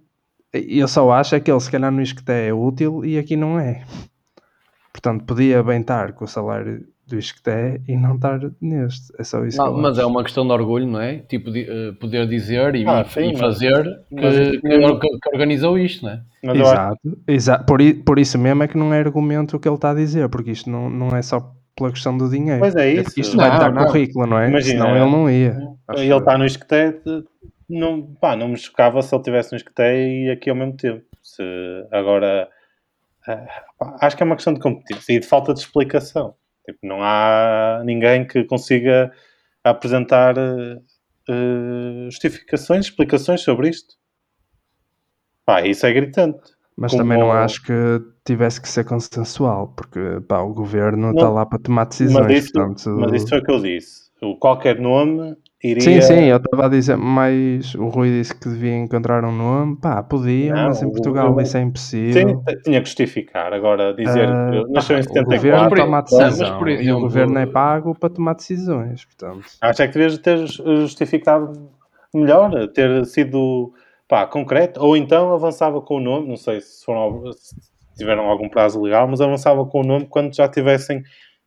Eu 0.53 0.87
só 0.87 1.11
acho 1.12 1.35
é 1.35 1.41
que 1.41 1.51
ele, 1.51 1.61
se 1.61 1.70
calhar, 1.70 1.91
no 1.91 2.03
Isqueté 2.03 2.49
é 2.49 2.53
útil 2.53 3.05
e 3.05 3.18
aqui 3.18 3.37
não 3.37 3.59
é. 3.59 3.85
Portanto, 4.93 5.25
podia 5.25 5.62
bem 5.62 5.81
estar 5.81 6.12
com 6.12 6.25
o 6.27 6.29
salário 6.29 6.87
do 7.13 7.19
Isqueté 7.19 7.81
e 7.87 7.95
não 7.95 8.15
estar 8.15 8.41
neste. 8.61 9.13
É 9.19 9.25
só 9.25 9.45
isso. 9.45 9.59
Não, 9.59 9.77
mas 9.77 9.99
é 9.99 10.07
uma 10.07 10.23
questão 10.23 10.47
de 10.47 10.53
orgulho, 10.53 10.87
não 10.87 11.01
é? 11.01 11.19
Tipo, 11.19 11.51
de, 11.51 11.63
uh, 11.63 11.95
poder 11.95 12.27
dizer 12.27 12.75
e, 12.75 12.87
ah, 12.87 13.05
sim, 13.05 13.33
e 13.33 13.37
fazer 13.37 13.85
mas, 14.11 14.35
que, 14.35 14.61
mas, 14.63 15.01
que, 15.01 15.19
que, 15.19 15.29
organizou 15.33 15.79
isto, 15.79 16.07
não 16.07 16.13
é? 16.13 16.23
exato, 16.43 16.99
acho... 17.05 17.17
exato. 17.29 17.67
Por, 17.67 17.79
por 18.05 18.19
isso 18.19 18.39
mesmo 18.39 18.63
é 18.63 18.69
que 18.69 18.79
não 18.79 18.93
é 18.95 18.99
argumento 19.01 19.57
o 19.57 19.61
que 19.61 19.69
ele 19.69 19.75
está 19.75 19.91
a 19.91 19.95
dizer, 19.95 20.29
porque 20.31 20.51
isto 20.51 20.71
não, 20.71 20.89
não 20.89 21.15
é 21.15 21.21
só 21.21 21.55
pela 21.77 21.91
questão 21.91 22.17
do 22.17 22.29
dinheiro. 22.29 22.61
Pois 22.61 22.75
é 22.75 22.93
isso. 22.95 23.21
Isto 23.21 23.37
não, 23.37 23.49
vai 23.49 23.59
dar 23.59 23.73
não. 23.73 23.87
currículo, 23.87 24.27
não 24.27 24.39
é? 24.39 24.49
Imagina, 24.49 24.85
Senão 24.85 24.97
ele 24.97 25.11
não 25.11 25.31
ia. 25.31 25.57
Ele 25.95 26.15
está 26.15 26.39
no 26.39 26.47
Isqueté, 26.47 26.99
não, 27.69 28.03
pá, 28.03 28.35
não 28.35 28.49
me 28.49 28.57
chocava 28.57 29.03
se 29.03 29.15
ele 29.15 29.21
estivesse 29.21 29.53
no 29.53 29.59
Isqueté 29.59 30.09
e 30.09 30.31
aqui 30.31 30.49
ao 30.49 30.57
mesmo 30.57 30.77
tempo. 30.77 31.05
Se 31.23 31.43
agora... 31.91 32.49
Uh, 33.29 33.95
acho 34.01 34.17
que 34.17 34.23
é 34.23 34.27
uma 34.27 34.35
questão 34.35 34.53
de 34.53 34.59
competência 34.59 35.13
e 35.13 35.21
de 35.21 35.27
falta 35.27 35.55
de 35.55 35.61
explicação. 35.61 36.35
Tipo, 36.65 36.79
não 36.83 37.03
há 37.03 37.83
ninguém 37.85 38.27
que 38.27 38.45
consiga 38.45 39.13
apresentar 39.65 40.37
uh, 40.39 42.05
justificações, 42.11 42.87
explicações 42.87 43.41
sobre 43.41 43.69
isto. 43.69 43.95
Pá, 45.45 45.63
isso 45.67 45.85
é 45.87 45.93
gritante. 45.93 46.41
Mas 46.77 46.93
Como... 46.93 47.03
também 47.03 47.19
não 47.19 47.31
acho 47.33 47.63
que 47.63 47.73
tivesse 48.25 48.61
que 48.61 48.69
ser 48.69 48.85
consensual, 48.85 49.69
porque 49.77 50.01
pá, 50.27 50.41
o 50.41 50.55
governo 50.55 51.11
está 51.11 51.29
lá 51.29 51.45
para 51.45 51.59
tomar 51.59 51.85
decisões. 51.85 52.27
Mas 52.27 52.45
isso, 52.45 52.53
portanto... 52.53 52.91
mas 52.99 53.13
isso 53.13 53.29
foi 53.29 53.39
o 53.39 53.45
que 53.45 53.53
eu 53.53 53.61
disse. 53.61 54.11
O 54.23 54.37
qualquer 54.37 54.81
nome 54.81 55.37
iria... 55.63 55.81
Sim, 55.81 56.01
sim, 56.01 56.25
eu 56.25 56.37
estava 56.37 56.67
a 56.67 56.69
dizer, 56.69 56.97
mas 56.97 57.75
o 57.75 57.89
Rui 57.89 58.11
disse 58.11 58.35
que 58.35 58.49
devia 58.49 58.77
encontrar 58.77 59.25
um 59.25 59.33
nome, 59.33 59.77
pá, 59.77 60.03
podia, 60.03 60.55
não, 60.55 60.69
mas 60.69 60.83
em 60.83 60.91
Portugal 60.91 61.35
o, 61.35 61.41
isso 61.41 61.57
é 61.57 61.61
impossível. 61.61 62.29
Sim, 62.29 62.61
tinha 62.65 62.81
que 62.81 62.87
justificar, 62.87 63.53
agora 63.53 63.95
dizer 63.95 64.29
uh, 64.29 64.67
que 64.67 64.73
nasceu 64.73 64.99
em 64.99 65.03
74... 65.03 65.21
O 65.21 65.69
governo 65.69 65.77
toma 65.77 66.03
decisão, 66.03 66.59
por 66.59 66.69
exemplo, 66.69 66.89
e 66.89 66.93
o 66.93 67.01
governo 67.01 67.39
é 67.39 67.47
pago 67.47 67.95
para 67.99 68.11
tomar 68.11 68.35
decisões, 68.35 69.05
portanto... 69.05 69.47
Acho 69.61 69.83
é 69.83 69.89
que 69.89 69.95
devias 69.95 70.19
ter 70.19 70.47
justificado 70.47 71.71
melhor, 72.15 72.69
ter 72.69 73.05
sido, 73.07 73.73
pá, 74.09 74.27
concreto, 74.27 74.81
ou 74.83 74.97
então 74.97 75.33
avançava 75.33 75.81
com 75.81 75.97
o 75.97 76.01
nome, 76.01 76.29
não 76.29 76.37
sei 76.37 76.61
se, 76.61 76.85
foram, 76.85 77.33
se 77.33 77.55
tiveram 77.97 78.25
algum 78.25 78.49
prazo 78.49 78.81
legal, 78.81 79.07
mas 79.07 79.21
avançava 79.21 79.65
com 79.67 79.81
o 79.81 79.85
nome 79.85 80.07
quando 80.07 80.35
já 80.35 80.49
tivessem 80.49 81.03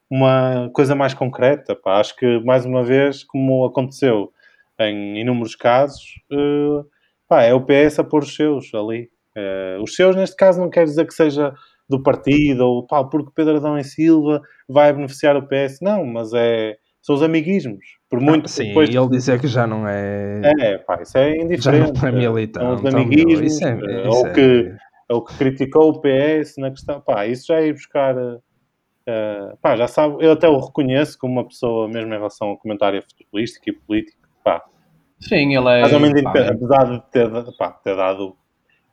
uma 0.09 0.69
coisa 0.73 0.95
mais 0.95 1.13
concreta. 1.13 1.75
Pá. 1.75 1.99
Acho 1.99 2.15
que, 2.15 2.39
mais 2.43 2.65
uma 2.65 2.83
vez, 2.83 3.23
como 3.23 3.65
aconteceu 3.65 4.31
em 4.79 5.19
inúmeros 5.19 5.55
casos, 5.55 6.03
uh, 6.31 6.85
pá, 7.27 7.43
é 7.43 7.53
o 7.53 7.61
PS 7.65 7.99
a 7.99 8.03
pôr 8.03 8.23
os 8.23 8.35
seus 8.35 8.73
ali. 8.73 9.09
Uh, 9.35 9.81
os 9.81 9.95
seus, 9.95 10.15
neste 10.15 10.35
caso, 10.35 10.61
não 10.61 10.69
quer 10.69 10.85
dizer 10.85 11.05
que 11.05 11.13
seja 11.13 11.53
do 11.87 12.01
partido 12.01 12.61
ou 12.61 12.85
pá, 12.85 13.03
porque 13.03 13.31
Pedro 13.35 13.57
Adão 13.57 13.77
e 13.77 13.83
Silva 13.83 14.41
vai 14.67 14.91
beneficiar 14.93 15.35
o 15.35 15.47
PS. 15.47 15.79
Não, 15.81 16.05
mas 16.05 16.33
é, 16.33 16.77
são 17.01 17.15
os 17.15 17.21
amiguismos. 17.21 17.85
Por 18.09 18.19
muito 18.19 18.45
ah, 18.45 18.49
sim, 18.49 18.67
depois 18.69 18.89
ele 18.89 19.09
dizer 19.09 19.39
que 19.39 19.47
já 19.47 19.67
não 19.67 19.87
é. 19.87 20.41
É, 20.59 20.77
pá, 20.77 21.01
isso 21.01 21.17
é 21.17 21.37
indiferente. 21.37 21.99
Já 21.99 22.11
não 22.11 22.17
é 22.17 22.29
militante. 22.29 22.81
São 22.81 22.89
os 22.89 22.95
amiguismos. 22.95 23.41
Isso 23.41 23.65
é, 23.65 23.75
isso 23.75 24.09
ou, 24.09 24.27
é... 24.27 24.33
Que, 24.33 24.75
ou 25.09 25.23
que 25.23 25.37
criticou 25.37 25.89
o 25.89 26.01
PS 26.01 26.55
na 26.57 26.69
questão. 26.69 27.01
Pá, 27.01 27.27
isso 27.27 27.47
já 27.47 27.59
é 27.59 27.67
ir 27.67 27.73
buscar 27.73 28.15
Uh, 28.17 28.41
pá, 29.61 29.75
já 29.75 29.87
sabe, 29.87 30.17
eu 30.19 30.31
até 30.31 30.47
o 30.47 30.59
reconheço 30.59 31.17
como 31.17 31.33
uma 31.33 31.47
pessoa, 31.47 31.87
mesmo 31.87 32.13
em 32.13 32.17
relação 32.17 32.49
ao 32.49 32.57
comentário 32.57 33.01
futebolístico 33.01 33.69
e 33.69 33.73
político, 33.73 34.27
pá. 34.43 34.63
Sim, 35.19 35.55
ele 35.55 35.69
é. 35.69 35.81
Mais 35.81 35.93
ou 35.93 35.99
menos, 35.99 36.21
pá, 36.21 36.31
apesar 36.31 36.83
de 36.85 37.01
ter, 37.11 37.29
pá, 37.57 37.71
ter 37.71 37.95
dado 37.95 38.35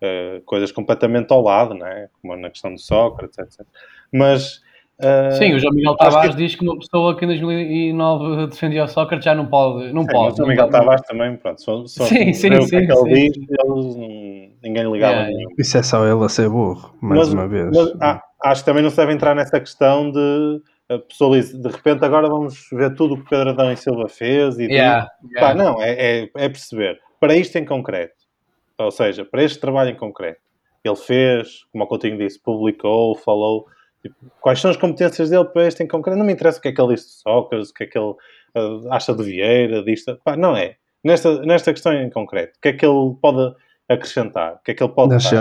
uh, 0.03 0.43
coisas 0.45 0.73
completamente 0.73 1.33
ao 1.33 1.43
lado, 1.43 1.75
né? 1.75 2.09
como 2.21 2.37
na 2.37 2.51
questão 2.51 2.75
de 2.75 2.83
Sócrates, 2.83 3.39
etc. 3.39 3.67
Mas. 4.13 4.61
Uh, 4.99 5.33
Sim, 5.33 5.55
o 5.55 5.59
João 5.59 5.75
Miguel 5.75 5.97
Tavares 5.97 6.35
que... 6.35 6.43
diz 6.43 6.55
que 6.55 6.63
uma 6.63 6.79
pessoa 6.79 7.17
que 7.17 7.25
em 7.25 7.29
2009 7.29 8.47
defendia 8.49 8.85
o 8.85 8.89
Sócrates 8.89 9.25
já 9.25 9.35
não 9.35 9.47
pode. 9.47 9.93
Não 9.93 10.07
pode 10.07 10.35
o 10.35 10.37
João 10.37 10.49
Miguel 10.49 10.69
Tavares 10.69 11.03
também, 11.03 11.37
pronto. 11.37 11.61
Só, 11.61 11.87
só 11.87 12.05
sim, 12.05 12.33
sim, 12.33 12.49
sim. 12.51 12.55
O 12.55 12.69
que, 12.69 12.77
é 12.77 12.87
que 12.87 12.93
ele 12.93 13.15
diz, 13.15 13.37
eles, 13.37 14.52
ninguém 14.63 14.91
ligava 14.91 15.23
é. 15.23 15.27
nenhum. 15.29 15.49
Isso 15.59 15.79
é 15.79 15.83
só 15.83 16.07
ele 16.07 16.25
a 16.25 16.29
ser 16.29 16.49
burro, 16.49 16.95
mais 17.01 17.21
mas, 17.21 17.33
uma 17.33 17.49
vez. 17.49 17.71
Mas, 17.75 17.93
ah, 18.01 18.23
acho 18.45 18.63
que 18.63 18.67
também 18.67 18.83
não 18.83 18.91
se 18.91 18.97
deve 18.97 19.13
entrar 19.13 19.35
nessa 19.35 19.59
questão 19.61 20.11
de 20.11 20.63
a 20.89 20.99
pessoa 20.99 21.41
de 21.41 21.69
repente 21.69 22.05
agora 22.05 22.29
vamos 22.29 22.69
ver 22.71 22.95
tudo 22.95 23.15
o 23.15 23.23
que 23.23 23.31
Pedro 23.31 23.51
Adão 23.51 23.73
e 23.73 23.77
Silva 23.77 24.09
fez 24.09 24.59
e 24.59 24.65
yeah, 24.65 25.09
yeah. 25.25 25.41
Pá, 25.41 25.55
não, 25.55 25.81
é, 25.81 25.93
é, 25.93 26.31
é, 26.37 26.49
perceber 26.49 27.01
para 27.23 27.37
isto 27.37 27.57
em 27.57 27.65
concreto, 27.65 28.17
ou 28.77 28.91
seja, 28.91 29.25
para 29.25 29.45
este 29.45 29.61
trabalho 29.61 29.91
em 29.91 29.95
concreto, 29.95 30.41
ele 30.83 30.97
fez, 30.97 31.65
como 31.71 31.85
o 31.85 31.87
Coutinho 31.87 32.19
disse, 32.19 32.43
publicou, 32.43 33.15
falou. 33.15 33.67
Tipo, 34.03 34.17
quais 34.41 34.61
são 34.61 34.73
as 34.73 34.77
competências 34.77 35.31
dele 35.31 35.45
para 35.45 35.69
este 35.69 35.85
em 35.85 35.87
concreto? 35.87 36.19
Não 36.19 36.27
me 36.27 36.33
interessa 36.33 36.59
o 36.59 36.61
que 36.61 36.67
é 36.67 36.73
que 36.73 36.81
ele 36.81 36.95
disse 36.95 37.07
de 37.07 37.23
Sócrates, 37.23 37.71
o 37.71 37.75
que 37.75 37.85
é 37.85 37.87
que 37.87 37.97
ele 37.97 38.11
uh, 38.11 38.93
acha 38.93 39.15
de 39.15 39.23
Vieira, 39.23 39.85
disto. 39.85 40.19
Pá, 40.25 40.37
não 40.37 40.57
é. 40.57 40.75
Nesta, 41.05 41.41
nesta 41.43 41.73
questão 41.73 41.93
em 41.93 42.11
concreto, 42.11 42.59
o 42.59 42.61
que 42.61 42.69
é 42.71 42.73
que 42.73 42.85
ele 42.85 43.15
pode 43.23 43.55
acrescentar? 43.89 44.55
O 44.55 44.59
que 44.65 44.71
é 44.71 44.75
que 44.75 44.83
ele 44.83 44.93
pode 44.93 45.13
Nasceu 45.15 45.41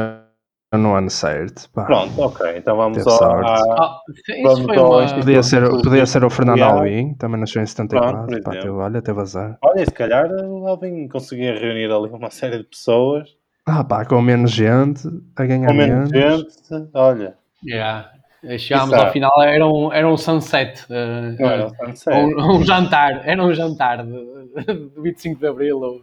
no 0.74 0.96
ano 0.96 1.10
certo. 1.10 1.70
Pá. 1.72 1.84
Pronto, 1.86 2.22
ok. 2.22 2.58
Então 2.58 2.78
vamos 2.78 3.06
ao, 3.06 3.24
Ah, 3.46 4.00
Vamos 4.44 4.78
ao 4.78 5.00
uma... 5.02 5.14
Podia 5.16 5.44
ser, 5.44 5.70
podia 5.70 6.06
ser 6.06 6.24
o 6.24 6.30
Fernando 6.30 6.58
Yeah. 6.60 6.78
Alvim, 6.80 7.14
também 7.16 7.40
nasceu 7.42 7.62
em 7.62 7.66
Pronto, 7.66 7.92
74. 7.92 8.26
por 8.28 8.42
Pá, 8.42 8.52
teve, 8.52 8.58
exemplo. 8.64 8.78
olha, 8.80 9.02
teve 9.02 9.20
azar. 9.20 9.58
Olha, 9.62 9.86
se 9.86 9.92
calhar 9.92 10.32
o 10.32 10.66
Alvin 10.68 11.08
conseguia 11.10 11.54
reunir 11.60 11.92
ali 11.92 12.10
uma 12.10 12.30
série 12.32 12.60
de 12.60 12.64
pessoas, 12.64 13.28
Ah, 13.66 13.84
pá, 13.84 14.06
com 14.06 14.22
menos 14.22 14.52
gente, 14.52 15.08
a 15.36 15.46
ganhar 15.46 15.68
com 15.68 15.74
menos 15.74 16.10
menos. 16.12 16.40
gente. 16.70 16.90
Olha, 16.94 17.36
Yeah. 17.66 18.10
Chegámos 18.58 18.94
ao 18.96 19.12
final, 19.12 19.32
era 19.44 19.68
um, 19.68 19.94
era 19.94 20.08
um 20.10 20.18
sunset. 20.18 20.84
eh, 20.90 21.36
não 21.40 21.48
eh, 21.50 21.54
era 21.54 21.72
tanto 21.74 21.96
sério. 22.00 22.36
um, 22.40 22.56
um 22.58 22.64
jantar, 22.64 23.22
era 23.28 23.44
um 23.44 23.54
jantar 23.54 24.04
de, 24.04 24.12
de 24.66 25.02
25 25.02 25.40
de 25.40 25.48
Abril. 25.48 25.80
Ou... 25.80 26.02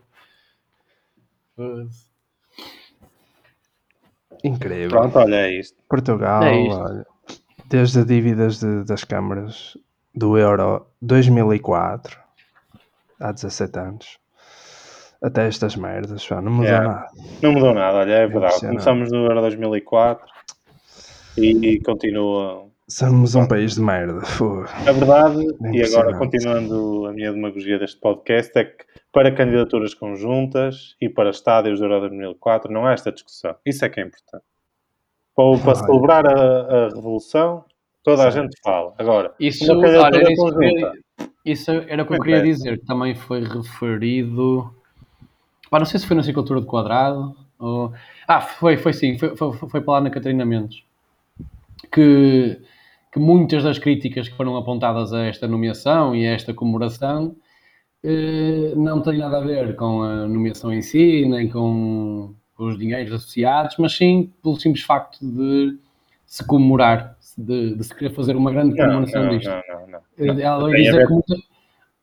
Incrível. 4.45 4.91
Pronto, 4.91 5.19
olha, 5.19 5.37
é 5.37 5.59
isto. 5.59 5.77
Portugal, 5.89 6.43
É 6.43 6.61
isto. 6.61 6.81
olha, 6.81 7.07
desde 7.67 8.01
a 8.01 8.05
dívidas 8.05 8.61
de- 8.61 8.85
das 8.85 9.05
câmaras 9.05 9.77
do 10.15 10.37
Euro 10.39 10.87
2004, 11.03 12.19
há 13.21 13.33
17 13.33 13.79
anos, 13.79 14.19
até 15.23 15.47
estas 15.49 15.77
merdas, 15.77 16.27
pá, 16.27 16.41
não 16.41 16.53
mudou 16.53 16.67
Yeah. 16.71 16.89
nada. 16.89 17.07
Não 17.43 17.53
mudou 17.53 17.75
nada, 17.75 17.99
olha, 17.99 18.13
é 18.13 18.27
verdade. 18.27 18.61
Começamos 18.61 19.11
no 19.11 19.25
Euro 19.27 19.41
2004 19.41 20.27
e, 21.37 21.75
e 21.75 21.81
continua. 21.81 22.68
Somos 22.91 23.35
um 23.35 23.47
país 23.47 23.75
de 23.75 23.83
merda. 23.83 24.23
A 24.87 24.93
verdade, 24.93 25.47
e 25.75 25.83
agora 25.83 26.17
continuando 26.17 27.07
a 27.07 27.13
minha 27.13 27.31
demagogia 27.33 27.79
deste 27.79 28.01
podcast, 28.01 28.57
é 28.59 28.65
que 28.65 28.85
para 29.13 29.31
candidaturas 29.35 29.93
conjuntas 29.93 30.97
e 31.01 31.09
para 31.09 31.29
estádios 31.31 31.81
do 31.81 31.85
Euro 31.85 32.01
2004 32.01 32.73
não 32.73 32.87
há 32.87 32.93
esta 32.95 33.13
discussão. 33.13 33.55
Isso 33.67 33.85
é 33.85 33.91
que 33.91 34.01
é 34.01 34.05
importante. 34.05 34.43
Para, 35.37 35.59
para 35.59 35.69
Olha. 35.69 35.75
celebrar 35.75 36.27
a, 36.27 36.61
a 36.87 36.89
revolução, 36.89 37.63
toda 38.03 38.27
a 38.27 38.33
Certo. 38.33 38.45
gente 38.47 38.59
fala. 38.65 38.95
Agora, 38.99 39.35
Isso, 39.39 39.65
uma 39.71 39.83
candidatura 39.83 40.17
olha, 40.25 40.33
isso, 40.33 40.43
conjunta. 40.43 40.93
isso 41.45 41.71
era 41.71 41.83
o 41.83 41.87
que 41.87 41.93
eu 41.93 42.17
Muito 42.17 42.23
queria 42.23 42.41
bem. 42.43 42.53
dizer, 42.53 42.79
que 42.79 42.87
também 42.87 43.15
foi 43.15 43.45
referido. 43.45 44.75
Pá, 45.71 45.79
não 45.79 45.85
sei 45.87 46.01
se 46.01 46.07
foi 46.07 46.17
na 46.17 46.23
Cicultura 46.23 46.59
de 46.63 46.67
Quadrado 46.67 47.37
ou. 47.59 47.93
Ah, 48.27 48.41
foi, 48.41 48.79
foi 48.79 48.95
sim, 48.95 49.19
foi, 49.19 49.37
foi, 49.37 49.53
foi 49.53 49.81
para 49.83 49.93
lá 49.93 50.01
na 50.01 50.09
Catarina 50.11 50.47
Mendes. 50.47 50.83
Que, 51.93 52.61
que 53.19 53.25
muitas 53.25 53.65
das 53.65 53.79
críticas 53.79 54.29
que 54.29 54.37
foram 54.37 54.57
apontadas 54.57 55.13
a 55.13 55.27
esta 55.27 55.49
nomeação 55.49 56.15
e 56.15 56.25
a 56.27 56.33
esta 56.33 56.55
comemoração 56.55 57.35
eh, 58.05 58.73
não 58.77 59.03
têm 59.03 59.19
nada 59.19 59.39
a 59.39 59.41
ver 59.41 59.75
com 59.75 60.03
a 60.03 60.29
nomeação 60.29 60.73
em 60.73 60.81
si, 60.81 61.27
nem 61.27 61.49
com 61.49 62.33
os 62.57 62.79
dinheiros 62.79 63.13
associados, 63.13 63.77
mas 63.79 63.93
sim 63.97 64.33
pelo 64.43 64.57
simples 64.57 64.85
facto 64.85 65.19
de 65.21 65.77
se 66.27 66.47
comemorar, 66.47 67.17
de, 67.37 67.75
de 67.75 67.85
se 67.85 67.95
querer 67.95 68.15
fazer 68.15 68.37
uma 68.37 68.53
grande 68.53 68.77
Não, 68.77 68.85
comemoração 68.85 69.25
não, 69.25 69.31
disto. 69.37 69.51
não, 69.51 69.63
não, 69.81 69.87
não. 70.27 70.41
Ela 70.41 70.61
vai 70.61 70.73
Tem 70.73 70.81
a 70.81 70.85
dizer 70.85 70.97
ver- 70.99 71.07
que 71.07 71.13
muita... 71.13 71.35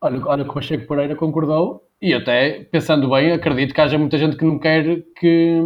olha, 0.01 0.25
olha 0.27 0.43
que 0.43 0.49
o 0.49 0.53
Pacheco 0.53 0.87
Pereira 0.87 1.15
concordou 1.15 1.87
e 2.01 2.13
até, 2.13 2.65
pensando 2.65 3.09
bem, 3.09 3.31
acredito 3.31 3.73
que 3.73 3.79
haja 3.81 3.97
muita 3.97 4.17
gente 4.17 4.35
que 4.35 4.43
não 4.45 4.59
quer 4.59 5.01
que, 5.17 5.59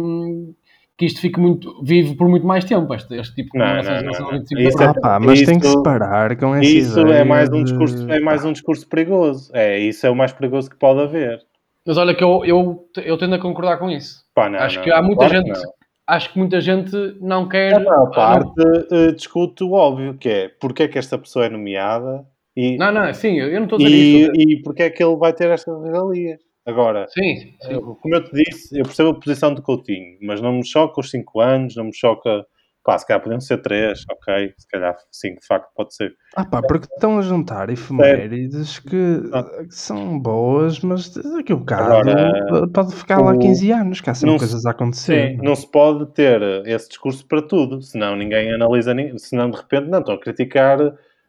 que 1.00 1.06
isto 1.06 1.18
fique 1.20 1.40
muito 1.40 1.82
vivo 1.82 2.14
por 2.14 2.28
muito 2.28 2.46
mais 2.46 2.62
tempo, 2.62 2.92
este, 2.94 3.14
este 3.16 3.34
tipo 3.34 3.52
de 3.52 3.58
Não, 3.58 3.74
não, 3.76 3.82
não, 3.82 4.02
não. 4.02 4.30
25 4.32 4.54
de 4.60 4.68
Isso 4.68 4.82
é-. 4.82 4.86
Ah, 4.86 4.94
pá, 5.00 5.18
mas 5.18 5.42
tem 5.42 5.58
que 5.58 5.64
isso- 5.66 5.78
se 5.78 5.82
parar 5.82 6.36
com 6.36 6.54
essa 6.54 6.68
Isso 6.70 7.00
ideia 7.00 7.14
é 7.20 7.24
mais 7.24 7.48
um 7.48 7.52
de- 7.56 7.64
discurso, 7.64 8.10
é 8.12 8.20
mais 8.20 8.44
um 8.44 8.52
discurso 8.52 8.86
perigoso. 8.86 9.50
É, 9.54 9.78
isso 9.78 10.06
é 10.06 10.10
o 10.10 10.14
mais 10.14 10.30
perigoso 10.32 10.68
que 10.68 10.76
pode 10.76 11.00
haver. 11.00 11.40
Mas 11.86 11.96
olha 11.96 12.14
que 12.14 12.22
eu, 12.22 12.44
eu, 12.44 12.84
eu 13.02 13.16
tendo 13.16 13.34
a 13.34 13.38
concordar 13.38 13.78
com 13.78 13.90
isso. 13.90 14.22
Pá, 14.34 14.50
não, 14.50 14.58
Acho 14.58 14.76
não, 14.76 14.84
que 14.84 14.92
há 14.92 15.00
muita 15.02 15.26
claro 15.26 15.34
gente- 15.36 15.48
não. 15.58 15.72
Acho 16.06 16.32
que 16.32 16.38
muita 16.38 16.60
gente 16.60 16.92
não 17.20 17.48
quer... 17.48 17.74
A 17.74 17.80
maior 17.80 18.04
não- 18.04 18.10
parte 18.10 18.52
eh, 18.92 19.12
discute 19.12 19.64
o 19.64 19.72
óbvio, 19.72 20.14
que 20.18 20.28
é 20.28 20.48
porque 20.60 20.82
é 20.82 20.88
que 20.88 20.98
esta 20.98 21.16
pessoa 21.16 21.46
é 21.46 21.48
nomeada 21.48 22.26
e, 22.56 22.76
Não, 22.76 22.92
não, 22.92 23.14
sim, 23.14 23.38
eu 23.40 23.52
não 23.54 23.64
estou 23.64 23.76
a 23.76 23.82
dizer 23.82 23.96
isso. 23.96 24.32
e, 24.34 24.54
e 24.54 24.62
porque 24.62 24.82
é 24.82 24.90
que 24.90 25.02
ele 25.02 25.16
vai 25.16 25.32
ter 25.32 25.48
estas 25.50 25.82
regalias. 25.82 26.40
Agora, 26.70 27.06
Sim, 27.08 27.36
sim. 27.60 27.72
eu- 27.72 27.96
como 27.96 28.14
eu 28.14 28.24
te 28.24 28.30
disse, 28.32 28.78
eu 28.78 28.84
percebo 28.84 29.10
a 29.10 29.14
posição 29.14 29.52
do 29.52 29.60
Coutinho, 29.62 30.18
mas 30.22 30.40
não 30.40 30.52
me 30.52 30.64
choca 30.66 31.00
os 31.00 31.10
5 31.10 31.40
anos, 31.40 31.74
não 31.76 31.84
me 31.84 31.94
choca. 31.94 32.44
Pá, 32.82 32.96
se 32.96 33.06
calhar 33.06 33.22
podiam 33.22 33.40
ser 33.40 33.58
3, 33.58 34.02
ok, 34.10 34.54
se 34.56 34.66
calhar 34.68 34.96
5 35.12 35.40
de 35.40 35.46
facto 35.46 35.68
pode 35.76 35.94
ser. 35.94 36.12
Ah 36.34 36.46
pá, 36.46 36.62
porque 36.62 36.86
estão 36.86 37.18
a 37.18 37.22
juntar 37.22 37.68
efemérides 37.68 38.78
que, 38.78 39.20
que 39.68 39.74
são 39.74 40.18
boas, 40.18 40.80
mas 40.80 41.10
daqui 41.10 41.52
a 41.52 41.56
bocado 41.56 41.82
Agora, 41.92 42.68
pode 42.72 42.94
ficar 42.94 43.20
lá 43.20 43.32
o- 43.32 43.38
15 43.38 43.70
anos, 43.70 44.00
que 44.00 44.08
há 44.08 44.14
sempre 44.14 44.30
não 44.32 44.38
se- 44.38 44.46
coisas 44.46 44.64
a 44.64 44.70
acontecer. 44.70 45.32
Sim, 45.32 45.36
não 45.42 45.54
se 45.54 45.70
pode 45.70 46.06
ter 46.14 46.40
esse 46.66 46.88
discurso 46.88 47.26
para 47.28 47.42
tudo, 47.42 47.82
senão 47.82 48.16
ninguém 48.16 48.50
analisa, 48.54 48.94
ni- 48.94 49.18
senão 49.18 49.50
de 49.50 49.58
repente 49.58 49.88
não 49.88 49.98
estão 49.98 50.14
a 50.14 50.20
criticar 50.20 50.80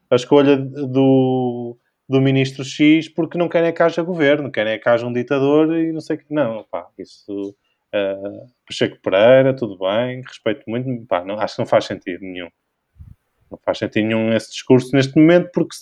a 0.09 0.15
escolha 0.15 0.55
do, 0.55 1.77
do 2.11 2.21
ministro 2.21 2.63
X 2.63 3.07
porque 3.09 3.37
não 3.37 3.49
querem 3.49 3.73
que 3.73 3.81
haja 3.81 4.01
governo, 4.03 4.51
querem 4.51 4.79
que 4.79 4.87
haja 4.89 5.05
um 5.07 5.13
ditador 5.13 5.75
e 5.77 5.91
não 5.91 6.01
sei 6.01 6.17
o 6.17 6.19
que. 6.19 6.25
Não, 6.29 6.63
pá, 6.69 6.87
isso. 6.99 7.55
Uh, 7.93 8.47
Pacheco 8.67 8.97
Pereira, 9.01 9.53
tudo 9.53 9.77
bem, 9.77 10.21
respeito 10.21 10.63
muito, 10.67 11.05
pá, 11.07 11.25
não, 11.25 11.39
acho 11.39 11.55
que 11.55 11.61
não 11.61 11.65
faz 11.65 11.85
sentido 11.85 12.21
nenhum. 12.21 12.47
Não 13.49 13.59
faz 13.65 13.79
sentido 13.79 14.05
nenhum 14.07 14.31
esse 14.33 14.51
discurso 14.51 14.95
neste 14.95 15.17
momento 15.17 15.49
porque 15.53 15.75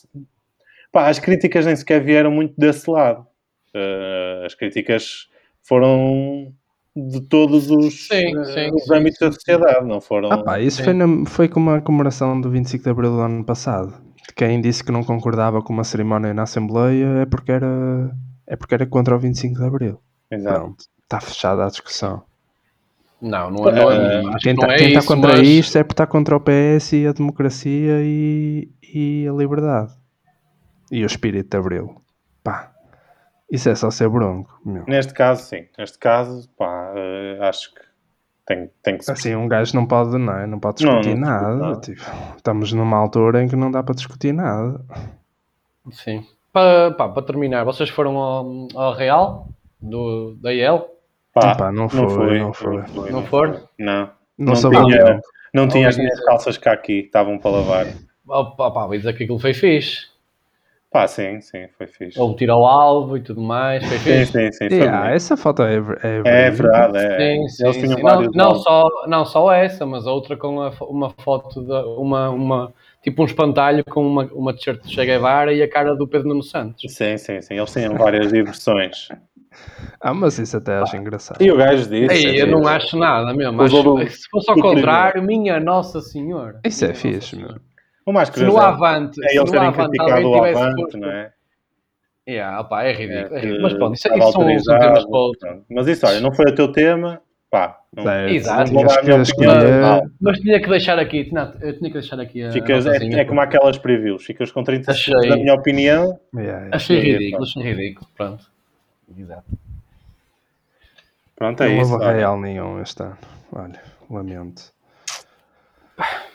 pá, 0.91 1.07
as 1.07 1.19
críticas 1.19 1.65
nem 1.65 1.75
sequer 1.75 2.03
vieram 2.03 2.31
muito 2.31 2.53
desse 2.57 2.89
lado. 2.89 3.27
Uh, 3.75 4.45
as 4.45 4.55
críticas 4.55 5.27
foram 5.61 6.51
de 6.95 7.21
todos 7.21 7.69
os, 7.69 8.07
Sim, 8.07 8.35
uh, 8.35 8.45
sim, 8.45 8.69
os 8.73 8.85
sim, 8.85 8.93
âmbitos 8.95 9.19
da 9.19 9.27
sim, 9.31 9.33
sociedade, 9.33 9.85
não 9.85 10.01
foram. 10.01 10.31
Ah 10.31 10.43
pá, 10.43 10.59
isso 10.59 10.83
foi, 10.83 10.93
na- 10.93 11.25
foi 11.29 11.47
como 11.47 11.69
a 11.69 11.79
comemoração 11.81 12.39
do 12.41 12.49
25 12.49 12.83
de 12.83 12.89
Abril 12.89 13.11
do 13.11 13.19
ano 13.21 13.43
passado. 13.45 13.93
Quem 14.35 14.61
disse 14.61 14.83
que 14.83 14.91
não 14.91 15.03
concordava 15.03 15.61
com 15.61 15.73
uma 15.73 15.83
cerimónia 15.83 16.33
na 16.33 16.43
Assembleia 16.43 17.05
é 17.21 17.25
porque 17.25 17.51
era, 17.51 17.67
é 18.47 18.55
porque 18.55 18.73
era 18.73 18.85
contra 18.85 19.15
o 19.15 19.19
25 19.19 19.59
de 19.59 19.65
Abril. 19.65 20.01
Exato. 20.31 20.59
Pronto, 20.59 20.85
está 21.03 21.19
fechada 21.19 21.65
a 21.65 21.67
discussão. 21.69 22.23
Não, 23.21 23.51
não, 23.51 23.67
é- 23.67 23.71
não, 23.73 23.91
é- 23.91 24.19
acho 24.19 24.37
Quem 24.39 24.55
que 24.55 24.61
não 24.61 24.69
está 24.69 24.73
é 24.73 24.93
tá 24.93 24.99
isso, 24.99 25.07
contra 25.07 25.31
mas- 25.37 25.47
isto 25.47 25.77
é 25.77 25.83
porque 25.83 25.93
está 25.93 26.07
contra 26.07 26.35
o 26.37 26.39
PS 26.39 26.93
e 26.95 27.07
a 27.07 27.11
democracia 27.11 27.97
e, 28.01 28.69
e 28.93 29.27
a 29.27 29.33
liberdade. 29.33 29.91
E 30.91 31.03
o 31.03 31.05
espírito 31.05 31.49
de 31.49 31.57
Abril. 31.57 32.01
Pá, 32.43 32.71
isso 33.51 33.67
é 33.69 33.75
só 33.75 33.91
ser 33.91 34.07
bronco, 34.09 34.59
meu. 34.65 34.85
Neste 34.87 35.13
caso, 35.13 35.43
sim. 35.43 35.65
Neste 35.77 35.97
caso, 35.99 36.49
pá, 36.57 36.93
uh, 36.93 37.43
acho 37.43 37.73
que 37.73 37.81
tem, 38.49 38.69
tem 38.81 38.97
que 38.97 39.05
se 39.05 39.11
Assim, 39.11 39.35
um 39.35 39.47
gajo 39.47 39.75
não 39.75 39.85
pode, 39.85 40.17
não, 40.17 40.33
é? 40.35 40.47
não 40.47 40.59
pode 40.59 40.83
Não, 40.83 40.99
discutir 40.99 41.15
não 41.15 41.27
discute 41.27 41.41
nada. 41.43 41.55
nada. 41.55 41.81
Tipo, 41.81 42.01
estamos 42.35 42.73
numa 42.73 42.97
altura 42.97 43.43
em 43.43 43.47
que 43.47 43.55
não 43.55 43.69
dá 43.69 43.83
para 43.83 43.93
discutir 43.93 44.33
nada. 44.33 44.81
Sim. 45.91 46.25
Para, 46.51 46.89
pá, 46.91 47.07
para 47.07 47.21
terminar, 47.21 47.63
vocês 47.63 47.89
foram 47.89 48.17
ao, 48.17 48.67
ao 48.73 48.93
Real 48.95 49.47
do, 49.79 50.35
da 50.41 50.51
IEL? 50.51 50.89
Pá, 51.31 51.51
Epá, 51.51 51.71
não 51.71 51.87
foi, 51.87 52.39
não 52.39 52.51
foi. 52.51 52.83
Não 53.11 53.23
foram? 53.23 53.61
Não. 53.77 54.09
Não, 54.35 54.47
Não 54.47 54.55
soube 54.55 54.77
tinha-. 54.83 55.21
Não 55.53 55.67
tinha 55.67 55.87
as 55.87 55.97
minhas 55.97 56.19
calças 56.25 56.57
cá 56.57 56.73
aqui, 56.73 57.01
estavam 57.01 57.37
para 57.37 57.51
lavar. 57.51 57.87
Oh, 58.27 58.45
pá, 58.55 58.71
pá, 58.71 58.87
vou 58.87 58.97
dizer 58.97 59.13
que 59.15 59.23
aquilo 59.23 59.39
foi 59.39 59.53
fixe. 59.53 60.07
Pá, 60.91 61.07
sim, 61.07 61.39
sim, 61.39 61.67
foi 61.77 61.85
fixe. 61.87 62.19
Houve 62.19 62.35
tiro 62.37 62.53
ao 62.53 62.65
alvo 62.65 63.15
e 63.15 63.21
tudo 63.21 63.41
mais, 63.41 63.85
foi 63.87 63.97
Sim, 63.99 64.25
fixe. 64.25 64.31
sim, 64.31 64.51
sim. 64.51 64.69
Foi 64.69 64.77
Yeah, 64.85 65.11
essa 65.11 65.37
foto 65.37 65.61
é, 65.63 65.75
é, 65.75 66.17
É 66.25 66.49
verdade, 66.49 66.97
é. 66.97 67.19
Sim, 67.21 67.63
Eles 67.63 67.75
sim, 67.75 67.81
tinham 67.81 67.97
sim. 67.97 68.01
vários 68.01 68.35
Não, 68.35 68.49
não, 68.49 68.55
só, 68.55 68.89
não 69.07 69.25
só 69.25 69.51
essa, 69.51 69.85
mas 69.85 70.07
a 70.07 70.11
outra 70.11 70.35
com 70.35 70.61
a 70.61 70.71
fo- 70.71 70.85
uma 70.85 71.11
foto, 71.11 71.61
de, 71.63 71.71
uma, 71.71 72.29
uma, 72.29 72.73
tipo 73.03 73.21
um 73.21 73.25
espantalho 73.25 73.83
com 73.85 74.05
uma, 74.05 74.23
uma 74.33 74.53
t-shirt 74.53 74.81
de 74.83 74.91
Che 74.91 75.05
Guevara 75.05 75.53
e 75.53 75.61
a 75.61 75.69
cara 75.69 75.95
do 75.95 76.07
Pedro 76.07 76.29
Nuno 76.29 76.43
Santos. 76.43 76.91
Sim, 76.91 77.17
sim, 77.17 77.41
sim. 77.41 77.55
Eles 77.55 77.71
tinham 77.71 77.95
várias 77.95 78.31
diversões. 78.31 79.07
Ah, 80.01 80.13
mas 80.13 80.39
isso 80.39 80.57
até 80.57 80.77
acho 80.77 80.95
engraçado. 80.95 81.41
E 81.43 81.51
o 81.51 81.57
gajo 81.57 81.89
disse. 81.89 82.27
Ei, 82.27 82.41
eu 82.41 82.47
é, 82.47 82.51
não 82.51 82.67
acho 82.67 82.97
nada 82.97 83.33
mesmo. 83.33 83.61
Acho, 83.61 84.07
se 84.07 84.29
fosse 84.29 84.49
ao 84.51 84.59
contrário, 84.59 85.21
minha 85.23 85.59
Nossa 85.59 86.01
Senhora. 86.01 86.59
Isso 86.65 86.85
é 86.85 86.87
Minha 86.89 86.99
fixe, 86.99 87.35
Nossa 87.35 87.53
meu. 87.53 87.68
O 88.09 88.11
mais 88.11 88.27
Se 88.29 88.43
no 88.43 88.51
curioso 88.51 88.57
Avante, 88.65 89.23
é 89.23 89.29
se 89.29 89.37
eles 89.37 89.51
terem 89.51 89.67
Avante 89.67 89.89
criticado 89.91 90.11
alguém 90.13 90.25
o 90.25 90.33
tivesse 90.33 90.63
Avante, 90.63 90.97
não 90.97 91.11
é? 91.11 91.31
Yeah, 92.27 92.61
opá, 92.61 92.83
é 92.83 92.91
ridículo. 92.91 93.35
é 93.35 93.39
ridículo. 93.39 93.61
Mas 93.61 93.73
pronto, 93.75 93.93
isso, 93.93 94.07
estava 94.07 94.23
isso 94.23 94.31
são, 94.31 94.59
são 94.59 94.79
temas 94.79 95.05
para 95.05 95.19
outro. 95.19 95.65
Mas 95.69 95.87
isso, 95.87 96.07
olha, 96.07 96.19
não 96.19 96.33
foi 96.33 96.45
o 96.51 96.55
teu 96.55 96.71
tema, 96.71 97.21
pá. 97.51 97.79
Não, 97.95 98.03
Certo, 98.03 98.33
Exato. 98.33 98.73
não 98.73 98.81
vou 98.83 98.97
Não. 99.79 100.11
Mas 100.19 100.39
tinha 100.39 100.59
que 100.59 100.69
deixar 100.69 100.97
aqui, 100.97 101.25
tinha, 101.25 101.53
eu 101.61 101.77
tinha 101.77 101.89
que 101.91 101.99
deixar 101.99 102.19
aqui 102.19 102.43
a 102.43 102.51
Ficas, 102.51 102.87
a 102.87 102.95
é, 102.95 102.97
é 102.97 103.25
como 103.25 103.41
aquelas 103.41 103.77
previews, 103.77 104.25
ficas 104.25 104.51
com 104.51 104.63
30 104.63 104.89
Achei. 104.89 105.13
segundos 105.13 105.29
da 105.29 105.37
minha 105.37 105.53
opinião. 105.53 106.19
Yeah, 106.33 106.57
yeah. 106.57 106.75
Achei 106.75 106.99
ridículo, 106.99 107.43
achei 107.43 107.61
ridículo, 107.61 108.07
pronto. 108.17 108.43
Exato. 109.15 109.45
Pronto, 111.35 111.61
é 111.61 111.69
não 111.69 111.81
isso. 111.83 111.93
houve 111.93 112.05
olha. 112.05 112.15
real 112.15 112.39
nenhum 112.39 112.81
este 112.81 113.03
ano. 113.03 113.17
Olha, 113.53 113.79
lamento. 114.09 114.73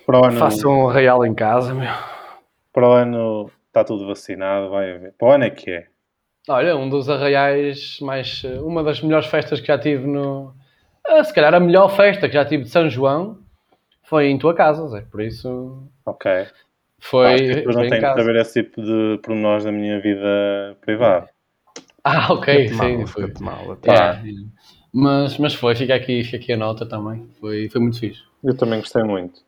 Para 0.06 0.20
o 0.20 0.24
ano, 0.26 0.38
Façam 0.38 0.84
um 0.84 0.86
real 0.86 1.24
em 1.24 1.34
casa, 1.34 1.74
meu. 1.74 1.90
para 2.72 2.88
o 2.88 2.92
ano 2.92 3.50
está 3.68 3.82
tudo 3.84 4.06
vacinado, 4.06 4.70
vai 4.70 4.92
haver. 4.94 5.14
Para 5.18 5.28
o 5.28 5.30
ano 5.32 5.44
é 5.44 5.50
que 5.50 5.70
é. 5.70 5.86
Olha, 6.48 6.76
um 6.76 6.88
dos 6.88 7.08
arraiais 7.08 7.98
mais. 8.00 8.44
Uma 8.62 8.82
das 8.82 9.00
melhores 9.00 9.26
festas 9.26 9.60
que 9.60 9.66
já 9.66 9.78
tive 9.78 10.06
no. 10.06 10.52
ah, 11.06 11.24
se 11.24 11.32
calhar 11.32 11.54
a 11.54 11.60
melhor 11.60 11.88
festa 11.88 12.28
que 12.28 12.34
já 12.34 12.44
tive 12.44 12.64
de 12.64 12.70
São 12.70 12.88
João 12.90 13.38
foi 14.02 14.26
em 14.28 14.38
tua 14.38 14.54
casa, 14.54 14.86
Zé. 14.88 15.00
Por 15.10 15.22
isso. 15.22 15.82
Ok. 16.04 16.30
Foi. 17.00 17.36
Pessoas 17.38 17.74
foi 17.74 17.84
não 17.84 17.90
que 17.90 18.00
casa. 18.00 18.20
saber 18.20 18.36
esse 18.40 18.62
tipo 18.62 18.82
de 18.82 19.18
pormenores 19.22 19.64
da 19.64 19.72
minha 19.72 19.98
vida 20.00 20.76
privada. 20.82 21.28
Ah, 22.02 22.30
ok, 22.34 22.68
sim. 22.68 22.74
mal, 22.98 23.06
Foi. 23.06 23.32
mal. 23.40 23.72
até. 23.72 23.90
Yeah. 23.90 24.22
Mas, 24.92 25.38
mas 25.38 25.54
foi, 25.54 25.74
fica 25.74 25.94
aqui, 25.94 26.22
fica 26.22 26.36
aqui 26.36 26.52
a 26.52 26.56
nota 26.58 26.84
também. 26.86 27.26
Foi, 27.40 27.68
foi 27.70 27.80
muito 27.80 27.98
fixe. 27.98 28.22
Eu 28.44 28.54
também 28.54 28.80
gostei 28.80 29.02
muito. 29.02 29.40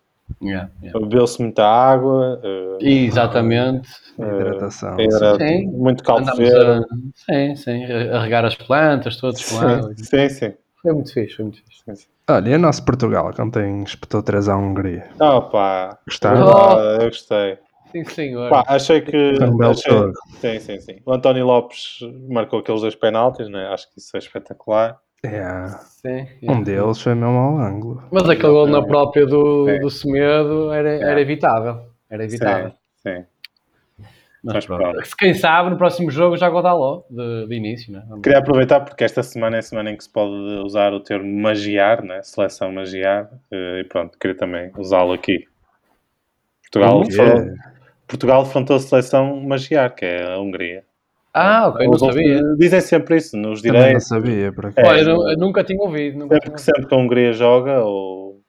Yeah, 0.43 0.71
yeah. 0.83 0.99
Bebeu-se 0.99 1.41
muita 1.41 1.65
água, 1.65 2.41
eh, 2.43 2.79
Exatamente. 2.81 3.89
Hidratação. 4.19 4.97
era 4.99 5.37
Sim. 5.37 5.67
muito 5.73 6.03
a, 6.11 6.81
sim, 7.15 7.57
sim, 7.57 7.85
a 7.85 8.23
regar 8.23 8.45
as 8.45 8.55
plantas, 8.55 9.17
todos. 9.17 9.41
Sim, 9.43 9.95
sim, 9.97 10.29
sim. 10.29 10.55
Foi 10.83 10.93
muito 10.93 11.13
fixe, 11.13 11.37
foi 11.37 11.45
muito 11.45 11.59
fixe. 11.59 11.83
sim, 11.85 11.95
sim. 11.95 12.09
Olha, 12.29 12.51
e 12.51 12.55
o 12.55 12.59
nosso 12.59 12.85
Portugal, 12.85 13.33
que 13.33 13.41
ontem 13.41 13.83
espetou 13.83 14.23
3 14.23 14.49
à 14.49 14.57
Hungria. 14.57 15.11
Pá, 15.19 15.99
Gostaram? 16.07 16.47
Oh. 16.47 16.79
Ah, 16.79 16.99
eu 17.01 17.09
gostei. 17.09 17.59
Sim, 17.93 18.05
senhor. 18.05 18.51
Pá, 18.51 18.65
achei 18.67 19.01
que. 19.01 19.37
Foi 19.37 19.49
um 19.49 19.57
belo 19.57 19.73
achei-. 19.73 20.13
Sim, 20.41 20.61
sim, 20.61 20.81
sim. 20.81 21.01
O 21.07 21.13
António 21.13 21.47
Lopes 21.47 21.99
marcou 22.29 22.59
aqueles 22.59 22.81
dois 22.81 22.95
penaltis, 22.95 23.49
né? 23.49 23.69
acho 23.69 23.91
que 23.93 24.01
isso 24.01 24.17
é 24.17 24.19
espetacular. 24.19 24.99
É, 25.23 25.69
Sim, 25.81 26.27
um 26.43 26.63
deles 26.63 27.01
foi 27.01 27.15
mesmo 27.15 27.37
ao 27.37 27.59
ângulo. 27.59 28.03
Mas 28.13 28.29
aquele 28.29 28.53
gol 28.53 28.67
na 28.67 28.85
própria 28.85 29.27
do, 29.27 29.65
Sim. 29.67 29.81
do 29.81 29.91
Semedo 29.91 30.73
era, 30.73 30.91
era 30.91 31.21
evitável. 31.21 31.87
Era 32.09 32.25
evitável. 32.25 32.71
Sim, 32.71 32.77
sim. 33.03 33.25
Mas 34.45 34.67
Mas 34.69 35.15
Quem 35.15 35.35
sabe 35.35 35.71
no 35.71 35.77
próximo 35.77 36.09
jogo 36.09 36.37
já 36.37 36.49
Godaló, 36.49 37.03
de, 37.11 37.49
de 37.49 37.55
início, 37.57 37.93
né? 37.93 38.05
Vamos- 38.09 38.23
Queria 38.23 38.39
aproveitar 38.39 38.81
porque 38.81 39.03
esta 39.03 39.23
semana 39.23 39.57
é 39.57 39.59
a 39.59 39.63
semana 39.63 39.91
em 39.91 39.97
que 39.97 40.05
se 40.05 40.11
pode 40.13 40.31
usar 40.65 40.93
o 40.93 41.01
termo 41.01 41.29
magiar, 41.41 42.03
né? 42.05 42.23
seleção 42.23 42.71
magiar, 42.71 43.29
eh, 43.51 43.81
e 43.81 43.85
pronto, 43.85 44.17
queria 44.17 44.37
também 44.37 44.71
usá-lo 44.79 45.13
aqui. 45.13 45.49
Portugal, 46.63 47.03
é? 47.03 47.55
Portugal 48.07 48.45
defrontou 48.45 48.77
a 48.77 48.81
seleção 48.81 49.41
magiar, 49.41 49.95
que 49.95 50.05
é 50.05 50.35
a 50.35 50.39
Hungria. 50.39 50.85
Ah, 51.39 51.69
ok, 51.69 51.87
não 51.87 51.99
sabia. 51.99 52.43
Dizem 52.59 52.81
sempre 52.81 53.17
isso 53.17 53.37
nos 53.37 53.61
Também 53.61 53.73
não 53.75 53.81
direitos. 53.87 54.09
sabia, 54.09 54.53
por 54.53 54.65
É. 54.65 54.69
acaso. 54.69 54.89
Olha, 54.89 55.01
eu, 55.03 55.29
eu 55.31 55.37
nunca 55.39 55.63
tinha 55.63 55.79
ouvido. 55.83 56.19
Nunca 56.19 56.35
Sempre 56.35 56.41
tinha 56.51 56.57
que, 56.57 56.61
ouvido. 56.61 56.65
sempre 56.77 56.87
que 56.89 56.95
a 56.95 56.99
Hungria 56.99 57.33
joga, 57.33 57.81
ou 57.85 58.41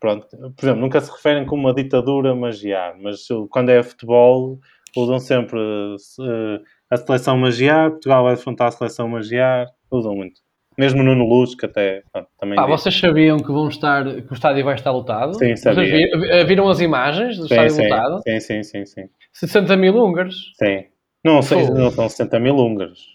pronto, 0.00 0.26
por 0.28 0.64
exemplo, 0.64 0.80
nunca 0.80 1.00
se 1.00 1.10
referem 1.10 1.46
como 1.46 1.62
uma 1.62 1.74
ditadura 1.74 2.34
magiar, 2.34 2.94
mas 3.00 3.30
uh, 3.30 3.46
quando 3.48 3.70
é 3.70 3.82
futebol, 3.82 4.58
usam 4.96 5.18
sempre 5.18 5.58
uh, 5.58 6.60
a 6.90 6.96
seleção 6.96 7.36
magiar, 7.38 7.90
Portugal 7.90 8.24
vai 8.24 8.34
defrontar 8.34 8.68
a 8.68 8.70
seleção 8.72 9.08
magiar, 9.08 9.66
usam 9.90 10.14
muito. 10.14 10.42
Mesmo 10.76 11.04
no 11.04 11.14
Luz, 11.24 11.54
que 11.54 11.66
até 11.66 12.02
pronto, 12.12 12.28
também 12.36 12.58
Ah, 12.58 12.62
diz. 12.66 12.80
vocês 12.82 12.98
sabiam 12.98 13.38
que, 13.38 13.46
vão 13.52 13.68
estar, 13.68 14.04
que 14.04 14.30
o 14.30 14.34
estádio 14.34 14.64
vai 14.64 14.74
estar 14.74 14.90
lotado? 14.90 15.34
Sim, 15.34 15.54
Vocês 15.56 15.60
sabia. 15.60 16.08
vi- 16.18 16.44
viram 16.46 16.68
as 16.68 16.80
imagens 16.80 17.36
do 17.38 17.46
sim, 17.46 17.54
estádio 17.54 17.70
sim, 17.70 17.82
lotado? 17.84 18.20
sim, 18.24 18.40
sim, 18.40 18.62
sim, 18.64 18.84
sim, 18.84 19.02
60 19.32 19.76
mil 19.76 19.94
húngaros. 19.96 20.52
sim. 20.58 20.84
Não, 21.24 21.40
sei- 21.42 21.70
não 21.70 21.90
são 21.90 22.08
60 22.08 22.38
mil 22.38 22.56
húngaros. 22.56 23.14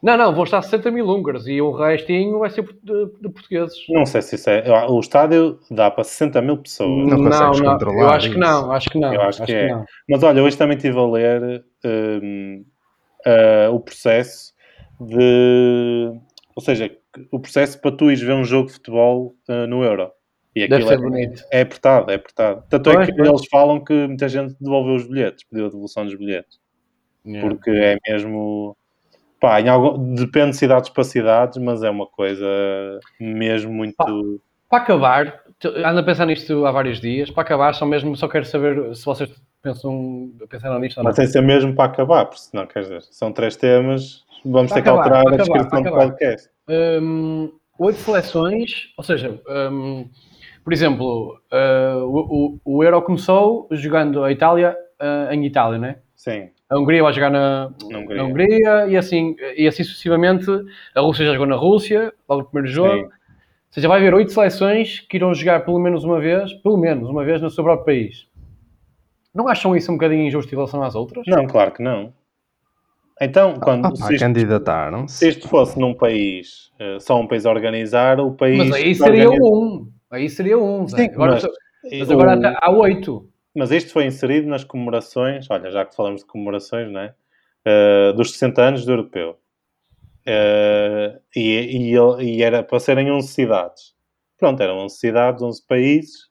Não, 0.00 0.16
não, 0.16 0.32
vão 0.32 0.44
estar 0.44 0.62
60 0.62 0.92
mil 0.92 1.08
húngaros 1.08 1.48
e 1.48 1.60
o 1.60 1.72
restinho 1.72 2.38
vai 2.38 2.50
ser 2.50 2.62
de, 2.62 3.06
de 3.20 3.28
portugueses. 3.28 3.76
Não 3.88 4.06
sei 4.06 4.22
se 4.22 4.36
isso 4.36 4.48
é. 4.48 4.86
O 4.88 5.00
estádio 5.00 5.58
dá 5.68 5.90
para 5.90 6.04
60 6.04 6.40
mil 6.40 6.56
pessoas. 6.58 7.08
Não 7.08 7.18
não, 7.18 7.52
controlar 7.52 8.00
Eu 8.00 8.08
acho 8.10 8.26
que 8.28 8.38
isso. 8.38 8.38
não, 8.38 8.72
acho 8.72 8.90
que 8.90 8.98
não. 8.98 9.12
Eu 9.14 9.22
acho 9.22 9.44
que 9.44 9.52
é. 9.52 9.68
não. 9.68 9.84
Mas 10.08 10.22
olha, 10.22 10.42
hoje 10.42 10.56
também 10.56 10.76
estive 10.76 10.96
a 10.96 11.06
ler 11.06 11.64
hum, 11.84 12.64
ah, 13.26 13.70
o 13.72 13.80
processo 13.80 14.54
de. 15.00 16.12
Ou 16.54 16.62
seja, 16.62 16.96
o 17.32 17.40
processo 17.40 17.80
para 17.80 17.90
tu 17.90 18.06
ires 18.06 18.20
ver 18.20 18.34
um 18.34 18.44
jogo 18.44 18.68
de 18.68 18.74
futebol 18.74 19.34
ah, 19.48 19.66
no 19.66 19.82
Euro. 19.82 20.12
E 20.54 20.68
Deve 20.68 20.84
aquilo 20.84 20.88
ser 20.88 20.94
é, 20.94 20.98
bonito. 20.98 21.44
é 21.52 21.60
apertado, 21.60 22.10
é 22.10 22.14
apertado. 22.14 22.64
Tanto 22.68 22.90
é 22.90 23.06
que 23.06 23.12
pois. 23.14 23.28
eles 23.28 23.46
falam 23.50 23.82
que 23.82 24.06
muita 24.06 24.28
gente 24.28 24.56
devolveu 24.60 24.94
os 24.94 25.06
bilhetes, 25.06 25.44
pediu 25.44 25.66
a 25.66 25.68
devolução 25.68 26.04
dos 26.04 26.14
bilhetes. 26.14 26.58
Yeah. 27.26 27.48
Porque 27.48 27.70
é 27.70 27.96
mesmo. 28.08 28.76
Pá, 29.40 29.60
em 29.60 29.68
algum, 29.68 30.14
depende 30.14 30.50
de 30.50 30.56
cidades 30.56 30.90
para 30.90 31.04
cidades, 31.04 31.58
mas 31.58 31.82
é 31.82 31.90
uma 31.90 32.06
coisa 32.06 32.46
mesmo 33.20 33.72
muito. 33.72 33.94
Pá. 33.96 34.06
Para 34.68 34.82
acabar, 34.82 35.40
ando 35.64 36.00
a 36.00 36.02
pensar 36.02 36.26
nisto 36.26 36.66
há 36.66 36.72
vários 36.72 37.00
dias. 37.00 37.30
Para 37.30 37.42
acabar, 37.42 37.74
só 37.74 37.86
mesmo 37.86 38.16
só 38.16 38.28
quero 38.28 38.44
saber 38.44 38.94
se 38.94 39.04
vocês 39.04 39.30
pensam, 39.62 40.30
pensaram 40.48 40.78
nisto 40.78 40.98
ou 40.98 41.04
não. 41.04 41.08
Mas 41.08 41.16
tem 41.16 41.26
de 41.26 41.32
ser 41.32 41.42
mesmo 41.42 41.74
para 41.74 41.84
acabar, 41.84 42.26
porque 42.26 42.40
senão, 42.42 42.66
quer 42.66 42.80
dizer, 42.80 43.02
são 43.02 43.32
três 43.32 43.56
temas, 43.56 44.24
vamos 44.44 44.70
Para 44.70 44.82
ter 44.82 44.82
que 44.82 44.88
acabar, 44.88 45.18
alterar 45.18 45.24
para 45.24 45.32
a 45.32 45.34
acabar, 45.34 45.58
descrição 45.58 45.82
do 45.82 45.90
podcast. 45.90 46.50
Hum, 46.68 47.52
oito 47.78 47.98
seleções, 47.98 48.70
ou 48.96 49.04
seja, 49.04 49.40
hum, 49.70 50.08
por 50.64 50.72
exemplo, 50.72 51.40
uh, 51.50 52.04
o, 52.04 52.58
o, 52.64 52.76
o 52.76 52.84
Euro 52.84 53.00
começou 53.02 53.68
jogando 53.70 54.22
a 54.22 54.30
Itália 54.30 54.76
uh, 55.00 55.32
em 55.32 55.46
Itália, 55.46 55.78
né? 55.78 55.96
Sim, 56.14 56.50
A 56.70 56.78
Hungria 56.78 57.02
vai 57.02 57.12
jogar 57.12 57.30
na, 57.30 57.70
Na 57.90 57.98
Hungria. 57.98 58.16
na 58.16 58.24
Hungria 58.28 58.86
e 58.88 58.96
assim, 58.96 59.34
e 59.56 59.66
assim 59.66 59.82
sucessivamente. 59.82 60.46
A 60.94 61.00
Rússia 61.00 61.24
já 61.24 61.32
jogou 61.32 61.46
na 61.46 61.56
Rússia, 61.56 62.12
logo 62.28 62.42
no 62.42 62.48
primeiro 62.48 62.68
jogo. 62.74 62.94
Sim. 62.94 63.04
Ou 63.04 63.72
seja, 63.74 63.88
vai 63.88 63.98
haver 63.98 64.14
oito 64.14 64.32
seleções 64.32 65.00
que 65.00 65.16
irão 65.16 65.32
jogar 65.34 65.64
pelo 65.64 65.78
menos 65.78 66.04
uma 66.04 66.20
vez, 66.20 66.52
pelo 66.54 66.76
menos 66.76 67.08
uma 67.08 67.24
vez 67.24 67.40
no 67.40 67.50
seu 67.50 67.64
próprio 67.64 67.84
país. 67.86 68.26
Não 69.34 69.48
acham 69.48 69.76
isso 69.76 69.90
um 69.90 69.94
bocadinho 69.94 70.26
injusto 70.26 70.52
em 70.52 70.56
relação 70.56 70.82
às 70.82 70.94
outras? 70.94 71.24
Não, 71.26 71.46
claro 71.46 71.72
que 71.72 71.82
não. 71.82 72.12
Então, 73.20 73.54
quando, 73.60 73.86
Ah, 73.86 73.90
se, 73.96 74.14
isto, 74.14 74.24
se 75.08 75.28
isto 75.28 75.48
fosse 75.48 75.78
num 75.78 75.92
país, 75.92 76.70
eh, 76.78 76.98
só 77.00 77.20
um 77.20 77.26
país 77.26 77.44
a 77.44 77.50
organizar, 77.50 78.20
o 78.20 78.32
país. 78.32 78.58
Mas 78.58 78.72
aí 78.72 78.94
seria 78.94 79.28
organiza- 79.28 79.44
um. 79.54 79.88
Aí 80.10 80.30
seria 80.30 80.58
um. 80.58 80.86
Zé. 80.86 80.96
Sim, 81.04 81.10
agora, 81.14 81.32
mas, 81.32 81.42
mas 81.98 82.08
o- 82.10 82.12
agora 82.12 82.34
até 82.34 82.56
há 82.60 82.70
oito. 82.70 83.28
Mas 83.58 83.72
isto 83.72 83.92
foi 83.92 84.06
inserido 84.06 84.48
nas 84.48 84.62
comemorações, 84.62 85.50
olha, 85.50 85.70
já 85.70 85.84
que 85.84 85.94
falamos 85.94 86.20
de 86.20 86.26
comemorações, 86.26 86.90
não 86.90 87.00
é? 87.00 87.14
Eh, 87.64 88.12
dos 88.12 88.32
60 88.32 88.62
anos 88.62 88.84
do 88.86 88.92
europeu. 88.92 89.36
Eh, 90.24 91.18
e, 91.34 91.92
e, 91.92 92.22
e 92.22 92.42
era 92.42 92.62
para 92.62 92.78
serem 92.78 93.10
11 93.10 93.28
cidades. 93.28 93.94
Pronto, 94.38 94.62
eram 94.62 94.78
11 94.78 94.96
cidades, 94.96 95.42
11 95.42 95.66
países. 95.66 96.28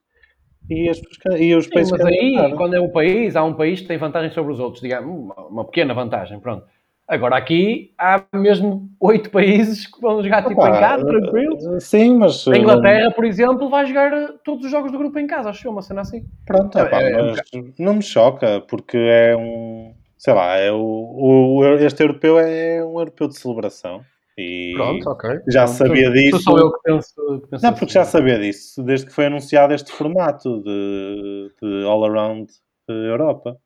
E, 0.69 0.89
as, 0.89 0.99
e 1.39 1.53
os 1.53 1.65
Sim, 1.65 1.71
países 1.71 1.91
mas 1.91 2.05
aí, 2.05 2.53
quando 2.55 2.75
é 2.75 2.79
um 2.79 2.91
país, 2.91 3.35
há 3.35 3.43
um 3.43 3.53
país 3.53 3.81
que 3.81 3.87
tem 3.87 3.97
vantagem 3.97 4.31
sobre 4.31 4.53
os 4.53 4.59
outros, 4.59 4.81
digamos, 4.81 5.09
uma, 5.09 5.47
uma 5.47 5.65
pequena 5.65 5.93
vantagem, 5.93 6.39
pronto. 6.39 6.65
Agora 7.07 7.37
aqui 7.37 7.93
há 7.97 8.21
mesmo 8.33 8.89
oito 8.99 9.29
países 9.29 9.87
que 9.87 10.01
vão 10.01 10.21
jogar 10.21 10.41
tipo 10.45 10.59
Opa, 10.59 10.69
em 10.69 10.79
casa, 10.81 11.05
tranquilo. 11.05 11.75
eh, 11.75 11.79
Sim, 11.79 12.17
mas. 12.17 12.45
A 12.45 12.55
eh, 12.55 12.59
Inglaterra, 12.59 13.11
por 13.11 13.23
exemplo, 13.23 13.69
vai 13.69 13.85
jogar 13.85 14.11
eh, 14.11 14.33
todos 14.43 14.65
os 14.65 14.71
jogos 14.71 14.91
do 14.91 14.97
grupo 14.97 15.17
em 15.17 15.25
casa, 15.25 15.49
acho 15.49 15.65
eu, 15.65 15.71
uma 15.71 15.81
cena 15.81 16.01
assim. 16.01 16.25
Pronto, 16.45 16.77
É, 16.77 17.11
é 17.13 17.21
um 17.21 17.27
mas 17.27 17.39
não 17.79 17.93
me 17.95 18.01
choca, 18.01 18.59
porque 18.67 18.97
é 18.97 19.35
um. 19.37 19.93
Sei 20.17 20.33
lá, 20.33 20.57
é 20.57 20.69
o, 20.71 20.79
o- 20.81 21.63
este 21.75 22.03
europeu 22.03 22.39
é 22.39 22.83
um 22.83 22.99
europeu 22.99 23.29
de 23.29 23.37
celebração. 23.37 24.01
E 24.37 24.75
ok. 25.05 25.29
já 25.47 25.63
Pronto. 25.65 25.77
sabia 25.77 26.11
disso. 26.11 26.39
Sou 26.41 26.59
eu 26.59 26.71
que 26.73 26.79
penso. 26.83 27.41
Que 27.41 27.47
penso 27.47 27.65
Não, 27.65 27.73
porque 27.73 27.93
já 27.93 28.01
assim. 28.01 28.11
sabia 28.11 28.37
disso 28.37 28.83
desde 28.83 29.05
que 29.05 29.13
foi 29.13 29.27
anunciado 29.27 29.73
este 29.73 29.91
formato 29.93 30.61
de, 30.61 31.51
de 31.61 31.85
All 31.85 32.03
Around 32.03 32.51
eh, 32.89 32.91
Europa. 32.91 33.57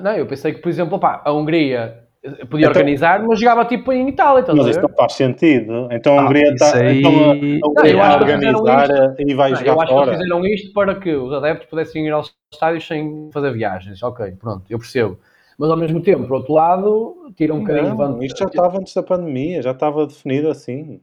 Não, 0.00 0.12
eu 0.16 0.26
pensei 0.26 0.52
que, 0.54 0.60
por 0.60 0.68
exemplo, 0.68 0.96
opá, 0.96 1.22
a 1.24 1.32
Hungria 1.32 2.05
eh, 2.26 2.44
podia 2.44 2.66
Então- 2.66 2.70
organizar, 2.80 3.22
mas 3.26 3.38
jogava 3.40 3.64
tipo 3.64 3.92
em 3.92 4.08
Itália, 4.08 4.44
a 4.46 4.54
Mas 4.54 4.66
isso 4.68 4.80
não 4.82 4.88
faz 4.90 5.12
sentido. 5.14 5.88
Então 5.90 6.18
a 6.18 6.22
Ah, 6.22 6.24
Hungria 6.24 6.52
está. 6.52 6.76
aí- 6.78 6.98
Então 6.98 7.12
a, 7.12 7.32
a 7.32 7.34
Não, 7.34 7.86
eu 7.86 8.02
acho 8.02 8.18
que 8.18 8.24
organizar 8.24 9.14
e 9.18 9.34
vai 9.34 9.50
Não, 9.52 9.58
eu 9.60 9.66
jogar 9.66 9.72
acho 9.82 9.86
que 9.86 9.92
fora. 9.92 10.10
eles 10.12 10.22
fizeram 10.22 10.46
isto 10.46 10.72
para 10.72 10.94
que 10.96 11.14
os 11.14 11.32
adeptos 11.32 11.68
pudessem 11.68 12.06
ir 12.06 12.10
aos 12.10 12.34
estádios 12.52 12.86
sem 12.86 13.30
fazer 13.32 13.52
viagens. 13.52 14.02
Ok, 14.02 14.32
pronto, 14.40 14.64
eu 14.70 14.78
percebo. 14.78 15.18
Mas 15.58 15.70
ao 15.70 15.76
mesmo 15.76 16.02
tempo, 16.02 16.26
por 16.26 16.34
outro 16.36 16.52
lado, 16.52 17.32
tira 17.34 17.54
um 17.54 17.60
bocadinho 17.60 17.90
de 17.90 17.96
vantagem. 17.96 18.26
isto 18.26 18.38
já 18.38 18.44
estava 18.44 18.78
antes 18.78 18.92
da 18.92 19.02
pandemia, 19.02 19.62
já 19.62 19.70
estava 19.70 20.06
definido 20.06 20.50
assim. 20.50 21.00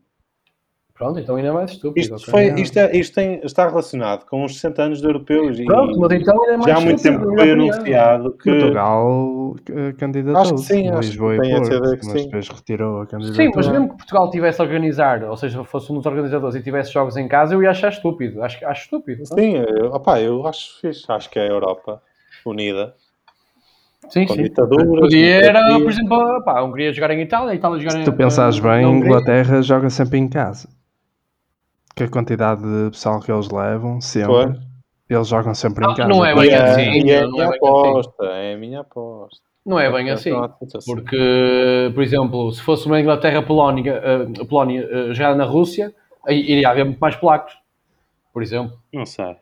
Pronto, 0.96 1.20
então 1.20 1.36
ainda 1.36 1.50
é 1.50 1.52
mais 1.52 1.72
estúpido. 1.72 2.00
Isto, 2.00 2.14
ok. 2.16 2.26
foi, 2.32 2.62
isto, 2.62 2.78
é- 2.78 2.96
isto 2.96 3.16
tem- 3.16 3.42
está 3.44 3.68
relacionado 3.68 4.26
com 4.28 4.44
os 4.46 4.54
60 4.54 4.84
anos 4.84 5.02
de 5.02 5.08
europeus. 5.08 5.58
e 5.60 5.66
Pronto, 5.66 6.00
mas 6.00 6.12
então 6.12 6.40
ainda 6.40 6.54
é 6.54 6.58
mais 6.58 6.72
já 6.72 6.78
há 6.78 6.82
muito 6.82 7.02
tempo 7.02 7.24
foi 7.24 7.34
opinião. 7.34 7.74
anunciado 7.74 8.32
que. 8.38 8.50
Portugal 8.52 9.56
eh, 9.72 9.94
candidatou-se. 9.94 10.54
Acho 10.54 10.62
que 10.62 10.68
sim, 10.74 10.90
acho 10.90 11.00
Lisboa 11.00 11.32
que 11.34 11.38
e 11.38 11.42
tem 11.42 11.52
a 11.54 11.58
Porto, 11.58 11.74
saber 11.74 11.98
que 12.00 12.06
mas 12.06 12.14
sim. 12.22 12.26
depois 12.26 12.50
retirou 12.50 13.02
a 13.02 13.08
candidatura. 13.08 13.44
Sim, 13.44 13.52
mas 13.56 13.68
mesmo 13.68 13.90
que 13.90 13.96
Portugal 13.98 14.30
tivesse 14.30 14.62
a 14.62 14.66
organizar, 14.66 15.24
ou 15.24 15.36
seja, 15.36 15.64
fosse 15.64 15.92
um 15.92 15.96
dos 15.96 16.06
organizadores 16.06 16.56
e 16.56 16.62
tivesse 16.62 16.94
jogos 16.94 17.18
em 17.18 17.28
casa, 17.28 17.56
eu 17.56 17.64
ia 17.64 17.72
achar 17.72 17.90
estúpido. 17.90 18.44
Acho, 18.44 18.64
acho 18.64 18.84
estúpido. 18.84 19.26
Sim, 19.26 19.64
eu, 19.68 19.88
opá, 19.94 20.22
eu 20.22 20.46
acho 20.46 20.80
fixe. 20.80 21.06
Acho 21.12 21.28
que 21.28 21.40
é 21.40 21.48
a 21.48 21.48
Europa 21.52 22.04
unida. 22.46 22.94
sim. 24.10 24.28
Com 24.28 24.36
sim. 24.36 24.44
ditaduras. 24.44 25.00
Podia 25.00 25.38
era, 25.44 25.60
por 25.80 25.90
exemplo, 25.90 26.44
pá, 26.44 26.60
a 26.60 26.64
Hungria 26.64 26.94
jogar 26.94 27.10
em 27.10 27.22
Itália, 27.22 27.52
a 27.52 27.56
Itália 27.56 27.80
jogar 27.80 27.96
em 27.96 28.06
Se 28.06 28.12
tu 28.12 28.14
pensares 28.16 28.60
bem, 28.60 28.86
a. 28.86 28.90
Inglaterra 28.90 29.60
joga 29.64 29.90
sempre 29.90 30.20
em 30.20 30.30
casa. 30.30 30.70
Que 31.96 32.04
a 32.04 32.10
quantidade 32.10 32.62
de 32.62 32.90
pessoal 32.92 33.20
que 33.20 33.32
eles 33.32 33.50
levam, 33.50 34.02
sempre, 34.02 34.34
Foi. 34.34 34.54
eles 35.10 35.28
jogam 35.28 35.54
sempre 35.54 35.86
em 35.86 35.92
Ah, 35.92 35.96
casa. 35.96 36.10
não 36.10 36.26
é 36.26 36.34
bem 36.36 36.50
é, 36.50 36.56
assim, 36.58 37.10
é 37.10 37.20
a 37.20 37.28
não 37.28 37.28
é 37.28 37.32
minha 37.32 37.50
bem 37.50 37.58
aposta, 37.58 38.26
é 38.26 38.54
a 38.54 38.58
minha 38.58 38.80
aposta. 38.82 39.42
Não 39.66 39.80
é 39.80 39.90
bem 39.92 40.10
assim. 40.10 40.32
Assim. 40.36 40.78
Porque, 40.86 41.92
por 41.94 42.04
exemplo, 42.04 42.52
se 42.52 42.62
fosse 42.62 42.86
uma 42.86 43.00
Inglaterra-Polónia 43.00 44.02
uh, 44.40 44.46
Polónia, 44.46 44.86
uh, 44.86 45.14
jogada 45.14 45.36
na 45.36 45.46
Rússia, 45.46 45.94
aí 46.28 46.40
iria 46.40 46.70
haver 46.70 46.84
muito 46.84 47.00
mais 47.00 47.16
polacos, 47.16 47.54
por 48.34 48.44
exemplo. 48.44 48.78
Não 48.94 49.06
sei. 49.06 49.38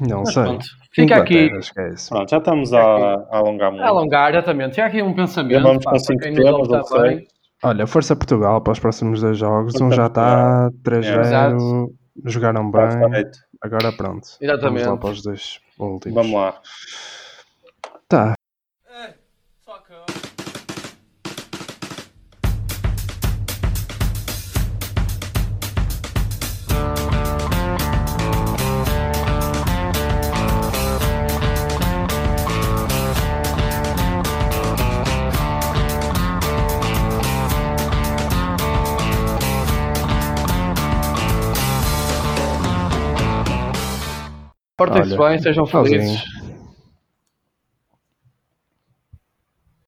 Não 0.00 0.20
Mas 0.20 0.32
sei. 0.34 0.42
pronto, 0.44 0.64
fica 0.92 1.16
aqui 1.16 1.34
Inglaterra, 1.34 1.58
esquece. 1.60 2.08
Pronto, 2.10 2.30
já 2.30 2.38
estamos 2.38 2.72
a, 2.72 2.80
a 2.80 3.38
alongar 3.38 3.70
muito. 3.72 3.84
a 3.84 3.88
alongar, 3.88 4.30
exatamente. 4.30 4.70
Fica 4.74 4.86
aqui 4.86 5.02
um 5.02 5.14
pensamento. 5.14 5.52
Já 5.52 5.60
vamos 5.60 5.84
pá, 5.84 5.90
com 5.90 5.96
para 5.96 6.04
cinco 6.04 6.20
quem 6.20 6.30
nos 6.32 6.44
temas, 6.44 6.54
ouve 6.60 6.74
ou 6.74 6.84
também. 6.84 7.26
Olha, 7.62 7.86
Força 7.86 8.16
Portugal 8.16 8.60
para 8.60 8.72
os 8.72 8.78
próximos 8.78 9.20
dois 9.20 9.36
jogos. 9.36 9.78
Um 9.80 9.90
já 9.92 10.06
está 10.06 10.70
Exato. 10.92 11.56
3-0, 11.56 11.94
jogaram 12.24 12.70
bem. 12.70 12.88
Está 12.88 13.10
feito. 13.10 13.38
Agora 13.60 13.92
pronto. 13.92 14.26
Exatamente. 14.40 14.84
Vamos 14.84 14.86
lá 14.86 14.96
para 14.96 15.10
os 15.10 15.22
dois 15.22 15.60
últimos. 15.78 16.14
Vamos 16.14 16.32
lá. 16.32 16.60
Tá. 18.08 18.34
Portem-se 44.80 45.12
Olha, 45.14 45.28
bem, 45.28 45.38
sejam 45.38 45.66
felizes. 45.66 46.22